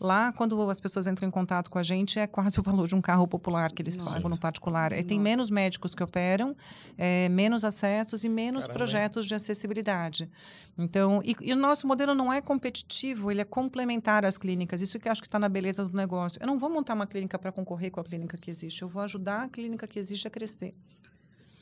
Lá, 0.00 0.32
quando 0.32 0.70
as 0.70 0.80
pessoas 0.80 1.06
entram 1.08 1.26
em 1.26 1.30
contato 1.30 1.68
com 1.68 1.78
a 1.78 1.82
gente, 1.82 2.20
é 2.20 2.26
quase 2.26 2.60
o 2.60 2.62
valor 2.62 2.86
de 2.86 2.94
um 2.94 3.00
carro 3.00 3.26
popular 3.26 3.72
que 3.72 3.82
eles 3.82 3.96
Nossa. 3.96 4.12
pagam 4.12 4.30
no 4.30 4.38
particular. 4.38 4.92
E 4.92 5.02
tem 5.02 5.18
menos 5.18 5.50
médicos 5.50 5.94
que 5.94 6.02
operam, 6.02 6.56
é, 6.96 7.28
menos 7.28 7.64
acessos 7.64 8.22
e 8.22 8.28
menos 8.28 8.64
Caramba, 8.64 8.78
projetos 8.78 9.26
de 9.26 9.34
acessibilidade. 9.34 10.30
Então, 10.78 11.20
e, 11.24 11.34
e 11.40 11.52
o 11.52 11.56
nosso 11.56 11.86
modelo 11.86 12.14
não 12.14 12.32
é 12.32 12.40
competitivo, 12.40 13.30
ele 13.30 13.40
é 13.40 13.44
complementar 13.44 14.24
às 14.24 14.38
clínicas. 14.38 14.80
Isso 14.80 14.98
que 15.00 15.08
acho 15.08 15.20
que 15.20 15.26
está 15.26 15.38
na 15.38 15.48
beleza 15.48 15.84
do 15.84 15.96
negócio. 15.96 16.40
Eu 16.40 16.46
não 16.46 16.58
vou 16.58 16.70
montar 16.70 16.94
uma 16.94 17.06
clínica 17.06 17.36
para 17.36 17.50
concorrer 17.50 17.90
com 17.90 17.98
a 17.98 18.04
clínica 18.04 18.36
que 18.36 18.50
existe. 18.50 18.82
Eu 18.82 18.88
vou 18.88 19.02
ajudar 19.02 19.42
a 19.42 19.48
clínica 19.48 19.86
que 19.88 19.98
existe 19.98 20.28
a 20.28 20.30
crescer. 20.30 20.74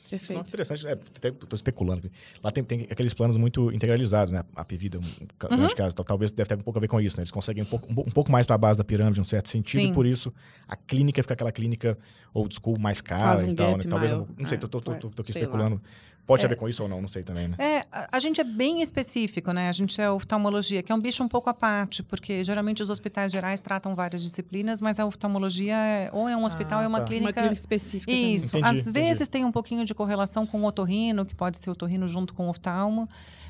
Isso 0.07 0.15
é 0.15 0.17
Perfeito. 0.35 0.47
interessante. 0.49 0.87
É, 0.87 0.95
tô 1.31 1.55
especulando. 1.55 2.07
aqui. 2.07 2.11
Lá 2.43 2.49
tem, 2.51 2.63
tem 2.63 2.87
aqueles 2.89 3.13
planos 3.13 3.35
muito 3.35 3.71
integralizados, 3.73 4.31
né? 4.31 4.43
A 4.55 4.63
Pivida, 4.63 4.97
um 4.99 5.01
Uhum. 5.01 5.67
Tal- 5.93 6.05
Talvez 6.05 6.31
deve 6.33 6.47
ter 6.47 6.55
um 6.55 6.61
pouco 6.63 6.79
a 6.79 6.81
ver 6.81 6.87
com 6.87 6.99
isso, 7.01 7.17
né? 7.17 7.21
Eles 7.21 7.31
conseguem 7.31 7.63
um 7.63 7.65
pouco, 7.65 7.91
um 7.91 7.95
po- 7.95 8.01
um 8.01 8.11
pouco 8.11 8.31
mais 8.31 8.45
para 8.45 8.55
a 8.55 8.57
base 8.57 8.77
da 8.77 8.83
pirâmide, 8.83 9.19
em 9.19 9.21
um 9.21 9.25
certo 9.25 9.49
sentido, 9.49 9.81
Sim. 9.81 9.89
e 9.91 9.93
por 9.93 10.05
isso 10.05 10.33
a 10.67 10.75
clínica 10.75 11.21
fica 11.21 11.33
aquela 11.33 11.51
clínica 11.51 11.97
old 12.33 12.53
school 12.55 12.79
mais 12.79 13.01
cara 13.01 13.21
Faz 13.37 13.43
um 13.43 13.49
e 13.49 13.53
tal, 13.55 13.77
né? 13.77 13.83
Talvez, 13.83 14.11
maior. 14.11 14.27
não 14.37 14.45
sei, 14.45 14.57
É, 14.57 14.59
tô, 14.61 14.67
tô, 14.69 14.79
tô, 14.81 14.95
tô, 15.09 15.21
aqui 15.21 15.33
sei 15.33 15.45
lá. 15.45 15.79
Pode 16.27 16.41
ter 16.41 16.45
É. 16.45 16.47
a 16.47 16.49
ver 16.49 16.55
com 16.57 16.67
isso 16.69 16.83
ou 16.83 16.89
não, 16.89 16.99
não 17.01 17.07
sei 17.07 17.23
também, 17.23 17.47
né? 17.47 17.55
É, 17.57 17.85
a, 17.91 18.09
a 18.17 18.19
gente 18.19 18.39
é 18.41 18.43
bem 18.43 18.81
específico, 18.81 19.51
né? 19.53 19.69
A 19.69 19.71
gente 19.71 19.99
é 20.01 20.11
oftalmologia, 20.11 20.83
que 20.83 20.91
é 20.91 20.95
um 20.95 20.99
bicho 20.99 21.23
um 21.23 21.27
pouco 21.27 21.49
à 21.49 21.53
parte, 21.53 22.03
porque 22.03 22.43
geralmente 22.43 22.83
os 22.83 22.89
hospitais 22.89 23.31
gerais 23.31 23.59
tratam 23.61 23.95
várias 23.95 24.21
disciplinas, 24.21 24.81
mas 24.81 24.99
a 24.99 25.05
oftalmologia 25.05 25.75
é, 25.75 26.09
ou 26.11 26.27
é 26.27 26.35
um 26.35 26.43
hospital 26.43 26.79
Ah, 26.79 26.81
ou 26.81 26.83
é 26.83 26.87
uma 26.87 26.97
tá. 26.99 27.03
Uma 27.03 27.07
clínica. 27.07 27.33
clínica 27.33 27.53
específica. 27.53 28.11
Isso. 28.11 28.57
Entendi, 28.57 28.77
Às 28.77 28.87
entendi. 28.87 28.99
vezes 29.07 29.27
tem 29.29 29.45
um 29.45 29.51
pouquinho 29.53 29.85
de 29.85 29.95
correlação 29.95 30.45
com 30.45 30.59
o 30.61 30.65
otorrino, 30.65 31.25
que 31.25 31.33
pode 31.33 31.57
ser 31.59 31.69
otorrino 31.69 32.07
junto 32.09 32.33
com 32.33 32.47
o 32.47 32.49
oftalmo, 32.49 33.07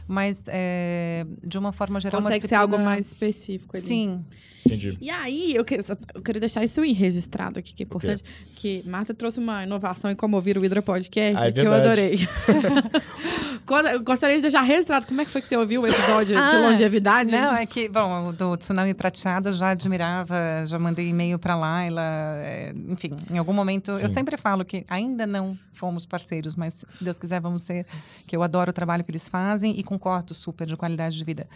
mas 0.07 0.43
é, 0.47 1.25
de 1.43 1.57
uma 1.57 1.71
forma 1.71 1.99
geral. 1.99 2.21
uma 2.21 2.29
Consegue 2.29 2.47
ser 2.47 2.55
algo 2.55 2.73
disciplina- 2.73 2.89
mais 2.91 3.07
específico 3.07 3.75
ali. 3.75 3.85
Sim. 3.85 4.23
Entendi. 4.65 4.97
E 4.99 5.09
aí, 5.09 5.55
eu, 5.55 5.63
que- 5.63 5.75
eu 6.13 6.21
queria 6.21 6.41
deixar 6.41 6.61
isso 6.63 6.81
aí 6.81 6.91
registrado 6.91 7.57
aqui, 7.57 7.73
que 7.73 7.83
é 7.83 7.85
importante, 7.85 8.21
que 8.53 8.83
Marta 8.85 9.13
trouxe 9.13 9.39
uma 9.39 9.63
inovação 9.63 10.11
em 10.11 10.15
como 10.15 10.35
ouvir 10.35 10.57
o 10.57 10.65
Hidra 10.65 10.81
Podcast, 10.81 11.41
Ah, 11.41 11.47
é 11.47 11.51
que 11.53 11.59
eu 11.61 11.73
adorei. 11.73 12.17
Eu 13.93 14.01
gostaria 14.01 14.37
de 14.37 14.41
deixar 14.41 14.61
registrado 14.61 15.07
como 15.07 15.19
é 15.19 15.25
que 15.25 15.31
foi 15.31 15.41
que 15.41 15.47
você 15.47 15.57
ouviu 15.57 15.81
o 15.81 15.87
episódio 15.87 16.35
de 16.35 16.41
Ah, 16.41 16.57
longevidade. 16.59 17.31
Não, 17.31 17.53
é 17.53 17.65
que, 17.65 17.89
bom, 17.89 18.29
o 18.29 18.33
do 18.33 18.55
Tsunami 18.55 18.93
Prateado 18.93 19.49
eu 19.49 19.53
já 19.53 19.71
admirava, 19.71 20.35
já 20.65 20.79
mandei 20.79 21.09
e-mail 21.09 21.37
para 21.37 21.55
Laila, 21.55 22.01
é, 22.01 22.73
enfim, 22.89 23.11
em 23.29 23.37
algum 23.37 23.53
momento. 23.53 23.91
Eu 23.91 24.07
Sim. 24.07 24.15
sempre 24.15 24.37
falo 24.37 24.63
que 24.63 24.85
ainda 24.89 25.27
não 25.27 25.57
fomos 25.73 26.05
parceiros, 26.05 26.55
mas 26.55 26.85
se 26.89 27.03
Deus 27.03 27.19
quiser 27.19 27.41
vamos 27.41 27.61
ser, 27.63 27.85
que 28.25 28.35
eu 28.35 28.41
adoro 28.41 28.69
o 28.69 28.73
trabalho 28.73 29.03
que 29.03 29.11
eles 29.11 29.27
fazem 29.27 29.77
e 29.77 29.83
concordo 29.83 30.33
super 30.33 30.65
de 30.65 30.75
qualidade 30.77 31.17
de 31.17 31.23
vida. 31.23 31.47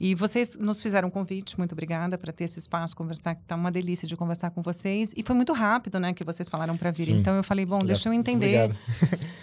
E 0.00 0.16
vocês 0.16 0.58
nos 0.58 0.80
fizeram 0.80 1.06
um 1.06 1.10
convite, 1.10 1.56
muito 1.56 1.72
obrigada 1.72 2.18
para 2.18 2.32
ter 2.32 2.42
esse 2.44 2.58
espaço, 2.58 2.96
conversar, 2.96 3.36
que 3.36 3.44
tá 3.44 3.54
uma 3.54 3.70
delícia 3.70 4.08
de 4.08 4.16
conversar 4.16 4.50
com 4.50 4.60
vocês. 4.60 5.12
E 5.16 5.22
foi 5.22 5.36
muito 5.36 5.52
rápido, 5.52 6.00
né, 6.00 6.12
que 6.12 6.24
vocês 6.24 6.48
falaram 6.48 6.76
para 6.76 6.90
vir. 6.90 7.04
Sim. 7.06 7.18
Então 7.18 7.36
eu 7.36 7.44
falei, 7.44 7.64
bom, 7.64 7.78
deixa 7.78 8.08
eu 8.08 8.12
entender 8.12 8.64
Obrigado. 8.64 8.78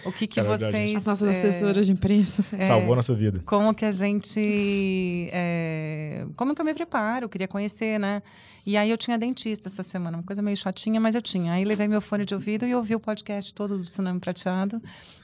o 0.04 0.12
que, 0.12 0.26
que 0.26 0.38
É 0.40 0.42
vocês. 0.42 1.04
As 1.12 1.20
nossas 1.20 1.36
é, 1.36 1.48
assessoras 1.48 1.86
de 1.86 1.92
imprensa. 1.92 2.44
é, 2.56 2.62
Salvou 2.62 2.94
nossa 2.96 3.14
vida. 3.14 3.42
como 3.44 3.74
que 3.74 3.84
a 3.84 3.92
gente. 3.92 5.28
é, 5.32 6.26
como 6.36 6.54
que 6.54 6.60
eu 6.60 6.64
me 6.64 6.74
preparo? 6.74 7.24
Eu 7.24 7.28
queria 7.28 7.48
conhecer, 7.48 7.98
né? 7.98 8.22
E 8.66 8.76
aí 8.76 8.90
eu 8.90 8.98
tinha 8.98 9.16
dentista 9.18 9.68
essa 9.68 9.82
semana, 9.82 10.18
uma 10.18 10.22
coisa 10.22 10.42
meio 10.42 10.56
chatinha, 10.56 11.00
mas 11.00 11.14
eu 11.14 11.22
tinha. 11.22 11.52
Aí 11.52 11.64
levei 11.64 11.88
meu 11.88 12.00
fone 12.00 12.24
de 12.24 12.34
ouvido 12.34 12.66
e 12.66 12.74
ouvi 12.74 12.94
o 12.94 13.00
podcast 13.00 13.54
todo 13.54 13.78
do 13.78 13.84
Tsunami 13.84 14.20
Prateado. 14.20 14.80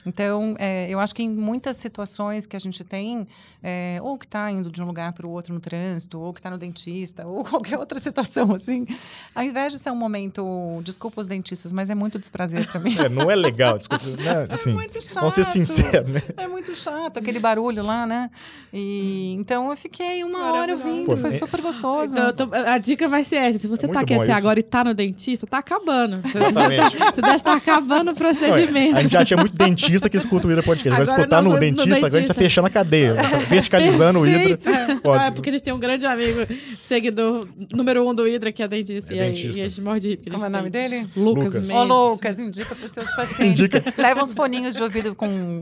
Então, 0.07 0.57
é, 0.59 0.89
eu 0.89 0.99
acho 0.99 1.15
que 1.15 1.23
em 1.23 1.29
muitas 1.29 1.77
situações 1.77 2.47
que 2.47 2.57
a 2.57 2.59
gente 2.59 2.83
tem, 2.83 3.27
é, 3.63 3.99
ou 4.03 4.17
que 4.17 4.25
está 4.25 4.51
indo 4.51 4.71
de 4.71 4.83
um 4.83 4.87
lugar 4.87 5.13
para 5.13 5.27
o 5.27 5.31
outro 5.31 5.53
no 5.53 5.61
trânsito, 5.61 6.19
ou 6.19 6.33
que 6.33 6.41
está 6.41 6.49
no 6.49 6.57
dentista, 6.57 7.27
ou 7.27 7.45
qualquer 7.45 7.79
outra 7.79 7.99
situação, 7.99 8.55
assim, 8.55 8.87
ao 9.35 9.43
invés 9.43 9.73
de 9.73 9.79
ser 9.79 9.91
um 9.91 9.97
momento, 9.97 10.81
desculpa 10.83 11.21
os 11.21 11.27
dentistas, 11.27 11.73
mas 11.73 11.91
é 11.91 11.95
muito 11.95 12.19
desprazer 12.19 12.67
para 12.71 12.81
mim. 12.81 12.97
É, 12.99 13.09
não 13.09 13.31
é 13.31 13.35
legal, 13.35 13.77
desculpa. 13.77 14.07
Né? 14.07 14.47
Assim, 14.57 14.73
muito 14.73 14.99
vamos 15.15 15.35
ser 15.35 15.45
chato. 15.45 15.53
Sinceros, 15.77 16.09
né? 16.11 16.23
É 16.37 16.47
muito 16.47 16.75
chato 16.75 17.19
aquele 17.19 17.39
barulho 17.39 17.83
lá, 17.83 18.07
né? 18.07 18.31
E 18.73 19.33
então 19.39 19.71
eu 19.71 19.77
fiquei 19.77 20.23
uma 20.25 20.53
hora 20.53 20.73
ouvindo, 20.73 21.07
Pô, 21.07 21.17
foi 21.17 21.31
é- 21.31 21.39
super 21.39 21.61
gostoso. 21.61 22.17
Então, 22.17 22.49
tô- 22.49 22.55
a 22.55 22.79
dica 22.79 23.09
vai 23.09 23.25
ser 23.25 23.37
essa. 23.37 23.59
Se 23.59 23.67
você 23.67 23.87
É 23.87 23.89
tá 23.89 24.01
aqui 24.01 24.15
até 24.15 24.25
isso. 24.25 24.33
agora 24.33 24.59
e 24.61 24.63
tá 24.63 24.85
no 24.85 24.95
dentista, 24.95 25.47
tá 25.47 25.59
acabando. 25.59 26.21
Você, 26.23 26.39
Exatamente. 26.39 26.97
você 26.97 27.21
deve 27.23 27.37
estar 27.37 27.53
acabando 27.57 28.03
o 28.03 28.13
Não, 28.13 28.15
procedimento. 28.15 28.97
a 28.97 29.03
gente 29.03 29.13
já 29.13 29.25
tinha 29.25 29.37
muito 29.39 29.55
dentista 29.57 30.09
que 30.09 30.17
escuta 30.17 30.47
o 30.49 30.53
Ida 30.53 30.63
Podcast. 30.63 30.89
Agora, 30.89 31.03
Agora 31.11 31.21
escutar 31.23 31.37
nós 31.37 31.45
no 31.45 31.51
vamos 31.51 31.71
no 31.71 31.77
dentista, 31.77 31.97
agora 31.97 32.07
a 32.07 32.21
gente 32.21 32.29
tá 32.29 32.35
dentista. 32.35 32.35
fechando 32.35 32.67
a 32.67 32.71
cadeia. 32.71 33.15
tá 33.15 33.39
verticalizando 33.49 34.19
o 34.21 34.27
Hidra. 34.27 34.57
Perfeito. 34.59 35.01
Ó, 35.05 35.15
Ah, 35.15 35.27
é 35.27 35.31
porque 35.31 35.49
a 35.49 35.53
gente 35.53 35.63
tem 35.65 35.73
um 35.73 35.79
grande 35.79 36.05
amigo, 36.07 36.41
seguidor 36.79 37.49
número 37.75 38.09
um 38.09 38.15
do 38.15 38.27
Hidra, 38.29 38.53
que 38.53 38.63
é 38.63 38.69
dentista. 38.69 39.13
É 39.13 39.17
e, 39.17 39.21
aí, 39.21 39.29
dentista. 39.33 39.61
e 39.61 39.65
a 39.65 39.69
gente 39.69 39.81
morde 39.81 40.19
Como 40.31 40.45
é 40.45 40.49
o 40.49 40.51
nome 40.51 40.71
dele? 40.71 41.07
Lucas, 41.17 41.45
Lucas. 41.47 41.69
Mendes. 41.69 41.71
Ô, 41.75 41.85
Lucas, 42.11 42.39
indica 42.39 42.75
para 42.75 42.85
os 42.85 42.91
seus 42.91 43.11
pacientes. 43.15 43.61
Indica. 43.61 43.83
Leva 43.97 44.23
uns 44.23 44.33
foninhos 44.33 44.75
de 44.75 44.83
ouvido 44.83 45.15
com 45.15 45.56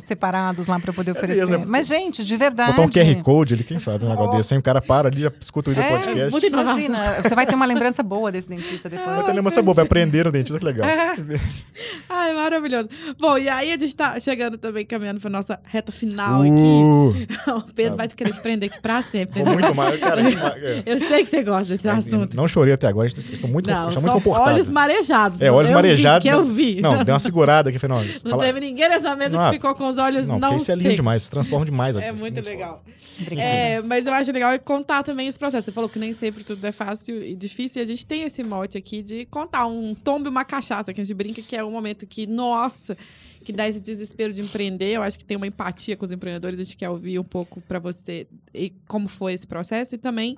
separados 0.00 0.66
lá 0.66 0.78
para 0.78 0.92
poder 0.92 1.12
oferecer. 1.12 1.46
mesmo. 1.46 1.66
Mas, 1.66 1.86
gente, 1.86 2.24
de 2.24 2.36
verdade. 2.36 2.72
Botar 2.72 2.82
um 2.82 2.88
QR 2.90 3.22
Code 3.22 3.54
ali, 3.54 3.64
quem 3.64 3.78
sabe, 3.78 4.04
um 4.04 4.08
negócio 4.08 4.36
desse. 4.36 4.54
Aí 4.54 4.60
o 4.60 4.62
cara 4.62 4.80
para 4.80 5.08
ali, 5.08 5.22
já 5.22 5.32
escuta 5.40 5.70
o 5.70 5.72
É, 5.78 5.90
Podcast. 5.90 6.46
Imagina, 6.46 7.22
você 7.22 7.34
vai 7.34 7.46
ter 7.46 7.54
uma 7.54 7.66
lembrança 7.66 8.02
boa 8.02 8.30
desse 8.32 8.48
dentista 8.48 8.88
depois. 8.88 9.16
Vai 9.16 9.24
ter 9.24 9.32
lembrança 9.32 9.62
boa, 9.62 9.74
vai 9.74 9.84
aprender 9.84 10.24
no 10.24 10.32
dentista, 10.32 10.58
que 10.58 10.64
legal. 10.64 10.88
Ai, 12.08 12.34
maravilhoso. 12.34 12.88
Bom, 13.18 13.38
e 13.38 13.48
aí 13.48 13.72
a 13.72 13.78
gente 13.78 13.94
tá 13.94 14.18
chegando 14.20 14.58
também, 14.58 14.84
caminhando 14.84 15.20
pra 15.20 15.30
nossa 15.30 15.58
reta 15.64 15.92
final 15.92 16.42
Uh, 16.42 17.10
aqui. 17.10 17.28
O 17.50 17.72
Pedro 17.74 17.96
vai 17.96 18.08
querer 18.08 18.32
te 18.32 18.40
prender 18.40 18.70
aqui 18.70 18.80
pra 18.80 19.02
sempre. 19.02 19.42
Vou 19.42 19.52
muito 19.54 19.74
mais. 19.74 19.98
Cara, 20.00 20.22
ma- 20.22 20.54
é. 20.56 20.82
Eu 20.86 20.98
sei 20.98 21.22
que 21.24 21.30
você 21.30 21.42
gosta 21.42 21.66
desse 21.68 21.88
assunto. 21.88 22.36
Não 22.36 22.46
chorei 22.48 22.74
até 22.74 22.86
agora, 22.86 23.06
estou 23.08 23.48
muito, 23.50 23.68
Não, 23.70 23.84
muito 23.90 24.10
comportado. 24.12 24.50
olhos 24.50 24.68
marejados. 24.68 25.40
É, 25.42 25.50
olhos 25.50 25.70
eu 25.70 25.74
marejados. 25.74 26.24
Vi, 26.24 26.30
que 26.30 26.34
eu 26.36 26.44
vi. 26.44 26.80
Não, 26.80 27.04
deu 27.04 27.12
uma 27.14 27.18
segurada 27.18 27.70
aqui. 27.70 27.78
Falei, 27.78 27.96
não, 27.96 28.04
Não 28.24 28.30
fala- 28.32 28.44
teve 28.44 28.60
ninguém 28.60 28.88
nessa 28.88 28.99
mesa 29.16 29.36
Não, 29.36 29.46
que 29.50 29.56
ficou 29.56 29.74
com 29.74 29.88
os 29.88 29.98
olhos 29.98 30.26
não, 30.26 30.38
não, 30.38 30.48
porque 30.50 30.62
isso 30.62 30.72
é 30.72 30.74
lindo 30.74 30.94
demais, 30.96 31.22
se 31.24 31.30
transforma 31.30 31.64
demais. 31.66 31.96
É 31.96 32.08
aqui, 32.10 32.18
muito 32.20 32.36
foda. 32.36 32.48
legal. 32.50 32.84
É, 33.36 33.80
mas 33.82 34.06
eu 34.06 34.12
acho 34.14 34.32
legal 34.32 34.58
contar 34.60 35.02
também 35.02 35.26
esse 35.28 35.38
processo. 35.38 35.66
Você 35.66 35.72
falou 35.72 35.88
que 35.90 35.98
nem 35.98 36.12
sempre 36.12 36.42
tudo 36.44 36.64
é 36.64 36.72
fácil 36.72 37.22
e 37.22 37.34
difícil. 37.34 37.80
E 37.80 37.84
a 37.84 37.86
gente 37.86 38.06
tem 38.06 38.22
esse 38.22 38.42
mote 38.42 38.78
aqui 38.78 39.02
de 39.02 39.24
contar 39.26 39.66
um 39.66 39.94
tombo 39.94 40.28
e 40.28 40.30
uma 40.30 40.44
cachaça, 40.44 40.92
que 40.94 41.00
a 41.00 41.04
gente 41.04 41.14
brinca 41.14 41.42
que 41.42 41.54
é 41.56 41.64
um 41.64 41.70
momento 41.70 42.06
que, 42.06 42.26
nossa, 42.26 42.96
que 43.44 43.52
dá 43.52 43.68
esse 43.68 43.80
desespero 43.80 44.32
de 44.32 44.40
empreender. 44.40 44.90
Eu 44.96 45.02
acho 45.02 45.18
que 45.18 45.24
tem 45.24 45.36
uma 45.36 45.46
empatia 45.46 45.96
com 45.96 46.04
os 46.04 46.10
empreendedores. 46.10 46.58
A 46.58 46.62
gente 46.64 46.76
quer 46.76 46.88
ouvir 46.88 47.18
um 47.18 47.24
pouco 47.24 47.60
para 47.60 47.78
você 47.78 48.26
e 48.54 48.70
como 48.88 49.06
foi 49.08 49.34
esse 49.34 49.46
processo. 49.46 49.94
E 49.94 49.98
também 49.98 50.36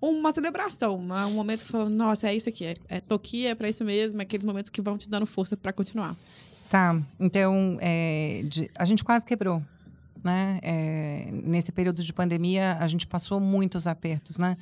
uma 0.00 0.32
celebração, 0.32 0.96
uma- 0.96 1.26
um 1.26 1.32
momento 1.32 1.64
que 1.64 1.70
falou, 1.70 1.88
nossa, 1.88 2.28
é 2.28 2.34
isso 2.34 2.48
aqui. 2.48 2.64
É, 2.66 2.76
é 2.88 3.00
tô 3.00 3.14
aqui, 3.14 3.46
é 3.46 3.54
para 3.54 3.68
isso 3.68 3.84
mesmo. 3.84 4.20
É 4.20 4.22
aqueles 4.22 4.44
momentos 4.44 4.70
que 4.70 4.80
vão 4.82 4.96
te 4.98 5.08
dando 5.08 5.26
força 5.26 5.56
para 5.56 5.72
continuar. 5.72 6.16
Tá, 6.74 7.00
então 7.20 7.78
é, 7.80 8.42
de- 8.48 8.68
a 8.76 8.84
gente 8.84 9.04
quase 9.04 9.24
quebrou, 9.24 9.62
né? 10.24 10.58
É, 10.60 11.28
nesse 11.30 11.70
período 11.70 12.02
de 12.02 12.12
pandemia 12.12 12.76
a 12.80 12.88
gente 12.88 13.06
passou 13.06 13.38
muitos 13.38 13.86
apertos, 13.86 14.38
né? 14.38 14.56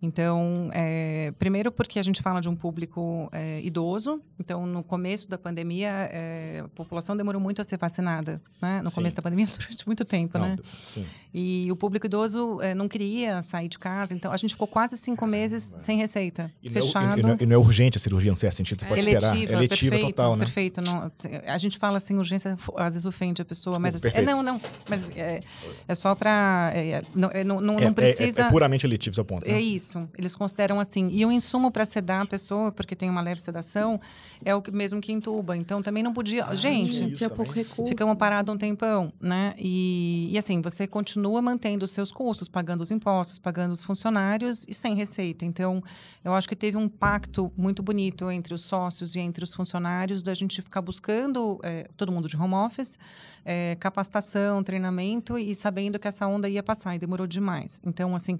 Então, 0.00 0.70
é, 0.72 1.29
primeiro 1.50 1.72
porque 1.72 1.98
a 1.98 2.02
gente 2.02 2.22
fala 2.22 2.40
de 2.40 2.48
um 2.48 2.54
público 2.54 3.28
é, 3.32 3.60
idoso. 3.62 4.20
Então, 4.38 4.64
no 4.66 4.84
começo 4.84 5.28
da 5.28 5.36
pandemia, 5.36 5.88
é, 6.12 6.62
a 6.64 6.68
população 6.68 7.16
demorou 7.16 7.40
muito 7.40 7.60
a 7.60 7.64
ser 7.64 7.76
vacinada, 7.76 8.40
né? 8.62 8.80
No 8.82 8.88
Sim. 8.88 8.94
começo 8.94 9.16
da 9.16 9.22
pandemia, 9.22 9.46
durante 9.58 9.84
muito 9.84 10.04
tempo, 10.04 10.38
Não, 10.38 10.50
né? 10.50 10.56
Sim. 10.84 11.04
E 11.34 11.70
o 11.72 11.76
público 11.76 12.06
idoso 12.06 12.60
é, 12.60 12.72
não 12.74 12.88
queria 12.88 13.42
sair 13.42 13.68
de 13.68 13.78
casa. 13.80 14.14
Então, 14.14 14.30
a 14.32 14.36
gente 14.36 14.54
ficou 14.54 14.68
quase 14.68 14.96
cinco 14.96 15.26
meses 15.26 15.74
sem 15.78 15.98
receita, 15.98 16.52
E 16.62 16.70
não, 16.70 16.78
é, 16.78 16.82
fechado. 16.82 17.18
e, 17.18 17.22
não, 17.22 17.36
e 17.40 17.46
não 17.46 17.54
é 17.54 17.58
urgente 17.58 17.96
a 17.96 18.00
cirurgia, 18.00 18.30
não 18.30 18.38
certo 18.38 18.54
sentido, 18.54 18.80
você 18.80 18.86
pode 18.86 19.00
esperar. 19.00 19.34
Eletiva, 19.34 19.52
É 19.52 19.56
letiva 19.58 19.90
perfeito, 19.90 20.06
total, 20.16 20.36
né? 20.36 20.44
perfeito. 20.44 20.80
Não, 20.80 21.12
a 21.46 21.58
gente 21.58 21.78
fala 21.78 21.96
assim, 21.96 22.16
urgência, 22.16 22.56
às 22.76 22.92
vezes 22.94 23.06
ofende 23.06 23.42
a 23.42 23.44
pessoa, 23.44 23.78
mas 23.78 23.96
assim, 23.96 24.08
é, 24.12 24.22
não, 24.22 24.40
não, 24.42 24.60
mas 24.88 25.00
é, 25.16 25.40
é 25.88 25.94
só 25.96 26.14
para 26.14 26.72
não, 27.14 27.30
é, 27.32 27.42
não, 27.42 27.60
não, 27.60 27.78
É- 27.78 27.84
é- 27.84 27.90
precisa. 27.92 28.42
É, 28.42 28.44
é 28.46 28.50
puramente 28.50 28.86
eletivo, 28.86 29.14
seu 29.14 29.24
ponto. 29.24 29.46
né? 29.46 29.54
É 29.54 29.60
isso, 29.60 30.08
eles 30.16 30.34
consideram 30.36 30.78
assim. 30.80 31.08
E 31.12 31.24
o 31.24 31.32
insumo 31.40 31.70
para 31.70 31.84
sedar 31.84 32.22
a 32.22 32.26
pessoa, 32.26 32.70
porque 32.70 32.94
tem 32.94 33.08
uma 33.10 33.20
leve 33.20 33.40
sedação, 33.40 34.00
é 34.44 34.54
o 34.54 34.60
que- 34.62 34.70
mesmo 34.70 35.00
que 35.00 35.10
entuba. 35.12 35.56
Então 35.56 35.82
também 35.82 36.02
não 36.02 36.12
podia. 36.12 36.54
gente, 36.54 36.90
isso 36.90 37.14
Tinha 37.16 37.30
pouco 37.30 37.50
recurso. 37.52 37.88
ficamos 37.88 38.16
parados 38.16 38.54
um 38.54 38.58
tempão, 38.58 39.12
né? 39.20 39.54
E, 39.58 40.28
e 40.30 40.38
assim, 40.38 40.60
você 40.60 40.86
continua 40.86 41.40
mantendo 41.40 41.84
os 41.84 41.90
seus 41.90 42.12
custos, 42.12 42.48
pagando 42.48 42.82
os 42.82 42.90
impostos, 42.90 43.38
pagando 43.38 43.72
os 43.72 43.82
funcionários 43.82 44.64
e 44.68 44.74
sem 44.74 44.94
receita. 44.94 45.44
Então, 45.44 45.82
eu 46.24 46.34
acho 46.34 46.48
que 46.48 46.54
teve 46.56 46.76
um 46.76 46.88
pacto 46.88 47.50
muito 47.56 47.82
bonito 47.82 48.30
entre 48.30 48.52
os 48.54 48.60
sócios 48.62 49.14
e 49.16 49.20
entre 49.20 49.42
os 49.42 49.54
funcionários 49.54 50.22
da 50.22 50.34
gente 50.34 50.60
ficar 50.62 50.82
buscando 50.82 51.58
eh, 51.62 51.88
todo 51.96 52.12
mundo 52.12 52.28
de 52.28 52.36
home 52.36 52.54
office, 52.54 52.98
eh, 53.44 53.76
capacitação, 53.80 54.62
treinamento 54.62 55.38
e 55.38 55.54
sabendo 55.54 55.98
que 55.98 56.06
essa 56.06 56.26
onda 56.26 56.48
ia 56.48 56.62
passar 56.62 56.94
e 56.94 56.98
demorou 56.98 57.26
demais. 57.26 57.80
Então, 57.84 58.14
assim, 58.14 58.38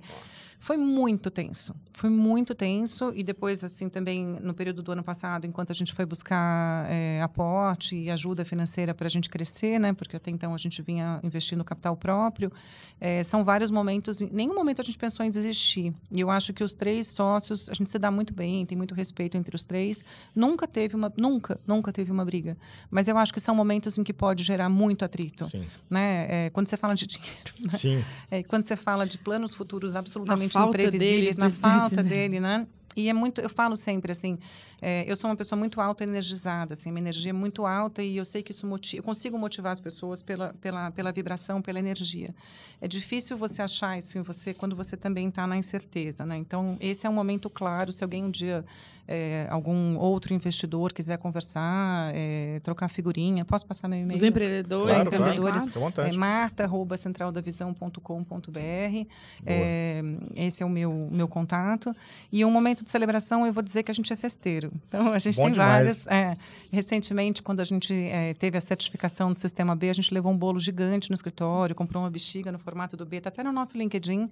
foi 0.60 0.76
muito 0.76 1.30
tenso. 1.30 1.74
Foi 1.90 2.10
muito 2.10 2.54
tenso. 2.54 3.12
E 3.16 3.24
depois, 3.24 3.64
assim, 3.64 3.88
também 3.88 4.24
no 4.42 4.52
período 4.52 4.82
do 4.82 4.92
ano 4.92 5.02
passado, 5.02 5.46
enquanto 5.46 5.70
a 5.70 5.74
gente 5.74 5.92
foi 5.94 6.04
buscar 6.04 6.86
eh, 6.88 7.20
aporte 7.22 7.96
e 7.96 8.10
ajuda 8.10 8.44
financeira 8.44 8.94
para 8.94 9.06
a 9.06 9.10
gente 9.10 9.30
crescer, 9.30 9.78
né? 9.80 9.94
Porque 9.94 10.16
até 10.16 10.30
então 10.30 10.54
a 10.54 10.58
gente 10.58 10.82
vinha 10.82 11.18
investindo 11.22 11.64
capital 11.64 11.96
próprio. 11.96 12.52
eh, 13.00 13.24
são 13.24 13.42
vários 13.42 13.70
momentos. 13.70 14.20
Em 14.20 14.28
nenhum 14.30 14.54
momento 14.54 14.82
a 14.82 14.84
gente 14.84 14.98
pensou 14.98 15.24
em 15.24 15.30
desistir. 15.30 15.94
E 16.14 16.20
eu 16.20 16.30
acho 16.30 16.52
que 16.52 16.62
os 16.62 16.74
três 16.74 17.06
sócios, 17.08 17.70
a 17.70 17.74
gente 17.74 17.88
se 17.88 17.98
dá 17.98 18.10
muito 18.10 18.34
bem, 18.34 18.66
tem 18.66 18.76
muito 18.76 18.94
respeito 18.94 19.38
entre 19.38 19.56
os 19.56 19.64
três. 19.64 20.04
Nunca 20.36 20.68
teve 20.68 20.94
uma. 20.94 21.10
Nunca, 21.16 21.58
nunca 21.66 21.90
teve 21.90 22.12
uma 22.12 22.24
briga. 22.24 22.54
Mas 22.90 23.08
eu 23.08 23.16
acho 23.16 23.32
que 23.32 23.40
são 23.40 23.54
momentos 23.54 23.96
em 23.96 24.04
que 24.04 24.12
pode 24.12 24.44
gerar 24.44 24.68
muito 24.68 25.06
atrito. 25.06 25.46
Sim. 25.46 25.64
Né? 25.88 26.26
Eh, 26.28 26.50
quando 26.50 26.66
você 26.66 26.76
fala 26.76 26.94
de 26.94 27.06
dinheiro, 27.08 27.54
né? 27.60 27.78
Sim. 27.78 28.04
É, 28.30 28.42
quando 28.42 28.62
você 28.64 28.76
fala 28.76 29.06
de 29.06 29.16
planos 29.16 29.54
futuros 29.54 29.96
absolutamente 29.96 30.49
falta 30.52 30.78
imprevisíveis, 30.78 31.36
dele, 31.36 31.38
na 31.38 31.50
falta 31.50 32.02
dele, 32.02 32.40
né? 32.40 32.66
E 32.96 33.08
é 33.08 33.12
muito, 33.12 33.40
eu 33.40 33.48
falo 33.48 33.76
sempre 33.76 34.10
assim, 34.10 34.36
é, 34.82 35.08
eu 35.08 35.14
sou 35.14 35.30
uma 35.30 35.36
pessoa 35.36 35.56
muito 35.56 35.80
auto-energizada, 35.80 36.72
assim, 36.72 36.90
minha 36.90 37.02
energia 37.02 37.30
é 37.30 37.32
muito 37.32 37.64
alta 37.64 38.02
e 38.02 38.16
eu 38.16 38.24
sei 38.24 38.42
que 38.42 38.50
isso 38.50 38.66
motiva, 38.66 38.98
eu 38.98 39.04
consigo 39.04 39.38
motivar 39.38 39.70
as 39.72 39.78
pessoas 39.78 40.24
pela, 40.24 40.52
pela, 40.60 40.90
pela 40.90 41.12
vibração, 41.12 41.62
pela 41.62 41.78
energia. 41.78 42.34
É 42.80 42.88
difícil 42.88 43.36
você 43.36 43.62
achar 43.62 43.96
isso 43.96 44.18
em 44.18 44.22
você 44.22 44.52
quando 44.52 44.74
você 44.74 44.96
também 44.96 45.28
está 45.28 45.46
na 45.46 45.56
incerteza, 45.56 46.26
né? 46.26 46.36
Então, 46.36 46.76
esse 46.80 47.06
é 47.06 47.10
um 47.10 47.12
momento 47.12 47.48
claro, 47.48 47.92
se 47.92 48.02
alguém 48.02 48.24
um 48.24 48.30
dia, 48.30 48.64
é, 49.06 49.46
algum 49.50 49.96
outro 49.96 50.34
investidor 50.34 50.92
quiser 50.92 51.16
conversar, 51.18 52.10
é, 52.14 52.58
trocar 52.60 52.88
figurinha, 52.88 53.44
posso 53.44 53.64
passar 53.66 53.86
meu 53.86 54.00
e-mail? 54.00 54.16
Os 54.16 54.22
empreendedores 54.24 54.94
Claro, 54.94 55.10
também, 55.10 55.38
claro. 55.38 55.68
claro. 55.68 55.92
À 55.98 56.08
É 56.08 56.12
marta.centraldavisão.com.br. 56.12 59.06
É, 59.46 60.02
esse 60.34 60.62
é 60.62 60.66
o 60.66 60.70
meu, 60.70 61.08
meu 61.10 61.28
contato. 61.28 61.94
E 62.32 62.44
um 62.44 62.50
momento 62.50 62.79
de 62.84 62.90
celebração, 62.90 63.46
eu 63.46 63.52
vou 63.52 63.62
dizer 63.62 63.82
que 63.82 63.90
a 63.90 63.94
gente 63.94 64.12
é 64.12 64.16
festeiro. 64.16 64.70
Então, 64.88 65.12
a 65.12 65.18
gente 65.18 65.36
Bom 65.36 65.44
tem 65.44 65.52
demais. 65.52 66.04
vários. 66.04 66.06
é, 66.06 66.36
recentemente, 66.72 67.42
quando 67.42 67.60
a 67.60 67.64
gente 67.64 67.92
é, 67.94 68.34
teve 68.34 68.56
a 68.56 68.60
certificação 68.60 69.32
do 69.32 69.38
Sistema 69.38 69.74
B, 69.76 69.90
a 69.90 69.92
gente 69.92 70.12
levou 70.12 70.32
um 70.32 70.36
bolo 70.38 70.58
gigante 70.58 71.10
no 71.10 71.14
escritório, 71.14 71.74
comprou 71.74 72.02
uma 72.02 72.10
bexiga 72.10 72.50
no 72.52 72.58
formato 72.58 72.96
do 72.96 73.04
B, 73.04 73.16
está 73.18 73.28
até 73.28 73.42
no 73.42 73.52
nosso 73.52 73.76
LinkedIn. 73.76 74.30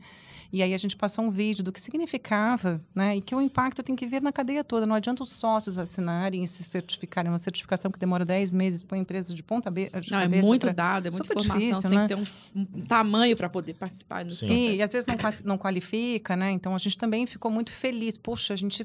E 0.52 0.62
aí 0.62 0.72
a 0.72 0.78
gente 0.78 0.96
passou 0.96 1.24
um 1.24 1.30
vídeo 1.30 1.62
do 1.62 1.70
que 1.72 1.80
significava, 1.80 2.80
né? 2.94 3.16
E 3.16 3.20
que 3.20 3.34
o 3.34 3.40
impacto 3.40 3.82
tem 3.82 3.94
que 3.94 4.06
vir 4.06 4.22
na 4.22 4.32
cadeia 4.32 4.64
toda. 4.64 4.86
Não 4.86 4.94
adianta 4.94 5.22
os 5.22 5.30
sócios 5.30 5.78
assinarem 5.78 6.42
e 6.42 6.48
se 6.48 6.62
certificarem. 6.64 7.30
Uma 7.30 7.38
certificação 7.38 7.90
que 7.90 7.98
demora 7.98 8.24
10 8.24 8.52
meses 8.52 8.82
para 8.82 8.96
a 8.96 9.00
empresa 9.00 9.34
de 9.34 9.42
ponta 9.42 9.70
be- 9.70 9.90
de 10.00 10.10
Não, 10.10 10.20
é 10.20 10.28
muito 10.28 10.62
pra- 10.66 10.72
dado, 10.72 11.06
é 11.08 11.10
muita 11.10 11.24
Super 11.26 11.38
informação. 11.38 11.60
difícil, 11.60 11.82
você 11.82 11.88
tem 11.88 11.98
né? 11.98 12.08
que 12.08 12.14
ter 12.14 12.20
um, 12.56 12.66
um 12.80 12.86
tamanho 12.86 13.36
para 13.36 13.48
poder 13.48 13.74
participar 13.74 14.24
dos 14.24 14.38
Sim. 14.38 14.46
processos. 14.46 14.78
E, 14.78 14.82
às 14.82 14.92
vezes 14.92 15.06
não, 15.06 15.16
não 15.44 15.58
qualifica, 15.58 16.34
né? 16.36 16.50
Então 16.52 16.74
a 16.74 16.78
gente 16.78 16.96
também 16.96 17.26
ficou 17.26 17.50
muito 17.50 17.70
feliz. 17.70 18.16
Poxa, 18.16 18.37
a 18.50 18.56
gente. 18.56 18.84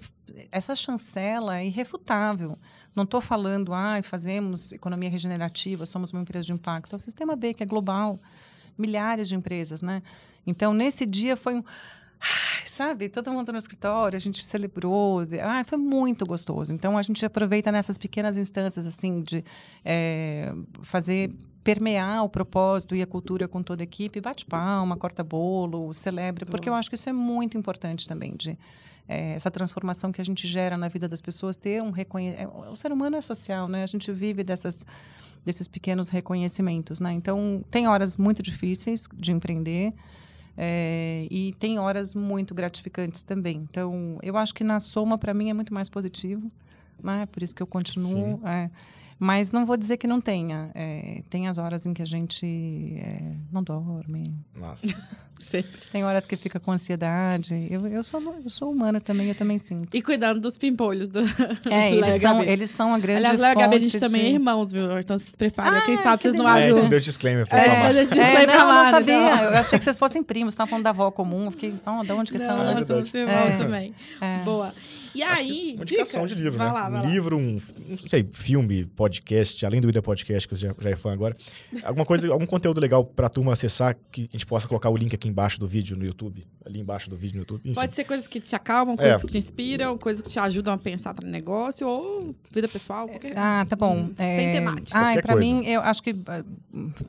Essa 0.52 0.76
chancela 0.76 1.58
é 1.58 1.66
irrefutável. 1.66 2.58
Não 2.96 3.04
estou 3.04 3.22
falando, 3.22 3.74
ah, 3.74 4.00
fazemos 4.04 4.72
economia 4.72 5.10
regenerativa, 5.10 5.86
somos 5.86 6.12
uma 6.12 6.22
empresa 6.22 6.46
de 6.46 6.54
impacto. 6.54 6.94
É 6.94 6.98
o 6.98 7.00
sistema 7.00 7.36
B, 7.36 7.54
que 7.54 7.64
é 7.64 7.66
global. 7.66 8.20
Milhares 8.78 9.28
de 9.28 9.36
empresas, 9.36 9.82
né? 9.82 10.02
Então, 10.46 10.74
nesse 10.74 11.06
dia 11.06 11.36
foi 11.36 11.56
um. 11.56 11.64
Sabe, 12.66 13.10
todo 13.10 13.32
mundo 13.32 13.52
no 13.52 13.58
escritório, 13.58 14.16
a 14.16 14.20
gente 14.20 14.46
celebrou. 14.46 15.22
Ah, 15.44 15.64
foi 15.64 15.78
muito 15.78 16.26
gostoso. 16.26 16.74
Então, 16.74 16.98
a 16.98 17.02
gente 17.02 17.24
aproveita 17.26 17.72
nessas 17.72 17.98
pequenas 17.98 18.38
instâncias, 18.38 18.88
assim, 18.88 19.22
de 19.22 19.44
eh, 19.86 20.52
fazer 20.82 21.30
permear 21.64 22.24
o 22.24 22.30
propósito 22.30 22.96
e 22.96 23.02
a 23.02 23.08
cultura 23.08 23.48
com 23.48 23.64
toda 23.64 23.82
a 23.82 23.86
equipe, 23.86 24.20
bate 24.20 24.46
palma, 24.46 24.98
corta 24.98 25.24
bolo, 25.24 25.94
celebra, 25.94 26.46
porque 26.46 26.68
eu 26.68 26.74
acho 26.74 26.90
que 26.90 26.96
isso 26.96 27.10
é 27.10 27.14
muito 27.14 27.58
importante 27.58 28.08
também, 28.08 28.36
de 28.36 28.58
eh, 29.08 29.34
essa 29.34 29.50
transformação 29.50 30.12
que 30.12 30.20
a 30.20 30.26
gente 30.26 30.46
gera 30.48 30.78
na 30.78 30.88
vida 30.88 31.08
das 31.08 31.22
pessoas, 31.22 31.56
ter 31.56 31.82
um 31.82 31.92
reconhecimento. 31.92 32.54
O 32.70 32.76
ser 32.76 32.92
humano 32.92 33.16
é 33.16 33.22
social, 33.22 33.68
né? 33.68 33.84
A 33.84 33.88
gente 33.88 34.12
vive 34.12 34.44
dessas, 34.44 34.86
desses 35.46 35.68
pequenos 35.68 36.10
reconhecimentos, 36.10 37.00
né? 37.00 37.14
Então, 37.14 37.64
tem 37.72 37.88
horas 37.88 38.18
muito 38.18 38.44
difíceis 38.44 39.08
de 39.16 39.32
empreender, 39.32 39.94
eh, 40.58 41.28
e 41.32 41.54
tem 41.60 41.80
horas 41.80 42.14
muito 42.14 42.54
gratificantes 42.54 43.22
também. 43.22 43.66
Então, 43.70 44.20
eu 44.22 44.38
acho 44.38 44.54
que 44.54 44.64
na 44.64 44.80
soma, 44.80 45.18
para 45.18 45.34
mim, 45.34 45.50
é 45.50 45.54
muito 45.54 45.74
mais 45.74 45.90
positivo, 45.90 46.48
né? 47.02 47.26
Por 47.26 47.42
isso 47.42 47.56
que 47.56 47.64
eu 47.64 47.68
continuo. 47.68 48.38
é. 48.46 48.70
Mas 49.20 49.52
não 49.52 49.66
vou 49.66 49.78
dizer 49.78 49.98
que 49.98 50.08
não 50.08 50.20
tenha. 50.20 50.70
É, 50.76 51.22
tem 51.30 51.48
as 51.48 51.58
horas 51.58 51.86
em 51.86 51.94
que 51.94 52.02
a 52.02 52.06
gente 52.06 52.46
é, 52.98 53.36
não 53.52 53.64
dorme. 53.64 54.34
Nossa. 54.56 54.88
Sempre. 55.40 55.82
Tem 55.92 56.04
horas 56.06 56.26
que 56.26 56.36
fica 56.38 56.60
com 56.60 56.72
ansiedade. 56.72 57.68
Eu, 57.70 57.86
eu, 57.88 58.04
sou, 58.04 58.22
eu 58.44 58.50
sou 58.50 58.72
humana 58.72 59.02
também, 59.02 59.28
eu 59.28 59.36
também 59.36 59.58
sinto. 59.58 59.96
E 59.96 60.02
cuidando 60.02 60.40
dos 60.40 60.58
pimpolhos 60.58 61.10
do. 61.10 61.20
É, 61.70 61.90
eles 61.92 62.22
são, 62.22 62.38
Gabi. 62.38 62.50
eles 62.50 62.70
são 62.72 62.94
a 62.94 63.00
grande 63.00 63.18
Aliás, 63.18 63.40
Léo 63.40 63.52
e 63.52 63.56
Gabi, 63.56 63.76
a 63.76 63.80
gente 63.80 63.92
fonte 63.92 64.00
também 64.06 64.22
é 64.22 64.26
de- 64.30 64.34
irmãos, 64.36 64.72
viu? 64.72 64.98
Então 65.00 65.20
se 65.20 65.36
prepara. 65.36 65.80
Ah, 65.80 65.82
Quem 65.82 65.98
sabe 65.98 66.18
que 66.18 66.24
vocês 66.24 66.36
não 66.36 66.48
É, 66.48 66.52
abrem. 66.52 66.70
esse 66.70 66.86
o- 66.86 66.90
deu 66.90 67.00
disclaimer. 67.00 67.48
Foi 67.48 67.60
É, 67.60 67.66
falar. 67.70 67.90
É, 67.90 67.94
disclaimer 68.00 68.48
não, 68.48 68.54
eu 68.60 68.66
não 68.84 68.92
sabia. 68.92 69.16
então. 69.34 69.44
Eu 69.46 69.58
achei 69.58 69.80
que 69.80 69.84
vocês 69.86 69.98
fossem 69.98 70.24
primos. 70.24 70.54
Você 70.54 70.56
estava 70.56 70.70
falando 70.70 70.84
da 70.84 70.90
avó 70.92 71.12
comum. 71.12 71.46
Eu 71.46 71.52
fiquei, 71.52 71.74
oh, 71.86 72.06
de 72.06 72.12
onde 72.12 72.32
que 72.32 72.38
são? 72.38 72.58
Não, 72.58 72.70
é 72.72 72.76
verdade. 72.76 73.18
irmãos 73.18 73.36
É. 73.50 73.58
também. 73.58 73.94
É. 74.22 74.38
Boa. 74.44 74.74
E 75.16 75.22
aí, 75.22 75.74
Uma 75.76 75.84
indicação 75.84 76.24
dicas? 76.24 76.38
de 76.38 76.44
livro, 76.44 76.58
vai 76.58 76.68
né? 76.68 76.74
Lá, 76.74 76.90
vai 76.90 77.02
um 77.02 77.04
lá. 77.04 77.10
livro, 77.10 77.38
um, 77.38 77.58
não 77.90 77.98
sei, 78.08 78.28
filme, 78.34 78.86
podcast, 78.86 79.64
além 79.66 79.80
do 79.80 79.88
Ida 79.90 80.02
Podcast, 80.02 80.48
que 80.48 80.54
eu 80.54 80.58
já, 80.58 80.74
já 80.80 80.90
é 80.90 80.96
fã 80.96 81.14
agora. 81.14 81.36
Alguma 81.84 82.06
coisa, 82.06 82.32
algum 82.32 82.46
conteúdo 82.46 82.80
legal 82.82 83.04
pra 83.06 83.30
turma 83.30 83.54
acessar, 83.54 83.96
que 84.12 84.24
a 84.24 84.32
gente 84.32 84.46
possa 84.46 84.68
colocar 84.68 84.90
o 84.90 84.98
link 84.98 85.14
aqui 85.14 85.28
embaixo 85.28 85.60
do 85.60 85.68
vídeo 85.68 85.96
no 85.96 86.04
YouTube. 86.06 86.46
Ali 86.66 86.80
embaixo 86.80 87.10
do 87.10 87.16
vídeo 87.18 87.36
no 87.36 87.42
YouTube. 87.42 87.62
Enfim. 87.64 87.74
Pode 87.76 87.94
ser 87.94 88.06
coisas 88.06 88.28
que 88.28 88.40
te 88.40 88.56
acalmam, 88.56 88.96
É. 88.96 88.98
coisas 88.98 89.22
que 89.22 89.32
te 89.34 89.38
inspiram, 89.38 89.98
coisas 89.98 90.22
que 90.24 90.30
te 90.32 90.40
ajudam 90.40 90.74
a 90.74 90.78
pensar 90.78 91.14
para 91.14 91.28
negócio 91.28 91.88
ou 91.88 92.34
vida 92.52 92.68
pessoal, 92.68 93.08
qualquer 93.08 93.38
Ah, 93.38 93.66
tá 93.70 93.76
bom. 93.76 93.96
Hum, 93.98 94.14
Sem 94.16 94.52
temática. 94.54 94.98
Ah, 94.98 95.14
pra 95.22 95.34
coisa. 95.34 95.40
mim, 95.40 95.66
eu 95.68 95.82
acho 95.82 96.02
que. 96.02 96.16
ah, 96.28 96.44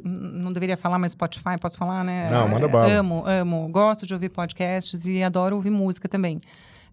Não 0.02 0.51
deveria 0.52 0.76
falar, 0.76 0.98
mas 0.98 1.12
Spotify, 1.12 1.56
posso 1.60 1.78
falar, 1.78 2.05
né? 2.05 2.28
Não, 2.31 2.48
manda 2.48 2.66
É, 2.66 2.68
bala. 2.68 2.93
Amo, 2.93 3.24
amo. 3.26 3.68
Gosto 3.68 4.05
de 4.06 4.12
ouvir 4.12 4.28
podcasts 4.31 5.06
e 5.06 5.22
adoro 5.22 5.56
ouvir 5.56 5.70
música 5.70 6.09
também. 6.09 6.40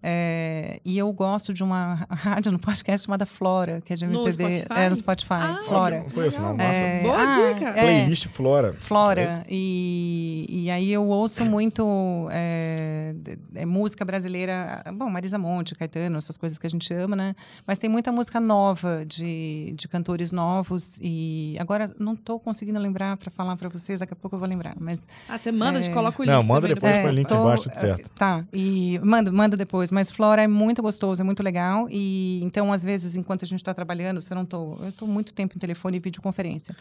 É, 0.03 0.79
e 0.83 0.97
eu 0.97 1.11
gosto 1.13 1.53
de 1.53 1.63
uma 1.63 2.05
rádio 2.09 2.51
no 2.51 2.59
podcast 2.59 3.05
chamada 3.05 3.25
Flora, 3.25 3.81
que 3.81 3.93
é 3.93 3.95
de 3.95 4.07
No 4.07 4.23
MPB. 4.27 4.53
Spotify? 4.61 4.79
É, 4.79 4.89
no 4.89 4.95
Spotify. 4.95 5.33
Ah, 5.33 5.59
Flora. 5.65 5.99
Não 5.99 6.09
conheço, 6.09 6.41
não. 6.41 6.55
Massa. 6.57 6.79
É, 6.79 7.01
Boa 7.03 7.21
ah, 7.21 7.53
dica. 7.53 7.69
é. 7.69 7.73
Playlist 7.73 8.27
Flora. 8.27 8.69
É 8.69 8.73
Flora. 8.81 9.45
E, 9.49 10.45
e 10.49 10.71
aí 10.71 10.91
eu 10.91 11.05
ouço 11.07 11.45
muito 11.45 12.27
é, 12.31 13.13
é, 13.55 13.65
música 13.65 14.03
brasileira. 14.03 14.83
Bom, 14.95 15.09
Marisa 15.09 15.37
Monte, 15.37 15.75
Caetano, 15.75 16.17
essas 16.17 16.37
coisas 16.37 16.57
que 16.57 16.65
a 16.65 16.69
gente 16.69 16.91
ama, 16.93 17.15
né? 17.15 17.35
Mas 17.67 17.77
tem 17.77 17.89
muita 17.89 18.11
música 18.11 18.39
nova, 18.39 19.05
de, 19.05 19.73
de 19.77 19.87
cantores 19.87 20.31
novos. 20.31 20.97
E 21.01 21.55
agora 21.59 21.85
não 21.99 22.13
estou 22.13 22.39
conseguindo 22.39 22.79
lembrar 22.79 23.17
para 23.17 23.29
falar 23.29 23.55
para 23.55 23.69
vocês, 23.69 23.99
daqui 23.99 24.13
a 24.13 24.15
pouco 24.15 24.35
eu 24.35 24.39
vou 24.39 24.47
lembrar. 24.49 24.75
Mas 24.79 25.07
Ah, 25.29 25.37
você 25.37 25.51
manda, 25.51 25.77
a 25.77 25.81
gente 25.81 25.93
coloca 25.93 26.21
o 26.21 26.25
link. 26.25 26.33
Não, 26.33 26.43
manda 26.43 26.67
depois. 26.67 26.95
põe 26.97 27.05
o 27.05 27.11
link 27.11 27.27
tô- 27.27 27.35
embaixo, 27.35 27.63
tudo 27.63 27.75
certo. 27.75 28.09
Tá, 28.11 28.43
e 28.51 28.99
mando, 29.03 29.31
mando 29.31 29.55
depois. 29.55 29.90
Mas 29.91 30.09
flora 30.09 30.41
é 30.43 30.47
muito 30.47 30.81
gostoso, 30.81 31.21
é 31.21 31.25
muito 31.25 31.43
legal. 31.43 31.87
E 31.89 32.39
então, 32.43 32.71
às 32.71 32.83
vezes, 32.83 33.15
enquanto 33.15 33.43
a 33.43 33.47
gente 33.47 33.59
está 33.59 33.73
trabalhando, 33.73 34.21
você 34.21 34.33
não 34.33 34.45
tô, 34.45 34.77
eu 34.81 34.89
estou 34.89 35.07
muito 35.07 35.33
tempo 35.33 35.55
em 35.55 35.59
telefone 35.59 35.97
e 35.97 35.99
videoconferência. 35.99 36.75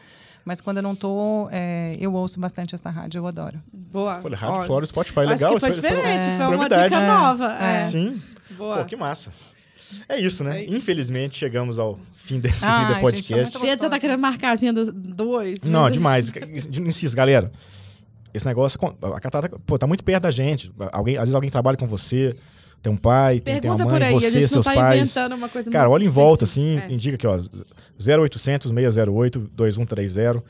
Mas 0.45 0.61
quando 0.61 0.79
eu 0.79 0.83
não 0.83 0.93
estou, 0.95 1.49
é, 1.53 1.97
eu 2.01 2.15
ouço 2.15 2.41
bastante 2.41 2.75
essa 2.75 2.89
rádio, 2.91 3.19
eu 3.19 3.27
adoro. 3.27 3.61
Boa. 3.73 4.21
Olha, 4.25 4.37
Rádio 4.37 4.57
Ó, 4.61 4.65
Flora, 4.65 4.87
Spotify, 4.87 5.21
Acho 5.21 5.29
legal. 5.31 5.55
que 5.55 5.61
foi 5.61 5.71
diferente, 5.71 6.27
é, 6.27 6.37
foi 6.39 6.57
uma 6.57 6.69
dica 6.69 6.97
É, 6.97 7.07
nova. 7.07 7.57
é. 7.61 7.77
É. 7.77 7.81
Sim. 7.81 8.21
Boa. 8.57 8.79
Pô, 8.79 8.85
que 8.85 8.97
massa. 8.97 9.33
É 10.09 10.19
isso, 10.21 10.45
né? 10.45 10.61
É 10.61 10.65
isso. 10.65 10.75
Infelizmente, 10.77 11.37
chegamos 11.37 11.79
ao 11.79 11.99
fim 12.15 12.39
desse 12.39 12.65
Ai, 12.65 12.81
Vida 12.85 12.95
gente, 12.95 13.03
Podcast. 13.03 13.59
foi 13.59 13.67
Fia, 13.67 13.77
você 13.79 13.91
tá 13.91 13.99
querendo 13.99 14.21
marcar 14.21 14.51
a 14.51 14.53
agenda 14.53 14.91
dois? 14.93 15.63
Não, 15.63 15.81
mas- 15.83 15.93
demais. 15.93 16.33
Insisto, 16.81 17.17
galera. 17.17 17.51
Esse 18.33 18.47
negócio, 18.47 18.79
a 19.13 19.21
Catata, 19.21 19.49
pô, 19.67 19.77
tá 19.77 19.89
muito 19.89 20.05
perto 20.05 20.23
da 20.23 20.31
gente. 20.31 20.73
Alguém, 20.93 21.17
às 21.17 21.23
vezes 21.23 21.35
alguém 21.35 21.51
trabalha 21.51 21.77
com 21.77 21.87
você, 21.89 22.37
tem 22.83 22.93
um 22.93 22.97
pai, 22.97 23.41
tem, 23.41 23.61
tem 23.61 23.71
uma 23.71 23.85
mãe, 23.85 24.03
aí, 24.03 24.15
a 24.15 24.21
você, 24.21 24.49
seus 24.49 24.65
tá 24.65 24.75
pais. 24.75 25.15
Cara, 25.71 25.91
olha 25.91 26.05
em 26.05 26.09
volta, 26.09 26.45
assim. 26.45 26.79
É. 26.79 26.91
indica 26.91 27.17
aqui, 27.17 27.27
ó, 27.27 27.39
0800 27.99 28.71
608 28.71 29.39
2130. 29.55 30.43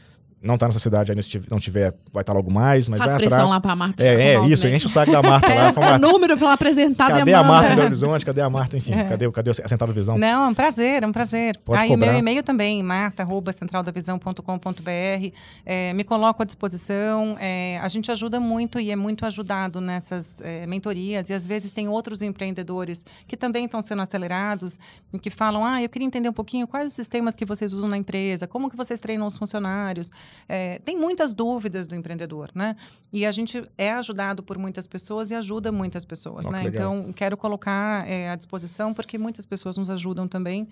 Não 0.42 0.56
tá 0.56 0.66
na 0.66 0.72
sua 0.72 0.80
cidade 0.80 1.12
aí, 1.12 1.22
se 1.22 1.40
não 1.50 1.58
tiver, 1.58 1.94
vai 2.12 2.22
estar 2.22 2.32
logo 2.32 2.50
mais, 2.50 2.88
mas 2.88 2.98
Faz 2.98 3.10
vai 3.10 3.20
pressão 3.20 3.36
atrás. 3.38 3.50
lá 3.50 3.60
pra 3.60 3.76
Marta. 3.76 4.02
É, 4.02 4.34
é 4.36 4.46
isso, 4.46 4.66
enche 4.66 4.86
o 4.86 4.88
saco 4.88 5.12
da 5.12 5.22
Marta 5.22 5.48
lá. 5.54 5.68
É, 5.68 5.72
Vamos 5.72 5.88
é 5.88 5.92
lá. 5.92 5.98
número 5.98 6.34
pra 6.36 6.46
ela 6.46 6.54
apresentar 6.54 7.08
Cadê 7.08 7.34
a 7.34 7.44
Marta 7.44 7.68
Belo 7.74 7.82
Horizonte? 7.82 8.24
Cadê 8.24 8.40
a 8.40 8.48
Marta? 8.48 8.76
Enfim, 8.76 8.92
É. 8.94 9.04
cadê, 9.04 9.30
cadê 9.30 9.50
a 9.50 9.68
Central 9.68 9.88
da 9.88 9.92
Visão? 9.92 10.16
Não, 10.16 10.44
é 10.44 10.48
um 10.48 10.54
prazer, 10.54 11.02
é 11.02 11.06
um 11.06 11.12
prazer. 11.12 11.58
Pode 11.58 11.78
Aí 11.80 11.88
o 11.88 11.96
meu 11.98 12.06
cobrar. 12.08 12.18
e-mail 12.18 12.42
também, 12.42 12.82
marta.centraldavisão.com.br. 12.82 15.34
É, 15.66 15.92
me 15.92 16.04
coloco 16.04 16.42
à 16.42 16.46
disposição. 16.46 17.36
É, 17.38 17.78
a 17.82 17.88
gente 17.88 18.10
ajuda 18.10 18.40
muito 18.40 18.80
e 18.80 18.90
é 18.90 18.96
muito 18.96 19.26
ajudado 19.26 19.80
nessas 19.80 20.40
é, 20.40 20.66
mentorias. 20.66 21.28
E 21.30 21.34
às 21.34 21.46
vezes 21.46 21.72
tem 21.72 21.88
outros 21.88 22.22
empreendedores 22.22 23.04
que 23.26 23.36
também 23.36 23.64
estão 23.66 23.82
sendo 23.82 24.02
acelerados 24.02 24.78
e 25.12 25.18
que 25.18 25.30
falam: 25.30 25.64
ah, 25.64 25.82
eu 25.82 25.88
queria 25.88 26.06
entender 26.06 26.28
um 26.28 26.32
pouquinho 26.32 26.66
quais 26.66 26.86
os 26.86 26.92
sistemas 26.92 27.34
que 27.36 27.44
vocês 27.44 27.72
usam 27.72 27.88
na 27.88 27.96
empresa, 27.96 28.46
como 28.46 28.70
que 28.70 28.76
vocês 28.76 28.98
treinam 29.00 29.26
os 29.26 29.36
funcionários. 29.36 30.10
É, 30.48 30.78
tem 30.80 30.96
muitas 30.96 31.34
dúvidas 31.34 31.86
do 31.86 31.94
empreendedor, 31.94 32.50
né? 32.54 32.76
E 33.12 33.24
a 33.26 33.32
gente 33.32 33.62
é 33.76 33.92
ajudado 33.92 34.42
por 34.42 34.58
muitas 34.58 34.86
pessoas 34.86 35.30
e 35.30 35.34
ajuda 35.34 35.70
muitas 35.72 36.04
pessoas, 36.04 36.46
que 36.46 36.52
né? 36.52 36.62
legal. 36.62 36.94
Então, 36.98 37.12
quero 37.12 37.36
colocar 37.36 38.08
é, 38.08 38.30
à 38.30 38.36
disposição 38.36 38.92
porque 38.94 39.16
muitas 39.18 39.44
pessoas 39.46 39.76
nos 39.76 39.90
ajudam 39.90 40.26
também. 40.28 40.68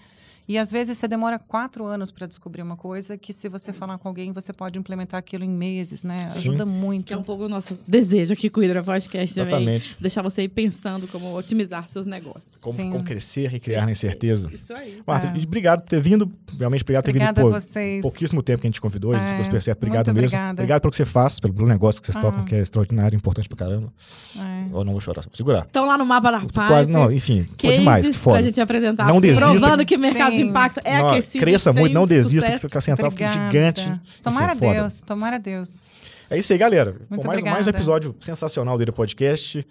E 0.47 0.57
às 0.57 0.73
vezes 0.73 0.97
você 0.97 1.07
demora 1.07 1.39
quatro 1.39 1.85
anos 1.85 2.11
para 2.11 2.27
descobrir 2.27 2.63
uma 2.63 2.75
coisa 2.75 3.19
que, 3.19 3.35
se 3.35 3.51
você 3.51 3.71
falar 3.71 3.99
com 3.99 4.09
alguém, 4.09 4.33
você 4.33 4.51
pode 4.51 4.79
implementar 4.79 5.19
aquilo 5.19 5.45
em 5.45 5.49
meses, 5.51 6.03
né? 6.03 6.31
Sim. 6.31 6.39
Ajuda 6.39 6.65
muito. 6.65 7.09
Que 7.09 7.13
é 7.13 7.19
um 7.19 7.23
pouco 7.23 7.45
o 7.45 7.49
nosso 7.51 7.79
desejo 7.87 8.33
aqui 8.33 8.49
com 8.49 8.61
o 8.61 8.65
Hidra 8.65 8.83
Podcast 8.83 9.35
também. 9.35 9.53
Exatamente. 9.57 9.97
Deixar 10.01 10.23
você 10.23 10.45
ir 10.45 10.49
pensando 10.49 11.07
como 11.09 11.37
otimizar 11.37 11.87
seus 11.87 12.07
negócios. 12.07 12.51
Como, 12.63 12.75
Sim. 12.75 12.91
como 12.91 13.05
crescer 13.05 13.53
e 13.53 13.61
criar 13.61 13.85
na 13.85 13.93
incerteza. 13.93 14.49
Isso 14.51 14.73
aí. 14.73 15.03
Marta, 15.07 15.27
É. 15.27 15.37
obrigado 15.39 15.83
por 15.83 15.91
ter 15.91 16.01
vindo. 16.01 16.33
Realmente, 16.59 16.81
obrigado 16.83 17.03
por 17.03 17.07
ter 17.09 17.11
Obrigada 17.11 17.43
vindo. 17.43 17.51
a 17.51 17.53
Pô, 17.55 17.61
vocês. 17.61 18.01
pouquíssimo 18.01 18.43
tempo 18.43 18.63
que 18.63 18.67
a 18.67 18.71
gente 18.71 18.81
convidou, 18.81 19.15
É, 19.15 19.19
Super 19.49 19.63
Certo. 19.63 19.79
Obrigado 19.79 20.07
muito 20.07 20.15
mesmo. 20.17 20.27
obrigada. 20.37 20.53
Obrigado 20.63 20.81
pelo 20.83 20.91
que 20.91 20.97
você 20.97 21.05
faz, 21.05 21.41
pelo, 21.41 21.53
pelo 21.55 21.69
negócio 21.69 22.01
que 22.01 22.07
vocês 22.07 22.17
Ah. 22.17 22.21
tocam, 22.21 22.45
que 22.45 22.55
é 22.55 22.61
extraordinário, 22.61 23.17
importante 23.17 23.49
pra 23.49 23.59
caramba. 23.59 23.93
É. 24.37 24.67
Eu 24.73 24.85
não 24.85 24.93
vou 24.93 25.01
chorar, 25.01 25.23
vou 25.23 25.35
segurar. 25.35 25.63
Estão 25.67 25.87
lá 25.87 25.99
no 25.99 26.07
mapa 26.07 26.31
da 26.31 26.41
Pipe. 26.41 26.53
quase, 26.53 26.91
não, 26.91 27.11
enfim, 27.13 27.45
foi 27.45 27.57
cases 27.57 27.79
demais, 27.79 28.07
que 28.07 28.13
pra 28.13 28.21
foda. 28.21 28.43
gente 28.43 28.61
apresentar. 28.61 29.07
Não 29.07 29.21
desista. 29.21 29.45
Provando 29.51 29.85
que 29.85 29.97
o 29.97 29.99
mercado 29.99 30.31
de 30.31 30.37
Sim. 30.39 30.49
impacto 30.51 30.81
é 30.85 30.99
Não, 30.99 31.09
aquecido. 31.09 31.45
cresça 31.45 31.73
muito, 31.73 31.93
não 31.93 32.07
desista, 32.07 32.47
sucesso. 32.47 32.69
que 32.69 32.79
a 32.79 32.81
central 32.81 33.11
fica 33.11 33.33
gigante. 33.33 34.01
Tomara 34.23 34.53
Enfim, 34.53 34.61
foda. 34.67 34.75
Deus, 34.81 35.03
tomara 35.03 35.39
Deus. 35.39 35.85
É 36.31 36.39
isso 36.39 36.53
aí, 36.53 36.59
galera. 36.59 36.95
Muito 37.09 37.27
mais, 37.27 37.43
mais 37.43 37.67
um 37.67 37.71
episódio 37.71 38.15
sensacional 38.21 38.77
do 38.77 38.83
Ira 38.83 38.93
Podcast. 38.93 39.67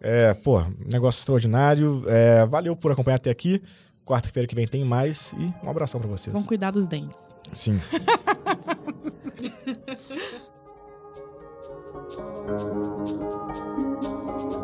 É, 0.00 0.34
pô, 0.34 0.62
negócio 0.86 1.18
extraordinário. 1.20 2.04
É, 2.06 2.44
valeu 2.44 2.76
por 2.76 2.92
acompanhar 2.92 3.16
até 3.16 3.30
aqui. 3.30 3.62
Quarta-feira 4.04 4.46
que 4.46 4.54
vem 4.54 4.66
tem 4.68 4.84
mais. 4.84 5.32
E 5.38 5.66
um 5.66 5.70
abração 5.70 5.98
pra 5.98 6.10
vocês. 6.10 6.30
Vamos 6.30 6.46
cuidar 6.46 6.70
dos 6.72 6.86
dentes. 6.86 7.34
Sim. 7.54 7.80
Thank 9.24 9.52
you. 14.58 14.63